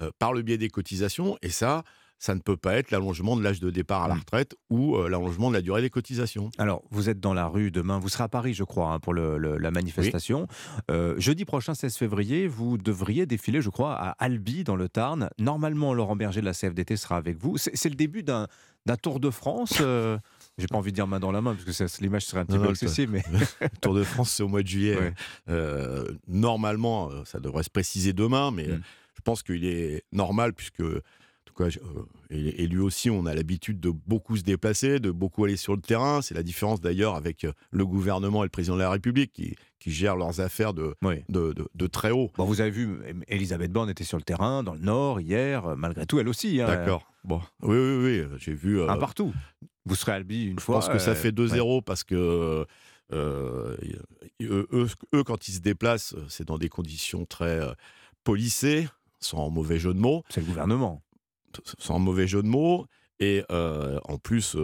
euh, 0.00 0.10
par 0.18 0.32
le 0.32 0.42
biais 0.42 0.58
des 0.58 0.68
cotisations 0.68 1.38
et 1.42 1.50
ça 1.50 1.82
ça 2.22 2.34
ne 2.34 2.40
peut 2.40 2.58
pas 2.58 2.74
être 2.74 2.90
l'allongement 2.90 3.34
de 3.34 3.42
l'âge 3.42 3.60
de 3.60 3.70
départ 3.70 4.02
à 4.02 4.08
la 4.08 4.14
mmh. 4.14 4.18
retraite 4.18 4.54
ou 4.68 4.94
l'allongement 5.04 5.48
de 5.48 5.54
la 5.54 5.62
durée 5.62 5.80
des 5.80 5.88
cotisations. 5.88 6.50
Alors, 6.58 6.82
vous 6.90 7.08
êtes 7.08 7.18
dans 7.18 7.32
la 7.32 7.46
rue 7.46 7.70
demain, 7.70 7.98
vous 7.98 8.10
serez 8.10 8.24
à 8.24 8.28
Paris, 8.28 8.52
je 8.52 8.62
crois, 8.62 8.92
hein, 8.92 8.98
pour 8.98 9.14
la 9.14 9.70
manifestation. 9.70 10.46
jeudi 11.16 11.46
prochain, 11.46 11.72
16 11.72 11.96
février, 11.96 12.46
vous 12.46 12.76
devriez 12.76 13.24
défiler, 13.24 13.62
je 13.62 13.70
crois, 13.70 13.94
à 13.94 14.10
Albi, 14.18 14.64
dans 14.64 14.76
le 14.76 14.90
Tarn. 14.90 15.30
Normalement, 15.38 15.94
Laurent 15.94 16.14
Berger 16.14 16.42
de 16.42 16.44
la 16.44 16.52
CFDT 16.52 16.98
sera 16.98 17.16
avec 17.16 17.38
vous. 17.38 17.56
C'est 17.56 17.88
le 17.88 17.94
début 17.94 18.22
d'un 18.22 18.48
Tour 19.00 19.18
de 19.18 19.30
France 19.30 19.80
j'ai 20.58 20.66
pas 20.66 20.76
envie 20.76 20.90
de 20.90 20.96
dire 20.96 21.06
main 21.06 21.20
dans 21.20 21.32
la 21.32 21.40
main, 21.40 21.54
parce 21.54 21.64
que 21.64 22.02
l'image 22.02 22.26
serait 22.26 22.40
un 22.40 22.44
petit 22.44 22.58
peu 22.58 22.70
excessive. 22.70 23.10
Mais... 23.10 23.22
Tour 23.80 23.94
de 23.94 24.04
France, 24.04 24.30
c'est 24.30 24.42
au 24.42 24.48
mois 24.48 24.62
de 24.62 24.68
juillet. 24.68 25.14
Euh, 25.48 26.04
normalement, 26.28 27.10
euh, 27.10 27.24
ça 27.24 27.40
devrait 27.40 27.62
se 27.62 27.70
préciser 27.70 28.12
demain, 28.12 28.50
mais 28.50 28.66
mm. 28.66 28.82
je 29.16 29.20
pense 29.22 29.42
qu'il 29.42 29.64
est 29.64 30.04
normal, 30.12 30.52
puisque 30.52 30.82
euh, 31.60 32.04
et, 32.30 32.66
lui 32.66 32.80
aussi, 32.80 33.10
on 33.10 33.26
a 33.26 33.34
l'habitude 33.34 33.80
de 33.80 33.90
beaucoup 33.90 34.36
se 34.36 34.42
déplacer, 34.42 35.00
de 35.00 35.10
beaucoup 35.10 35.44
aller 35.44 35.56
sur 35.56 35.74
le 35.74 35.80
terrain. 35.80 36.22
C'est 36.22 36.34
la 36.34 36.42
différence 36.42 36.80
d'ailleurs 36.80 37.14
avec 37.14 37.46
le 37.70 37.86
gouvernement 37.86 38.42
et 38.42 38.46
le 38.46 38.50
président 38.50 38.76
de 38.76 38.80
la 38.80 38.90
République 38.90 39.32
qui, 39.32 39.56
qui 39.78 39.90
gèrent 39.90 40.16
leurs 40.16 40.40
affaires 40.40 40.74
de, 40.74 40.94
de, 41.28 41.54
de, 41.74 41.86
très 41.86 42.10
haut. 42.10 42.30
Bon, 42.36 42.44
vous 42.44 42.60
avez 42.60 42.70
vu, 42.70 42.98
Elisabeth 43.28 43.72
Borne 43.72 43.90
était 43.90 44.04
sur 44.04 44.18
le 44.18 44.22
terrain, 44.22 44.62
dans 44.62 44.74
le 44.74 44.80
Nord, 44.80 45.20
hier, 45.20 45.76
malgré 45.76 46.06
tout, 46.06 46.18
elle 46.18 46.28
aussi. 46.28 46.60
Hein. 46.60 46.66
D'accord. 46.66 47.10
Bon, 47.24 47.40
oui, 47.62 47.76
oui, 47.76 48.20
oui, 48.22 48.38
j'ai 48.38 48.54
vu. 48.54 48.82
Un 48.82 48.96
partout. 48.96 49.32
Vous 49.86 49.94
serez 49.94 50.12
Albi 50.12 50.44
une 50.44 50.58
fois. 50.58 50.80
Je 50.80 50.86
pense 50.86 50.94
que 50.94 50.98
ça 50.98 51.14
fait 51.14 51.32
2-0 51.32 51.82
parce 51.82 52.04
que 52.04 52.66
euh, 53.12 53.76
eux, 54.40 54.88
eux, 55.14 55.24
quand 55.24 55.48
ils 55.48 55.52
se 55.52 55.60
déplacent, 55.60 56.14
c'est 56.28 56.46
dans 56.46 56.58
des 56.58 56.68
conditions 56.68 57.26
très 57.26 57.60
euh, 57.60 57.72
policées, 58.24 58.88
sans 59.18 59.50
mauvais 59.50 59.78
jeu 59.78 59.92
de 59.94 59.98
mots. 59.98 60.22
C'est 60.28 60.40
le 60.40 60.46
gouvernement. 60.46 61.02
Sans 61.78 61.98
mauvais 61.98 62.26
jeu 62.26 62.42
de 62.42 62.48
mots. 62.48 62.86
Et 63.18 63.44
euh, 63.50 64.00
en 64.04 64.18
plus, 64.18 64.56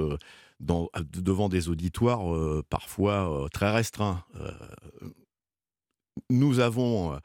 dans, 0.61 0.89
devant 1.13 1.49
des 1.49 1.69
auditoires 1.69 2.25
parfois 2.71 3.49
très 3.53 3.71
restreints. 3.71 4.25
nous 6.31 6.61
avons 6.61 7.19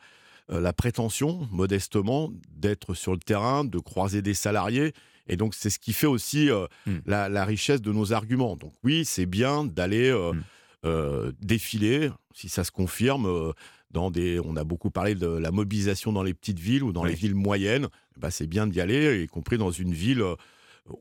la 0.50 0.74
prétention, 0.74 1.48
modestement, 1.52 2.32
d'être 2.50 2.94
sur 2.94 3.14
le 3.14 3.20
terrain, 3.20 3.64
de 3.64 3.80
croiser 3.80 4.22
des 4.22 4.34
salariés 4.34 4.92
Et 5.28 5.38
donc, 5.38 5.56
c'est 5.56 5.70
ce 5.70 5.80
qui 5.80 5.94
fait 5.94 6.08
aussi 6.08 6.50
mmh. 6.86 6.92
la, 7.06 7.46
richesse 7.46 7.82
de 7.82 7.94
nos 7.94 8.12
arguments. 8.12 8.58
Donc, 8.58 8.74
oui, 8.84 9.06
c'est 9.06 9.26
bien 9.26 9.64
d'aller 9.64 10.12
mmh. 10.12 11.32
défiler, 11.42 12.10
si 12.34 12.50
ça 12.50 12.66
se 12.66 12.72
confirme. 12.72 13.54
dans 13.92 14.12
des, 14.12 14.42
on 14.44 14.58
a 14.58 14.66
beaucoup 14.66 14.92
parlé 14.92 15.16
de 15.16 15.28
la 15.28 15.52
mobilisation 15.52 16.12
dans 16.12 16.24
les 16.24 16.34
petites 16.34 16.60
villes 16.60 16.84
ou 16.84 16.92
dans 16.92 17.06
les 17.06 17.16
villes 17.16 17.36
moyennes. 17.36 17.88
Bah, 18.22 18.32
c'est 18.32 18.48
bien 18.48 18.68
d'y 18.68 18.80
aller, 18.80 19.24
y 19.24 19.28
compris 19.28 19.58
dans 19.58 19.72
une 19.72 19.94
ville 19.94 20.24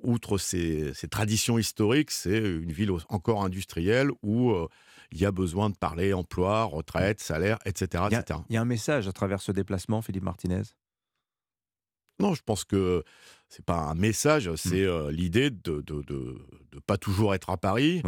outre 0.02 0.38
ses, 0.38 0.92
traditions 1.10 1.58
historiques, 1.58 2.10
c'est 2.10 2.38
une 2.38 2.72
ville 2.72 2.90
encore 3.08 3.44
industrielle 3.44 4.10
où 4.22 4.54
il 5.12 5.20
y 5.20 5.26
a 5.26 5.32
besoin 5.32 5.70
de 5.70 5.76
parler 5.76 6.12
emploi, 6.12 6.64
retraite, 6.64 7.20
salaire, 7.20 7.58
etc. 7.64 8.04
Il 8.48 8.54
y, 8.54 8.56
a 8.56 8.60
un 8.60 8.64
message 8.64 9.08
à 9.08 9.12
travers 9.12 9.40
ce 9.40 9.52
déplacement, 9.52 10.02
Philippe 10.02 10.24
Martinez? 10.24 10.62
Non, 12.20 12.34
je 12.34 12.42
pense 12.44 12.64
que 12.64 13.02
c'est 13.50 13.64
pas 13.64 13.76
un 13.76 13.94
message, 13.94 14.48
mmh. 14.48 14.56
c'est 14.56 14.86
l'idée 15.10 15.50
de 15.50 15.84
ne 15.88 16.80
pas 16.86 16.96
toujours 16.96 17.34
être 17.34 17.50
à 17.50 17.56
Paris, 17.56 18.02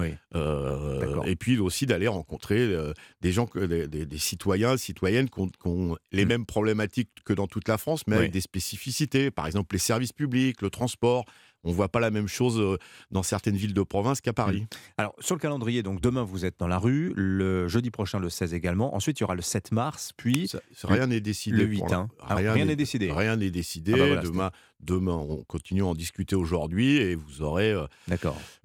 et 1.26 1.36
puis 1.36 1.58
aussi 1.58 1.84
d'aller 1.84 2.08
rencontrer 2.08 2.74
des 3.20 3.32
gens, 3.32 3.48
des, 3.54 3.86
des, 3.88 4.18
citoyens, 4.18 4.76
citoyennes 4.76 5.28
qui 5.28 5.40
ont, 5.64 5.96
les 6.12 6.24
mmh. 6.24 6.28
mêmes 6.28 6.46
problématiques 6.46 7.10
que 7.24 7.32
dans 7.32 7.46
toute 7.46 7.68
la 7.68 7.76
France, 7.76 8.02
mais 8.06 8.16
avec 8.16 8.30
des 8.30 8.40
spécificités. 8.40 9.30
Par 9.30 9.46
exemple, 9.46 9.74
les 9.74 9.80
services 9.80 10.12
publics, 10.12 10.62
le 10.62 10.70
transport, 10.70 11.24
on 11.64 11.70
ne 11.70 11.74
voit 11.74 11.88
pas 11.88 12.00
la 12.00 12.10
même 12.10 12.26
chose 12.26 12.58
euh, 12.60 12.76
dans 13.10 13.22
certaines 13.22 13.56
villes 13.56 13.74
de 13.74 13.82
province 13.82 14.20
qu'à 14.20 14.32
Paris. 14.32 14.62
Mmh. 14.62 14.76
Alors, 14.98 15.14
sur 15.20 15.34
le 15.36 15.40
calendrier, 15.40 15.82
donc 15.82 16.00
demain, 16.00 16.24
vous 16.24 16.44
êtes 16.44 16.58
dans 16.58 16.66
la 16.66 16.78
rue, 16.78 17.12
le 17.14 17.68
jeudi 17.68 17.90
prochain, 17.90 18.18
le 18.18 18.30
16 18.30 18.52
également. 18.54 18.94
Ensuite, 18.96 19.20
il 19.20 19.22
y 19.22 19.24
aura 19.24 19.34
le 19.34 19.42
7 19.42 19.72
mars, 19.72 20.12
puis. 20.16 20.50
rien 20.82 21.06
n'est 21.06 21.20
décidé. 21.20 21.56
Le 21.56 21.64
8. 21.64 21.92
Hein. 21.92 22.08
rien 22.28 22.64
n'est 22.64 22.76
décidé. 22.76 23.12
Rien 23.12 23.36
n'est 23.36 23.50
décidé. 23.50 23.92
Ah 23.94 24.16
bah 24.16 24.22
demain, 24.22 24.50
Demain, 24.82 25.12
on 25.12 25.44
continue 25.44 25.82
à 25.82 25.86
en 25.86 25.94
discuter 25.94 26.34
aujourd'hui 26.34 26.96
et 26.96 27.14
vous 27.14 27.42
aurez 27.42 27.70
euh, 27.70 27.86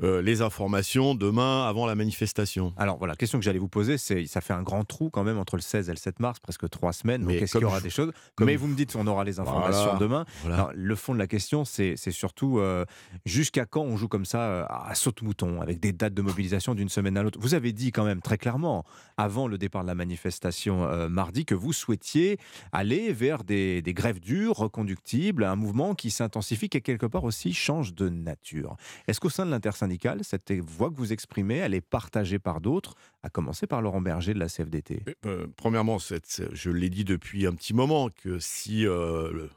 euh, 0.01 0.21
les 0.23 0.41
informations 0.41 1.13
demain 1.13 1.67
avant 1.67 1.85
la 1.85 1.93
manifestation. 1.93 2.73
Alors 2.75 2.97
voilà, 2.97 3.15
question 3.15 3.37
que 3.37 3.45
j'allais 3.45 3.59
vous 3.59 3.67
poser, 3.67 3.99
c'est 3.99 4.25
ça 4.25 4.41
fait 4.41 4.53
un 4.53 4.63
grand 4.63 4.83
trou 4.83 5.11
quand 5.11 5.23
même 5.23 5.37
entre 5.37 5.57
le 5.57 5.61
16 5.61 5.89
et 5.89 5.91
le 5.91 5.97
7 5.97 6.19
mars, 6.19 6.39
presque 6.39 6.67
trois 6.69 6.91
semaines. 6.91 7.21
Donc 7.21 7.33
est-ce 7.33 7.51
qu'il 7.51 7.61
y 7.61 7.65
aura 7.65 7.81
des 7.81 7.91
choses? 7.91 8.11
Mais 8.39 8.55
vous 8.55 8.65
me 8.65 8.75
dites 8.75 8.95
on 8.95 9.05
aura 9.05 9.23
les 9.25 9.39
informations 9.39 9.97
demain. 9.99 10.25
le 10.73 10.95
fond 10.95 11.13
de 11.13 11.19
la 11.19 11.27
question, 11.27 11.65
c'est 11.65 11.95
surtout 12.09 12.57
euh, 12.57 12.85
jusqu'à 13.25 13.65
quand 13.65 13.81
on 13.83 13.95
joue 13.95 14.07
comme 14.07 14.25
ça 14.25 14.65
à 14.65 14.95
saute-mouton, 14.95 15.61
avec 15.61 15.79
des 15.79 15.93
dates 15.93 16.15
de 16.15 16.23
mobilisation 16.23 16.73
d'une 16.73 16.89
semaine 16.89 17.15
à 17.17 17.21
l'autre? 17.21 17.39
Vous 17.39 17.53
avez 17.53 17.73
dit 17.73 17.91
quand 17.91 18.05
même 18.05 18.21
très 18.21 18.39
clairement, 18.39 18.85
avant 19.17 19.47
le 19.47 19.59
départ 19.59 19.83
de 19.83 19.87
la 19.87 19.95
manifestation 19.95 21.07
mardi, 21.09 21.45
que 21.45 21.53
vous 21.53 21.73
souhaitiez 21.73 22.39
aller 22.71 23.13
vers 23.13 23.43
des, 23.43 23.83
des 23.83 23.93
grèves 23.93 24.19
dures, 24.19 24.55
reconductibles, 24.55 25.43
un 25.43 25.55
mouvement 25.55 25.93
qui 25.93 26.06
s'intensifie, 26.11 26.69
qui 26.69 26.81
quelque 26.81 27.05
part 27.05 27.23
aussi 27.23 27.53
change 27.53 27.93
de 27.93 28.09
nature. 28.09 28.77
Est-ce 29.07 29.19
qu'au 29.19 29.29
sein 29.29 29.45
de 29.45 29.51
l'intersyndicale, 29.51 30.23
cette 30.23 30.51
voix 30.51 30.89
que 30.89 30.95
vous 30.95 31.13
exprimez, 31.13 31.57
elle 31.57 31.73
est 31.73 31.81
partagée 31.81 32.39
par 32.39 32.61
d'autres, 32.61 32.95
à 33.23 33.29
commencer 33.29 33.67
par 33.67 33.81
Laurent 33.81 34.01
Berger 34.01 34.33
de 34.33 34.39
la 34.39 34.47
CFDT 34.47 35.03
euh, 35.25 35.47
Premièrement, 35.55 35.97
je 35.99 36.69
l'ai 36.69 36.89
dit 36.89 37.03
depuis 37.03 37.45
un 37.45 37.53
petit 37.53 37.73
moment, 37.73 38.09
que 38.09 38.39
si... 38.39 38.85
Euh, 38.85 39.47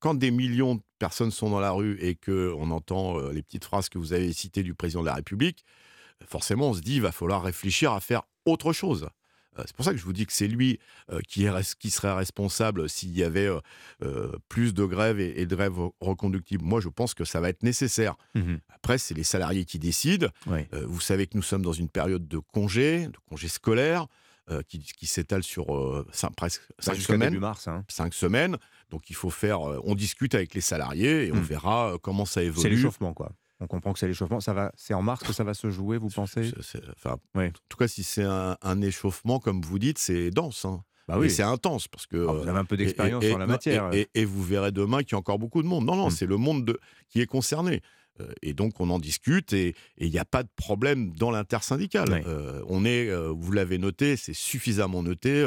quand 0.00 0.14
des 0.14 0.30
millions 0.30 0.76
de 0.76 0.80
personnes 0.98 1.30
sont 1.30 1.50
dans 1.50 1.60
la 1.60 1.70
rue 1.70 1.98
et 2.00 2.16
qu'on 2.16 2.70
entend 2.70 3.18
euh, 3.18 3.32
les 3.32 3.42
petites 3.42 3.64
phrases 3.64 3.90
que 3.90 3.98
vous 3.98 4.14
avez 4.14 4.32
citées 4.32 4.62
du 4.62 4.74
président 4.74 5.02
de 5.02 5.06
la 5.06 5.14
République, 5.14 5.64
forcément 6.26 6.70
on 6.70 6.74
se 6.74 6.80
dit 6.80 6.96
il 6.96 7.02
va 7.02 7.12
falloir 7.12 7.42
réfléchir 7.42 7.92
à 7.92 8.00
faire 8.00 8.22
autre 8.46 8.72
chose. 8.72 9.08
Euh, 9.60 9.64
c'est 9.66 9.76
pour 9.76 9.84
ça 9.84 9.92
que 9.92 9.98
je 9.98 10.04
vous 10.04 10.12
dis 10.12 10.26
que 10.26 10.32
c'est 10.32 10.48
lui 10.48 10.78
euh, 11.10 11.20
qui, 11.26 11.90
serait 11.90 12.12
responsable 12.12 12.88
s'il 12.88 13.16
y 13.16 13.22
avait 13.22 13.48
euh, 14.02 14.30
plus 14.48 14.74
de 14.74 14.84
grèves 14.84 15.20
et, 15.20 15.46
de 15.46 15.56
grèves 15.56 15.78
reconductibles. 16.00 16.64
Moi, 16.64 16.80
je 16.80 16.88
pense 16.88 17.14
que 17.14 17.24
ça 17.24 17.40
va 17.40 17.48
être 17.48 17.62
nécessaire. 17.62 18.16
Mmh 18.34 18.56
Après, 18.74 18.98
c'est 18.98 19.14
les 19.14 19.24
salariés 19.24 19.64
qui 19.64 19.78
décident. 19.78 20.28
vous 20.86 21.00
savez 21.00 21.26
que 21.26 21.36
nous 21.36 21.42
sommes 21.42 21.62
dans 21.62 21.72
une 21.72 21.88
période 21.88 22.26
de 22.26 22.38
congé, 22.38 23.06
de 23.06 23.18
congé 23.28 23.48
scolaire. 23.48 24.06
qui, 24.68 25.06
s'étale 25.06 25.42
sur 25.42 25.66
presque 26.36 26.62
cinq 26.78 26.96
semaines. 26.96 27.38
mars. 27.38 27.68
Hein. 27.68 27.84
Cinq 27.88 28.14
semaines. 28.14 28.56
Donc 28.90 29.10
il 29.10 29.16
faut 29.16 29.30
faire. 29.30 29.60
on 29.60 29.94
discute 29.94 30.34
avec 30.34 30.54
les 30.54 30.60
salariés 30.60 31.26
et 31.26 31.32
on 31.32 31.36
mmh. 31.36 31.42
verra 31.42 31.96
comment 32.02 32.24
ça 32.24 32.42
évolue. 32.42 32.62
C'est 32.62 32.70
l'échauffement, 32.70 33.14
quoi. 33.14 33.32
On 33.60 33.66
comprend 33.66 33.92
que 33.92 33.98
c'est 33.98 34.08
l'échauffement. 34.08 34.40
Ça 34.40 34.54
va, 34.54 34.72
c'est 34.76 34.94
en 34.94 35.02
mars 35.02 35.22
que 35.22 35.32
ça 35.32 35.44
va 35.44 35.54
se 35.54 35.70
jouer, 35.70 35.98
vous 35.98 36.08
pensez? 36.08 36.52
enfin, 36.96 37.16
En 37.34 37.48
tout 37.68 37.76
cas, 37.78 37.88
si 37.88 38.02
c'est 38.02 38.24
un, 38.24 38.82
échauffement, 38.82 39.38
comme 39.38 39.60
vous 39.60 39.78
dites, 39.78 39.98
c'est 39.98 40.30
dense. 40.30 40.64
Hein. 40.64 40.82
Bah 41.08 41.18
oui. 41.18 41.28
c'est 41.28 41.42
intense 41.42 41.88
parce 41.88 42.06
que 42.06 42.24
ah, 42.28 42.32
vous 42.32 42.48
avez 42.48 42.58
un 42.58 42.64
peu 42.64 42.76
d'expérience 42.76 43.24
sur 43.24 43.38
la 43.38 43.46
matière. 43.46 43.90
Et, 43.92 44.24
vous 44.24 44.42
verrez 44.42 44.72
demain 44.72 45.02
qu'il 45.02 45.12
y 45.12 45.14
a 45.16 45.18
encore 45.18 45.38
beaucoup 45.38 45.62
de 45.62 45.68
monde. 45.68 45.84
Non, 45.84 45.96
non, 45.96 46.08
mmh. 46.08 46.12
c'est 46.12 46.26
le 46.26 46.36
monde 46.36 46.64
de, 46.64 46.80
qui 47.08 47.20
est 47.20 47.26
concerné. 47.26 47.82
Euh, 48.20 48.32
et 48.42 48.54
donc 48.54 48.80
on 48.80 48.90
en 48.90 48.98
discute 48.98 49.52
et 49.52 49.74
il 49.98 50.10
n'y 50.10 50.18
a 50.18 50.24
pas 50.24 50.42
de 50.42 50.48
problème 50.56 51.12
dans 51.12 51.30
l'intersyndicale. 51.30 52.22
Euh, 52.26 52.62
on 52.68 52.84
est, 52.84 53.08
euh, 53.08 53.32
vous 53.34 53.52
l'avez 53.52 53.78
noté, 53.78 54.16
c'est 54.16 54.34
suffisamment 54.34 55.02
noté. 55.02 55.44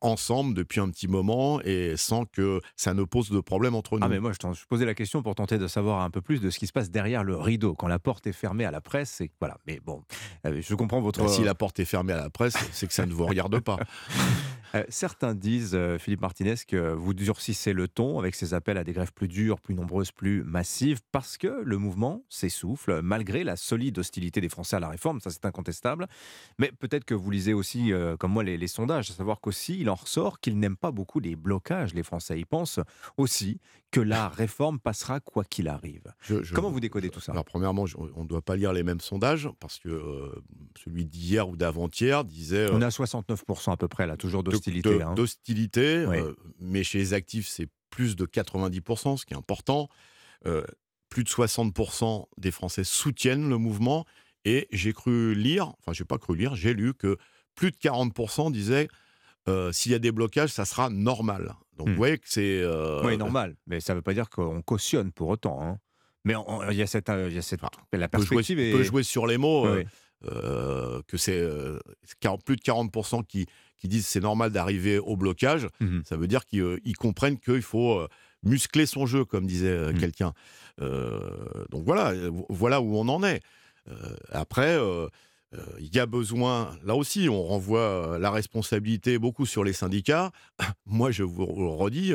Ensemble 0.00 0.54
depuis 0.54 0.80
un 0.80 0.88
petit 0.90 1.08
moment 1.08 1.60
et 1.62 1.96
sans 1.96 2.24
que 2.24 2.60
ça 2.76 2.94
ne 2.94 3.04
pose 3.04 3.30
de 3.30 3.40
problème 3.40 3.74
entre 3.74 3.98
nous. 3.98 4.04
Ah 4.04 4.08
mais 4.08 4.20
moi 4.20 4.32
je, 4.32 4.64
posais 4.68 4.84
la 4.84 4.94
question 4.94 5.22
pour 5.22 5.34
tenter 5.34 5.58
de 5.58 5.66
savoir 5.66 6.02
un 6.02 6.10
peu 6.10 6.20
plus 6.20 6.40
de 6.40 6.50
ce 6.50 6.58
qui 6.58 6.66
se 6.66 6.72
passe 6.72 6.90
derrière 6.90 7.24
le 7.24 7.36
rideau 7.36 7.74
quand 7.74 7.88
la 7.88 7.98
porte 7.98 8.26
est 8.26 8.32
fermée 8.32 8.64
à 8.64 8.70
la 8.70 8.80
presse. 8.80 9.10
C'est 9.10 9.30
voilà. 9.40 9.58
Mais 9.66 9.80
bon, 9.80 10.02
je 10.44 10.74
comprends 10.74 11.00
votre. 11.00 11.22
Bah, 11.22 11.28
si 11.28 11.44
la 11.44 11.54
porte 11.54 11.78
est 11.80 11.84
fermée 11.84 12.12
à 12.12 12.18
la 12.18 12.30
presse, 12.30 12.56
c'est 12.72 12.86
que 12.86 12.94
ça 12.94 13.06
ne 13.06 13.12
vous 13.12 13.26
regarde 13.26 13.58
pas. 13.60 13.78
certains 14.88 15.34
disent, 15.34 15.78
Philippe 15.98 16.20
Martinez, 16.20 16.54
que 16.66 16.92
vous 16.92 17.14
durcissez 17.14 17.72
le 17.72 17.88
ton 17.88 18.18
avec 18.18 18.34
ces 18.34 18.54
appels 18.54 18.78
à 18.78 18.84
des 18.84 18.92
grèves 18.92 19.12
plus 19.12 19.28
dures, 19.28 19.60
plus 19.60 19.74
nombreuses, 19.74 20.12
plus 20.12 20.42
massives, 20.44 21.00
parce 21.12 21.38
que 21.38 21.62
le 21.62 21.78
mouvement 21.78 22.22
s'essouffle 22.28 23.00
malgré 23.02 23.44
la 23.44 23.56
solide 23.56 23.98
hostilité 23.98 24.40
des 24.40 24.48
Français 24.48 24.76
à 24.76 24.80
la 24.80 24.88
réforme, 24.88 25.20
ça 25.20 25.30
c'est 25.30 25.44
incontestable. 25.44 26.06
Mais 26.58 26.70
peut-être 26.72 27.04
que 27.04 27.14
vous 27.14 27.30
lisez 27.30 27.52
aussi, 27.52 27.92
euh, 27.92 28.16
comme 28.16 28.32
moi, 28.32 28.42
les, 28.42 28.66
sondages, 28.66 29.10
à 29.10 29.14
savoir 29.14 29.40
qu'aussi 29.40 29.80
il 29.80 29.90
en 29.90 29.94
ressort 29.94 30.40
qu'ils 30.40 30.58
n'aiment 30.58 30.76
pas 30.76 30.90
beaucoup 30.90 31.20
les 31.20 31.36
blocages, 31.36 31.94
les 31.94 32.02
Français. 32.02 32.38
Ils 32.38 32.46
pensent 32.46 32.80
aussi 33.16 33.58
que 33.90 34.00
la 34.00 34.28
réforme 34.28 34.78
passera 34.78 35.20
quoi 35.20 35.44
qu'il 35.44 35.68
arrive. 35.68 36.12
Comment 36.54 36.70
vous 36.70 36.80
décodez 36.80 37.10
tout 37.10 37.20
ça? 37.20 37.32
Alors 37.32 37.44
premièrement, 37.44 37.86
on 38.14 38.22
ne 38.22 38.28
doit 38.28 38.42
pas 38.42 38.56
lire 38.56 38.72
les 38.72 38.82
mêmes 38.82 39.00
sondages, 39.00 39.48
parce 39.58 39.78
que 39.78 39.88
euh, 39.88 40.42
celui 40.82 41.04
d'hier 41.06 41.48
ou 41.48 41.56
d'avant-hier 41.56 42.24
disait... 42.24 42.68
on 42.72 42.82
a 42.82 42.88
69% 42.88 43.72
à 43.72 43.76
peu 43.76 43.88
près 43.88 44.06
là, 44.06 44.16
toujours 44.16 44.42
d'hostilité. 44.42 45.02
Hein. 45.02 45.14
D'hostilité, 45.14 45.96
euh, 45.96 46.34
mais 46.60 46.84
chez 46.84 46.98
les 46.98 47.14
actifs 47.14 47.48
c'est 47.48 47.68
plus 47.90 48.14
de 48.14 48.26
90%, 48.26 49.16
ce 49.16 49.26
qui 49.26 49.34
est 49.34 49.36
important 49.36 49.88
plus 51.10 51.24
de 51.24 51.28
60% 51.28 52.26
des 52.38 52.50
Français 52.50 52.84
soutiennent 52.84 53.50
le 53.50 53.58
mouvement. 53.58 54.06
Et 54.46 54.68
j'ai 54.72 54.94
cru 54.94 55.34
lire, 55.34 55.74
enfin, 55.80 55.92
j'ai 55.92 56.06
pas 56.06 56.16
cru 56.16 56.34
lire, 56.34 56.54
j'ai 56.54 56.72
lu 56.72 56.94
que 56.94 57.18
plus 57.54 57.72
de 57.72 57.76
40% 57.76 58.50
disaient 58.50 58.88
euh, 59.50 59.72
s'il 59.72 59.92
y 59.92 59.94
a 59.94 59.98
des 59.98 60.12
blocages, 60.12 60.50
ça 60.50 60.64
sera 60.64 60.90
normal. 60.90 61.54
Donc, 61.76 61.88
vous 61.88 61.94
hmm. 61.94 61.96
voyez 61.96 62.18
que 62.18 62.26
c'est. 62.26 62.60
Euh, 62.62 63.02
oui, 63.04 63.16
normal. 63.16 63.56
Mais 63.66 63.80
ça 63.80 63.92
ne 63.92 63.98
veut 63.98 64.02
pas 64.02 64.14
dire 64.14 64.28
qu'on 64.30 64.62
cautionne 64.62 65.12
pour 65.12 65.28
autant. 65.28 65.62
Hein. 65.62 65.78
Mais 66.24 66.34
il 66.70 66.76
y 66.76 66.82
a 66.82 66.86
cette, 66.86 67.08
euh, 67.08 67.30
y 67.30 67.38
a 67.38 67.42
cette 67.42 67.60
la 67.92 68.08
perspective. 68.08 68.58
On 68.58 68.76
peut, 68.76 68.82
jouer, 68.82 69.02
sur 69.02 69.26
les 69.26 69.38
mots. 69.38 69.66
que 70.22 71.16
c'est 71.16 71.40
plus 72.44 72.56
de 72.56 72.62
40% 72.62 73.24
qui, 73.26 73.46
qui 73.78 73.88
disent 73.88 74.06
c'est 74.06 74.20
normal 74.20 74.50
d'arriver 74.50 74.98
au 74.98 75.16
blocage, 75.16 75.66
mmh 75.80 76.00
ça 76.04 76.16
veut 76.18 76.26
dire 76.26 76.44
qu'ils 76.44 76.96
comprennent 76.98 77.38
qu'il 77.38 77.62
faut 77.62 78.06
muscler 78.42 78.84
son 78.84 79.06
jeu, 79.06 79.24
comme 79.24 79.46
disait 79.46 79.92
mmh. 79.92 79.98
quelqu'un. 79.98 80.34
donc 80.78 81.84
voilà, 81.86 82.12
voilà 82.50 82.82
où 82.82 82.98
on 82.98 83.08
en 83.08 83.24
est. 83.24 83.40
après, 84.30 84.78
il 85.78 85.94
y 85.94 85.98
a 85.98 86.06
besoin, 86.06 86.76
là 86.84 86.94
aussi, 86.94 87.28
on 87.28 87.42
renvoie 87.42 88.18
la 88.20 88.30
responsabilité 88.30 89.18
beaucoup 89.18 89.46
sur 89.46 89.64
les 89.64 89.72
syndicats. 89.72 90.30
Moi, 90.86 91.10
je 91.10 91.22
vous 91.22 91.46
le 91.46 91.68
redis, 91.68 92.14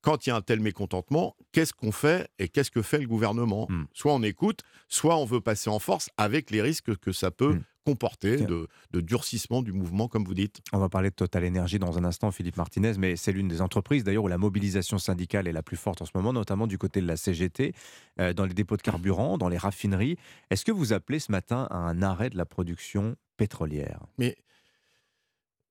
quand 0.00 0.26
il 0.26 0.30
y 0.30 0.32
a 0.32 0.36
un 0.36 0.40
tel 0.40 0.60
mécontentement, 0.60 1.36
qu'est-ce 1.52 1.74
qu'on 1.74 1.92
fait 1.92 2.28
et 2.38 2.48
qu'est-ce 2.48 2.70
que 2.70 2.82
fait 2.82 2.98
le 2.98 3.06
gouvernement? 3.06 3.66
Mmh. 3.68 3.84
Soit 3.92 4.14
on 4.14 4.22
écoute, 4.22 4.60
soit 4.88 5.16
on 5.16 5.24
veut 5.24 5.40
passer 5.40 5.68
en 5.68 5.78
force 5.78 6.08
avec 6.16 6.50
les 6.50 6.62
risques 6.62 6.96
que 6.96 7.12
ça 7.12 7.30
peut 7.30 7.60
comporter 7.84 8.36
de, 8.36 8.68
durcissement 9.00 9.62
du 9.62 9.72
mouvement, 9.72 10.08
comme 10.08 10.24
vous 10.24 10.34
dites. 10.34 10.60
On 10.72 10.78
va 10.78 10.88
parler 10.88 11.10
de 11.10 11.14
Total 11.14 11.46
Energy 11.46 11.78
dans 11.78 11.98
un 11.98 12.04
instant, 12.04 12.30
Philippe 12.30 12.56
Martinez, 12.56 12.92
mais 12.98 13.16
c'est 13.16 13.32
l'une 13.32 13.48
des 13.48 13.60
entreprises 13.60 14.04
d'ailleurs 14.04 14.24
où 14.24 14.28
la 14.28 14.38
mobilisation 14.38 14.98
syndicale 14.98 15.48
est 15.48 15.52
la 15.52 15.62
plus 15.62 15.76
forte 15.76 16.02
en 16.02 16.04
ce 16.04 16.12
moment, 16.14 16.32
notamment 16.32 16.66
du 16.66 16.78
côté 16.78 17.00
de 17.00 17.06
la 17.06 17.16
CGT, 17.16 17.74
euh, 18.20 18.32
dans 18.32 18.44
les 18.44 18.54
dépôts 18.54 18.76
de 18.76 18.82
carburant, 18.82 19.38
dans 19.38 19.48
les 19.48 19.58
raffineries. 19.58 20.16
Est-ce 20.50 20.64
que 20.64 20.72
vous 20.72 20.92
appelez 20.92 21.18
ce 21.18 21.32
matin 21.32 21.66
à 21.70 21.76
un 21.76 22.02
arrêt 22.02 22.30
de 22.30 22.36
la 22.36 22.44
production 22.44 23.16
pétrolière? 23.36 24.00
Mais 24.18 24.36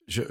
je, 0.07 0.24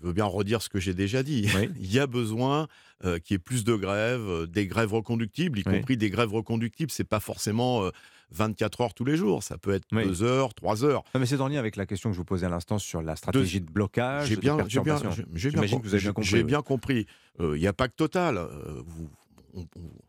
veux 0.00 0.12
bien 0.14 0.24
redire 0.24 0.62
ce 0.62 0.70
que 0.70 0.80
j'ai 0.80 0.94
déjà 0.94 1.22
dit. 1.22 1.46
Il 1.78 1.92
y 1.92 1.98
a 1.98 2.06
besoin 2.06 2.68
euh, 3.04 3.18
qu'il 3.18 3.34
y 3.34 3.36
ait 3.36 3.38
plus 3.38 3.64
de 3.64 3.74
grèves, 3.74 4.26
euh, 4.26 4.46
des 4.46 4.66
grèves 4.66 4.94
reconductibles, 4.94 5.58
y 5.58 5.62
compris 5.62 5.98
des 5.98 6.08
grèves 6.08 6.32
reconductibles. 6.32 6.90
C'est 6.90 7.04
pas 7.04 7.20
forcément 7.20 7.90
24 8.32 8.80
heures 8.80 8.94
tous 8.94 9.04
les 9.04 9.16
jours. 9.16 9.42
Ça 9.42 9.58
peut 9.58 9.72
être 9.72 9.86
2 9.90 10.22
heures, 10.22 10.54
3 10.54 10.84
heures. 10.84 11.02
mais 11.18 11.26
c'est 11.26 11.40
en 11.40 11.48
lien 11.48 11.58
avec 11.58 11.76
la 11.76 11.86
question 11.86 12.10
que 12.10 12.14
je 12.14 12.18
vous 12.18 12.24
posais 12.24 12.46
à 12.46 12.48
l'instant 12.48 12.78
sur 12.78 13.02
la 13.02 13.16
stratégie 13.16 13.60
de, 13.60 13.70
blocage. 13.70 14.28
J'ai 14.28 14.36
bien, 14.36 14.56
bien, 14.56 14.64
bien, 14.64 14.82
bien, 14.82 14.98
compris. 16.12 16.30
J'ai 16.30 16.42
bien 16.42 16.62
compris. 16.62 17.06
Il 17.40 17.52
n'y 17.52 17.66
a 17.66 17.72
pas 17.72 17.88
que 17.88 17.94
Total. 17.94 18.40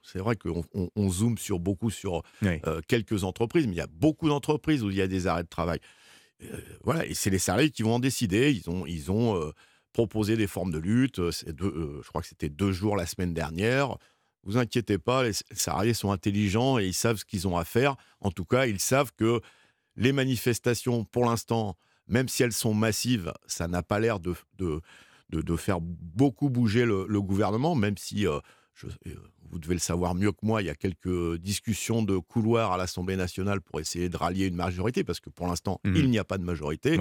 c'est 0.01 0.19
vrai 0.19 0.35
qu'on 0.35 0.63
on, 0.95 1.09
zoome 1.09 1.37
sur 1.37 1.59
beaucoup 1.59 1.89
sur 1.89 2.23
quelques 2.87 3.23
entreprises, 3.23 3.67
mais 3.67 3.73
il 3.73 3.77
y 3.77 3.81
a 3.81 3.87
beaucoup 3.87 4.29
d'entreprises 4.29 4.83
où 4.83 4.89
il 4.89 4.95
y 4.95 5.01
a 5.01 5.07
des 5.07 5.27
arrêts 5.27 5.43
de 5.43 5.49
travail. 5.49 5.79
voilà, 6.83 7.05
et 7.05 7.13
c'est 7.13 7.29
les 7.29 7.39
salariés 7.39 7.69
qui 7.69 7.83
vont 7.83 7.95
en 7.95 7.99
décider. 7.99 8.51
Ils 8.51 8.69
ont, 8.69 8.85
ils 8.85 9.11
ont 9.11 9.53
proposé 9.93 10.35
des 10.35 10.47
formes 10.47 10.71
de 10.71 10.79
lutte. 10.79 11.21
je 11.21 12.07
crois 12.07 12.21
que 12.21 12.27
c'était 12.27 12.49
deux 12.49 12.71
jours 12.71 12.95
la 12.95 13.05
semaine 13.05 13.33
dernière. 13.33 13.97
Vous 14.43 14.57
inquiétez 14.57 14.97
pas, 14.97 15.23
les 15.23 15.31
salariés 15.51 15.93
sont 15.93 16.11
intelligents 16.11 16.77
et 16.77 16.85
ils 16.85 16.93
savent 16.93 17.17
ce 17.17 17.25
qu'ils 17.25 17.47
ont 17.47 17.57
à 17.57 17.63
faire. 17.63 17.95
En 18.19 18.31
tout 18.31 18.45
cas, 18.45 18.65
ils 18.65 18.79
savent 18.79 19.11
que 19.15 19.39
les 19.95 20.11
manifestations, 20.11 21.05
pour 21.05 21.25
l'instant, 21.25 21.77
même 22.07 22.27
si 22.27 22.43
elles 22.43 22.53
sont 22.53 22.73
massives, 22.73 23.31
ça 23.47 23.67
n'a 23.67 23.83
pas 23.83 23.99
l'air 23.99 24.19
de, 24.19 24.33
de, 24.57 24.81
de, 25.29 25.55
faire 25.55 25.79
beaucoup 25.81 26.49
bouger 26.49 26.85
le, 26.85 27.21
gouvernement, 27.21 27.75
même 27.75 27.97
si, 27.97 28.27
euh, 28.27 28.39
je, 28.73 28.87
euh, 28.87 29.15
vous 29.49 29.59
devez 29.59 29.75
le 29.75 29.79
savoir 29.79 30.15
mieux 30.15 30.31
que 30.31 30.39
moi, 30.41 30.61
il 30.61 30.65
y 30.65 30.69
a 30.69 30.75
quelques 30.75 31.37
discussions 31.37 32.01
de 32.01 32.17
couloir 32.17 32.71
à 32.71 32.77
l'Assemblée 32.77 33.15
nationale 33.15 33.61
pour 33.61 33.79
essayer 33.79 34.09
de 34.09 34.17
rallier 34.17 34.47
une 34.47 34.55
majorité, 34.55 35.03
parce 35.03 35.19
que 35.19 35.29
pour 35.29 35.47
l'instant, 35.47 35.79
mmh 35.83 35.95
il 35.95 36.09
n'y 36.09 36.19
a 36.19 36.23
pas 36.23 36.37
de 36.37 36.43
majorité. 36.43 36.97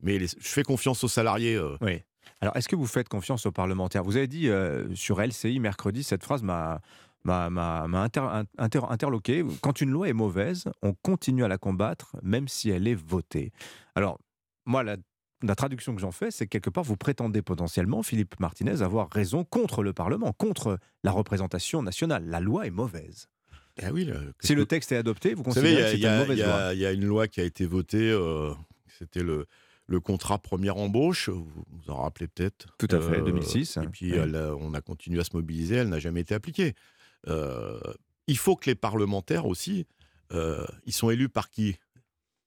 Mais 0.00 0.18
je 0.18 0.34
fais 0.40 0.64
confiance 0.64 1.04
aux 1.04 1.08
salariés. 1.08 1.54
Euh, 1.54 1.76
oui. 1.80 2.02
Alors, 2.40 2.56
est-ce 2.56 2.68
que 2.68 2.76
vous 2.76 2.86
faites 2.86 3.08
confiance 3.08 3.46
aux 3.46 3.52
parlementaires? 3.52 4.02
Vous 4.02 4.16
avez 4.16 4.26
dit 4.26 4.48
euh, 4.48 4.92
sur 4.94 5.20
LCI 5.20 5.60
mercredi, 5.60 6.02
cette 6.02 6.24
phrase 6.24 6.42
m'a 6.42 6.80
interloqué. 8.58 9.44
Quand 9.60 9.80
une 9.80 9.90
loi 9.90 10.08
est 10.08 10.12
mauvaise, 10.12 10.64
on 10.82 10.92
continue 10.92 11.44
à 11.44 11.48
la 11.48 11.58
combattre, 11.58 12.16
même 12.22 12.48
si 12.48 12.70
elle 12.70 12.88
est 12.88 12.94
votée. 12.94 13.52
Alors, 13.94 14.18
moi, 14.66 14.82
la, 14.82 14.96
traduction 15.54 15.94
que 15.94 16.00
j'en 16.00 16.10
fais, 16.10 16.30
c'est 16.30 16.46
que 16.46 16.50
quelque 16.50 16.70
part, 16.70 16.84
vous 16.84 16.96
prétendez 16.96 17.42
potentiellement, 17.42 18.02
Philippe 18.02 18.38
Martinez, 18.40 18.82
avoir 18.82 19.08
raison 19.10 19.44
contre 19.44 19.82
le 19.82 19.92
Parlement, 19.92 20.32
contre 20.32 20.78
la 21.04 21.12
représentation 21.12 21.82
nationale. 21.82 22.24
La 22.26 22.40
loi 22.40 22.66
est 22.66 22.70
mauvaise. 22.70 23.28
Ah 23.80 23.90
oui, 23.92 24.08
si 24.40 24.54
le 24.54 24.66
texte 24.66 24.92
est 24.92 24.96
adopté, 24.96 25.34
vous 25.34 25.42
considérez 25.42 25.76
que 25.76 25.88
c'est 25.90 26.00
une 26.00 26.18
mauvaise 26.18 26.38
loi 26.38 26.74
Il 26.74 26.80
y 26.80 26.86
a 26.86 26.92
une 26.92 27.06
loi 27.06 27.26
qui 27.26 27.40
a 27.40 27.44
été 27.44 27.64
votée, 27.64 28.10
euh, 28.10 28.52
c'était 28.98 29.22
le, 29.22 29.46
le 29.92 30.00
contrat 30.00 30.38
première 30.38 30.78
embauche, 30.78 31.28
vous 31.28 31.46
vous 31.46 31.90
en 31.90 32.02
rappelez 32.02 32.26
peut-être. 32.26 32.66
Tout 32.78 32.88
à 32.90 33.00
fait, 33.00 33.20
2006. 33.20 33.76
Euh, 33.76 33.82
et 33.82 33.86
puis 33.88 34.14
on 34.18 34.74
a 34.74 34.80
continué 34.80 35.20
à 35.20 35.24
se 35.24 35.36
mobiliser, 35.36 35.76
elle 35.76 35.90
n'a 35.90 36.00
jamais 36.00 36.22
été 36.22 36.34
appliquée. 36.34 36.74
Euh, 37.28 37.78
il 38.26 38.38
faut 38.38 38.56
que 38.56 38.70
les 38.70 38.74
parlementaires 38.74 39.46
aussi, 39.46 39.86
euh, 40.32 40.66
ils 40.86 40.94
sont 40.94 41.10
élus 41.10 41.28
par 41.28 41.50
qui? 41.50 41.76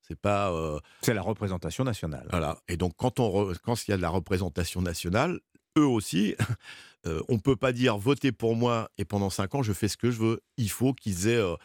C'est 0.02 0.20
pas. 0.20 0.54
c'est 1.02 1.14
la 1.14 1.22
représentation 1.22 1.84
nationale. 1.84 2.28
Voilà. 2.30 2.58
Et 2.68 2.78
donc 2.78 2.94
quand 2.98 3.20
on 3.20 3.54
quand 3.64 3.88
il 3.88 3.92
y 3.92 3.94
a 3.94 3.98
de 3.98 4.02
la 4.02 4.10
représentation 4.10 4.82
nationale, 4.82 5.40
eux 5.78 5.86
aussi, 5.86 6.36
on 7.30 7.40
peut 7.40 7.56
pas 7.56 7.72
dire 7.72 7.98
votez 7.98 8.32
pour 8.32 8.56
moi 8.56 8.90
et 8.98 9.06
pendant 9.06 9.30
cinq 9.30 9.56
ans 9.56 9.64
je 9.64 9.74
fais 9.74 9.88
ce 9.88 9.98
que 9.98 10.12
je 10.12 10.20
veux. 10.20 10.42
Il 10.58 10.70
faut 10.70 10.94
qu'ils 10.94 11.28
aient 11.28 11.36
euh, 11.38 11.56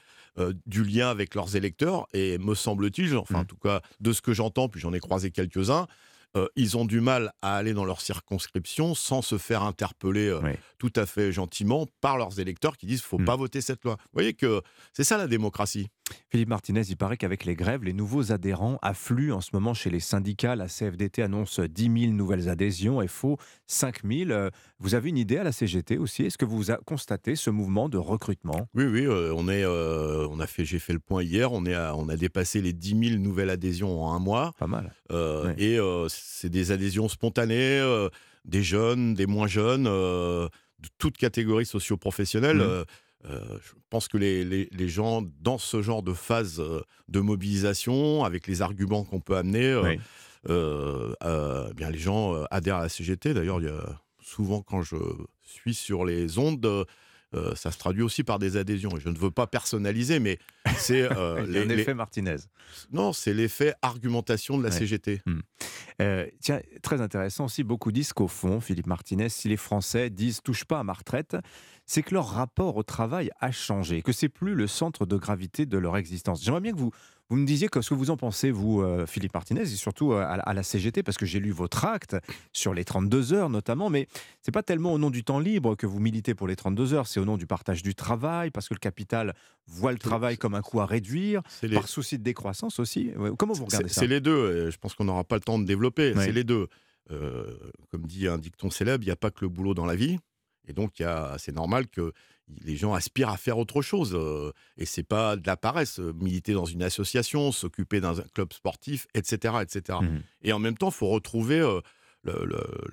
du 0.66 0.84
lien 0.84 1.10
avec 1.10 1.34
leurs 1.34 1.56
électeurs. 1.56 2.06
Et 2.12 2.38
me 2.38 2.54
semble-t-il, 2.54 3.16
enfin 3.16 3.40
en 3.40 3.42
mmh. 3.42 3.46
tout 3.46 3.56
cas 3.56 3.80
de 4.00 4.12
ce 4.12 4.22
que 4.22 4.32
j'entends, 4.32 4.68
puis 4.68 4.80
j'en 4.80 4.92
ai 4.92 5.00
croisé 5.00 5.30
quelques-uns, 5.30 5.86
euh, 6.36 6.46
ils 6.54 6.76
ont 6.76 6.84
du 6.84 7.00
mal 7.00 7.32
à 7.42 7.56
aller 7.56 7.74
dans 7.74 7.84
leur 7.84 8.00
circonscription 8.00 8.94
sans 8.94 9.20
se 9.20 9.36
faire 9.36 9.62
interpeller 9.62 10.28
euh, 10.28 10.40
tout 10.78 10.92
à 10.94 11.04
fait 11.04 11.32
gentiment 11.32 11.86
par 12.00 12.18
leurs 12.18 12.38
électeurs 12.38 12.76
qui 12.76 12.86
disent 12.86 13.02
faut 13.02 13.18
mmh. 13.18 13.24
pas 13.24 13.36
voter 13.36 13.60
cette 13.60 13.82
loi. 13.84 13.96
Vous 13.98 14.10
voyez 14.12 14.34
que 14.34 14.62
c'est 14.92 15.02
ça 15.02 15.18
la 15.18 15.26
démocratie. 15.26 15.88
Philippe 16.28 16.48
Martinez, 16.48 16.82
il 16.88 16.96
paraît 16.96 17.16
qu'avec 17.16 17.44
les 17.44 17.54
grèves, 17.54 17.84
les 17.84 17.92
nouveaux 17.92 18.32
adhérents 18.32 18.78
affluent 18.82 19.32
en 19.32 19.40
ce 19.40 19.50
moment 19.52 19.74
chez 19.74 19.90
les 19.90 20.00
syndicats. 20.00 20.56
La 20.56 20.66
CFDT 20.66 21.22
annonce 21.22 21.60
10 21.60 22.00
000 22.02 22.12
nouvelles 22.12 22.48
adhésions, 22.48 23.06
FO 23.06 23.38
5 23.66 24.04
000. 24.04 24.30
Vous 24.78 24.94
avez 24.94 25.10
une 25.10 25.18
idée 25.18 25.38
à 25.38 25.44
la 25.44 25.52
CGT 25.52 25.98
aussi? 25.98 26.24
Est-ce 26.24 26.38
que 26.38 26.44
vous 26.44 26.70
avez 26.70 26.82
constaté 26.84 27.36
ce 27.36 27.50
mouvement 27.50 27.88
de 27.88 27.98
recrutement? 27.98 28.68
Oui, 28.74 28.84
oui, 28.84 29.06
euh, 29.06 29.32
on 29.36 29.48
est, 29.48 29.64
euh, 29.64 30.26
on 30.30 30.40
a 30.40 30.46
fait, 30.46 30.64
j'ai 30.64 30.78
fait 30.78 30.92
le 30.92 30.98
point 31.00 31.22
hier, 31.22 31.52
on, 31.52 31.64
est 31.66 31.76
on 31.76 32.08
a 32.08 32.16
dépassé 32.16 32.60
les 32.60 32.72
10 32.72 33.10
000 33.10 33.20
nouvelles 33.20 33.50
adhésions 33.50 34.02
en 34.02 34.14
un 34.14 34.18
mois. 34.18 34.52
Pas 34.58 34.66
mal. 34.66 34.92
Euh, 35.12 35.52
et 35.58 35.78
c'est 36.08 36.50
des 36.50 36.72
adhésions 36.72 37.08
spontanées, 37.08 37.80
des 38.44 38.62
jeunes, 38.62 39.14
des 39.14 39.26
moins 39.26 39.46
jeunes, 39.46 39.84
de 39.84 40.88
toutes 40.98 41.16
catégories 41.16 41.66
socio-professionnelles. 41.66 42.58
Mmh. 42.58 42.84
Euh, 43.28 43.58
je 43.62 43.72
pense 43.90 44.08
que 44.08 44.16
les, 44.16 44.44
les, 44.44 44.88
gens, 44.88 45.22
dans 45.40 45.58
ce 45.58 45.82
genre 45.82 46.02
de 46.02 46.14
phase 46.14 46.58
euh, 46.60 46.82
de 47.08 47.20
mobilisation, 47.20 48.24
avec 48.24 48.46
les 48.46 48.62
arguments 48.62 49.04
qu'on 49.04 49.20
peut 49.20 49.36
amener, 49.36 49.78
euh, 50.48 51.72
bien 51.74 51.90
les 51.90 51.98
gens 51.98 52.44
adhèrent 52.50 52.76
à 52.76 52.82
la 52.82 52.88
CGT. 52.88 53.34
D'ailleurs, 53.34 53.60
souvent 54.20 54.62
quand 54.62 54.82
je 54.82 54.96
suis 55.42 55.74
sur 55.74 56.04
les 56.04 56.38
ondes, 56.38 56.86
ça 57.54 57.70
se 57.70 57.78
traduit 57.78 58.02
aussi 58.02 58.24
par 58.24 58.38
des 58.38 58.56
adhésions. 58.56 58.96
Et 58.96 59.00
je 59.00 59.10
ne 59.10 59.18
veux 59.18 59.30
pas 59.30 59.46
personnaliser, 59.46 60.18
mais 60.18 60.38
c'est 60.78 61.06
l'effet 61.46 61.92
Martinez. 61.92 62.36
Non, 62.90 63.12
c'est 63.12 63.34
l'effet 63.34 63.74
argumentation 63.82 64.56
de 64.56 64.62
la 64.62 64.70
CGT. 64.70 65.20
Hmm. 65.26 65.40
tiens, 66.40 66.60
très 66.82 67.02
intéressant 67.02 67.44
aussi. 67.44 67.64
Beaucoup 67.64 67.92
disent 67.92 68.14
qu'au 68.14 68.28
fond, 68.28 68.60
Philippe 68.60 68.86
Martinez, 68.86 69.28
si 69.28 69.48
les 69.48 69.58
Français 69.58 70.08
disent 70.08 70.40
touche 70.42 70.64
pas 70.64 70.78
à 70.78 70.84
ma 70.84 70.94
retraite, 70.94 71.36
c'est 71.90 72.04
que 72.04 72.14
leur 72.14 72.28
rapport 72.28 72.76
au 72.76 72.84
travail 72.84 73.32
a 73.40 73.50
changé, 73.50 74.00
que 74.00 74.12
c'est 74.12 74.28
plus 74.28 74.54
le 74.54 74.68
centre 74.68 75.06
de 75.06 75.16
gravité 75.16 75.66
de 75.66 75.76
leur 75.76 75.96
existence. 75.96 76.40
J'aimerais 76.40 76.60
bien 76.60 76.70
que 76.70 76.78
vous, 76.78 76.92
vous 77.28 77.36
me 77.36 77.44
disiez 77.44 77.66
ce 77.68 77.88
que 77.88 77.94
vous 77.94 78.10
en 78.10 78.16
pensez, 78.16 78.52
vous, 78.52 78.80
euh, 78.80 79.06
Philippe 79.06 79.34
Martinez, 79.34 79.62
et 79.62 79.66
surtout 79.66 80.12
euh, 80.12 80.24
à, 80.24 80.54
la 80.54 80.62
CGT, 80.62 81.02
parce 81.02 81.18
que 81.18 81.26
j'ai 81.26 81.40
lu 81.40 81.50
votre 81.50 81.84
acte 81.84 82.16
sur 82.52 82.74
les 82.74 82.84
32 82.84 83.32
heures 83.32 83.50
notamment, 83.50 83.90
mais 83.90 84.06
c'est 84.40 84.52
pas 84.52 84.62
tellement 84.62 84.92
au 84.92 84.98
nom 84.98 85.10
du 85.10 85.24
temps 85.24 85.40
libre 85.40 85.74
que 85.74 85.84
vous 85.84 85.98
militez 85.98 86.32
pour 86.32 86.46
les 86.46 86.54
32 86.54 86.94
heures, 86.94 87.08
c'est 87.08 87.18
au 87.18 87.24
nom 87.24 87.36
du 87.36 87.48
partage 87.48 87.82
du 87.82 87.96
travail, 87.96 88.52
parce 88.52 88.68
que 88.68 88.74
le 88.74 88.78
capital 88.78 89.34
voit 89.66 89.90
le 89.90 89.98
travail 89.98 90.38
comme 90.38 90.54
un 90.54 90.62
coût 90.62 90.80
à 90.80 90.86
réduire, 90.86 91.42
par 91.74 91.88
souci 91.88 92.18
de 92.18 92.22
décroissance 92.22 92.78
aussi. 92.78 93.10
Comment 93.36 93.54
vous 93.54 93.64
regardez 93.64 93.88
ça 93.88 94.02
C'est 94.02 94.06
les 94.06 94.20
deux, 94.20 94.70
je 94.70 94.76
pense 94.76 94.94
qu'on 94.94 95.06
n'aura 95.06 95.24
pas 95.24 95.34
le 95.34 95.42
temps 95.42 95.58
de 95.58 95.64
développer, 95.64 96.14
c'est 96.14 96.30
les 96.30 96.44
deux. 96.44 96.68
Euh, 97.10 97.44
comme 97.90 98.06
dit 98.06 98.28
un 98.28 98.38
dicton 98.38 98.70
célèbre, 98.70 99.02
il 99.02 99.08
n'y 99.08 99.12
a 99.12 99.16
pas 99.16 99.30
que 99.30 99.40
le 99.40 99.48
boulot 99.48 99.74
dans 99.74 99.86
la 99.86 99.96
vie. 99.96 100.18
Et 100.70 100.72
donc, 100.72 101.02
c'est 101.38 101.54
normal 101.54 101.88
que 101.88 102.12
les 102.64 102.76
gens 102.76 102.94
aspirent 102.94 103.28
à 103.28 103.36
faire 103.36 103.58
autre 103.58 103.82
chose. 103.82 104.12
Euh, 104.14 104.52
et 104.76 104.86
c'est 104.86 105.02
pas 105.02 105.36
de 105.36 105.46
la 105.46 105.56
paresse, 105.56 105.98
militer 105.98 106.52
dans 106.52 106.64
une 106.64 106.82
association, 106.82 107.52
s'occuper 107.52 108.00
d'un 108.00 108.14
club 108.34 108.52
sportif, 108.52 109.06
etc. 109.14 109.54
etc. 109.62 109.98
Mmh 110.02 110.20
et 110.42 110.52
en 110.52 110.58
même 110.58 110.76
temps, 110.76 110.88
il 110.88 110.94
faut 110.94 111.08
retrouver 111.08 111.60
euh, 111.60 111.80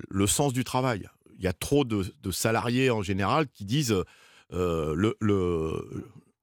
le, 0.10 0.28
sens 0.28 0.54
du 0.54 0.64
travail. 0.64 1.08
Il 1.38 1.44
y 1.44 1.48
a 1.48 1.54
trop 1.54 1.86
de, 1.86 2.04
salariés 2.32 2.90
en 2.90 3.02
général 3.02 3.48
qui 3.48 3.64
disent 3.64 3.96
le, 4.52 5.16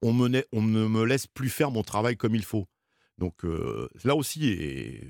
on, 0.02 0.20
on, 0.52 0.62
ne 0.62 0.86
me 0.86 1.04
laisse 1.04 1.26
plus 1.26 1.50
faire 1.50 1.70
mon 1.70 1.82
travail 1.82 2.16
comme 2.16 2.34
il 2.34 2.44
faut. 2.44 2.66
Donc 3.18 3.42
là 4.04 4.14
aussi, 4.14 4.48
et 4.48 5.06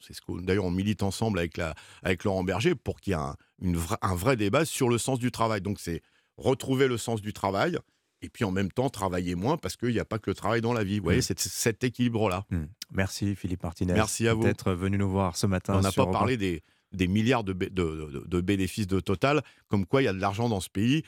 c'est 0.00 0.14
ce 0.14 0.20
que 0.20 0.40
d'ailleurs 0.42 0.64
on 0.64 0.70
milite 0.70 1.02
ensemble 1.02 1.38
avec, 1.38 1.56
la, 1.56 1.74
avec 2.02 2.24
Laurent 2.24 2.44
Berger 2.44 2.74
pour 2.74 3.00
qu'il 3.00 3.12
y 3.12 3.14
ait 3.14 3.18
un, 3.18 3.36
une 3.60 3.78
un 4.02 4.14
vrai 4.14 4.36
débat 4.36 4.64
sur 4.64 4.88
le 4.88 4.98
sens 4.98 5.18
du 5.18 5.30
travail. 5.30 5.60
Donc 5.60 5.80
c'est 5.80 6.02
retrouver 6.36 6.88
le 6.88 6.96
sens 6.96 7.20
du 7.20 7.32
travail 7.32 7.78
et 8.22 8.28
puis 8.28 8.44
en 8.44 8.50
même 8.50 8.70
temps 8.70 8.90
travailler 8.90 9.34
moins 9.34 9.56
parce 9.56 9.76
qu'il 9.76 9.90
n'y 9.90 9.98
a 9.98 10.04
pas 10.04 10.18
que 10.18 10.30
le 10.30 10.34
travail 10.34 10.60
dans 10.60 10.72
la 10.72 10.84
vie. 10.84 10.98
Vous 10.98 11.04
voyez, 11.04 11.20
mmh. 11.20 11.22
c'est 11.22 11.38
cet 11.40 11.84
équilibre-là. 11.84 12.44
Mmh. 12.50 12.64
Merci 12.92 13.34
Philippe 13.34 13.62
Martinez. 13.62 13.92
Merci 13.92 14.28
à 14.28 14.34
vous. 14.34 14.42
D'être 14.44 14.72
venu 14.72 14.98
nous 14.98 15.10
voir 15.10 15.36
ce 15.36 15.46
matin. 15.46 15.74
On 15.76 15.80
n'a 15.80 15.92
pas 15.92 16.06
parlé 16.06 16.36
des, 16.36 16.62
des 16.92 17.06
milliards 17.06 17.44
de, 17.44 17.52
de, 17.52 18.24
de, 18.26 18.40
bénéfices 18.40 18.86
de 18.86 19.00
Total, 19.00 19.42
comme 19.68 19.86
quoi 19.86 20.02
il 20.02 20.06
y 20.06 20.08
a 20.08 20.12
de 20.12 20.20
l'argent 20.20 20.48
dans 20.48 20.60
ce 20.60 20.68
pays 20.68 21.02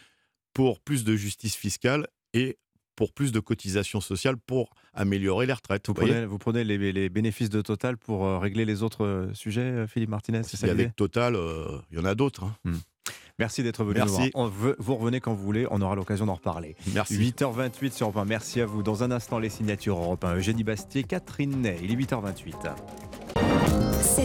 pour 0.54 0.80
plus 0.80 1.04
de 1.04 1.16
justice 1.16 1.56
fiscale 1.56 2.06
et 2.34 2.58
pour 2.94 3.12
plus 3.12 3.32
de 3.32 3.40
cotisations 3.40 4.00
sociales 4.00 4.36
pour 4.36 4.70
améliorer 4.94 5.46
les 5.46 5.52
retraites. 5.52 5.86
Vous, 5.86 5.94
prenez, 5.94 6.26
vous 6.26 6.38
prenez 6.38 6.64
les, 6.64 7.08
bénéfices 7.08 7.50
de 7.50 7.60
Total 7.60 7.96
pour 7.96 8.26
euh, 8.26 8.38
régler 8.38 8.64
les 8.64 8.82
autres 8.82 9.04
euh, 9.04 9.34
sujets, 9.34 9.60
euh, 9.60 9.86
Philippe 9.86 10.10
Martinez 10.10 10.42
c'est 10.42 10.68
Avec 10.68 10.96
Total, 10.96 11.36
il 11.90 11.98
y 11.98 12.00
en 12.00 12.04
a 12.04 12.14
d'autres. 12.14 12.44
Hein. 12.44 12.56
Hmm. 12.64 12.76
Merci 13.38 13.62
d'être 13.62 13.82
venu. 13.82 13.98
Merci. 13.98 14.30
On 14.34 14.46
vous 14.46 14.94
revenez 14.94 15.20
quand 15.20 15.32
vous 15.32 15.42
voulez, 15.42 15.66
on 15.70 15.80
aura 15.80 15.96
l'occasion 15.96 16.26
d'en 16.26 16.34
reparler. 16.34 16.76
Merci. 16.94 17.18
8h28 17.18 17.92
sur 17.92 18.06
Europe 18.06 18.18
1. 18.18 18.24
Merci 18.26 18.60
à 18.60 18.66
vous. 18.66 18.82
Dans 18.82 19.02
un 19.02 19.10
instant, 19.10 19.38
les 19.38 19.48
signatures 19.48 19.98
Europe 19.98 20.22
1. 20.24 20.36
Eugénie 20.36 20.64
Bastier, 20.64 21.02
Catherine 21.02 21.62
Ney. 21.62 21.78
Il 21.82 21.90
est 21.90 21.96
8h28. 21.96 23.41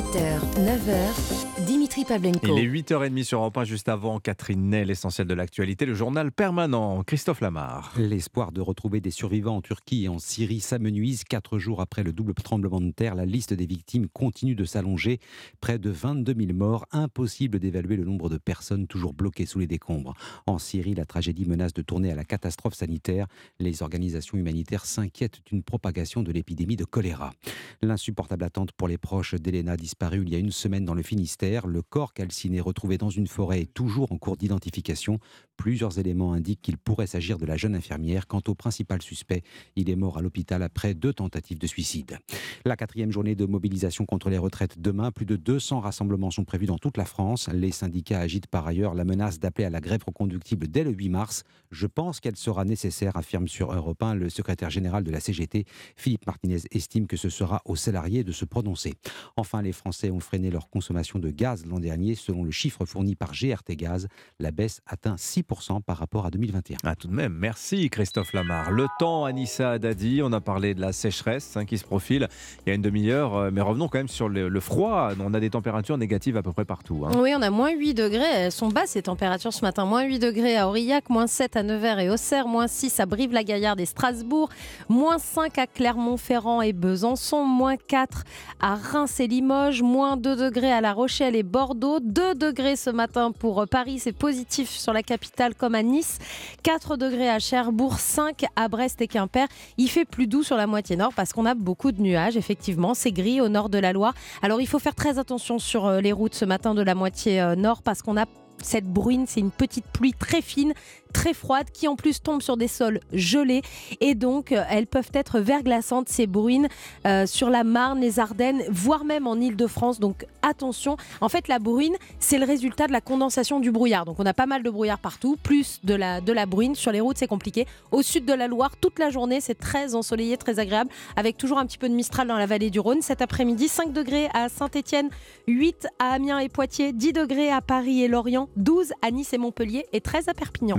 7h, 0.07 0.39
9h, 0.63 1.65
Dimitri 1.65 2.05
Pavlenko. 2.05 2.57
Il 2.57 2.63
est 2.63 2.81
8h30 2.81 3.23
sur 3.23 3.39
Europe 3.39 3.57
1, 3.57 3.63
juste 3.65 3.89
avant 3.89 4.19
Catherine 4.19 4.69
Ney, 4.69 4.85
l'essentiel 4.85 5.27
de 5.27 5.33
l'actualité, 5.33 5.85
le 5.85 5.95
journal 5.95 6.31
permanent. 6.31 7.03
Christophe 7.03 7.41
Lamar. 7.41 7.93
L'espoir 7.97 8.53
de 8.53 8.61
retrouver 8.61 9.01
des 9.01 9.11
survivants 9.11 9.57
en 9.57 9.61
Turquie 9.61 10.05
et 10.05 10.07
en 10.07 10.19
Syrie 10.19 10.61
s'amenuise. 10.61 11.25
Quatre 11.25 11.57
jours 11.57 11.81
après 11.81 12.03
le 12.03 12.13
double 12.13 12.35
tremblement 12.35 12.79
de 12.79 12.91
terre, 12.91 13.15
la 13.15 13.25
liste 13.25 13.53
des 13.53 13.65
victimes 13.65 14.07
continue 14.07 14.55
de 14.55 14.63
s'allonger. 14.63 15.19
Près 15.59 15.77
de 15.77 15.89
22 15.89 16.35
000 16.37 16.53
morts. 16.53 16.85
Impossible 16.91 17.59
d'évaluer 17.59 17.97
le 17.97 18.05
nombre 18.05 18.29
de 18.29 18.37
personnes 18.37 18.87
toujours 18.87 19.13
bloquées 19.13 19.45
sous 19.45 19.59
les 19.59 19.67
décombres. 19.67 20.13
En 20.45 20.57
Syrie, 20.57 20.93
la 20.93 21.05
tragédie 21.05 21.45
menace 21.45 21.73
de 21.73 21.81
tourner 21.81 22.13
à 22.13 22.15
la 22.15 22.23
catastrophe 22.23 22.75
sanitaire. 22.75 23.27
Les 23.59 23.83
organisations 23.83 24.37
humanitaires 24.37 24.85
s'inquiètent 24.85 25.41
d'une 25.47 25.63
propagation 25.63 26.23
de 26.23 26.31
l'épidémie 26.31 26.77
de 26.77 26.85
choléra. 26.85 27.33
L'insupportable 27.81 28.45
attente 28.45 28.71
pour 28.71 28.87
les 28.87 28.97
proches 28.97 29.35
d'Elena 29.35 29.73
a 29.73 29.75
disparu 29.99 30.21
il 30.21 30.29
y 30.31 30.35
a 30.35 30.37
une 30.37 30.51
semaine 30.51 30.85
dans 30.85 30.93
le 30.93 31.01
Finistère. 31.01 31.65
Le 31.65 31.81
corps 31.81 32.13
calciné 32.13 32.61
retrouvé 32.61 32.99
dans 32.99 33.09
une 33.09 33.25
forêt 33.25 33.61
est 33.61 33.73
toujours 33.73 34.11
en 34.11 34.19
cours 34.19 34.37
d'identification. 34.37 35.17
Plusieurs 35.57 35.97
éléments 35.97 36.33
indiquent 36.33 36.61
qu'il 36.61 36.77
pourrait 36.77 37.07
s'agir 37.07 37.37
de 37.39 37.45
la 37.45 37.57
jeune 37.57 37.75
infirmière. 37.75 38.27
Quant 38.27 38.43
au 38.47 38.53
principal 38.53 39.01
suspect, 39.01 39.41
il 39.75 39.89
est 39.89 39.95
mort 39.95 40.17
à 40.17 40.21
l'hôpital 40.21 40.61
après 40.61 40.93
deux 40.93 41.13
tentatives 41.13 41.57
de 41.57 41.67
suicide. 41.67 42.19
La 42.63 42.77
quatrième 42.77 43.11
journée 43.11 43.35
de 43.35 43.45
mobilisation 43.45 44.05
contre 44.05 44.29
les 44.29 44.37
retraites 44.37 44.79
demain. 44.79 45.11
Plus 45.11 45.25
de 45.25 45.35
200 45.35 45.79
rassemblements 45.79 46.31
sont 46.31 46.45
prévus 46.45 46.67
dans 46.67 46.77
toute 46.77 46.95
la 46.95 47.05
France. 47.05 47.49
Les 47.51 47.71
syndicats 47.71 48.19
agitent 48.19 48.47
par 48.47 48.67
ailleurs 48.67 48.93
la 48.93 49.03
menace 49.03 49.39
d'appeler 49.39 49.65
à 49.65 49.69
la 49.71 49.81
grève 49.81 50.03
reconductible 50.05 50.67
dès 50.67 50.83
le 50.83 50.91
8 50.91 51.09
mars. 51.09 51.43
Je 51.71 51.87
pense 51.87 52.19
qu'elle 52.19 52.37
sera 52.37 52.63
nécessaire, 52.63 53.17
affirme 53.17 53.47
sur 53.47 53.73
Europe 53.73 54.01
1 54.01 54.13
le 54.13 54.29
secrétaire 54.29 54.69
général 54.69 55.03
de 55.03 55.11
la 55.11 55.19
CGT. 55.19 55.65
Philippe 55.95 56.27
Martinez 56.27 56.61
estime 56.71 57.07
que 57.07 57.17
ce 57.17 57.29
sera 57.29 57.61
aux 57.65 57.75
salariés 57.75 58.23
de 58.23 58.31
se 58.31 58.45
prononcer. 58.45 58.93
Enfin, 59.35 59.63
les 59.63 59.73
Français 59.73 60.11
ont 60.11 60.19
freiné 60.19 60.51
leur 60.51 60.69
consommation 60.69 61.17
de 61.17 61.31
gaz 61.31 61.65
l'an 61.65 61.79
dernier. 61.79 62.13
Selon 62.13 62.43
le 62.43 62.51
chiffre 62.51 62.85
fourni 62.85 63.15
par 63.15 63.31
GRT 63.31 63.75
Gaz, 63.75 64.07
la 64.39 64.51
baisse 64.51 64.81
atteint 64.85 65.15
6% 65.15 65.46
par 65.85 65.97
rapport 65.97 66.25
à 66.25 66.29
2021. 66.29 66.77
Ah, 66.83 66.95
tout 66.95 67.07
de 67.07 67.13
même, 67.13 67.33
merci 67.33 67.89
Christophe 67.89 68.33
Lamar. 68.33 68.69
Le 68.71 68.87
temps, 68.99 69.23
Anissa 69.23 69.79
Dadi, 69.79 70.21
on 70.21 70.33
a 70.33 70.41
parlé 70.41 70.73
de 70.73 70.81
la 70.81 70.91
sécheresse 70.91 71.55
hein, 71.55 71.65
qui 71.65 71.77
se 71.77 71.85
profile 71.85 72.27
il 72.65 72.69
y 72.69 72.71
a 72.73 72.75
une 72.75 72.81
demi-heure, 72.81 73.35
euh, 73.35 73.49
mais 73.51 73.61
revenons 73.61 73.87
quand 73.87 73.97
même 73.97 74.09
sur 74.09 74.27
le, 74.27 74.59
froid. 74.59 75.11
On 75.19 75.33
a 75.33 75.39
des 75.39 75.49
températures 75.49 75.97
négatives 75.97 76.35
à 76.35 76.43
peu 76.43 76.51
près 76.51 76.65
partout. 76.65 77.05
Hein. 77.05 77.11
Oui, 77.17 77.31
on 77.35 77.41
a 77.41 77.49
moins 77.49 77.71
8 77.71 77.93
degrés. 77.93 78.25
Elles 78.33 78.51
sont 78.51 78.67
basses 78.67 78.91
ces 78.91 79.03
températures 79.03 79.53
ce 79.53 79.61
matin. 79.61 79.85
Moins 79.85 80.03
8 80.03 80.19
degrés 80.19 80.57
à 80.57 80.67
Aurillac, 80.67 81.09
moins 81.09 81.27
7 81.27 81.55
à 81.55 81.63
Nevers 81.63 81.99
et 81.99 82.09
Auxerre, 82.09 82.47
moins 82.47 82.67
6 82.67 82.99
à 82.99 83.05
Brive-la-Gaillarde 83.05 83.79
et 83.79 83.85
Strasbourg, 83.85 84.49
moins 84.89 85.17
5 85.17 85.57
à 85.59 85.67
Clermont-Ferrand 85.67 86.61
et 86.61 86.73
Besançon, 86.73 87.45
moins 87.45 87.77
4 87.77 88.23
à 88.59 88.75
Reims 88.75 89.19
et 89.21 89.27
Limoges, 89.27 89.81
moins 89.81 90.17
2 90.17 90.35
degrés 90.35 90.73
à 90.73 90.81
La 90.81 90.91
Rochelle 90.91 91.35
et 91.35 91.43
Bordeaux, 91.43 91.99
2 92.01 92.35
degrés 92.35 92.75
ce 92.75 92.89
matin 92.89 93.31
pour 93.31 93.65
Paris, 93.69 93.99
c'est 93.99 94.11
positif 94.11 94.69
sur 94.69 94.91
la 94.91 95.03
capitale 95.03 95.36
comme 95.57 95.75
à 95.75 95.83
Nice, 95.83 96.17
4 96.63 96.97
degrés 96.97 97.29
à 97.29 97.39
Cherbourg, 97.39 97.99
5 97.99 98.45
à 98.55 98.67
Brest 98.67 99.01
et 99.01 99.07
Quimper. 99.07 99.47
Il 99.77 99.87
fait 99.87 100.05
plus 100.05 100.27
doux 100.27 100.43
sur 100.43 100.57
la 100.57 100.67
moitié 100.67 100.95
nord 100.95 101.13
parce 101.13 101.31
qu'on 101.31 101.45
a 101.45 101.53
beaucoup 101.53 101.91
de 101.91 102.01
nuages, 102.01 102.37
effectivement, 102.37 102.93
c'est 102.93 103.11
gris 103.11 103.39
au 103.39 103.47
nord 103.47 103.69
de 103.69 103.77
la 103.77 103.93
Loire. 103.93 104.13
Alors 104.41 104.61
il 104.61 104.67
faut 104.67 104.79
faire 104.79 104.95
très 104.95 105.19
attention 105.19 105.59
sur 105.59 105.85
euh, 105.85 106.01
les 106.01 106.11
routes 106.11 106.33
ce 106.33 106.45
matin 106.45 106.73
de 106.73 106.81
la 106.81 106.95
moitié 106.95 107.39
euh, 107.39 107.55
nord 107.55 107.83
parce 107.83 108.01
qu'on 108.01 108.17
a 108.17 108.25
cette 108.63 108.85
bruine, 108.85 109.25
c'est 109.27 109.39
une 109.39 109.51
petite 109.51 109.85
pluie 109.85 110.13
très 110.13 110.41
fine 110.41 110.73
très 111.17 111.33
froides 111.33 111.71
qui 111.73 111.87
en 111.87 111.95
plus 111.95 112.21
tombent 112.21 112.43
sur 112.43 112.57
des 112.57 112.67
sols 112.67 112.99
gelés 113.11 113.63
et 114.01 114.13
donc 114.13 114.51
euh, 114.51 114.63
elles 114.69 114.85
peuvent 114.85 115.09
être 115.13 115.39
verglaçantes 115.39 116.09
ces 116.09 116.27
bruines 116.27 116.67
euh, 117.07 117.25
sur 117.25 117.49
la 117.49 117.63
Marne, 117.63 117.99
les 117.99 118.19
Ardennes, 118.19 118.61
voire 118.69 119.03
même 119.03 119.25
en 119.25 119.35
Ile-de-France. 119.35 119.99
Donc 119.99 120.27
attention, 120.43 120.95
en 121.19 121.27
fait 121.27 121.47
la 121.47 121.57
bruine 121.57 121.95
c'est 122.19 122.37
le 122.37 122.45
résultat 122.45 122.85
de 122.85 122.91
la 122.91 123.01
condensation 123.01 123.59
du 123.59 123.71
brouillard. 123.71 124.05
Donc 124.05 124.19
on 124.19 124.27
a 124.27 124.33
pas 124.35 124.45
mal 124.45 124.61
de 124.61 124.69
brouillard 124.69 124.99
partout, 124.99 125.37
plus 125.41 125.79
de 125.83 125.95
la, 125.95 126.21
de 126.21 126.31
la 126.31 126.45
bruine. 126.45 126.75
Sur 126.75 126.91
les 126.91 126.99
routes 126.99 127.17
c'est 127.17 127.25
compliqué. 127.25 127.65
Au 127.91 128.03
sud 128.03 128.25
de 128.25 128.33
la 128.33 128.47
Loire, 128.47 128.77
toute 128.77 128.99
la 128.99 129.09
journée 129.09 129.41
c'est 129.41 129.57
très 129.57 129.95
ensoleillé, 129.95 130.37
très 130.37 130.59
agréable, 130.59 130.91
avec 131.15 131.35
toujours 131.35 131.57
un 131.57 131.65
petit 131.65 131.79
peu 131.79 131.89
de 131.89 131.95
Mistral 131.95 132.27
dans 132.27 132.37
la 132.37 132.45
vallée 132.45 132.69
du 132.69 132.79
Rhône. 132.79 133.01
Cet 133.01 133.23
après-midi 133.23 133.69
5 133.69 133.91
degrés 133.91 134.29
à 134.35 134.49
Saint-Étienne, 134.49 135.09
8 135.47 135.87
à 135.97 136.09
Amiens 136.09 136.37
et 136.37 136.49
Poitiers, 136.49 136.93
10 136.93 137.13
degrés 137.13 137.49
à 137.49 137.61
Paris 137.61 138.03
et 138.03 138.07
Lorient, 138.07 138.49
12 138.55 138.93
à 139.01 139.09
Nice 139.09 139.33
et 139.33 139.39
Montpellier 139.39 139.87
et 139.93 140.01
13 140.01 140.27
à 140.27 140.35
Perpignan. 140.35 140.75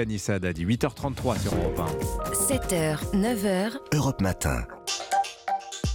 Anissa 0.00 0.38
Dadi. 0.38 0.64
8h33 0.64 1.40
sur 1.40 1.54
Europe 1.54 1.80
1. 1.80 2.54
7h, 2.54 2.98
9h. 3.14 3.78
Europe 3.94 4.20
Matin. 4.20 4.66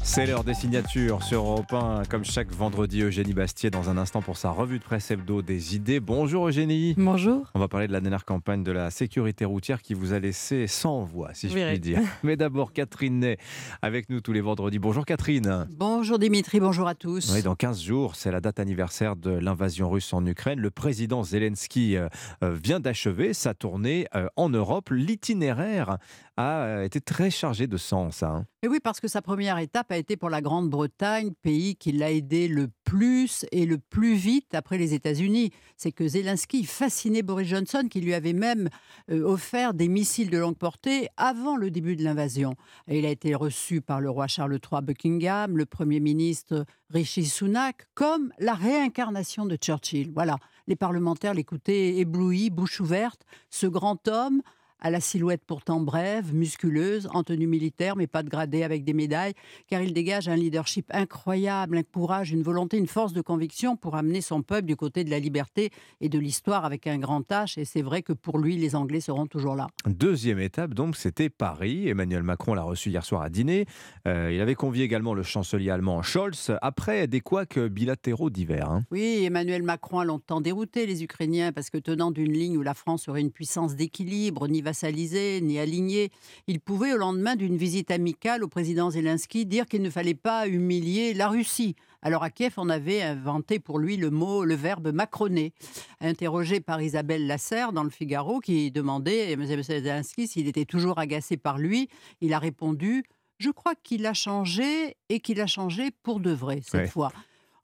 C'est 0.07 0.25
l'heure 0.25 0.45
des 0.45 0.53
signatures 0.53 1.21
sur 1.21 1.43
Europe 1.43 1.71
1, 1.71 2.03
comme 2.09 2.23
chaque 2.23 2.49
vendredi, 2.49 3.01
Eugénie 3.01 3.33
Bastier 3.33 3.69
dans 3.69 3.89
un 3.89 3.97
instant 3.97 4.21
pour 4.21 4.37
sa 4.37 4.49
revue 4.49 4.79
de 4.79 4.83
presse 4.83 5.11
hebdo 5.11 5.41
des 5.41 5.75
idées. 5.75 5.99
Bonjour 5.99 6.47
Eugénie. 6.47 6.95
Bonjour. 6.97 7.45
On 7.53 7.59
va 7.59 7.67
parler 7.67 7.87
de 7.87 7.91
la 7.91 7.99
dernière 7.99 8.23
campagne 8.23 8.63
de 8.63 8.71
la 8.71 8.89
sécurité 8.89 9.43
routière 9.43 9.81
qui 9.81 9.93
vous 9.93 10.13
a 10.13 10.19
laissé 10.19 10.65
sans 10.65 11.03
voix, 11.03 11.33
si 11.33 11.49
je 11.49 11.53
puis 11.53 11.79
dire. 11.79 11.99
Mais 12.23 12.37
d'abord, 12.37 12.71
Catherine 12.71 13.19
Ney 13.19 13.37
avec 13.81 14.09
nous 14.09 14.21
tous 14.21 14.31
les 14.31 14.41
vendredis. 14.41 14.79
Bonjour 14.79 15.05
Catherine. 15.05 15.67
Bonjour 15.71 16.17
Dimitri, 16.17 16.61
bonjour 16.61 16.87
à 16.87 16.95
tous. 16.95 17.31
Oui, 17.33 17.43
dans 17.43 17.55
15 17.55 17.83
jours, 17.83 18.15
c'est 18.15 18.31
la 18.31 18.39
date 18.39 18.59
anniversaire 18.59 19.17
de 19.17 19.31
l'invasion 19.31 19.89
russe 19.89 20.13
en 20.13 20.25
Ukraine. 20.25 20.59
Le 20.59 20.71
président 20.71 21.21
Zelensky 21.21 21.97
euh, 21.97 22.07
euh, 22.43 22.55
vient 22.55 22.79
d'achever 22.79 23.33
sa 23.33 23.53
tournée 23.53 24.07
euh, 24.15 24.29
en 24.37 24.49
Europe. 24.49 24.89
L'itinéraire 24.89 25.97
a 26.37 26.83
été 26.83 27.01
très 27.01 27.31
chargé 27.31 27.67
de 27.67 27.77
sens. 27.77 28.21
Hein. 28.21 28.45
Et 28.61 28.67
oui, 28.67 28.79
parce 28.81 28.99
que 28.99 29.07
sa 29.07 29.21
première 29.21 29.57
étape 29.57 29.91
a 29.91 29.97
été 29.97 30.17
pour 30.17 30.29
la 30.29 30.41
Grande-Bretagne, 30.41 31.31
pays 31.41 31.75
qui 31.75 31.91
l'a 31.91 32.11
aidé 32.11 32.47
le 32.47 32.69
plus 32.83 33.45
et 33.51 33.65
le 33.65 33.79
plus 33.79 34.13
vite 34.15 34.53
après 34.53 34.77
les 34.77 34.93
États-Unis. 34.93 35.51
C'est 35.77 35.91
que 35.91 36.07
Zelensky 36.07 36.63
fascinait 36.63 37.23
Boris 37.23 37.47
Johnson, 37.47 37.87
qui 37.89 38.01
lui 38.01 38.13
avait 38.13 38.33
même 38.33 38.69
euh, 39.09 39.23
offert 39.23 39.73
des 39.73 39.87
missiles 39.87 40.29
de 40.29 40.37
longue 40.37 40.57
portée 40.57 41.07
avant 41.17 41.57
le 41.57 41.71
début 41.71 41.95
de 41.95 42.03
l'invasion. 42.03 42.55
il 42.87 43.05
a 43.05 43.09
été 43.09 43.33
reçu 43.33 43.81
par 43.81 43.99
le 43.99 44.09
roi 44.09 44.27
Charles 44.27 44.59
III 44.71 44.81
Buckingham, 44.81 45.57
le 45.57 45.65
Premier 45.65 45.99
ministre 45.99 46.65
Rishi 46.89 47.25
Sunak, 47.25 47.87
comme 47.95 48.31
la 48.39 48.53
réincarnation 48.53 49.45
de 49.45 49.55
Churchill. 49.55 50.11
Voilà, 50.13 50.37
les 50.67 50.75
parlementaires 50.75 51.33
l'écoutaient 51.33 51.97
éblouis, 51.97 52.49
bouche 52.49 52.79
ouverte. 52.79 53.25
Ce 53.49 53.65
grand 53.65 54.07
homme 54.07 54.41
à 54.79 54.89
la 54.89 54.99
silhouette 54.99 55.41
pourtant 55.45 55.79
brève, 55.79 56.33
musculeuse, 56.33 57.07
en 57.13 57.23
tenue 57.23 57.47
militaire, 57.47 57.95
mais 57.95 58.07
pas 58.07 58.23
de 58.23 58.29
gradé 58.29 58.63
avec 58.63 58.83
des 58.83 58.93
médailles, 58.93 59.33
car 59.67 59.81
il 59.81 59.93
dégage 59.93 60.27
un 60.27 60.35
leadership 60.35 60.85
incroyable, 60.91 61.77
un 61.77 61.83
courage, 61.83 62.31
une 62.31 62.43
volonté, 62.43 62.77
une 62.77 62.87
force 62.87 63.13
de 63.13 63.21
conviction 63.21 63.75
pour 63.75 63.95
amener 63.95 64.21
son 64.21 64.41
peuple 64.41 64.65
du 64.65 64.75
côté 64.75 65.03
de 65.03 65.09
la 65.09 65.19
liberté 65.19 65.71
et 66.01 66.09
de 66.09 66.19
l'histoire 66.19 66.65
avec 66.65 66.87
un 66.87 66.97
grand 66.97 67.27
H. 67.29 67.59
Et 67.59 67.65
c'est 67.65 67.81
vrai 67.81 68.01
que 68.01 68.13
pour 68.13 68.37
lui, 68.37 68.57
les 68.57 68.75
Anglais 68.75 69.01
seront 69.01 69.27
toujours 69.27 69.55
là. 69.55 69.67
Deuxième 69.85 70.39
étape, 70.39 70.73
donc, 70.73 70.95
c'était 70.95 71.29
Paris. 71.29 71.87
Emmanuel 71.87 72.23
Macron 72.23 72.53
l'a 72.53 72.63
reçu 72.63 72.89
hier 72.89 73.03
soir 73.03 73.21
à 73.21 73.29
dîner. 73.29 73.65
Euh, 74.07 74.31
il 74.31 74.41
avait 74.41 74.55
convié 74.55 74.83
également 74.83 75.13
le 75.13 75.23
chancelier 75.23 75.69
allemand 75.69 76.01
Scholz, 76.01 76.51
après 76.61 77.07
des 77.07 77.21
couacs 77.21 77.59
bilatéraux 77.59 78.29
divers. 78.29 78.69
Hein. 78.69 78.83
Oui, 78.91 79.23
Emmanuel 79.25 79.63
Macron 79.63 79.99
a 79.99 80.05
longtemps 80.05 80.41
dérouté 80.41 80.85
les 80.85 81.03
Ukrainiens 81.03 81.51
parce 81.51 81.69
que 81.69 81.77
tenant 81.77 82.11
d'une 82.11 82.31
ligne 82.31 82.57
où 82.57 82.61
la 82.61 82.73
France 82.73 83.03
serait 83.03 83.21
une 83.21 83.31
puissance 83.31 83.75
d'équilibre, 83.75 84.47
ni 84.47 84.61
vassalisé 84.67 85.39
ni 85.39 85.59
aligné. 85.59 86.11
Il 86.47 86.59
pouvait, 86.59 86.91
au 86.91 86.97
lendemain 86.97 87.37
d'une 87.37 87.55
visite 87.55 87.89
amicale 87.89 88.43
au 88.43 88.49
président 88.49 88.91
Zelensky, 88.91 89.45
dire 89.45 89.65
qu'il 89.65 89.81
ne 89.81 89.89
fallait 89.89 90.13
pas 90.13 90.45
humilier 90.45 91.13
la 91.13 91.29
Russie. 91.29 91.75
Alors 92.01 92.23
à 92.23 92.29
Kiev, 92.29 92.55
on 92.57 92.67
avait 92.67 93.01
inventé 93.01 93.59
pour 93.59 93.79
lui 93.79 93.95
le 93.95 94.09
mot, 94.09 94.43
le 94.43 94.55
verbe 94.55 94.91
macroner. 94.91 95.53
Interrogé 96.01 96.59
par 96.59 96.81
Isabelle 96.81 97.27
Lasserre 97.27 97.71
dans 97.71 97.85
le 97.85 97.89
Figaro, 97.89 98.41
qui 98.41 98.69
demandait 98.69 99.27
à 99.27 99.31
M. 99.31 99.63
Zelensky 99.63 100.27
s'il 100.27 100.49
était 100.49 100.65
toujours 100.65 100.99
agacé 100.99 101.37
par 101.37 101.57
lui, 101.57 101.87
il 102.19 102.33
a 102.33 102.39
répondu 102.39 103.05
Je 103.39 103.49
crois 103.49 103.73
qu'il 103.81 104.05
a 104.05 104.13
changé 104.13 104.97
et 105.07 105.21
qu'il 105.21 105.39
a 105.39 105.47
changé 105.47 105.91
pour 106.03 106.19
de 106.19 106.31
vrai 106.31 106.59
cette 106.61 106.89
fois. 106.89 107.13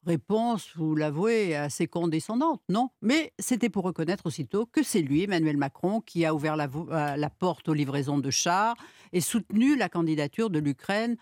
Réponse, 0.05 0.69
vous 0.75 0.95
l'avouez, 0.95 1.55
assez 1.55 1.87
condescendante, 1.87 2.61
non? 2.67 2.89
Mais 3.01 3.31
c'était 3.39 3.69
pour 3.69 3.85
reconnaître 3.85 4.25
aussitôt 4.25 4.65
que 4.65 4.83
c'est 4.83 5.01
lui, 5.01 5.23
Emmanuel 5.23 5.55
Macron, 5.55 6.01
qui 6.01 6.25
a 6.25 6.35
ouvert 6.35 6.57
la, 6.57 6.67
euh, 6.91 7.29
porte 7.39 7.69
aux 7.69 7.73
livraisons 7.73 8.17
de 8.17 8.29
chars 8.29 8.75
et 9.13 9.21
soutenu 9.21 9.77
la 9.77 9.87
candidature 9.87 10.49
de 10.49 10.59
l'Ukraine 10.59 11.15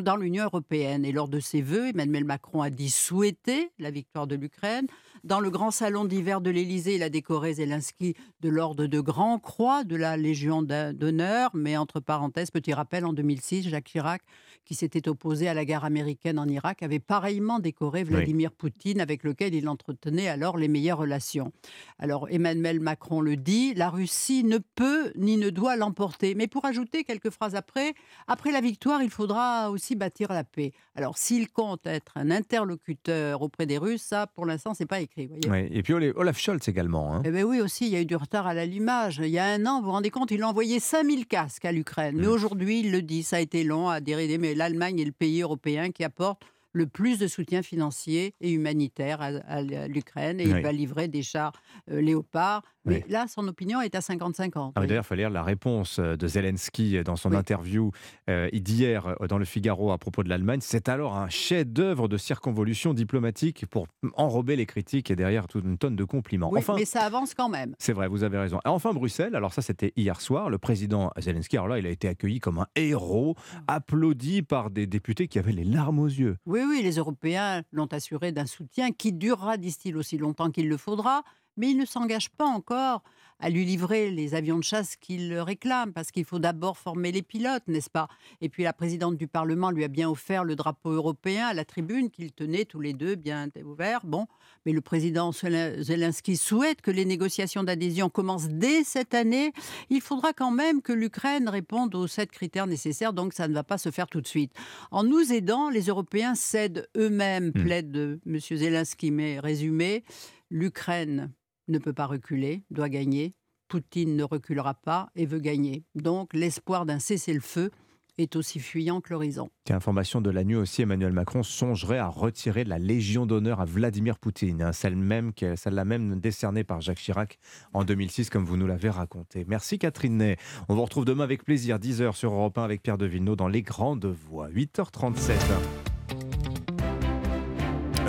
dans 0.00 0.16
l'Union 0.16 0.44
européenne. 0.44 1.04
Et 1.04 1.12
lors 1.12 1.28
de 1.28 1.40
ses 1.40 1.62
vœux, 1.62 1.88
Emmanuel 1.88 2.24
Macron 2.24 2.62
a 2.62 2.70
dit 2.70 2.90
souhaiter 2.90 3.72
la 3.78 3.90
victoire 3.90 4.26
de 4.26 4.36
l'Ukraine. 4.36 4.86
Dans 5.24 5.40
le 5.40 5.50
grand 5.50 5.70
salon 5.70 6.04
d'hiver 6.04 6.40
de 6.40 6.50
l'Élysée, 6.50 6.94
il 6.94 7.02
a 7.02 7.08
décoré 7.08 7.54
Zelensky 7.54 8.14
de 8.40 8.48
l'ordre 8.48 8.86
de 8.86 9.00
Grand 9.00 9.38
Croix 9.38 9.84
de 9.84 9.96
la 9.96 10.16
Légion 10.16 10.62
d'honneur. 10.62 11.50
Mais 11.54 11.76
entre 11.76 12.00
parenthèses, 12.00 12.50
petit 12.50 12.72
rappel, 12.72 13.04
en 13.04 13.12
2006, 13.12 13.68
Jacques 13.68 13.88
Chirac, 13.88 14.22
qui 14.68 14.74
s'était 14.74 15.08
opposé 15.08 15.48
à 15.48 15.54
la 15.54 15.64
guerre 15.64 15.86
américaine 15.86 16.38
en 16.38 16.46
Irak, 16.46 16.82
avait 16.82 16.98
pareillement 16.98 17.58
décoré 17.58 18.04
Vladimir 18.04 18.52
Poutine, 18.52 19.00
avec 19.00 19.24
lequel 19.24 19.54
il 19.54 19.66
entretenait 19.66 20.28
alors 20.28 20.58
les 20.58 20.68
meilleures 20.68 20.98
relations. 20.98 21.52
Alors 21.98 22.28
Emmanuel 22.30 22.78
Macron 22.78 23.22
le 23.22 23.36
dit, 23.36 23.72
la 23.72 23.88
Russie 23.88 24.44
ne 24.44 24.58
peut 24.58 25.10
ni 25.16 25.38
ne 25.38 25.48
doit 25.48 25.76
l'emporter. 25.76 26.34
Mais 26.34 26.48
pour 26.48 26.66
ajouter 26.66 27.02
quelques 27.02 27.30
phrases 27.30 27.54
après, 27.54 27.94
après 28.26 28.52
la 28.52 28.60
victoire, 28.60 29.02
il 29.02 29.08
faudra 29.08 29.70
aussi 29.70 29.96
bâtir 29.96 30.30
la 30.34 30.44
paix. 30.44 30.72
Alors 30.94 31.16
s'il 31.16 31.48
compte 31.50 31.86
être 31.86 32.18
un 32.18 32.30
interlocuteur 32.30 33.40
auprès 33.40 33.64
des 33.64 33.78
Russes, 33.78 34.02
ça 34.02 34.26
pour 34.26 34.44
l'instant 34.44 34.74
c'est 34.74 34.84
pas 34.84 35.00
écrit. 35.00 35.30
et 35.70 35.82
puis 35.82 35.94
Olaf 35.94 36.38
Scholz 36.38 36.68
également. 36.68 37.14
Hein. 37.14 37.22
Eh 37.24 37.30
bien 37.30 37.44
oui 37.44 37.62
aussi, 37.62 37.86
il 37.86 37.92
y 37.92 37.96
a 37.96 38.02
eu 38.02 38.06
du 38.06 38.16
retard 38.16 38.46
à 38.46 38.52
l'allumage. 38.52 39.18
Il 39.24 39.30
y 39.30 39.38
a 39.38 39.46
un 39.46 39.64
an, 39.64 39.80
vous 39.80 39.86
vous 39.86 39.92
rendez 39.92 40.10
compte, 40.10 40.30
il 40.30 40.42
a 40.42 40.48
envoyé 40.48 40.78
5000 40.78 41.26
casques 41.26 41.64
à 41.64 41.72
l'Ukraine. 41.72 42.16
Mais 42.18 42.26
mmh. 42.26 42.30
aujourd'hui, 42.30 42.80
il 42.80 42.92
le 42.92 43.00
dit, 43.00 43.22
ça 43.22 43.36
a 43.36 43.40
été 43.40 43.64
long 43.64 43.88
à 43.88 44.00
dérider, 44.00 44.36
mais 44.36 44.57
l'Allemagne 44.58 44.98
est 45.00 45.04
le 45.04 45.12
pays 45.12 45.40
européen 45.40 45.90
qui 45.90 46.04
apporte 46.04 46.42
le 46.78 46.86
plus 46.86 47.18
de 47.18 47.26
soutien 47.26 47.62
financier 47.62 48.34
et 48.40 48.52
humanitaire 48.52 49.20
à, 49.20 49.62
l'Ukraine 49.88 50.40
et 50.40 50.44
il 50.44 50.62
va 50.62 50.72
livrer 50.72 51.08
des 51.08 51.22
chars 51.22 51.52
euh, 51.90 52.00
léopards. 52.00 52.62
Mais 52.84 53.04
là, 53.10 53.26
son 53.28 53.46
opinion 53.48 53.82
est 53.82 53.94
à 53.94 53.98
50-50. 53.98 54.72
Ah, 54.74 54.86
d'ailleurs, 54.86 55.04
il 55.04 55.06
faut 55.06 55.14
lire 55.14 55.28
la 55.28 55.42
réponse 55.42 55.98
euh, 55.98 56.16
de 56.16 56.26
Zelensky 56.26 57.02
dans 57.02 57.16
son 57.16 57.34
interview 57.34 57.90
euh, 58.30 58.48
d'hier 58.50 59.14
dans 59.28 59.36
le 59.36 59.44
Figaro 59.44 59.92
à 59.92 59.98
propos 59.98 60.22
de 60.22 60.30
l'Allemagne. 60.30 60.60
C'est 60.62 60.88
alors 60.88 61.16
un 61.16 61.28
chef-d'œuvre 61.28 62.08
de 62.08 62.16
circonvolution 62.16 62.94
diplomatique 62.94 63.66
pour 63.66 63.88
enrober 64.14 64.56
les 64.56 64.64
critiques 64.64 65.10
et 65.10 65.16
derrière 65.16 65.48
toute 65.48 65.64
une 65.64 65.76
tonne 65.76 65.96
de 65.96 66.04
compliments. 66.04 66.50
enfin, 66.56 66.76
mais 66.76 66.86
ça 66.86 67.02
avance 67.02 67.34
quand 67.34 67.50
même. 67.50 67.74
C'est 67.78 67.92
vrai, 67.92 68.08
vous 68.08 68.24
avez 68.24 68.38
raison. 68.38 68.60
enfin, 68.64 68.94
Bruxelles, 68.94 69.34
alors 69.34 69.52
ça 69.52 69.60
c'était 69.60 69.92
hier 69.96 70.20
soir, 70.20 70.48
le 70.48 70.58
président 70.58 71.10
Zelensky, 71.18 71.56
alors 71.56 71.68
là, 71.68 71.78
il 71.78 71.86
a 71.86 71.90
été 71.90 72.08
accueilli 72.08 72.38
comme 72.38 72.58
un 72.58 72.66
héros, 72.76 73.34
ah. 73.66 73.74
applaudi 73.76 74.42
par 74.42 74.70
des 74.70 74.86
députés 74.86 75.28
qui 75.28 75.38
avaient 75.38 75.52
les 75.52 75.64
larmes 75.64 75.98
aux 75.98 76.06
yeux. 76.06 76.36
Oui, 76.46 76.60
oui, 76.68 76.82
les 76.82 76.96
Européens 76.96 77.62
l'ont 77.72 77.86
assuré 77.86 78.32
d'un 78.32 78.46
soutien 78.46 78.92
qui 78.92 79.12
durera, 79.12 79.56
disent-ils, 79.56 79.96
aussi 79.96 80.18
longtemps 80.18 80.50
qu'il 80.50 80.68
le 80.68 80.76
faudra, 80.76 81.24
mais 81.56 81.70
il 81.70 81.76
ne 81.76 81.84
s'engage 81.84 82.30
pas 82.30 82.46
encore 82.46 83.02
à 83.40 83.50
lui 83.50 83.64
livrer 83.64 84.10
les 84.10 84.34
avions 84.34 84.58
de 84.58 84.64
chasse 84.64 84.96
qu'il 84.96 85.34
réclame, 85.34 85.92
parce 85.92 86.10
qu'il 86.10 86.24
faut 86.24 86.38
d'abord 86.38 86.76
former 86.76 87.12
les 87.12 87.22
pilotes, 87.22 87.62
n'est-ce 87.68 87.90
pas? 87.90 88.08
Et 88.40 88.48
puis 88.48 88.62
la 88.64 88.72
présidente 88.72 89.16
du 89.16 89.28
Parlement 89.28 89.70
lui 89.70 89.84
a 89.84 89.88
bien 89.88 90.10
offert 90.10 90.44
le 90.44 90.56
drapeau 90.56 90.90
européen 90.90 91.46
à 91.46 91.54
la 91.54 91.64
tribune 91.64 92.10
qu'ils 92.10 92.32
tenaient 92.32 92.64
tous 92.64 92.80
les 92.80 92.92
deux 92.92 93.14
bien 93.14 93.48
ouvert. 93.64 94.00
Bon, 94.04 94.26
mais 94.66 94.72
le 94.72 94.80
président 94.80 95.32
Zelensky 95.32 96.36
souhaite 96.36 96.82
que 96.82 96.90
les 96.90 97.04
négociations 97.04 97.62
d'adhésion 97.62 98.10
commencent 98.10 98.48
dès 98.48 98.84
cette 98.84 99.14
année. 99.14 99.52
Il 99.90 100.00
faudra 100.00 100.32
quand 100.32 100.50
même 100.50 100.82
que 100.82 100.92
l'Ukraine 100.92 101.48
réponde 101.48 101.94
aux 101.94 102.06
sept 102.06 102.30
critères 102.30 102.66
nécessaires, 102.66 103.12
donc 103.12 103.32
ça 103.32 103.48
ne 103.48 103.54
va 103.54 103.64
pas 103.64 103.78
se 103.78 103.90
faire 103.90 104.08
tout 104.08 104.20
de 104.20 104.26
suite. 104.26 104.52
En 104.90 105.04
nous 105.04 105.32
aidant, 105.32 105.70
les 105.70 105.86
Européens 105.86 106.34
cèdent 106.34 106.88
eux-mêmes, 106.96 107.48
hmm. 107.48 107.62
plaide 107.62 108.20
M. 108.26 108.38
Zelensky, 108.40 109.10
mais 109.10 109.38
résumé, 109.38 110.04
l'Ukraine 110.50 111.30
ne 111.68 111.78
peut 111.78 111.92
pas 111.92 112.06
reculer, 112.06 112.62
doit 112.70 112.88
gagner. 112.88 113.34
Poutine 113.68 114.16
ne 114.16 114.24
reculera 114.24 114.74
pas 114.74 115.10
et 115.14 115.26
veut 115.26 115.40
gagner. 115.40 115.84
Donc 115.94 116.32
l'espoir 116.32 116.86
d'un 116.86 116.98
cessez-le-feu 116.98 117.70
est 118.18 118.36
aussi 118.36 118.58
fuyant 118.58 119.00
que 119.00 119.12
l'horizon. 119.12 119.50
Information 119.70 120.20
de 120.20 120.30
la 120.30 120.44
nuit 120.44 120.56
aussi, 120.56 120.82
Emmanuel 120.82 121.12
Macron 121.12 121.42
songerait 121.42 121.98
à 121.98 122.08
retirer 122.08 122.64
la 122.64 122.78
Légion 122.78 123.26
d'honneur 123.26 123.60
à 123.60 123.64
Vladimir 123.64 124.18
Poutine, 124.18 124.62
hein, 124.62 124.72
celle 124.72 124.96
même 124.96 125.32
celle-là 125.56 125.84
même 125.84 126.18
décernée 126.18 126.64
par 126.64 126.80
Jacques 126.80 126.98
Chirac 126.98 127.38
en 127.72 127.84
2006, 127.84 128.30
comme 128.30 128.44
vous 128.44 128.56
nous 128.56 128.66
l'avez 128.66 128.90
raconté. 128.90 129.44
Merci 129.46 129.78
Catherine 129.78 130.16
Ney. 130.16 130.36
On 130.68 130.74
vous 130.74 130.82
retrouve 130.82 131.04
demain 131.04 131.24
avec 131.24 131.44
plaisir, 131.44 131.78
10h 131.78 132.14
sur 132.14 132.32
Europe 132.32 132.58
1 132.58 132.64
avec 132.64 132.82
Pierre 132.82 132.98
de 132.98 133.08
dans 133.34 133.48
Les 133.48 133.62
Grandes 133.62 134.06
Voix, 134.06 134.48
8h37. 134.50 135.97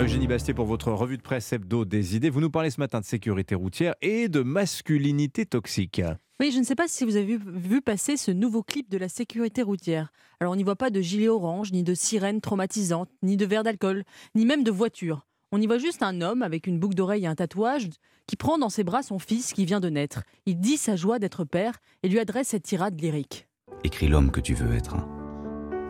Eugénie 0.02 0.28
Bastier 0.28 0.54
pour 0.54 0.64
votre 0.64 0.90
revue 0.92 1.18
de 1.18 1.22
presse 1.22 1.52
hebdo 1.52 1.84
des 1.84 2.16
idées. 2.16 2.30
Vous 2.30 2.40
nous 2.40 2.50
parlez 2.50 2.70
ce 2.70 2.80
matin 2.80 3.00
de 3.00 3.04
sécurité 3.04 3.54
routière 3.54 3.94
et 4.00 4.28
de 4.28 4.40
masculinité 4.40 5.44
toxique. 5.44 6.00
Oui, 6.40 6.50
je 6.52 6.58
ne 6.58 6.64
sais 6.64 6.74
pas 6.74 6.88
si 6.88 7.04
vous 7.04 7.16
avez 7.16 7.36
vu, 7.36 7.82
passer 7.82 8.16
ce 8.16 8.30
nouveau 8.30 8.62
clip 8.62 8.90
de 8.90 8.96
la 8.96 9.10
sécurité 9.10 9.60
routière. 9.60 10.10
Alors 10.40 10.54
on 10.54 10.56
n'y 10.56 10.62
voit 10.62 10.76
pas 10.76 10.88
de 10.88 11.02
gilet 11.02 11.28
orange, 11.28 11.72
ni 11.72 11.82
de 11.82 11.92
sirène 11.92 12.40
traumatisante, 12.40 13.10
ni 13.22 13.36
de 13.36 13.44
verre 13.44 13.62
d'alcool, 13.62 14.04
ni 14.34 14.46
même 14.46 14.64
de 14.64 14.70
voiture. 14.70 15.26
On 15.52 15.60
y 15.60 15.66
voit 15.66 15.76
juste 15.76 16.02
un 16.02 16.22
homme 16.22 16.40
avec 16.40 16.66
une 16.66 16.78
boucle 16.78 16.94
d'oreille 16.94 17.24
et 17.24 17.28
un 17.28 17.34
tatouage 17.34 17.90
qui 18.26 18.36
prend 18.36 18.56
dans 18.56 18.70
ses 18.70 18.84
bras 18.84 19.02
son 19.02 19.18
fils 19.18 19.52
qui 19.52 19.66
vient 19.66 19.80
de 19.80 19.90
naître. 19.90 20.22
Il 20.46 20.60
dit 20.60 20.78
sa 20.78 20.96
joie 20.96 21.18
d'être 21.18 21.44
père 21.44 21.78
et 22.02 22.08
lui 22.08 22.20
adresse 22.20 22.48
cette 22.48 22.62
tirade 22.62 22.98
lyrique. 22.98 23.48
Écris 23.84 24.08
l'homme 24.08 24.30
que 24.30 24.40
tu 24.40 24.54
veux 24.54 24.72
être. 24.74 24.96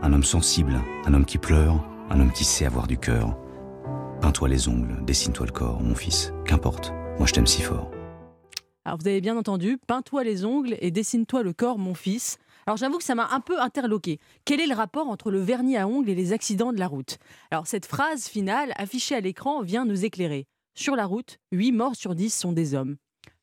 Un 0.03 0.13
homme 0.13 0.25
sensible, 0.25 0.81
un 1.05 1.15
homme 1.15 1.27
qui 1.27 1.39
pleure, 1.39 1.89
un 2.09 2.19
homme 2.19 2.33
qui 2.33 2.45
sait 2.45 2.67
avoir 2.67 2.89
du 2.89 2.99
cœur 2.99 3.37
Peins-toi 4.21 4.51
les 4.51 4.69
ongles, 4.69 5.03
dessine-toi 5.07 5.47
le 5.47 5.53
corps, 5.53 5.81
mon 5.81 5.95
fils. 5.95 6.35
Qu'importe, 6.45 6.93
moi 7.17 7.27
je 7.27 7.33
t'aime 7.33 7.47
si 7.47 7.63
fort. 7.63 7.91
Alors 8.85 8.99
vous 8.99 9.09
avez 9.09 9.23
bien 9.23 9.35
entendu, 9.35 9.79
peins-toi 9.87 10.25
les 10.25 10.45
ongles 10.45 10.77
et 10.83 10.91
dessine-toi 10.91 11.43
le 11.43 11.55
corps, 11.55 11.79
mon 11.79 11.95
fils. 11.95 12.37
Alors 12.67 12.77
j'avoue 12.77 12.99
que 12.99 13.05
ça 13.05 13.15
m'a 13.15 13.31
un 13.31 13.41
peu 13.41 13.59
interloqué. 13.59 14.19
Quel 14.45 14.61
est 14.61 14.67
le 14.67 14.75
rapport 14.75 15.09
entre 15.09 15.31
le 15.31 15.41
vernis 15.41 15.79
à 15.79 15.89
ongles 15.89 16.11
et 16.11 16.15
les 16.15 16.35
accidents 16.35 16.75
de 16.75 16.79
la 16.79 16.87
route? 16.87 17.17
Alors 17.51 17.67
cette 17.67 17.87
phrase 17.87 18.27
finale 18.27 18.75
affichée 18.77 19.15
à 19.15 19.21
l'écran 19.21 19.63
vient 19.63 19.87
nous 19.87 20.05
éclairer. 20.05 20.47
Sur 20.75 20.97
la 20.97 21.07
route, 21.07 21.39
8 21.53 21.73
morts 21.73 21.97
sur 21.97 22.15
10 22.15 22.29
sont 22.29 22.53
des 22.53 22.75
hommes. 22.75 22.97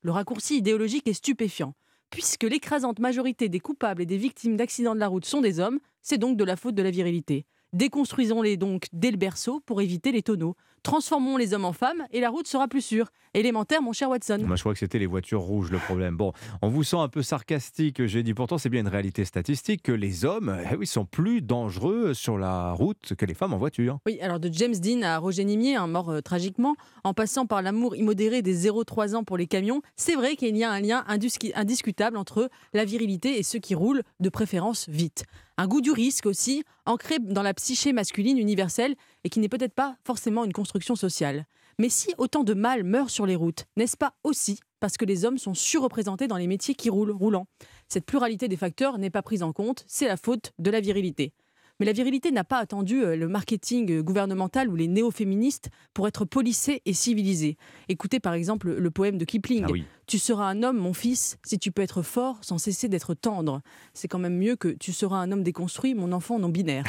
Le 0.03 0.11
raccourci 0.11 0.57
idéologique 0.57 1.07
est 1.07 1.13
stupéfiant. 1.13 1.73
Puisque 2.11 2.43
l'écrasante 2.43 2.99
majorité 2.99 3.49
des 3.49 3.59
coupables 3.59 4.03
et 4.03 4.05
des 4.05 4.17
victimes 4.17 4.57
d'accidents 4.57 4.93
de 4.93 4.99
la 4.99 5.07
route 5.07 5.25
sont 5.25 5.41
des 5.41 5.59
hommes, 5.59 5.79
c'est 6.03 6.19
donc 6.19 6.37
de 6.37 6.43
la 6.43 6.55
faute 6.55 6.75
de 6.75 6.83
la 6.83 6.91
virilité. 6.91 7.47
Déconstruisons-les 7.73 8.57
donc 8.57 8.87
dès 8.93 9.11
le 9.11 9.17
berceau 9.17 9.59
pour 9.59 9.81
éviter 9.81 10.11
les 10.11 10.23
tonneaux. 10.23 10.55
Transformons 10.83 11.37
les 11.37 11.53
hommes 11.53 11.65
en 11.65 11.73
femmes 11.73 12.05
et 12.11 12.19
la 12.19 12.29
route 12.29 12.47
sera 12.47 12.67
plus 12.67 12.81
sûre. 12.81 13.07
Élémentaire, 13.33 13.81
mon 13.81 13.93
cher 13.93 14.09
Watson. 14.09 14.39
Moi, 14.45 14.55
je 14.55 14.63
crois 14.63 14.73
que 14.73 14.79
c'était 14.79 14.99
les 14.99 15.05
voitures 15.05 15.41
rouges 15.41 15.69
le 15.69 15.77
problème. 15.77 16.15
Bon, 16.15 16.33
on 16.61 16.69
vous 16.69 16.83
sent 16.83 16.97
un 16.97 17.09
peu 17.09 17.21
sarcastique, 17.21 18.05
j'ai 18.05 18.23
dit. 18.23 18.33
Pourtant, 18.33 18.57
c'est 18.57 18.69
bien 18.69 18.81
une 18.81 18.87
réalité 18.87 19.25
statistique 19.25 19.83
que 19.83 19.91
les 19.91 20.25
hommes 20.25 20.57
eh 20.71 20.75
oui, 20.75 20.87
sont 20.87 21.05
plus 21.05 21.41
dangereux 21.41 22.13
sur 22.13 22.37
la 22.37 22.71
route 22.71 23.13
que 23.15 23.25
les 23.25 23.33
femmes 23.33 23.53
en 23.53 23.57
voiture. 23.57 23.99
Oui, 24.05 24.17
alors 24.21 24.39
de 24.39 24.49
James 24.51 24.75
Dean 24.75 25.01
à 25.01 25.17
Roger 25.17 25.43
Nimier, 25.43 25.75
un 25.75 25.87
mort 25.87 26.09
euh, 26.09 26.21
tragiquement, 26.21 26.75
en 27.03 27.13
passant 27.13 27.45
par 27.45 27.61
l'amour 27.61 27.95
immodéré 27.95 28.41
des 28.41 28.67
0-3 28.67 29.15
ans 29.15 29.23
pour 29.23 29.37
les 29.37 29.47
camions, 29.47 29.81
c'est 29.95 30.15
vrai 30.15 30.35
qu'il 30.35 30.55
y 30.57 30.63
a 30.63 30.71
un 30.71 30.79
lien 30.79 31.03
indiscutable 31.07 32.17
entre 32.17 32.49
la 32.73 32.85
virilité 32.85 33.37
et 33.37 33.43
ceux 33.43 33.59
qui 33.59 33.75
roulent, 33.75 34.03
de 34.19 34.29
préférence 34.29 34.87
vite. 34.89 35.25
Un 35.59 35.67
goût 35.67 35.81
du 35.81 35.91
risque 35.91 36.27
aussi, 36.27 36.63
ancré 36.85 37.17
dans 37.19 37.41
la 37.41 37.53
psyché 37.55 37.91
masculine 37.91 38.37
universelle 38.37 38.95
et 39.27 39.29
qui 39.29 39.41
n'est 39.41 39.49
peut-être 39.49 39.73
pas 39.73 39.97
forcément 40.05 40.45
une 40.45 40.53
construction 40.53 40.95
sociale. 40.95 41.47
Mais 41.79 41.89
si 41.89 42.13
autant 42.17 42.45
de 42.45 42.53
mâles 42.53 42.85
meurent 42.85 43.09
sur 43.09 43.25
les 43.25 43.35
routes, 43.35 43.65
n'est-ce 43.75 43.97
pas 43.97 44.13
aussi 44.23 44.61
parce 44.79 44.95
que 44.95 45.03
les 45.03 45.25
hommes 45.25 45.37
sont 45.37 45.53
surreprésentés 45.53 46.27
dans 46.27 46.37
les 46.37 46.47
métiers 46.47 46.75
qui 46.75 46.89
roulent, 46.89 47.11
roulants 47.11 47.45
Cette 47.89 48.05
pluralité 48.05 48.47
des 48.47 48.55
facteurs 48.55 48.97
n'est 48.97 49.09
pas 49.09 49.21
prise 49.21 49.43
en 49.43 49.51
compte, 49.51 49.83
c'est 49.85 50.07
la 50.07 50.15
faute 50.15 50.53
de 50.59 50.71
la 50.71 50.79
virilité. 50.79 51.33
Mais 51.81 51.85
la 51.85 51.91
virilité 51.91 52.31
n'a 52.31 52.45
pas 52.45 52.59
attendu 52.59 53.03
euh, 53.03 53.17
le 53.17 53.27
marketing 53.27 53.91
euh, 53.91 54.01
gouvernemental 54.01 54.69
ou 54.69 54.77
les 54.77 54.87
néo-féministes 54.87 55.69
pour 55.93 56.07
être 56.07 56.23
policée 56.23 56.81
et 56.85 56.93
civilisée. 56.93 57.57
Écoutez 57.89 58.21
par 58.21 58.33
exemple 58.33 58.71
le 58.71 58.91
poème 58.91 59.17
de 59.17 59.25
Kipling. 59.25 59.65
Ah 59.67 59.73
tu 60.07 60.19
seras 60.19 60.45
un 60.45 60.63
homme, 60.63 60.77
mon 60.77 60.93
fils, 60.93 61.37
si 61.43 61.59
tu 61.59 61.73
peux 61.73 61.81
être 61.81 62.01
fort 62.01 62.37
sans 62.41 62.57
cesser 62.57 62.87
d'être 62.87 63.13
tendre. 63.13 63.61
C'est 63.93 64.07
quand 64.07 64.19
même 64.19 64.37
mieux 64.37 64.55
que 64.55 64.69
tu 64.69 64.93
seras 64.93 65.17
un 65.17 65.33
homme 65.33 65.43
déconstruit, 65.43 65.95
mon 65.95 66.13
enfant 66.13 66.39
non 66.39 66.47
binaire. 66.47 66.85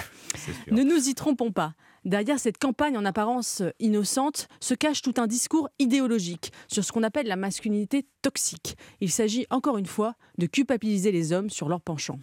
ne 0.70 0.84
nous 0.84 1.08
y 1.08 1.14
trompons 1.16 1.50
pas. 1.50 1.74
Derrière 2.08 2.38
cette 2.38 2.56
campagne 2.56 2.96
en 2.96 3.04
apparence 3.04 3.62
innocente 3.80 4.48
se 4.60 4.72
cache 4.72 5.02
tout 5.02 5.12
un 5.18 5.26
discours 5.26 5.68
idéologique 5.78 6.52
sur 6.66 6.82
ce 6.82 6.90
qu'on 6.90 7.02
appelle 7.02 7.26
la 7.26 7.36
masculinité 7.36 8.06
toxique. 8.22 8.78
Il 9.02 9.10
s'agit 9.10 9.44
encore 9.50 9.76
une 9.76 9.84
fois 9.84 10.14
de 10.38 10.46
culpabiliser 10.46 11.12
les 11.12 11.34
hommes 11.34 11.50
sur 11.50 11.68
leur 11.68 11.82
penchant. 11.82 12.18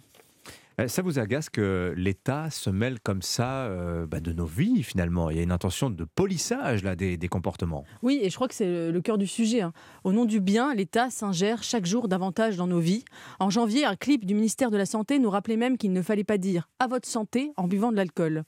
Euh, 0.80 0.88
ça 0.88 1.02
vous 1.02 1.20
agace 1.20 1.48
que 1.48 1.94
l'État 1.96 2.50
se 2.50 2.68
mêle 2.68 2.98
comme 2.98 3.22
ça 3.22 3.66
euh, 3.66 4.06
bah, 4.06 4.18
de 4.18 4.32
nos 4.32 4.44
vies 4.44 4.82
finalement? 4.82 5.30
Il 5.30 5.36
y 5.36 5.40
a 5.40 5.44
une 5.44 5.52
intention 5.52 5.88
de 5.88 6.04
polissage 6.04 6.82
là, 6.82 6.96
des, 6.96 7.16
comportements. 7.28 7.84
Oui, 8.02 8.18
et 8.20 8.28
je 8.28 8.34
crois 8.34 8.48
que 8.48 8.54
c'est 8.54 8.90
le 8.90 9.00
cœur 9.00 9.18
du 9.18 9.28
sujet. 9.28 9.60
Hein. 9.60 9.72
Au 10.02 10.12
nom 10.12 10.24
du 10.24 10.40
bien, 10.40 10.74
l'État 10.74 11.10
s'ingère 11.10 11.62
chaque 11.62 11.86
jour 11.86 12.08
davantage 12.08 12.56
dans 12.56 12.66
nos 12.66 12.80
vies. 12.80 13.04
En 13.38 13.50
janvier, 13.50 13.84
un 13.84 13.94
clip 13.94 14.26
du 14.26 14.34
ministère 14.34 14.72
de 14.72 14.76
la 14.76 14.86
Santé 14.86 15.20
nous 15.20 15.30
rappelait 15.30 15.56
même 15.56 15.78
qu'il 15.78 15.92
ne 15.92 16.02
fallait 16.02 16.24
pas 16.24 16.38
dire 16.38 16.68
à 16.80 16.88
votre 16.88 17.08
santé 17.08 17.52
en 17.56 17.68
buvant 17.68 17.92
de 17.92 17.96
l'alcool. 17.96 18.42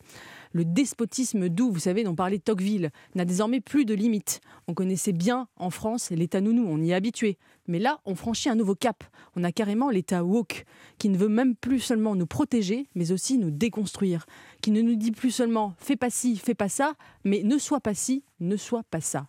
Le 0.52 0.64
despotisme 0.64 1.48
doux, 1.48 1.70
vous 1.70 1.78
savez, 1.78 2.04
dont 2.04 2.14
parlait 2.14 2.38
Tocqueville, 2.38 2.90
n'a 3.14 3.24
désormais 3.24 3.60
plus 3.60 3.84
de 3.84 3.94
limites. 3.94 4.40
On 4.66 4.74
connaissait 4.74 5.12
bien 5.12 5.48
en 5.56 5.70
France 5.70 6.10
l'État 6.10 6.40
nounou, 6.40 6.66
on 6.68 6.80
y 6.82 6.90
est 6.90 6.94
habitué. 6.94 7.38
Mais 7.66 7.78
là, 7.78 8.00
on 8.06 8.14
franchit 8.14 8.48
un 8.48 8.54
nouveau 8.54 8.74
cap. 8.74 9.04
On 9.36 9.44
a 9.44 9.52
carrément 9.52 9.90
l'État 9.90 10.24
woke, 10.24 10.64
qui 10.98 11.08
ne 11.08 11.18
veut 11.18 11.28
même 11.28 11.54
plus 11.54 11.80
seulement 11.80 12.14
nous 12.14 12.26
protéger, 12.26 12.88
mais 12.94 13.12
aussi 13.12 13.38
nous 13.38 13.50
déconstruire. 13.50 14.26
Qui 14.62 14.70
ne 14.70 14.80
nous 14.80 14.96
dit 14.96 15.12
plus 15.12 15.30
seulement 15.30 15.74
fais 15.78 15.96
pas 15.96 16.10
ci, 16.10 16.36
fais 16.36 16.54
pas 16.54 16.68
ça, 16.68 16.94
mais 17.24 17.42
ne 17.42 17.58
sois 17.58 17.80
pas 17.80 17.94
ci, 17.94 18.24
ne 18.40 18.56
sois 18.56 18.84
pas 18.90 19.00
ça. 19.00 19.28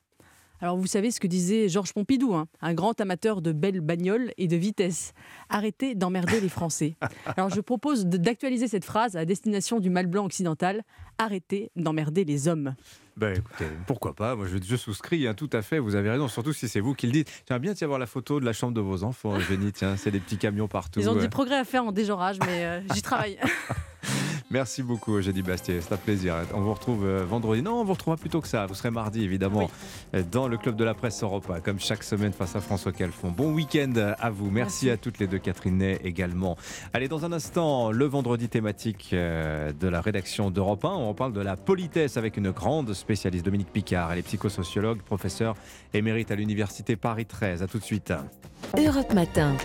Alors 0.62 0.76
vous 0.76 0.88
savez 0.88 1.10
ce 1.12 1.20
que 1.20 1.28
disait 1.28 1.70
Georges 1.70 1.94
Pompidou, 1.94 2.34
hein, 2.34 2.48
un 2.62 2.74
grand 2.74 3.00
amateur 3.00 3.42
de 3.42 3.54
belles 3.54 3.80
bagnoles 3.80 4.34
et 4.38 4.48
de 4.48 4.58
vitesse. 4.58 5.14
Arrêtez 5.48 5.96
d'emmerder 5.96 6.42
les 6.42 6.50
Français. 6.50 6.98
Alors 7.38 7.50
je 7.50 7.62
propose 7.62 8.06
d'actualiser 8.06 8.68
cette 8.68 8.84
phrase 8.84 9.16
à 9.16 9.24
destination 9.24 9.80
du 9.80 9.90
mal 9.90 10.08
blanc 10.08 10.26
occidental. 10.26 10.84
Arrêtez 11.18 11.72
d'emmerder 11.78 12.26
les 12.26 12.48
hommes. 12.48 12.76
Ben 13.16 13.38
écoutez, 13.38 13.66
pourquoi 13.88 14.14
pas? 14.14 14.36
Moi 14.36 14.48
je, 14.48 14.76
souscris 14.76 15.28
hein, 15.28 15.34
tout 15.34 15.50
à 15.54 15.62
fait, 15.62 15.80
vous 15.80 15.96
avez 15.96 16.10
raison, 16.10 16.28
surtout 16.28 16.54
si 16.54 16.68
c'est 16.68 16.80
vous 16.80 16.94
qui 16.94 17.06
le 17.06 17.14
dites. 17.14 17.44
J'aimerais 17.48 17.60
bien 17.60 17.74
y 17.74 17.84
avoir 17.84 18.00
la 18.00 18.06
photo 18.06 18.40
de 18.40 18.46
la 18.46 18.54
chambre 18.54 18.74
de 18.74 18.82
vos 18.82 19.04
enfants, 19.04 19.40
Jenny, 19.40 19.72
tiens, 19.72 19.98
c'est 19.98 20.12
des 20.12 20.20
petits 20.20 20.38
camions 20.38 20.68
partout. 20.68 21.00
Ils 21.00 21.10
ont 21.10 21.16
des 21.16 21.30
progrès 21.30 21.58
à 21.58 21.66
faire 21.66 21.86
en 21.86 21.92
déjorage, 21.92 22.38
mais 22.46 22.66
euh, 22.66 22.82
j'y 22.94 23.02
travaille. 23.02 23.38
Merci 24.52 24.82
beaucoup, 24.82 25.16
Eugénie 25.16 25.44
Bastier. 25.44 25.80
C'est 25.80 25.94
un 25.94 25.98
plaisir. 25.98 26.34
On 26.56 26.62
vous 26.62 26.74
retrouve 26.74 27.06
euh, 27.06 27.24
vendredi. 27.24 27.62
Non, 27.62 27.82
on 27.82 27.84
vous 27.84 27.94
retrouvera 27.94 28.18
plus 28.18 28.32
tôt 28.32 28.42
que 28.42 28.48
ça. 28.48 28.66
Vous 28.66 28.74
serez 28.74 28.90
mardi, 28.90 29.24
évidemment, 29.24 29.70
euh, 30.16 30.24
dans 30.32 30.48
le 30.48 30.58
Club 30.58 30.76
de 30.76 30.84
la 30.84 30.96
Presse 30.96 31.22
Europa, 31.22 31.60
comme 31.60 31.80
chaque 31.80 32.02
semaine 32.02 32.34
face 32.34 32.56
à 32.56 32.60
François 32.60 32.92
Calfon. 32.92 33.30
Bon 33.30 33.54
week-end 33.54 33.94
à 34.18 34.30
vous. 34.32 34.50
Merci, 34.50 34.90
à 34.90 34.98
toutes 34.98 35.20
les 35.20 35.28
deux, 35.28 35.38
Catherine 35.38 35.78
Ney 35.78 36.00
également. 36.04 36.58
Allez, 36.94 37.08
dans 37.08 37.26
un 37.26 37.32
instant, 37.32 37.92
le 37.92 38.06
vendredi 38.06 38.50
thématique 38.50 39.12
euh, 39.14 39.72
de 39.72 39.88
la 39.88 40.02
rédaction 40.02 40.50
d'Europe 40.50 40.84
1. 40.84 40.90
On 40.90 41.14
parle 41.14 41.34
de 41.34 41.42
la 41.42 41.56
politesse 41.56 42.18
avec 42.18 42.36
une 42.36 42.50
grande 42.50 42.92
spécialiste, 42.96 43.46
Dominique 43.46 43.72
Picard. 43.72 44.12
Elle 44.12 44.20
est 44.20 44.24
psychosociologue, 44.24 45.04
professeure 45.04 45.56
émérite 45.94 46.32
à 46.32 46.36
l'Université 46.36 46.96
Paris 46.96 47.28
13. 47.28 47.62
À 47.62 47.68
tout 47.68 47.78
de 47.78 47.84
suite. 47.84 48.12
Europe 48.78 49.14
Matin. 49.14 49.56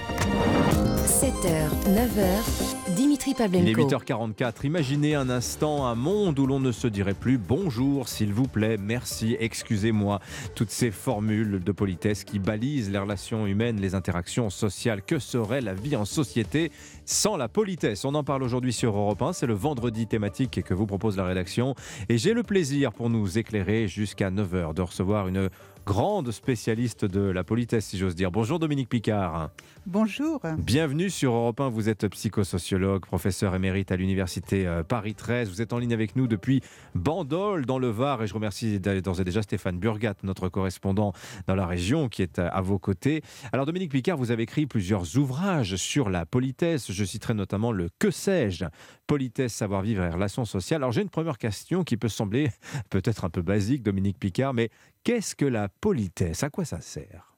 7h, 1.06 1.68
9h, 1.86 2.94
Dimitri 2.96 3.34
Pavlenko. 3.34 3.64
Il 3.64 3.68
est 3.68 3.74
8h44. 3.74 4.52
Imaginez 4.74 5.14
un 5.14 5.30
instant 5.30 5.86
un 5.86 5.94
monde 5.94 6.36
où 6.40 6.48
l'on 6.48 6.58
ne 6.58 6.72
se 6.72 6.88
dirait 6.88 7.14
plus 7.14 7.38
bonjour, 7.38 8.08
s'il 8.08 8.32
vous 8.32 8.48
plaît, 8.48 8.76
merci, 8.76 9.36
excusez-moi. 9.38 10.18
Toutes 10.56 10.72
ces 10.72 10.90
formules 10.90 11.62
de 11.62 11.70
politesse 11.70 12.24
qui 12.24 12.40
balisent 12.40 12.90
les 12.90 12.98
relations 12.98 13.46
humaines, 13.46 13.80
les 13.80 13.94
interactions 13.94 14.50
sociales. 14.50 15.02
Que 15.02 15.20
serait 15.20 15.60
la 15.60 15.74
vie 15.74 15.94
en 15.94 16.04
société 16.04 16.72
sans 17.04 17.36
la 17.36 17.46
politesse? 17.46 18.04
On 18.04 18.16
en 18.16 18.24
parle 18.24 18.42
aujourd'hui 18.42 18.72
sur 18.72 18.96
Europe 18.96 19.22
1. 19.22 19.34
C'est 19.34 19.46
le 19.46 19.54
vendredi 19.54 20.08
thématique 20.08 20.60
que 20.64 20.74
vous 20.74 20.86
propose 20.86 21.16
la 21.16 21.24
rédaction. 21.24 21.76
Et 22.08 22.18
j'ai 22.18 22.34
le 22.34 22.42
plaisir 22.42 22.92
pour 22.92 23.10
nous 23.10 23.38
éclairer 23.38 23.86
jusqu'à 23.86 24.32
9h 24.32 24.74
de 24.74 24.82
recevoir 24.82 25.28
une 25.28 25.50
grande 25.84 26.30
spécialiste 26.30 27.04
de 27.04 27.20
la 27.20 27.44
politesse, 27.44 27.86
si 27.86 27.98
j'ose 27.98 28.14
dire. 28.14 28.30
Bonjour 28.30 28.58
Dominique 28.58 28.88
Picard. 28.88 29.50
Bonjour. 29.86 30.40
Bienvenue 30.58 31.10
sur 31.10 31.34
Europe 31.34 31.60
1. 31.60 31.68
Vous 31.68 31.90
êtes 31.90 32.08
psychosociologue, 32.08 33.04
professeur 33.04 33.54
émérite 33.54 33.92
à 33.92 33.96
l'Université 33.96 34.66
euh, 34.66 34.82
Paris 34.82 35.14
13. 35.14 35.50
Vous 35.50 35.60
êtes 35.60 35.74
en 35.74 35.78
ligne 35.78 35.92
avec 35.92 36.16
nous 36.16 36.26
depuis 36.26 36.62
Bandol, 36.94 37.66
dans 37.66 37.78
le 37.78 37.88
Var. 37.88 38.22
Et 38.22 38.26
je 38.26 38.32
remercie 38.32 38.80
d'ores 38.80 39.20
et 39.20 39.24
déjà 39.24 39.42
Stéphane 39.42 39.78
Burgat, 39.78 40.14
notre 40.22 40.48
correspondant 40.48 41.12
dans 41.46 41.54
la 41.54 41.66
région, 41.66 42.08
qui 42.08 42.22
est 42.22 42.38
à 42.38 42.60
vos 42.62 42.78
côtés. 42.78 43.22
Alors 43.52 43.66
Dominique 43.66 43.92
Picard, 43.92 44.16
vous 44.16 44.30
avez 44.30 44.44
écrit 44.44 44.66
plusieurs 44.66 45.18
ouvrages 45.18 45.76
sur 45.76 46.08
la 46.08 46.24
politesse. 46.24 46.90
Je 46.90 47.04
citerai 47.04 47.34
notamment 47.34 47.72
le 47.72 47.90
Que 47.98 48.10
sais-je? 48.10 48.64
Politesse, 49.06 49.52
savoir-vivre 49.52 50.02
et 50.02 50.08
relations 50.08 50.46
sociales. 50.46 50.82
Alors 50.82 50.92
j'ai 50.92 51.02
une 51.02 51.10
première 51.10 51.36
question 51.36 51.84
qui 51.84 51.98
peut 51.98 52.08
sembler 52.08 52.50
peut-être 52.90 53.26
un 53.26 53.30
peu 53.30 53.42
basique, 53.42 53.82
Dominique 53.82 54.18
Picard, 54.18 54.54
mais 54.54 54.70
Qu'est-ce 55.04 55.34
que 55.34 55.44
la 55.44 55.68
politesse? 55.68 56.42
À 56.42 56.50
quoi 56.50 56.64
ça 56.64 56.80
sert? 56.80 57.34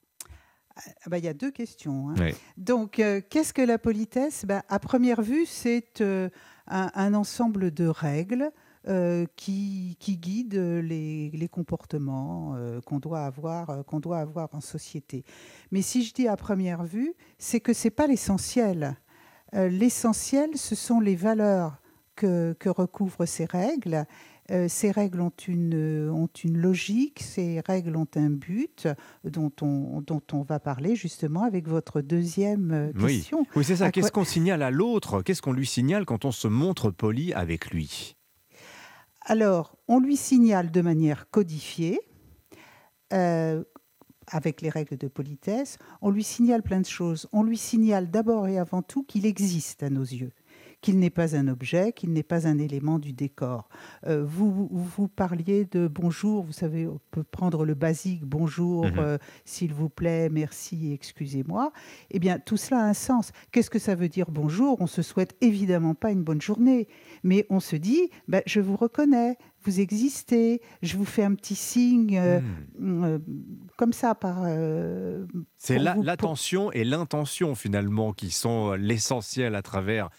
Ah 0.77 1.09
bah, 1.09 1.19
il 1.19 1.25
y 1.25 1.29
a 1.29 1.35
deux 1.35 1.51
questions. 1.51 2.11
Hein. 2.11 2.31
Donc, 2.57 3.01
euh, 3.01 3.21
qu'est-ce 3.29 3.53
que 3.53 3.63
la 3.63 3.79
politesse? 3.79 4.45
Bah, 4.45 4.63
À 4.69 4.79
première 4.79 5.23
vue, 5.23 5.47
c'est 5.47 6.01
euh, 6.01 6.29
un, 6.69 7.15
ensemble 7.15 7.73
de 7.73 7.87
règles 7.87 8.53
euh, 8.87 9.27
qui, 9.35 9.97
qui, 9.99 10.17
guident 10.17 10.55
les, 10.55 11.31
les 11.31 11.49
comportements 11.49 12.57
qu'on 12.85 13.01
doit, 13.01 13.25
avoir, 13.25 13.85
qu'on 13.87 14.01
doit 14.01 14.19
avoir 14.19 14.55
en 14.55 14.61
société. 14.61 15.25
Mais 15.73 15.83
si 15.83 16.05
je 16.05 16.15
dis 16.15 16.29
à 16.29 16.37
première 16.37 16.85
vue, 16.85 17.15
c'est 17.39 17.61
que 17.61 17.73
ce 17.73 17.87
n'est 17.89 17.93
pas 17.93 18.07
l'essentiel. 18.07 18.97
l'essentiel, 19.53 20.51
ce 20.57 20.75
sont 20.77 21.01
les 21.01 21.17
valeurs 21.17 21.81
que, 22.15 22.55
que 22.61 22.69
recouvrent 22.69 23.27
ces 23.27 23.45
règles 23.45 24.07
euh, 24.51 24.67
ces 24.69 24.93
règles 24.93 25.21
ont 25.21 25.33
une, 25.49 25.75
euh, 25.75 26.11
ont 26.11 26.29
une 26.45 26.57
logique, 26.57 27.21
ces 27.21 27.61
règles 27.67 27.97
ont 27.97 28.07
un 28.15 28.31
but 28.31 28.87
dont 29.25 29.51
on, 29.61 30.01
dont 30.01 30.23
on 30.33 30.43
va 30.43 30.61
parler 30.61 30.95
justement 30.95 31.43
avec 31.43 31.67
votre 31.67 32.01
deuxième 32.01 32.71
euh, 32.71 32.93
question. 32.93 33.45
Oui, 33.57 33.65
c'est 33.65 33.77
ça. 33.77 33.91
Qu'est-ce 33.91 34.13
qu'on 34.13 34.25
signale 34.25 34.63
à 34.63 34.71
l'autre? 34.71 35.23
Qu'est-ce 35.23 35.43
qu'on 35.43 35.53
lui 35.53 35.67
signale 35.67 36.05
quand 36.05 36.25
on 36.25 36.31
se 36.31 36.47
montre 36.47 36.91
poli 36.91 37.33
avec 37.33 37.71
lui? 37.71 38.17
Alors, 39.23 39.77
on 39.89 39.99
lui 39.99 40.17
signale 40.17 40.71
de 40.71 40.81
manière 40.81 41.29
codifiée. 41.31 41.99
avec 44.29 44.61
les 44.61 44.71
règles 44.71 44.97
de 44.97 45.07
politesse, 45.07 45.79
on 46.03 46.11
lui 46.11 46.25
signale 46.25 46.63
plein 46.63 46.81
de 46.81 46.87
choses. 46.87 47.29
On 47.33 47.45
lui 47.45 47.57
signale 47.57 48.11
d'abord 48.11 48.49
et 48.49 48.59
avant 48.59 48.83
tout 48.83 49.05
qu'il 49.05 49.25
existe 49.25 49.83
à 49.83 49.91
nos 49.91 50.03
yeux 50.03 50.33
qu'il 50.87 51.01
n'est 51.01 51.11
pas 51.11 51.35
un 51.35 51.49
objet, 51.49 51.93
qu'il 51.93 52.13
n'est 52.13 52.23
pas 52.23 52.47
un 52.47 52.59
élément 52.59 53.01
du 53.01 53.13
décor. 53.13 53.69
Euh, 54.07 54.25
vous, 54.25 54.69
vous 54.71 55.09
parliez 55.09 55.65
de 55.65 55.89
bonjour, 55.89 56.45
vous 56.45 56.53
savez, 56.53 56.87
on 56.87 57.01
peut 57.11 57.25
prendre 57.25 57.65
le 57.65 57.75
basique 57.75 58.25
bonjour, 58.25 58.87
mhm. 58.87 58.99
euh, 58.99 59.19
s'il 59.45 59.75
vous 59.75 59.89
plaît, 59.89 60.29
merci, 60.29 60.93
excusez-moi. 60.93 61.73
Eh 62.13 62.21
bien, 62.21 62.39
tout 62.39 62.57
cela 62.57 62.83
a 62.83 62.85
un 62.85 62.95
sens. 62.95 63.33
Qu'est-ce 63.51 63.69
que 63.69 63.81
ça 63.81 63.97
veut 63.97 64.09
dire 64.09 64.31
bonjour? 64.31 64.77
On 64.81 64.87
se 64.87 65.03
souhaite 65.03 65.35
évidemment 65.41 65.97
pas 65.97 66.13
une 66.13 66.23
bonne 66.23 66.41
journée, 66.41 66.87
mais 67.25 67.47
on 67.51 67.59
se 67.59 67.75
dit, 67.75 68.09
ben, 68.29 68.43
je 68.47 68.61
vous 68.61 68.77
reconnais, 68.77 69.39
vous 69.67 69.81
existez, 69.81 70.63
je 70.83 70.97
vous 70.97 71.05
fais 71.05 71.25
un 71.25 71.35
petit 71.35 71.57
signe 71.57 72.19
euh, 72.19 72.41
hmm. 72.79 73.05
euh, 73.05 73.19
comme 73.77 73.93
ça 73.93 74.15
par. 74.15 74.43
Euh, 74.45 75.27
c'est 75.59 75.79
l'attention 75.79 76.71
et 76.71 76.85
l'intention 76.85 77.55
finalement 77.55 78.13
qui 78.13 78.31
sont 78.31 78.73
l'essentiel 78.73 79.55
à 79.57 79.63
travers 79.63 80.11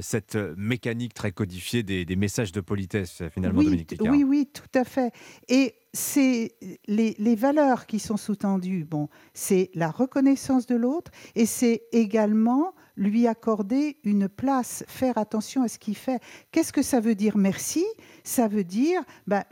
cette 0.00 0.36
mécanique 0.56 1.14
très 1.14 1.32
codifiée 1.32 1.82
des, 1.82 2.16
messages 2.16 2.52
de 2.52 2.60
politesse 2.60 3.22
finalement, 3.32 3.60
oui, 3.60 3.64
Dominique 3.66 3.94
Oui, 4.00 4.24
oui, 4.24 4.48
tout 4.52 4.78
à 4.78 4.84
fait. 4.84 5.12
Et 5.48 5.74
c'est 5.92 6.52
les, 6.86 7.14
les, 7.18 7.34
valeurs 7.34 7.86
qui 7.86 7.98
sont 7.98 8.16
sous-tendues. 8.16 8.84
Bon, 8.84 9.08
c'est 9.34 9.70
la 9.74 9.90
reconnaissance 9.90 10.66
de 10.66 10.74
l'autre 10.74 11.10
et 11.34 11.46
c'est 11.46 11.82
également 11.92 12.74
lui 12.96 13.26
accorder 13.26 13.98
une 14.04 14.28
place, 14.28 14.84
faire 14.86 15.18
attention 15.18 15.62
à 15.62 15.68
ce 15.68 15.78
qu'il 15.78 15.96
fait. 15.96 16.20
Qu'est-ce 16.52 16.72
que 16.72 16.82
ça 16.82 17.00
veut 17.00 17.14
dire 17.14 17.36
merci? 17.36 17.84
Ça 18.22 18.48
veut 18.48 18.64
dire 18.64 19.02
bah, 19.26 19.44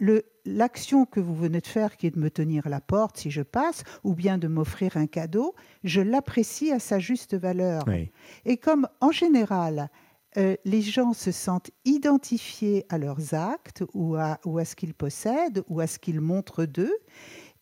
l'action 0.45 1.07
que 1.07 1.21
vous 1.21 1.35
venez 1.35 1.61
de 1.61 1.67
faire, 1.67 1.97
qui 1.97 2.07
est 2.07 2.13
de 2.13 2.21
me 2.21 2.31
tenir 2.31 2.69
la 2.69 2.81
porte 2.81 3.19
si 3.19 3.31
je 3.31 3.43
passe, 3.43 3.83
ou 4.05 4.15
bien 4.15 4.39
de 4.39 4.49
m'offrir 4.49 4.97
un 4.97 5.07
cadeau, 5.07 5.55
je 5.85 6.01
l'apprécie 6.01 6.71
à 6.73 6.79
sa 6.79 6.99
juste 6.99 7.35
valeur. 7.35 7.85
Et 8.45 8.57
comme 8.57 8.89
en 9.01 9.11
général, 9.11 9.91
euh, 10.37 10.57
les 10.65 10.83
gens 10.83 11.13
se 11.13 11.31
sentent 11.31 11.71
identifiés 11.85 12.87
à 12.89 12.99
leurs 12.99 13.35
actes 13.35 13.85
ou 13.95 14.17
à, 14.17 14.39
ou 14.45 14.59
à 14.59 14.65
ce 14.65 14.77
qu'ils 14.77 14.95
possèdent 14.95 15.63
ou 15.69 15.81
à 15.81 15.87
ce 15.87 15.99
qu'ils 15.99 16.21
montrent 16.21 16.65
d'eux, 16.65 16.97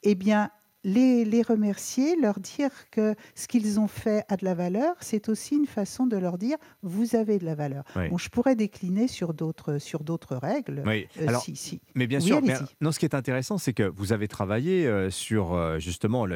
eh 0.02 0.14
bien, 0.14 0.50
les, 0.84 1.42
remercier, 1.42 2.16
leur 2.16 2.40
dire 2.40 2.70
que 2.90 3.14
ce 3.34 3.46
qu'ils 3.46 3.78
ont 3.80 3.88
fait 3.88 4.24
a 4.28 4.36
de 4.36 4.44
la 4.44 4.54
valeur, 4.54 4.94
c'est 5.00 5.28
aussi 5.28 5.56
une 5.56 5.66
façon 5.66 6.06
de 6.06 6.16
leur 6.16 6.38
dire 6.38 6.56
vous 6.82 7.16
avez 7.16 7.38
de 7.38 7.44
la 7.44 7.54
valeur. 7.54 7.84
Bon, 7.94 8.18
je 8.18 8.28
pourrais 8.28 8.56
décliner 8.56 9.08
sur 9.08 9.34
d'autres 9.34 9.78
sur 9.78 10.02
d'autres 10.02 10.36
règles. 10.36 10.82
Oui. 10.86 11.06
Euh, 11.20 11.28
Alors, 11.28 11.42
si, 11.42 11.80
Mais 11.94 12.06
bien 12.06 12.20
sûr. 12.20 12.40
non, 12.80 12.92
ce 12.92 12.98
qui 12.98 13.04
est 13.04 13.14
intéressant, 13.14 13.58
c'est 13.58 13.72
que 13.72 13.82
vous 13.82 14.12
avez 14.12 14.28
travaillé 14.28 14.86
euh, 14.86 15.10
sur 15.10 15.54
euh, 15.54 15.78
justement 15.78 16.26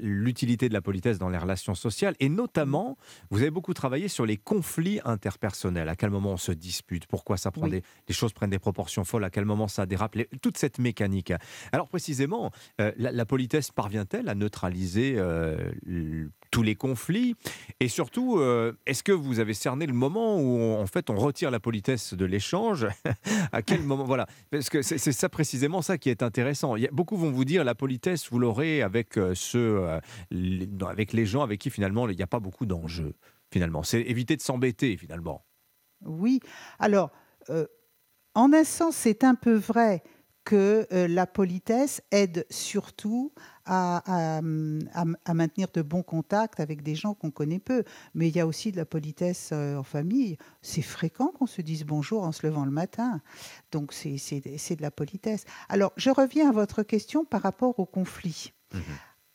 l'utilité 0.00 0.68
de 0.68 0.74
la 0.74 0.80
politesse 0.82 1.18
dans 1.18 1.28
les 1.28 1.38
relations 1.38 1.74
sociales 1.74 2.14
et 2.20 2.28
notamment 2.28 2.96
vous 3.30 3.40
avez 3.40 3.50
beaucoup 3.50 3.74
travaillé 3.74 4.08
sur 4.08 4.26
les 4.26 4.36
conflits 4.36 5.00
interpersonnels. 5.04 5.88
À 5.88 5.96
quel 5.96 6.10
moment 6.10 6.32
on 6.32 6.36
se 6.36 6.52
dispute? 6.52 7.06
Pourquoi 7.06 7.36
ça 7.36 7.50
prend 7.50 7.68
des 7.68 7.82
les 8.08 8.14
choses 8.14 8.32
prennent 8.32 8.50
des 8.50 8.58
proportions 8.58 9.04
folles? 9.04 9.24
À 9.24 9.30
quel 9.30 9.44
moment 9.44 9.68
ça 9.68 9.86
dérape? 9.86 10.16
Toute 10.40 10.56
cette 10.56 10.78
mécanique. 10.78 11.32
Alors 11.72 11.88
précisément, 11.88 12.50
la, 12.78 12.92
la 13.12 13.26
politesse 13.26 13.55
parvient-elle 13.74 14.28
à 14.28 14.34
neutraliser 14.34 15.14
euh, 15.16 15.56
tous 16.50 16.62
les 16.62 16.74
conflits? 16.74 17.34
Et 17.80 17.88
surtout, 17.88 18.38
euh, 18.38 18.72
est-ce 18.86 19.02
que 19.02 19.12
vous 19.12 19.40
avez 19.40 19.54
cerné 19.54 19.86
le 19.86 19.92
moment 19.92 20.38
où, 20.40 20.74
en 20.74 20.86
fait, 20.86 21.10
on 21.10 21.16
retire 21.16 21.50
la 21.50 21.60
politesse 21.60 22.14
de 22.14 22.24
l'échange? 22.24 22.86
À 23.52 23.62
quel 23.62 23.82
moment 23.84 24.04
Voilà, 24.04 24.26
parce 24.50 24.70
que 24.70 24.82
c'est 24.82 24.98
ça 24.98 25.28
précisément 25.28 25.82
ça 25.82 25.98
qui 25.98 26.10
est 26.10 26.22
intéressant. 26.22 26.76
Il 26.76 26.88
beaucoup 26.92 27.16
vont 27.16 27.30
vous 27.30 27.44
dire 27.44 27.64
la 27.64 27.74
politesse, 27.74 28.30
vous 28.30 28.38
l'aurez 28.38 28.82
avec 28.82 29.18
euh, 29.18 29.34
ceux, 29.34 29.86
avec 30.86 31.12
les 31.12 31.26
gens 31.26 31.42
avec 31.42 31.60
qui 31.60 31.70
finalement 31.70 32.08
il 32.08 32.16
n'y 32.16 32.22
a 32.22 32.26
pas 32.26 32.40
beaucoup 32.40 32.66
d'enjeux. 32.66 33.14
Finalement, 33.50 33.82
c'est 33.82 34.00
éviter 34.02 34.36
de 34.36 34.42
s'embêter 34.42 34.96
finalement. 34.96 35.44
Oui. 36.04 36.40
Alors, 36.78 37.10
en 38.34 38.52
un 38.52 38.64
sens, 38.64 38.96
c'est 38.96 39.24
un 39.24 39.34
peu 39.34 39.54
vrai 39.54 40.02
que 40.46 40.86
euh, 40.92 41.08
la 41.08 41.26
politesse 41.26 42.00
aide 42.12 42.46
surtout 42.50 43.32
à, 43.66 44.40
maintenir 44.42 45.66
de 45.74 45.82
bons 45.82 46.04
contacts 46.04 46.60
avec 46.60 46.84
des 46.84 46.94
gens 46.94 47.14
qu'on 47.14 47.32
connaît 47.32 47.58
peu. 47.58 47.82
Mais 48.14 48.28
il 48.28 48.36
y 48.36 48.40
a 48.40 48.46
aussi 48.46 48.70
de 48.70 48.76
la 48.76 48.86
politesse 48.86 49.50
euh, 49.52 49.76
en 49.76 49.82
famille. 49.82 50.38
C'est 50.62 50.82
fréquent 50.82 51.32
qu'on 51.36 51.46
se 51.48 51.62
dise 51.62 51.84
bonjour 51.84 52.22
en 52.22 52.30
se 52.30 52.46
levant 52.46 52.64
le 52.64 52.70
matin. 52.70 53.20
Donc 53.72 53.92
c'est 53.92 54.14
de 54.14 54.82
la 54.82 54.92
politesse. 54.92 55.44
Alors 55.68 55.92
je 55.96 56.10
reviens 56.10 56.48
à 56.48 56.52
votre 56.52 56.84
question 56.84 57.24
par 57.24 57.42
rapport 57.42 57.78
au 57.80 57.84
conflit. 57.84 58.52
Mmh 58.72 58.78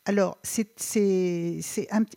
alors, 0.04 0.38
c'est, 0.42 0.74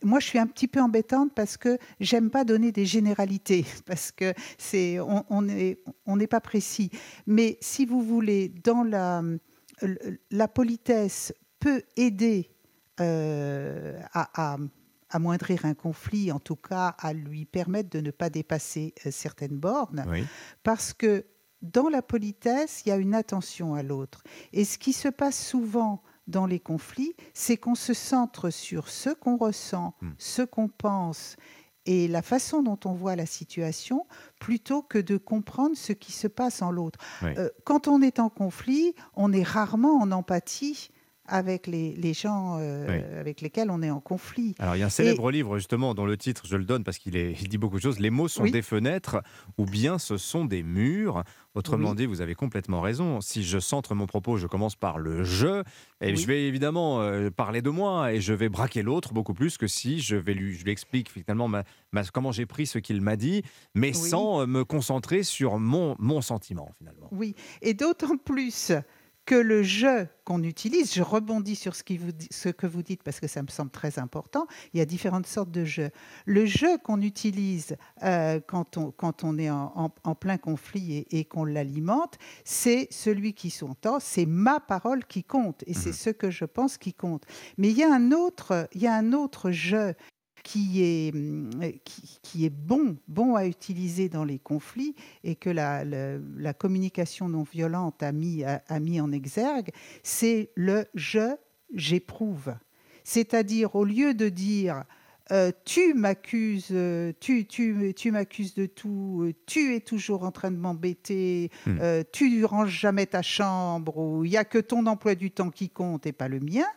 moi, 0.03 0.19
je 0.19 0.25
suis 0.25 0.39
un 0.39 0.47
petit 0.47 0.67
peu 0.67 0.81
embêtante 0.81 1.33
parce 1.35 1.55
que 1.55 1.77
j'aime 1.99 2.31
pas 2.31 2.43
donner 2.43 2.71
des 2.71 2.85
généralités, 2.85 3.65
parce 3.85 4.11
que 4.11 4.33
c'est, 4.57 4.97
on 4.99 5.41
n'est 5.43 5.77
on 6.07 6.17
pas 6.17 6.41
précis. 6.41 6.89
Mais 7.27 7.57
si 7.61 7.85
vous 7.85 8.01
voulez, 8.01 8.49
dans 8.49 8.83
la, 8.83 9.21
la 10.31 10.47
politesse 10.47 11.33
peut 11.59 11.83
aider 11.95 12.49
euh, 13.01 13.99
à, 14.13 14.57
amoindrir 15.09 15.65
un 15.65 15.75
conflit, 15.75 16.31
en 16.31 16.39
tout 16.39 16.55
cas 16.55 16.95
à 16.97 17.13
lui 17.13 17.45
permettre 17.45 17.89
de 17.89 17.99
ne 17.99 18.11
pas 18.11 18.29
dépasser 18.31 18.95
certaines 19.11 19.57
bornes, 19.57 20.05
parce 20.63 20.93
que 20.93 21.25
dans 21.61 21.89
la 21.89 22.01
politesse, 22.01 22.81
il 22.85 22.89
y 22.89 22.91
a 22.91 22.97
une 22.97 23.13
attention 23.13 23.75
à 23.75 23.83
l'autre. 23.83 24.23
Et 24.53 24.65
ce 24.65 24.77
qui 24.77 24.93
se 24.93 25.07
passe 25.07 25.39
souvent 25.39 26.03
dans 26.27 26.45
les 26.45 26.59
conflits, 26.59 27.15
c'est 27.33 27.57
qu'on 27.57 27.75
se 27.75 27.93
centre 27.93 28.49
sur 28.49 28.89
ce 28.89 29.09
qu'on 29.09 29.37
ressent, 29.37 29.95
hmm. 30.01 30.11
ce 30.17 30.41
qu'on 30.41 30.67
pense 30.67 31.35
et 31.85 32.07
la 32.07 32.21
façon 32.21 32.63
dont 32.63 32.79
on 32.85 32.93
voit 32.93 33.15
la 33.15 33.25
situation 33.25 34.07
plutôt 34.39 34.81
que 34.81 34.97
de 34.97 35.17
comprendre 35.17 35.75
ce 35.77 35.93
qui 35.93 36.11
se 36.11 36.27
passe 36.27 36.61
en 36.61 36.71
l'autre. 36.71 36.99
Euh, 37.23 37.49
quand 37.63 37.87
on 37.87 38.01
est 38.01 38.19
en 38.19 38.29
conflit, 38.29 38.95
on 39.15 39.31
est 39.31 39.43
rarement 39.43 39.99
en 39.99 40.11
empathie 40.11 40.89
avec 41.27 41.67
les, 41.67 42.13
gens 42.13 42.57
euh, 42.59 43.19
avec 43.19 43.41
lesquels 43.41 43.69
on 43.69 43.81
est 43.81 43.89
en 43.89 43.99
conflit. 43.99 44.55
Alors 44.59 44.75
il 44.75 44.79
y 44.79 44.83
a 44.83 44.85
un 44.85 44.89
célèbre 44.89 45.31
livre 45.31 45.57
justement 45.57 45.93
dont 45.93 46.05
le 46.05 46.17
titre, 46.17 46.43
je 46.45 46.55
le 46.55 46.65
donne 46.65 46.83
parce 46.83 46.97
qu'il 46.97 47.13
dit 47.13 47.57
beaucoup 47.57 47.77
de 47.77 47.81
choses, 47.81 47.99
Les 47.99 48.09
mots 48.09 48.27
sont 48.27 48.45
des 48.45 48.61
fenêtres 48.61 49.21
ou 49.57 49.65
bien 49.65 49.97
ce 49.97 50.17
sont 50.17 50.45
des 50.45 50.63
murs. 50.63 51.23
Autrement 51.55 51.95
dit, 51.95 52.05
vous 52.05 52.19
avez 52.19 52.35
complètement 52.35 52.81
raison. 52.81 53.21
Si 53.21 53.41
je 53.41 53.59
centre 53.59 53.95
mon 53.95 54.07
propos, 54.07 54.35
je 54.35 54.45
commence 54.45 54.75
par 54.75 54.97
le 54.97 55.23
je, 55.23 55.63
et 56.01 56.13
je 56.13 56.27
vais 56.27 56.47
évidemment 56.47 57.01
euh, 57.01 57.29
parler 57.29 57.61
de 57.61 57.69
moi, 57.69 58.11
et 58.11 58.19
je 58.19 58.33
vais 58.33 58.49
braquer 58.49 58.83
l'autre 58.83 59.13
beaucoup 59.13 59.33
plus 59.33 59.57
que 59.57 59.65
si 59.65 60.01
je, 60.01 60.17
vais 60.17 60.33
lui, 60.33 60.53
je 60.55 60.65
lui 60.65 60.71
explique 60.71 61.09
finalement 61.09 61.49
comment 62.13 62.33
j'ai 62.33 62.45
pris 62.45 62.67
ce 62.67 62.77
qu'il 62.77 62.99
m'a 63.01 63.15
dit, 63.15 63.41
mais 63.73 63.93
sans 63.93 64.41
euh, 64.41 64.45
me 64.45 64.65
concentrer 64.65 65.23
sur 65.23 65.57
mon, 65.57 65.95
mon 65.97 66.19
sentiment 66.19 66.71
finalement. 66.77 67.07
Oui, 67.11 67.35
et 67.61 67.73
d'autant 67.73 68.17
plus 68.17 68.73
que 69.25 69.35
le 69.35 69.63
je 69.63 70.05
qu'on 70.23 70.41
utilise, 70.43 70.93
je 70.93 71.03
rebondis 71.03 71.55
sur 71.55 71.75
ce, 71.75 71.83
que 71.83 72.67
vous 72.67 72.81
dites 72.81 73.03
parce 73.03 73.19
que 73.19 73.27
ça 73.27 73.43
me 73.43 73.47
semble 73.47 73.69
très 73.69 73.99
important, 73.99 74.47
il 74.73 74.79
y 74.79 74.81
a 74.81 74.85
différentes 74.85 75.27
sortes 75.27 75.51
de 75.51 75.65
je. 75.65 75.83
Le 76.25 76.45
je 76.45 76.77
qu'on 76.79 77.01
utilise 77.01 77.77
euh, 78.03 78.39
quand, 78.45 78.77
on, 78.77 79.37
est 79.37 79.49
en, 79.51 79.89
plein 80.19 80.37
conflit 80.37 81.05
et, 81.11 81.25
qu'on 81.25 81.45
l'alimente, 81.45 82.17
c'est 82.43 82.87
celui 82.91 83.33
qui 83.33 83.51
s'entend, 83.51 83.99
c'est 83.99 84.25
ma 84.25 84.59
parole 84.59 85.05
qui 85.05 85.23
compte 85.23 85.63
et 85.67 85.73
c'est 85.73 85.89
mmh 85.89 85.93
ce 85.93 86.09
que 86.09 86.29
je 86.29 86.45
pense 86.45 86.77
qui 86.77 86.93
compte. 86.93 87.23
Mais 87.57 87.69
il 87.69 87.77
y 87.77 87.83
a 87.83 87.93
un 87.93 88.11
autre, 88.11 88.67
il 88.73 88.81
y 88.81 88.87
a 88.87 88.95
un 88.95 89.13
autre 89.13 89.51
je 89.51 89.93
qui 90.45 90.83
est, 90.83 91.11
hum, 91.11 91.49
qui, 92.21 92.45
est 92.45 92.51
bon, 92.51 92.97
bon 93.07 93.35
à 93.35 93.47
utiliser 93.47 94.09
dans 94.09 94.23
les 94.23 94.37
conflits 94.37 94.95
et 95.23 95.35
que 95.35 95.49
la, 95.49 95.83
la, 95.83 96.53
communication 96.53 97.27
non 97.27 97.41
violente 97.41 98.03
a 98.03 98.11
mis, 98.11 98.43
a, 98.43 98.79
mis 98.79 99.01
en 99.01 99.11
exergue, 99.11 99.71
c'est 100.03 100.51
le 100.55 100.85
je, 100.93 101.35
j'éprouve. 101.73 102.53
C'est-à-dire, 103.03 103.75
au 103.75 103.85
lieu 103.85 104.13
de 104.13 104.29
dire 104.29 104.83
euh, 105.31 105.51
tu 105.65 105.95
m'accuses, 105.95 106.75
tu, 107.19 107.47
tu, 107.47 107.93
tu 107.95 108.11
m'accuses 108.11 108.53
de 108.53 108.67
tout, 108.67 109.33
tu 109.47 109.75
es 109.75 109.79
toujours 109.79 110.23
en 110.23 110.31
train 110.31 110.51
de 110.51 110.57
m'embêter, 110.57 111.49
hmm. 111.65 111.77
euh, 111.81 112.03
tu 112.13 112.45
ranges 112.45 112.69
jamais 112.69 113.07
ta 113.07 113.23
chambre, 113.23 113.97
ou 113.97 114.23
il 114.23 114.29
n'y 114.29 114.37
a 114.37 114.45
que 114.45 114.59
ton 114.59 114.85
emploi 114.85 115.15
du 115.15 115.31
temps 115.31 115.49
qui 115.49 115.69
compte 115.69 116.05
et 116.05 116.11
pas 116.11 116.27
le 116.27 116.39
mien, 116.39 116.67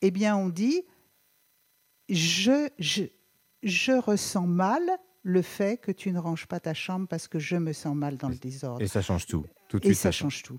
eh 0.00 0.10
bien 0.10 0.34
on 0.34 0.48
dit 0.48 0.84
je, 2.08 2.68
je, 2.78 3.04
je 3.62 3.92
ressens 3.92 4.46
mal 4.46 4.82
le 5.22 5.42
fait 5.42 5.80
que 5.80 5.90
tu 5.90 6.12
ne 6.12 6.18
ranges 6.18 6.46
pas 6.46 6.60
ta 6.60 6.74
chambre 6.74 7.08
parce 7.08 7.28
que 7.28 7.38
je 7.38 7.56
me 7.56 7.72
sens 7.72 7.96
mal 7.96 8.16
dans 8.16 8.28
le 8.28 8.36
désordre. 8.36 8.82
Et 8.82 8.86
ça 8.86 9.02
change 9.02 9.26
tout. 9.26 9.44
Tout 9.78 9.88
et 9.88 9.94
ça, 9.94 10.10
change 10.10 10.42
tout. 10.42 10.56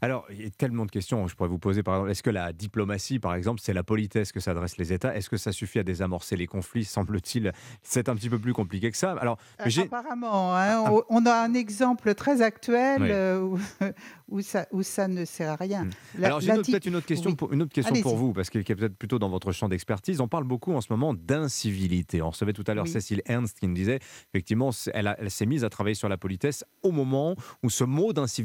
Alors, 0.00 0.26
il 0.30 0.42
y 0.42 0.46
a 0.46 0.50
tellement 0.50 0.86
de 0.86 0.90
questions. 0.90 1.26
Je 1.26 1.34
pourrais 1.34 1.48
vous 1.48 1.58
poser, 1.58 1.82
par 1.82 1.94
exemple, 1.96 2.10
est-ce 2.10 2.22
que 2.22 2.30
la 2.30 2.52
diplomatie, 2.52 3.18
par 3.18 3.34
exemple, 3.34 3.60
c'est 3.62 3.72
la 3.72 3.82
politesse 3.82 4.32
que 4.32 4.40
s'adressent 4.40 4.78
les 4.78 4.92
États? 4.92 5.14
Est-ce 5.14 5.28
que 5.28 5.36
ça 5.36 5.52
suffit 5.52 5.78
à 5.78 5.82
désamorcer 5.82 6.36
les 6.36 6.46
conflits? 6.46 6.84
Semble-t-il, 6.84 7.52
c'est 7.82 8.08
un 8.08 8.16
petit 8.16 8.30
peu 8.30 8.38
plus 8.38 8.52
compliqué 8.52 8.90
que 8.90 8.96
ça. 8.96 9.12
Alors, 9.12 9.38
euh, 9.60 9.82
apparemment, 9.82 10.56
hein, 10.56 10.84
ah. 10.86 10.92
on 11.08 11.26
a 11.26 11.34
un 11.34 11.54
exemple 11.54 12.14
très 12.14 12.42
actuel 12.42 13.02
euh, 13.02 13.56
où, 14.28 14.40
ça, 14.40 14.66
où 14.72 14.82
ça 14.82 15.08
ne 15.08 15.24
sert 15.24 15.50
à 15.50 15.56
rien. 15.56 15.84
Hmm. 15.84 16.24
Alors, 16.24 16.40
j'ai 16.40 16.52
peut-être 16.52 16.86
une 16.86 16.96
autre 16.96 17.06
question, 17.06 17.34
pour, 17.34 17.52
une 17.52 17.62
autre 17.62 17.72
question 17.72 18.00
pour 18.00 18.16
vous, 18.16 18.32
parce 18.32 18.50
qu'elle 18.50 18.62
est 18.62 18.74
peut-être 18.74 18.96
plutôt 18.96 19.18
dans 19.18 19.28
votre 19.28 19.52
champ 19.52 19.68
d'expertise. 19.68 20.20
On 20.20 20.28
parle 20.28 20.44
beaucoup 20.44 20.72
en 20.72 20.80
ce 20.80 20.88
moment 20.90 21.14
d'incivilité. 21.14 22.22
On 22.22 22.30
recevait 22.30 22.52
tout 22.52 22.64
à 22.66 22.74
l'heure 22.74 22.88
Cécile 22.88 23.22
Ernst 23.26 23.58
qui 23.58 23.66
nous 23.68 23.74
disait, 23.74 23.98
effectivement, 24.32 24.70
elle, 24.92 25.14
elle 25.18 25.30
s'est 25.30 25.46
mise 25.46 25.64
à 25.64 25.70
travailler 25.70 25.94
sur 25.94 26.08
la 26.08 26.16
politesse 26.16 26.64
au 26.82 26.92
moment 26.92 27.34
où 27.62 27.70
ce 27.70 27.84
mot 27.84 28.12
d'incivilité, 28.12 28.37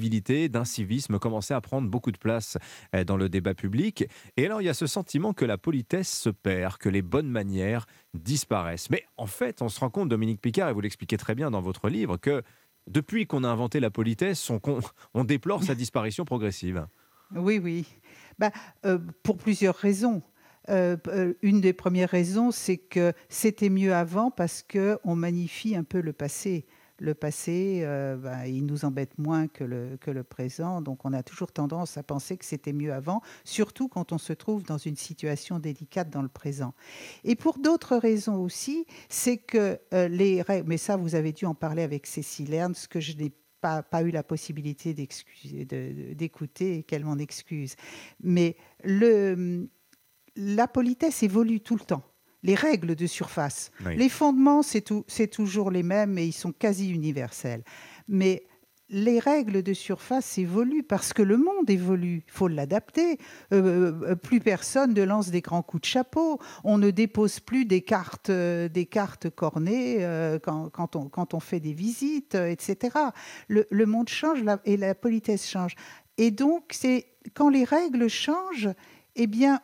d'incivisme 0.49 1.20
commençait 1.20 1.53
à 1.53 1.61
prendre 1.61 1.90
beaucoup 1.90 2.11
de 2.11 2.18
place 2.18 2.57
euh, 2.95 3.03
dans 3.03 3.18
le 3.18 3.30
débat 3.30 3.53
public. 3.53 4.06
Et 4.38 4.45
alors, 4.45 4.61
il 4.61 4.65
y 4.65 4.70
a 4.70 4.74
ce 4.74 4.88
sentiment 4.88 5.34
que 5.34 5.45
la 5.45 5.57
politesse 5.57 6.11
se 6.11 6.30
perd, 6.30 6.78
que 6.78 6.90
les 6.90 7.02
bonnes 7.02 7.30
manières 7.30 7.86
disparaissent. 8.14 8.90
Mais 8.90 9.06
en 9.18 9.28
fait, 9.28 9.61
on 9.61 9.70
se 9.70 9.80
rend 9.80 9.90
compte, 9.90 10.10
Dominique 10.10 10.41
Picard, 10.41 10.70
et 10.70 10.74
vous 10.74 10.82
l'expliquez 10.82 11.18
très 11.18 11.36
bien 11.36 11.52
dans 11.52 11.61
votre 11.61 11.90
livre, 11.90 12.18
que 12.18 12.44
depuis 12.88 13.28
qu'on 13.28 13.44
a 13.44 13.48
inventé 13.48 13.80
la 13.80 13.90
politesse, 13.90 14.49
on, 14.49 14.60
on 15.14 15.24
déplore 15.24 15.64
sa 15.64 15.76
disparition 15.76 16.26
progressive. 16.26 16.86
Oui, 17.36 17.60
oui. 17.60 17.86
Bah, 18.40 18.52
euh, 18.86 18.99
pour 19.24 19.38
plusieurs 19.38 19.76
raisons. 19.76 20.22
Euh, 20.70 20.95
une 21.41 21.60
des 21.60 21.74
premières 21.74 22.10
raisons, 22.10 22.52
c'est 22.52 22.78
que 22.78 23.14
c'était 23.28 23.70
mieux 23.70 23.94
avant 23.94 24.32
parce 24.32 24.64
qu'on 24.64 25.15
magnifie 25.15 25.76
un 25.76 25.84
peu 25.84 25.99
le 25.99 26.14
passé 26.14 26.65
le 27.04 27.14
passé, 27.14 27.82
euh, 27.84 28.16
ben, 28.16 28.46
il 28.46 28.66
nous 28.66 28.86
embête 28.86 29.18
moins 29.18 29.50
que 29.50 29.66
le, 29.66 29.98
que 30.00 30.10
le 30.10 30.24
présent. 30.24 30.82
Donc 30.82 31.04
on 31.04 31.12
a 31.12 31.22
toujours 31.22 31.52
tendance 31.52 31.98
à 31.98 32.04
penser 32.04 32.38
que 32.38 32.46
c'était 32.46 32.72
mieux 32.72 32.94
avant, 32.94 33.22
surtout 33.44 33.90
quand 33.90 34.14
on 34.14 34.18
se 34.18 34.32
trouve 34.32 34.64
dans 34.64 34.78
une 34.78 34.96
situation 34.96 35.60
délicate 35.60 36.10
dans 36.10 36.22
le 36.22 36.30
présent. 36.30 36.74
Et 37.26 37.36
pour 37.36 37.60
d'autres 37.60 37.98
raisons 37.98 38.38
aussi, 38.38 38.86
c'est 39.10 39.36
que 39.38 39.80
euh, 39.94 40.08
les 40.08 40.44
mais 40.66 40.78
ça 40.78 40.96
vous 40.96 41.16
avez 41.16 41.34
dû 41.34 41.46
en 41.46 41.56
parler 41.56 41.84
avec 41.84 42.08
Cécile 42.08 42.54
Ernst, 42.54 42.88
que 42.88 43.02
je 43.02 43.18
n'ai 43.18 43.34
pas, 43.60 43.84
pas, 43.84 44.02
eu 44.04 44.12
la 44.12 44.24
possibilité 44.24 44.94
d'écouter 44.94 46.78
et 46.78 46.84
qu'elle 46.84 47.04
m'en 47.04 47.18
excuse. 47.18 47.76
Mais 48.22 48.56
la 48.86 50.68
politesse 50.70 51.22
évolue 51.22 51.60
tout 51.60 51.76
le 51.76 51.82
temps 51.82 52.04
les 52.44 52.56
règles 52.56 52.95
de 52.95 53.07
surface. 53.07 53.72
Les 53.86 54.10
fondements, 54.10 54.61
c'est 54.64 55.28
toujours 55.28 55.72
les 55.72 55.84
mêmes 55.84 56.18
et 56.18 56.26
ils 56.26 56.34
sont 56.34 56.52
quasi 56.52 56.91
universels. 56.91 57.64
Mais 58.07 58.44
les 58.90 59.20
règles 59.20 59.64
de 59.64 59.74
surface 59.74 60.38
évoluent 60.38 60.84
parce 60.84 61.14
que 61.14 61.24
le 61.24 61.38
monde 61.38 61.70
évolue. 61.70 62.24
Il 62.28 62.32
faut 62.32 62.48
l'adapter. 62.48 63.18
Euh, 63.52 63.94
euh, 64.03 64.15
plus 64.15 64.40
personne 64.40 64.94
ne 64.94 65.03
lance 65.03 65.30
des 65.30 65.41
grands 65.41 65.64
coups 65.64 65.82
de 65.82 65.88
chapeau. 65.88 66.40
On 66.64 66.78
ne 66.78 66.91
dépose 66.91 67.40
plus 67.40 67.65
des 67.65 67.82
cartes, 67.82 68.30
euh, 68.30 68.70
des 68.70 68.86
cartes 68.86 69.30
cornées 69.30 70.06
quand, 70.44 70.95
on, 70.95 71.10
quand, 71.10 71.34
on, 71.34 71.40
fait 71.40 71.60
des 71.60 71.74
visites, 71.74 72.36
etc. 72.36 72.98
Le, 73.48 73.86
monde 73.86 74.10
change 74.10 74.44
et 74.65 74.78
la 74.78 74.95
politesse 74.95 75.48
change. 75.48 75.76
Et 76.18 76.30
donc, 76.30 76.65
c'est 76.72 77.07
quand 77.34 77.49
les 77.49 77.64
règles 77.64 78.07
changent, 78.07 78.70
eh 79.15 79.28
bien, 79.28 79.60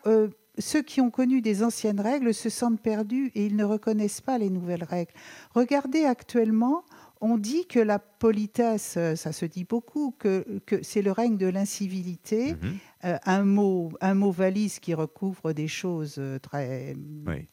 ceux 0.59 0.81
qui 0.81 1.01
ont 1.01 1.09
connu 1.09 1.41
des 1.41 1.63
anciennes 1.63 1.99
règles 1.99 2.33
se 2.33 2.49
sentent 2.49 2.81
perdus 2.81 3.31
et 3.35 3.45
ils 3.45 3.55
ne 3.55 3.63
reconnaissent 3.63 4.21
pas 4.21 4.37
les 4.37 4.49
nouvelles 4.49 4.83
règles. 4.83 5.13
Regardez 5.55 6.05
actuellement, 6.05 6.83
on 7.21 7.37
dit 7.37 7.65
que 7.65 7.79
la 7.79 7.99
politesse, 7.99 8.97
ça 9.15 9.31
se 9.31 9.45
dit 9.45 9.65
beaucoup, 9.65 10.15
que, 10.17 10.61
c'est 10.81 11.01
le 11.01 11.11
règne 11.11 11.37
de 11.37 11.47
l'incivilité, 11.47 12.53
mhm. 12.53 12.77
euh, 13.05 13.17
un, 13.25 13.43
mot, 13.43 13.91
un 14.01 14.13
mot 14.13 14.31
valise 14.31 14.79
qui 14.79 14.93
recouvre 14.93 15.53
des 15.53 15.67
choses 15.67 16.15
euh, 16.17 16.39
très, 16.39 16.95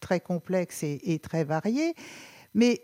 très 0.00 0.20
complexes 0.20 0.82
et, 0.84 1.18
très 1.20 1.44
variées. 1.44 1.94
Mais 2.54 2.82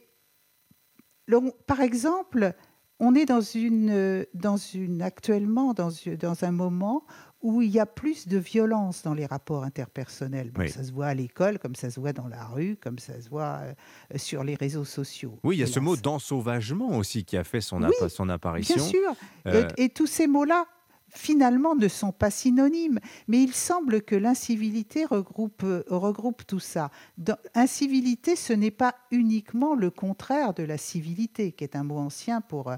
par 1.66 1.81
exemple, 1.81 2.53
on 2.99 3.15
est 3.15 3.27
dans 3.27 3.40
une, 3.40 4.27
dans 4.35 4.57
une, 4.57 5.03
actuellement 5.03 5.74
dans, 5.74 5.90
dans 6.19 6.44
un 6.44 6.53
moment 6.53 7.05
où 7.43 7.60
il 7.60 7.70
y 7.70 7.81
a 7.81 7.86
plus 7.86 8.28
de 8.28 8.39
violence 8.39 9.02
dans 9.02 9.14
les 9.14 9.27
rapports 9.27 9.64
interpersonnels. 9.64 10.52
Ça 10.69 10.85
se 10.85 10.93
voit 10.93 11.06
à 11.06 11.14
l'école, 11.14 11.59
comme 11.59 11.74
ça 11.74 11.90
se 11.90 11.98
voit 11.98 12.12
dans 12.12 12.28
la 12.28 12.44
rue, 12.44 12.77
comme 12.81 12.98
ça 12.98 13.20
se 13.20 13.28
voit 13.28 13.60
euh, 13.62 13.74
sur 14.16 14.44
les 14.44 14.55
réseaux 14.55 14.85
sociaux. 14.85 15.39
Oui, 15.43 15.56
il 15.56 15.60
y 15.60 15.62
a 15.64 15.66
ce 15.66 15.81
mot 15.81 15.97
d'ensauvagement 15.97 16.97
aussi 16.97 17.24
qui 17.24 17.36
a 17.36 17.44
fait 17.44 17.60
son, 17.60 17.81
son 18.09 18.28
apparition. 18.28 18.77
Bien 18.77 18.85
sûr. 18.85 19.14
Euh, 19.48 19.69
et, 19.77 19.89
tous 19.89 20.06
ces 20.06 20.28
mots-là, 20.28 20.66
finalement, 21.09 21.74
ne 21.74 21.89
sont 21.89 22.12
pas 22.12 22.31
synonymes. 22.31 23.01
Mais 23.27 23.43
il 23.43 23.52
semble 23.52 24.02
que 24.02 24.14
l'incivilité 24.14 25.05
regroupe, 25.05 25.64
euh, 25.64 25.82
regroupe 25.89 26.47
tout 26.47 26.60
ça. 26.60 26.90
Dans, 27.19 27.36
incivilité, 27.55 28.36
ce 28.36 28.52
n'est 28.52 28.70
pas 28.70 28.94
uniquement 29.10 29.74
le 29.74 29.90
contraire 29.90 30.55
de 30.55 30.62
la 30.62 30.78
civilité, 30.78 31.51
qui 31.51 31.64
est 31.64 31.74
un 31.74 31.82
mot 31.82 31.98
ancien 31.98 32.40
pour 32.40 32.73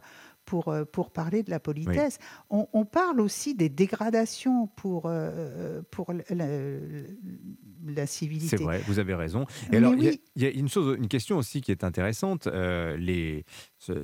pour, 0.45 0.69
euh, 0.69 0.85
pour 0.85 1.11
parler 1.11 1.43
de 1.43 1.51
la 1.51 1.61
politesse. 1.61 2.19
On, 2.51 2.85
parle 2.85 3.21
aussi 3.21 3.55
des 3.55 3.69
dégradations 3.69 4.69
pour, 4.77 5.07
euh, 5.07 5.83
pour 5.91 6.13
la 7.87 8.07
civilité. 8.07 8.57
C'est 8.57 8.63
vrai, 8.63 8.83
vous 8.87 8.99
avez 8.99 9.15
raison. 9.15 9.47
Et 9.73 9.77
alors, 9.77 9.95
il 9.95 10.19
y, 10.37 10.47
a 10.47 10.51
une 10.51 10.69
chose, 10.69 10.97
une 10.99 11.09
question 11.09 11.39
aussi 11.39 11.61
qui 11.61 11.71
est 11.71 11.83
intéressante. 11.83 12.47
Euh, 12.47 12.97
les, 12.97 13.45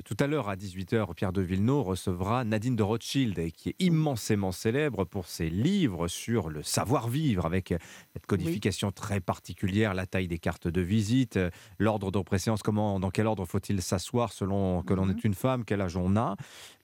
tout 0.05 0.17
à 0.19 0.27
l'heure, 0.27 0.49
à 0.49 0.55
18h, 0.55 1.13
Pierre 1.13 1.33
de 1.33 1.41
Villeneuve 1.41 1.81
recevra 1.81 2.43
Nadine 2.43 2.75
de 2.75 2.83
Rothschild, 2.83 3.51
qui 3.51 3.69
est 3.69 3.75
immensément 3.79 4.51
célèbre 4.51 5.05
pour 5.05 5.27
ses 5.27 5.49
livres 5.49 6.07
sur 6.07 6.49
le 6.49 6.63
savoir-vivre, 6.63 7.45
avec 7.45 7.73
cette 8.13 8.25
codification 8.25 8.91
très 8.91 9.19
particulière, 9.19 9.93
la 9.93 10.05
taille 10.05 10.27
des 10.27 10.39
cartes 10.39 10.67
de 10.67 10.81
visite, 10.81 11.39
l'ordre 11.79 12.11
de 12.11 12.19
préséance, 12.19 12.61
comment, 12.61 12.99
dans 12.99 13.11
quel 13.11 13.27
ordre 13.27 13.45
faut-il 13.45 13.81
s'asseoir 13.81 14.31
selon 14.31 14.83
que 14.83 14.93
l'on 14.93 15.05
mhm. 15.05 15.17
est 15.17 15.23
une 15.23 15.33
femme, 15.33 15.65
quel 15.65 15.81
âge 15.81 15.97
on 15.97 16.15
a. 16.15 16.35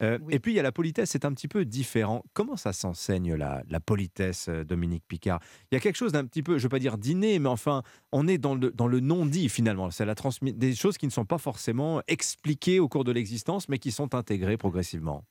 Euh, 0.01 0.19
et 0.29 0.39
puis, 0.39 0.53
il 0.53 0.55
y 0.55 0.59
a 0.59 0.63
la 0.63 0.71
politesse, 0.71 1.09
c'est 1.11 1.25
un 1.25 1.33
petit 1.33 1.47
peu 1.47 1.65
différent. 1.65 2.23
Comment 2.33 2.55
ça 2.55 2.73
s'enseigne, 2.73 3.35
la, 3.35 3.63
la, 3.69 3.79
politesse, 3.79 4.47
euh, 4.49 4.63
Dominique 4.63 5.03
Picard? 5.07 5.39
Il 5.71 5.75
y 5.75 5.77
a 5.77 5.79
quelque 5.79 5.95
chose 5.95 6.11
d'un 6.11 6.25
petit 6.25 6.43
peu, 6.43 6.53
je 6.53 6.57
ne 6.57 6.63
veux 6.63 6.69
pas 6.69 6.79
dire 6.79 6.97
dîner, 6.97 7.39
mais 7.39 7.49
enfin, 7.49 7.83
on 8.11 8.27
est 8.27 8.37
dans 8.37 8.55
le, 8.55 8.71
dans 8.71 8.87
le 8.87 8.99
non-dit, 8.99 9.49
finalement. 9.49 9.91
C'est 9.91 10.05
la 10.05 10.15
des 10.41 10.75
choses 10.75 10.97
qui 10.97 11.05
ne 11.05 11.11
sont 11.11 11.25
pas 11.25 11.37
forcément 11.37 12.01
expliquées 12.07 12.79
au 12.87 12.89
cours 12.89 13.03
de 13.03 13.11
l'existence, 13.11 13.69
mais 13.69 13.77
qui 13.77 13.91
sont 13.91 14.15
intégrées 14.15 14.57
progressivement. 14.57 15.23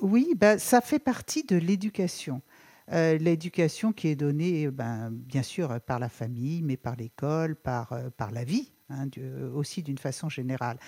Oui, 0.00 0.34
ben, 0.36 0.58
ça 0.58 0.80
fait 0.80 0.98
partie 0.98 1.44
de 1.44 1.56
l'éducation. 1.56 2.42
Euh, 2.92 3.16
l'éducation 3.18 3.92
qui 3.92 4.08
est 4.08 4.16
donnée, 4.16 4.68
ben, 4.70 5.10
bien 5.12 5.42
sûr, 5.42 5.80
par 5.80 5.98
la 5.98 6.08
famille, 6.08 6.62
mais 6.62 6.76
par 6.76 6.96
l'école, 6.96 7.54
par, 7.54 7.94
par 8.16 8.30
la 8.32 8.44
vie. 8.44 8.72
Hein, 8.90 9.08
aussi 9.54 9.82
d'une 9.82 9.98
façon 9.98 10.30
générale. 10.30 10.78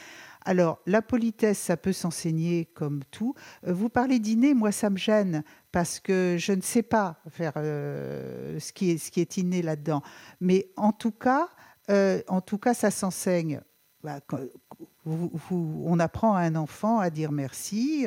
Alors, 0.47 0.81
la 0.87 1.03
politesse, 1.03 1.59
ça 1.59 1.77
peut 1.77 1.93
s'enseigner 1.93 2.65
comme 2.65 3.05
tout. 3.11 3.35
Euh, 3.67 3.75
vous 3.75 3.91
parlez 3.91 4.19
dîner, 4.19 4.55
moi, 4.55 4.73
ça 4.73 4.89
me 4.89 4.97
gêne 4.97 5.45
parce 5.71 6.01
que 6.01 6.37
je 6.39 6.53
ne 6.53 6.63
sais 6.63 6.83
pas 6.83 7.21
faire 7.29 7.53
euh, 7.57 8.59
ce, 8.59 8.73
qui 8.73 8.93
est, 8.93 8.97
ce 8.97 9.11
qui 9.11 9.21
est 9.21 9.37
inné 9.37 9.61
là-dedans. 9.61 10.01
Mais 10.41 10.71
en 10.79 10.93
tout 10.93 11.13
cas, 11.13 11.51
euh, 11.91 12.23
en 12.29 12.41
tout 12.41 12.57
cas 12.57 12.73
ça 12.73 12.91
s'enseigne. 12.91 13.61
Bah, 14.03 14.21
on 15.07 15.99
apprend 15.99 16.35
à 16.35 16.41
un 16.41 16.57
enfant 16.57 16.99
à 16.99 17.11
dire 17.11 17.33
merci 17.33 18.07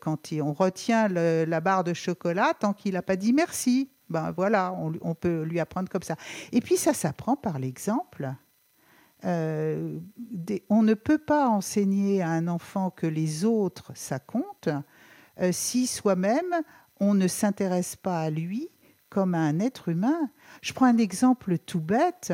quand 0.00 0.32
on 0.32 0.52
retient 0.52 1.08
la 1.08 1.60
barre 1.60 1.84
de 1.84 1.94
chocolat 1.94 2.52
tant 2.58 2.72
qu'il 2.72 2.94
n'a 2.94 3.02
pas 3.02 3.16
dit 3.16 3.32
merci. 3.32 3.90
Ben 4.08 4.30
voilà, 4.30 4.72
on, 4.72 5.14
peut 5.14 5.42
lui 5.42 5.58
apprendre 5.58 5.88
comme 5.88 6.02
ça. 6.02 6.16
Et 6.52 6.60
puis 6.60 6.76
ça 6.76 6.94
s'apprend 6.94 7.36
par 7.36 7.58
l'exemple. 7.58 8.34
Euh, 9.24 9.98
on 10.68 10.82
ne 10.82 10.94
peut 10.94 11.18
pas 11.18 11.48
enseigner 11.48 12.22
à 12.22 12.30
un 12.30 12.46
enfant 12.46 12.90
que 12.90 13.06
les 13.06 13.44
autres, 13.44 13.90
ça 13.94 14.18
compte, 14.20 14.68
euh, 15.40 15.50
si 15.52 15.86
soi-même, 15.86 16.54
on 17.00 17.14
ne 17.14 17.26
s'intéresse 17.26 17.96
pas 17.96 18.20
à 18.20 18.30
lui 18.30 18.68
comme 19.08 19.34
à 19.34 19.40
un 19.40 19.60
être 19.60 19.88
humain. 19.88 20.30
Je 20.62 20.72
prends 20.72 20.86
un 20.86 20.98
exemple 20.98 21.58
tout 21.58 21.80
bête. 21.80 22.32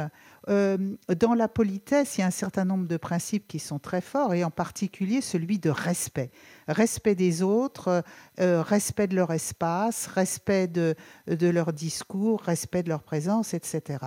Euh, 0.49 0.97
dans 1.19 1.35
la 1.35 1.49
politesse, 1.49 2.19
il 2.19 2.23
y 2.23 2.25
a 2.25 2.27
un 2.27 2.31
certain 2.31 2.65
nombre 2.65 2.87
de 2.87 2.97
principes 2.97 3.47
qui 3.47 3.59
sont 3.59 3.79
très 3.79 4.01
forts, 4.01 4.35
et 4.35 4.45
en 4.45 4.51
particulier 4.51 5.21
celui 5.21 5.59
de 5.59 5.71
respect. 5.71 6.31
Respect 6.69 7.15
des 7.15 7.43
autres, 7.43 8.03
respect 8.39 9.07
de 9.07 9.17
leur 9.17 9.33
espace, 9.33 10.07
respect 10.07 10.69
de, 10.69 10.95
de, 11.27 11.49
leur 11.49 11.73
discours, 11.73 12.41
respect 12.41 12.83
de 12.83 12.89
leur 12.89 13.03
présence, 13.03 13.55
etc. 13.55 13.99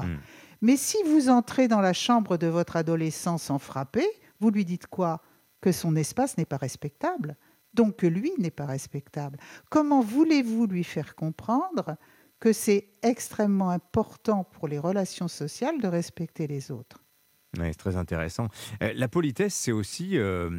Mais 0.62 0.78
si 0.78 0.98
vous 1.06 1.30
entrez 1.30 1.68
dans 1.68 1.82
la 1.82 1.94
chambre 1.94 2.38
de 2.38 2.48
votre 2.48 2.76
adolescent 2.76 3.38
sans 3.38 3.60
frapper, 3.60 4.08
vous 4.40 4.50
lui 4.50 4.66
dites 4.66 4.88
quoi? 4.88 5.22
Que 5.62 5.72
son 5.72 5.96
espace 5.96 6.38
n'est 6.38 6.46
pas 6.46 6.58
respectable, 6.58 7.38
donc 7.74 7.98
que 7.98 8.08
lui 8.08 8.32
n'est 8.38 8.52
pas 8.52 8.66
respectable. 8.66 9.38
Comment 9.70 10.02
voulez-vous 10.02 10.68
lui 10.68 10.84
faire 10.84 11.16
comprendre 11.16 11.98
que 12.46 12.54
c'est 12.54 12.90
extrêmement 13.02 13.72
important 13.72 14.44
pour 14.44 14.68
les 14.68 14.78
relations 14.78 15.28
sociales 15.28 15.82
de 15.82 15.88
respecter 15.88 16.46
les 16.46 16.70
autres 16.70 17.02
oui, 17.58 17.68
c'est 17.70 17.78
très 17.78 17.96
intéressant. 17.96 18.50
Euh, 18.84 18.92
la 18.94 19.08
politesse, 19.08 19.56
c'est 19.56 19.72
aussi, 19.72 20.18
euh, 20.18 20.50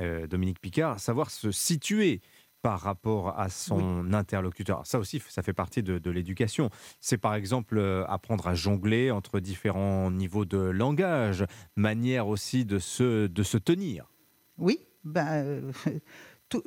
euh, 0.00 0.26
Dominique 0.26 0.60
Picard, 0.60 0.98
savoir 0.98 1.30
se 1.30 1.52
situer 1.52 2.20
par 2.60 2.80
rapport 2.80 3.38
à 3.38 3.48
son 3.48 4.12
interlocuteur. 4.12 4.84
Ça 4.84 4.98
aussi, 4.98 5.22
ça 5.28 5.44
fait 5.44 5.52
partie 5.52 5.84
de, 5.84 6.10
l'éducation. 6.10 6.70
C'est 6.98 7.18
par 7.18 7.36
exemple 7.36 7.78
euh, 7.78 8.04
apprendre 8.08 8.48
à 8.48 8.56
jongler 8.56 9.12
entre 9.12 9.38
différents 9.38 10.10
niveaux 10.10 10.44
de 10.44 10.58
langage, 10.58 11.46
manière 11.76 12.26
aussi 12.26 12.64
de 12.64 12.80
se, 12.80 13.28
de 13.28 13.42
se 13.44 13.58
tenir. 13.58 14.10
Oui, 14.58 14.80
ben, 15.04 15.72
tout, 16.48 16.64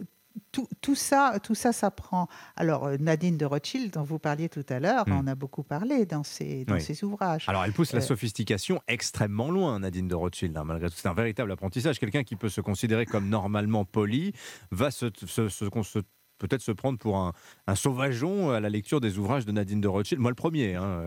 tout, 0.82 0.96
ça, 0.96 1.40
tout 1.42 1.56
ça 1.56 1.74
s'apprend. 1.74 2.28
Alors, 2.56 2.86
euh, 2.86 2.98
Nadine 3.00 3.38
de 3.38 3.46
Rothschild, 3.46 3.92
dont 3.92 4.04
vous 4.04 4.20
parliez 4.20 4.50
tout 4.50 4.66
à 4.70 4.80
l'heure, 4.80 5.08
hmm. 5.08 5.20
on 5.24 5.28
a 5.28 5.36
beaucoup 5.36 5.64
parlé 5.64 6.06
dans 6.06 6.24
ses, 6.24 6.66
dans 6.66 6.80
ses 6.80 7.04
ouvrages. 7.04 7.46
Alors, 7.48 7.64
elle 7.64 7.74
pousse 7.74 7.94
la 7.94 8.00
euh, 8.00 8.02
sophistication 8.02 8.82
extrêmement 8.88 9.50
loin, 9.50 9.80
Nadine 9.80 10.08
de 10.08 10.16
Rothschild, 10.16 10.56
hein, 10.58 10.64
malgré 10.64 10.90
tout. 10.90 10.96
C'est 10.98 11.08
un 11.08 11.14
véritable 11.14 11.52
apprentissage. 11.52 12.00
Quelqu'un 12.00 12.24
qui 12.24 12.36
peut 12.36 12.50
se 12.50 12.62
considérer 12.62 13.06
comme 13.06 13.30
normalement 13.30 13.86
poli 13.86 14.34
va 14.72 14.92
se, 14.92 15.08
se, 15.26 15.50
se, 15.50 15.70
se 15.70 16.00
peut-être 16.38 16.62
se 16.62 16.72
prendre 16.72 17.00
pour 17.00 17.18
un, 17.18 17.34
sauvageon 17.76 18.52
à 18.52 18.60
la 18.60 18.70
lecture 18.70 19.00
des 19.00 19.18
ouvrages 19.18 19.46
de 19.46 19.52
Nadine 19.52 19.82
de 19.82 19.88
Rothschild. 19.88 20.22
Moi, 20.22 20.32
le 20.32 20.36
premier. 20.36 20.76
Hein. 20.76 21.06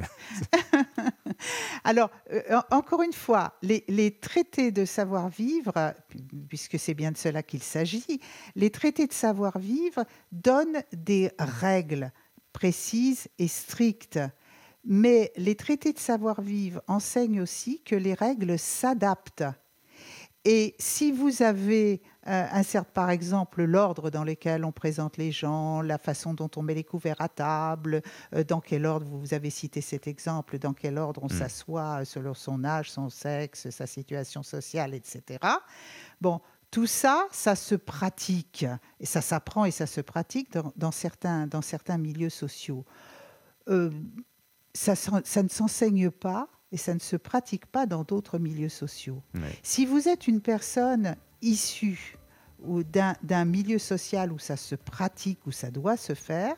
Alors, 1.85 2.11
euh, 2.33 2.61
encore 2.71 3.03
une 3.03 3.13
fois, 3.13 3.55
les, 3.63 4.19
traités 4.19 4.71
de 4.71 4.85
savoir-vivre, 4.85 5.95
puisque 6.49 6.79
c'est 6.79 6.95
bien 6.95 7.13
de 7.13 7.17
cela 7.17 7.43
qu'il 7.43 7.63
s'agit, 7.63 8.21
les 8.55 8.71
traités 8.71 9.07
de 9.07 9.13
savoir-vivre 9.13 10.05
donnent 10.33 10.83
des 10.93 11.31
règles 11.39 12.13
précises 12.53 13.29
et 13.39 13.49
strictes. 13.49 14.21
Mais 14.85 15.33
les 15.37 15.57
traités 15.57 15.93
de 15.93 15.99
savoir-vivre 15.99 16.81
enseignent 16.87 17.41
aussi 17.41 17.83
que 17.83 17.97
les 17.97 18.15
règles 18.15 18.59
s'adaptent. 18.59 19.45
Et 20.49 20.77
si 20.79 21.11
vous 21.11 21.43
avez 21.43 22.01
euh, 22.29 22.47
par 22.95 23.11
exemple 23.11 23.65
l'ordre 23.65 24.11
dans 24.11 24.23
lequel 24.23 24.65
on 24.65 24.71
présente 24.71 25.17
les 25.17 25.33
gens, 25.33 25.83
la 25.83 25.99
façon 25.99 26.35
dont 26.35 26.49
on 26.55 26.63
met 26.63 26.75
les 26.75 26.85
couverts 26.85 27.21
à 27.21 27.29
table, 27.29 28.01
euh, 28.33 28.45
dans 28.45 28.61
quel 28.61 28.87
ordre, 28.87 29.09
vous 29.09 29.35
avez 29.35 29.51
cité 29.51 29.81
cet 29.81 30.07
exemple, 30.07 30.61
dans 30.61 30.73
quel 30.73 30.99
ordre 30.99 31.25
on 31.25 31.27
hmm. 31.27 31.37
s'assoit 31.37 32.05
selon 32.05 32.33
son 32.33 32.63
âge, 32.65 32.93
son 32.93 33.11
sexe, 33.11 33.71
sa 33.71 33.89
situation 33.89 34.45
sociale, 34.45 34.95
etc. 34.95 35.41
Bon, 36.21 36.41
tout 36.71 36.87
ça, 36.87 37.27
ça 37.33 37.57
se 37.57 37.75
pratique, 37.75 38.65
et 39.01 39.07
ça 39.07 39.23
s'apprend 39.23 39.65
et 39.65 39.73
ça 39.73 39.89
se 39.89 40.01
pratique 40.01 40.57
dans, 40.77 40.93
certains, 40.93 41.49
dans 41.49 41.63
certains 41.63 41.99
milieux 41.99 42.31
sociaux. 42.31 42.85
Euh, 43.67 43.91
ça, 44.75 44.95
ça 44.95 45.43
ne 45.43 45.49
s'enseigne 45.49 46.09
pas 46.13 46.49
et 46.73 46.77
ça 46.77 46.95
ne 46.95 46.99
se 46.99 47.17
pratique 47.17 47.67
pas 47.67 47.87
dans 47.87 48.05
d'autres 48.05 48.39
milieux 48.39 48.69
sociaux. 48.69 49.23
Si 49.63 49.87
vous 49.87 50.09
êtes 50.09 50.27
une 50.27 50.41
personne 50.41 51.17
issue 51.43 52.17
d'un 52.61 53.45
milieu 53.45 53.79
social 53.79 54.33
où 54.33 54.39
ça 54.39 54.57
se 54.57 54.75
pratique, 54.75 55.47
où 55.47 55.53
ça 55.53 55.71
doit 55.71 55.97
se 55.97 56.15
faire, 56.15 56.57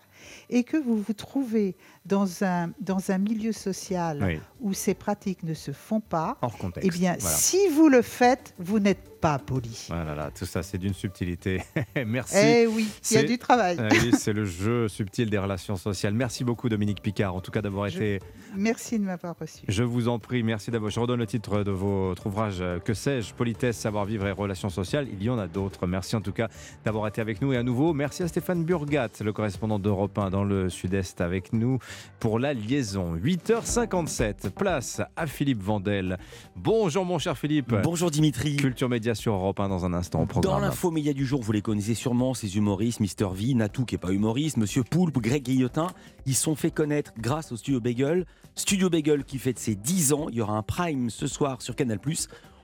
et 0.51 0.65
que 0.65 0.77
vous 0.77 0.97
vous 1.01 1.13
trouvez 1.13 1.77
dans 2.07 2.43
un, 2.45 2.71
dans 2.81 3.11
un 3.11 3.19
milieu 3.19 3.53
social 3.53 4.41
où 4.61 4.73
ces 4.73 4.95
pratiques 4.95 5.43
ne 5.43 5.55
se 5.55 5.73
font 5.73 6.01
pas, 6.01 6.39
Hors 6.43 6.57
contexte. 6.57 6.89
eh 6.89 6.99
bien, 6.99 7.17
si 7.19 7.69
vous 7.69 7.89
le 7.89 8.03
faites, 8.03 8.55
vous 8.59 8.79
n'êtes 8.79 9.19
pas 9.21 9.39
poli. 9.39 9.87
Voilà, 9.89 10.31
tout 10.31 10.47
ça, 10.47 10.63
c'est 10.63 10.79
d'une 10.79 10.95
subtilité. 10.95 11.63
Merci. 12.07 12.37
Eh 12.37 12.67
oui, 12.67 12.89
il 13.11 13.15
y 13.15 13.19
a 13.19 13.23
du 13.25 13.37
travail. 13.37 13.77
Eh 13.91 14.13
c'est 14.13 14.33
le 14.33 14.45
jeu 14.45 14.89
subtil 14.89 15.29
des 15.29 15.39
relations 15.39 15.77
sociales. 15.77 16.15
Merci 16.15 16.45
beaucoup, 16.45 16.69
Dominique 16.69 17.03
Picard, 17.03 17.35
en 17.35 17.41
tout 17.41 17.51
cas 17.51 17.61
d'avoir 17.61 17.89
été. 17.89 18.21
Merci 18.57 18.99
de 18.99 19.05
m'avoir 19.05 19.37
reçu. 19.39 19.65
Je 19.69 19.83
vous 19.83 20.09
en 20.09 20.19
prie, 20.19 20.43
merci 20.43 20.71
d'avoir. 20.71 20.91
Je 20.91 21.01
redonne 21.01 21.19
le 21.19 21.27
titre 21.27 21.63
de 21.63 21.71
votre 21.71 22.27
ouvrage 22.27 22.59
euh, 22.61 22.79
Que 22.79 22.95
sais-je 22.95 23.35
Politesse, 23.35 23.77
savoir-vivre 23.77 24.27
et 24.27 24.33
relations 24.33 24.71
sociales. 24.71 25.09
Il 25.13 25.23
y 25.23 25.29
en 25.31 25.39
a 25.39 25.47
d'autres. 25.49 25.87
Merci 25.87 26.17
en 26.17 26.21
tout 26.21 26.33
cas 26.33 26.49
d'avoir 26.85 27.07
été 27.09 27.21
avec 27.21 27.43
nous. 27.43 27.53
Et 27.53 27.57
à 27.57 27.63
nouveau, 27.63 27.93
merci 27.93 28.23
à 28.23 28.29
Stéphane 28.29 28.65
Burgat, 28.65 29.09
le 29.21 29.33
correspondant 29.33 29.79
d'Europe 29.79 30.08
1 30.17 30.31
dans 30.31 30.45
le 30.45 30.71
Sud-Est, 30.71 31.21
avec 31.21 31.53
nous 31.53 31.79
pour 32.21 32.39
la 32.39 32.55
liaison. 32.55 33.17
8h57, 33.17 34.51
place 34.51 35.03
à 35.17 35.27
Philippe 35.27 35.61
Vandel. 35.61 36.19
Bonjour, 36.57 37.05
mon 37.05 37.19
cher 37.19 37.37
Philippe. 37.37 37.75
Bonjour, 37.83 38.11
Dimitri. 38.11 38.57
Culture 38.57 38.89
Média 38.89 39.15
sur 39.15 39.35
Europe 39.35 39.59
1 39.59 39.69
dans 39.69 39.85
un 39.85 39.93
instant. 39.93 40.27
Dans 40.41 40.59
l'info 40.61 40.91
média 40.91 41.13
du 41.13 41.27
jour, 41.27 41.43
vous 41.43 41.53
les 41.53 41.63
connaissez 41.63 41.95
sûrement, 41.95 42.33
ces 42.33 42.57
humoristes, 42.57 43.01
Mister 43.01 43.27
V, 43.33 43.55
Natou 43.55 43.85
qui 43.85 43.95
n'est 43.95 43.99
pas 43.99 44.13
humoriste, 44.13 44.57
Monsieur 44.57 44.85
Poulpe, 44.85 45.19
Greg 45.19 45.43
Guillotin. 45.43 45.89
Ils 46.27 46.37
sont 46.37 46.55
fait 46.55 46.71
connaître 46.71 47.13
grâce 47.19 47.53
au 47.53 47.57
Studio 47.57 47.81
Bagel. 47.81 48.25
Studio 48.55 48.89
Bagel 48.89 49.25
qui 49.25 49.39
fête 49.39 49.59
ses 49.59 49.75
10 49.75 50.13
ans. 50.13 50.27
Il 50.31 50.37
y 50.37 50.41
aura 50.41 50.57
un 50.57 50.63
prime 50.63 51.11
ce 51.11 51.27
soir 51.27 51.61
sur 51.61 51.75
Canal+. 51.75 51.99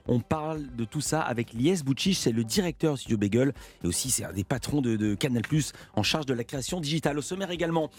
On 0.07 0.19
parle 0.19 0.67
de 0.75 0.85
tout 0.85 1.01
ça 1.01 1.21
avec 1.21 1.53
Lies 1.53 1.81
Bouchich, 1.83 2.17
c'est 2.17 2.31
le 2.31 2.43
directeur 2.43 2.93
du 2.93 3.01
Studio 3.01 3.17
Bagel 3.17 3.53
et 3.83 3.87
aussi 3.87 4.11
c'est 4.11 4.23
un 4.23 4.33
des 4.33 4.43
patrons 4.43 4.81
de, 4.81 5.15
Canal 5.15 5.41
Plus 5.41 5.73
en 5.95 6.03
charge 6.03 6.27
de 6.27 6.33
la 6.33 6.43
création 6.43 6.79
digitale. 6.79 7.17
Au 7.17 7.23
sommaire 7.23 7.49
également, 7.49 7.89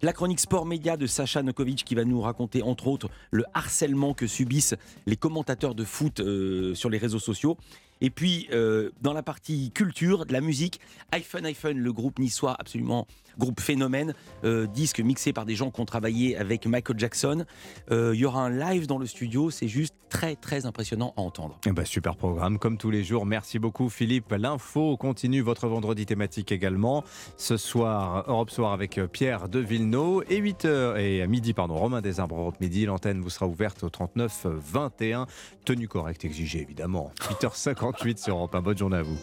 la 0.00 0.12
chronique 0.12 0.38
sport 0.38 0.66
média 0.66 0.96
de 0.96 1.08
Sacha 1.08 1.42
Nokovic 1.42 1.84
qui 1.84 1.96
va 1.96 2.04
nous 2.04 2.20
raconter 2.20 2.62
entre 2.62 2.86
autres 2.86 3.10
le 3.32 3.44
harcèlement 3.54 4.14
que 4.14 4.28
subissent 4.28 4.76
les 5.06 5.16
commentateurs 5.16 5.74
de 5.74 5.82
foot 5.82 6.20
euh, 6.20 6.76
sur 6.76 6.90
les 6.90 6.98
réseaux 6.98 7.18
sociaux. 7.18 7.56
Et 8.00 8.10
puis, 8.10 8.48
euh, 8.52 8.90
dans 9.00 9.12
la 9.12 9.22
partie 9.22 9.70
culture, 9.72 10.26
de 10.26 10.32
la 10.32 10.40
musique, 10.40 10.80
iPhone 11.12 11.46
iPhone, 11.46 11.78
le 11.78 11.92
groupe 11.92 12.18
niçois 12.18 12.56
absolument 12.58 13.06
groupe 13.38 13.60
phénomène, 13.60 14.14
euh, 14.44 14.66
disque 14.66 15.00
mixé 15.00 15.32
par 15.32 15.46
des 15.46 15.54
gens 15.54 15.70
qui 15.70 15.80
ont 15.80 15.84
travaillé 15.84 16.36
avec 16.36 16.66
Michael 16.66 16.98
Jackson. 16.98 17.44
Euh, 17.90 18.12
Il 18.14 18.20
y 18.20 18.24
aura 18.24 18.42
un 18.42 18.50
live 18.50 18.86
dans 18.86 18.98
le 18.98 19.06
studio, 19.06 19.50
c'est 19.50 19.68
juste 19.68 19.94
très 20.08 20.36
très 20.36 20.66
impressionnant 20.66 21.12
à 21.16 21.20
entendre. 21.20 21.60
Eh 21.66 21.72
ben, 21.72 21.84
super 21.84 22.16
programme, 22.16 22.58
comme 22.58 22.78
tous 22.78 22.90
les 22.90 23.04
jours. 23.04 23.26
Merci 23.26 23.58
beaucoup 23.58 23.88
Philippe. 23.88 24.32
L'info 24.32 24.96
continue 24.96 25.40
votre 25.40 25.68
vendredi 25.68 26.06
thématique 26.06 26.50
également. 26.50 27.04
Ce 27.36 27.56
soir, 27.56 28.24
Europe 28.26 28.50
Soir 28.50 28.72
avec 28.72 28.98
Pierre 29.12 29.48
de 29.48 29.58
Villeneuve. 29.60 30.24
Et 30.30 30.40
8h 30.40 30.98
et 30.98 31.22
à 31.22 31.26
midi, 31.26 31.52
pardon, 31.52 31.76
Romain 31.76 32.00
Desarbres, 32.00 32.36
Europe 32.36 32.60
Midi. 32.60 32.86
L'antenne 32.86 33.20
vous 33.20 33.30
sera 33.30 33.46
ouverte 33.46 33.84
au 33.84 33.90
39 33.90 34.46
21. 34.46 35.26
Tenue 35.64 35.88
correcte 35.88 36.24
exigée 36.24 36.62
évidemment. 36.62 37.12
8h58 37.92 38.22
sur 38.22 38.36
Europe 38.36 38.54
1. 38.54 38.62
Bonne 38.62 38.78
journée 38.78 38.96
à 38.98 39.02
vous. 39.02 39.18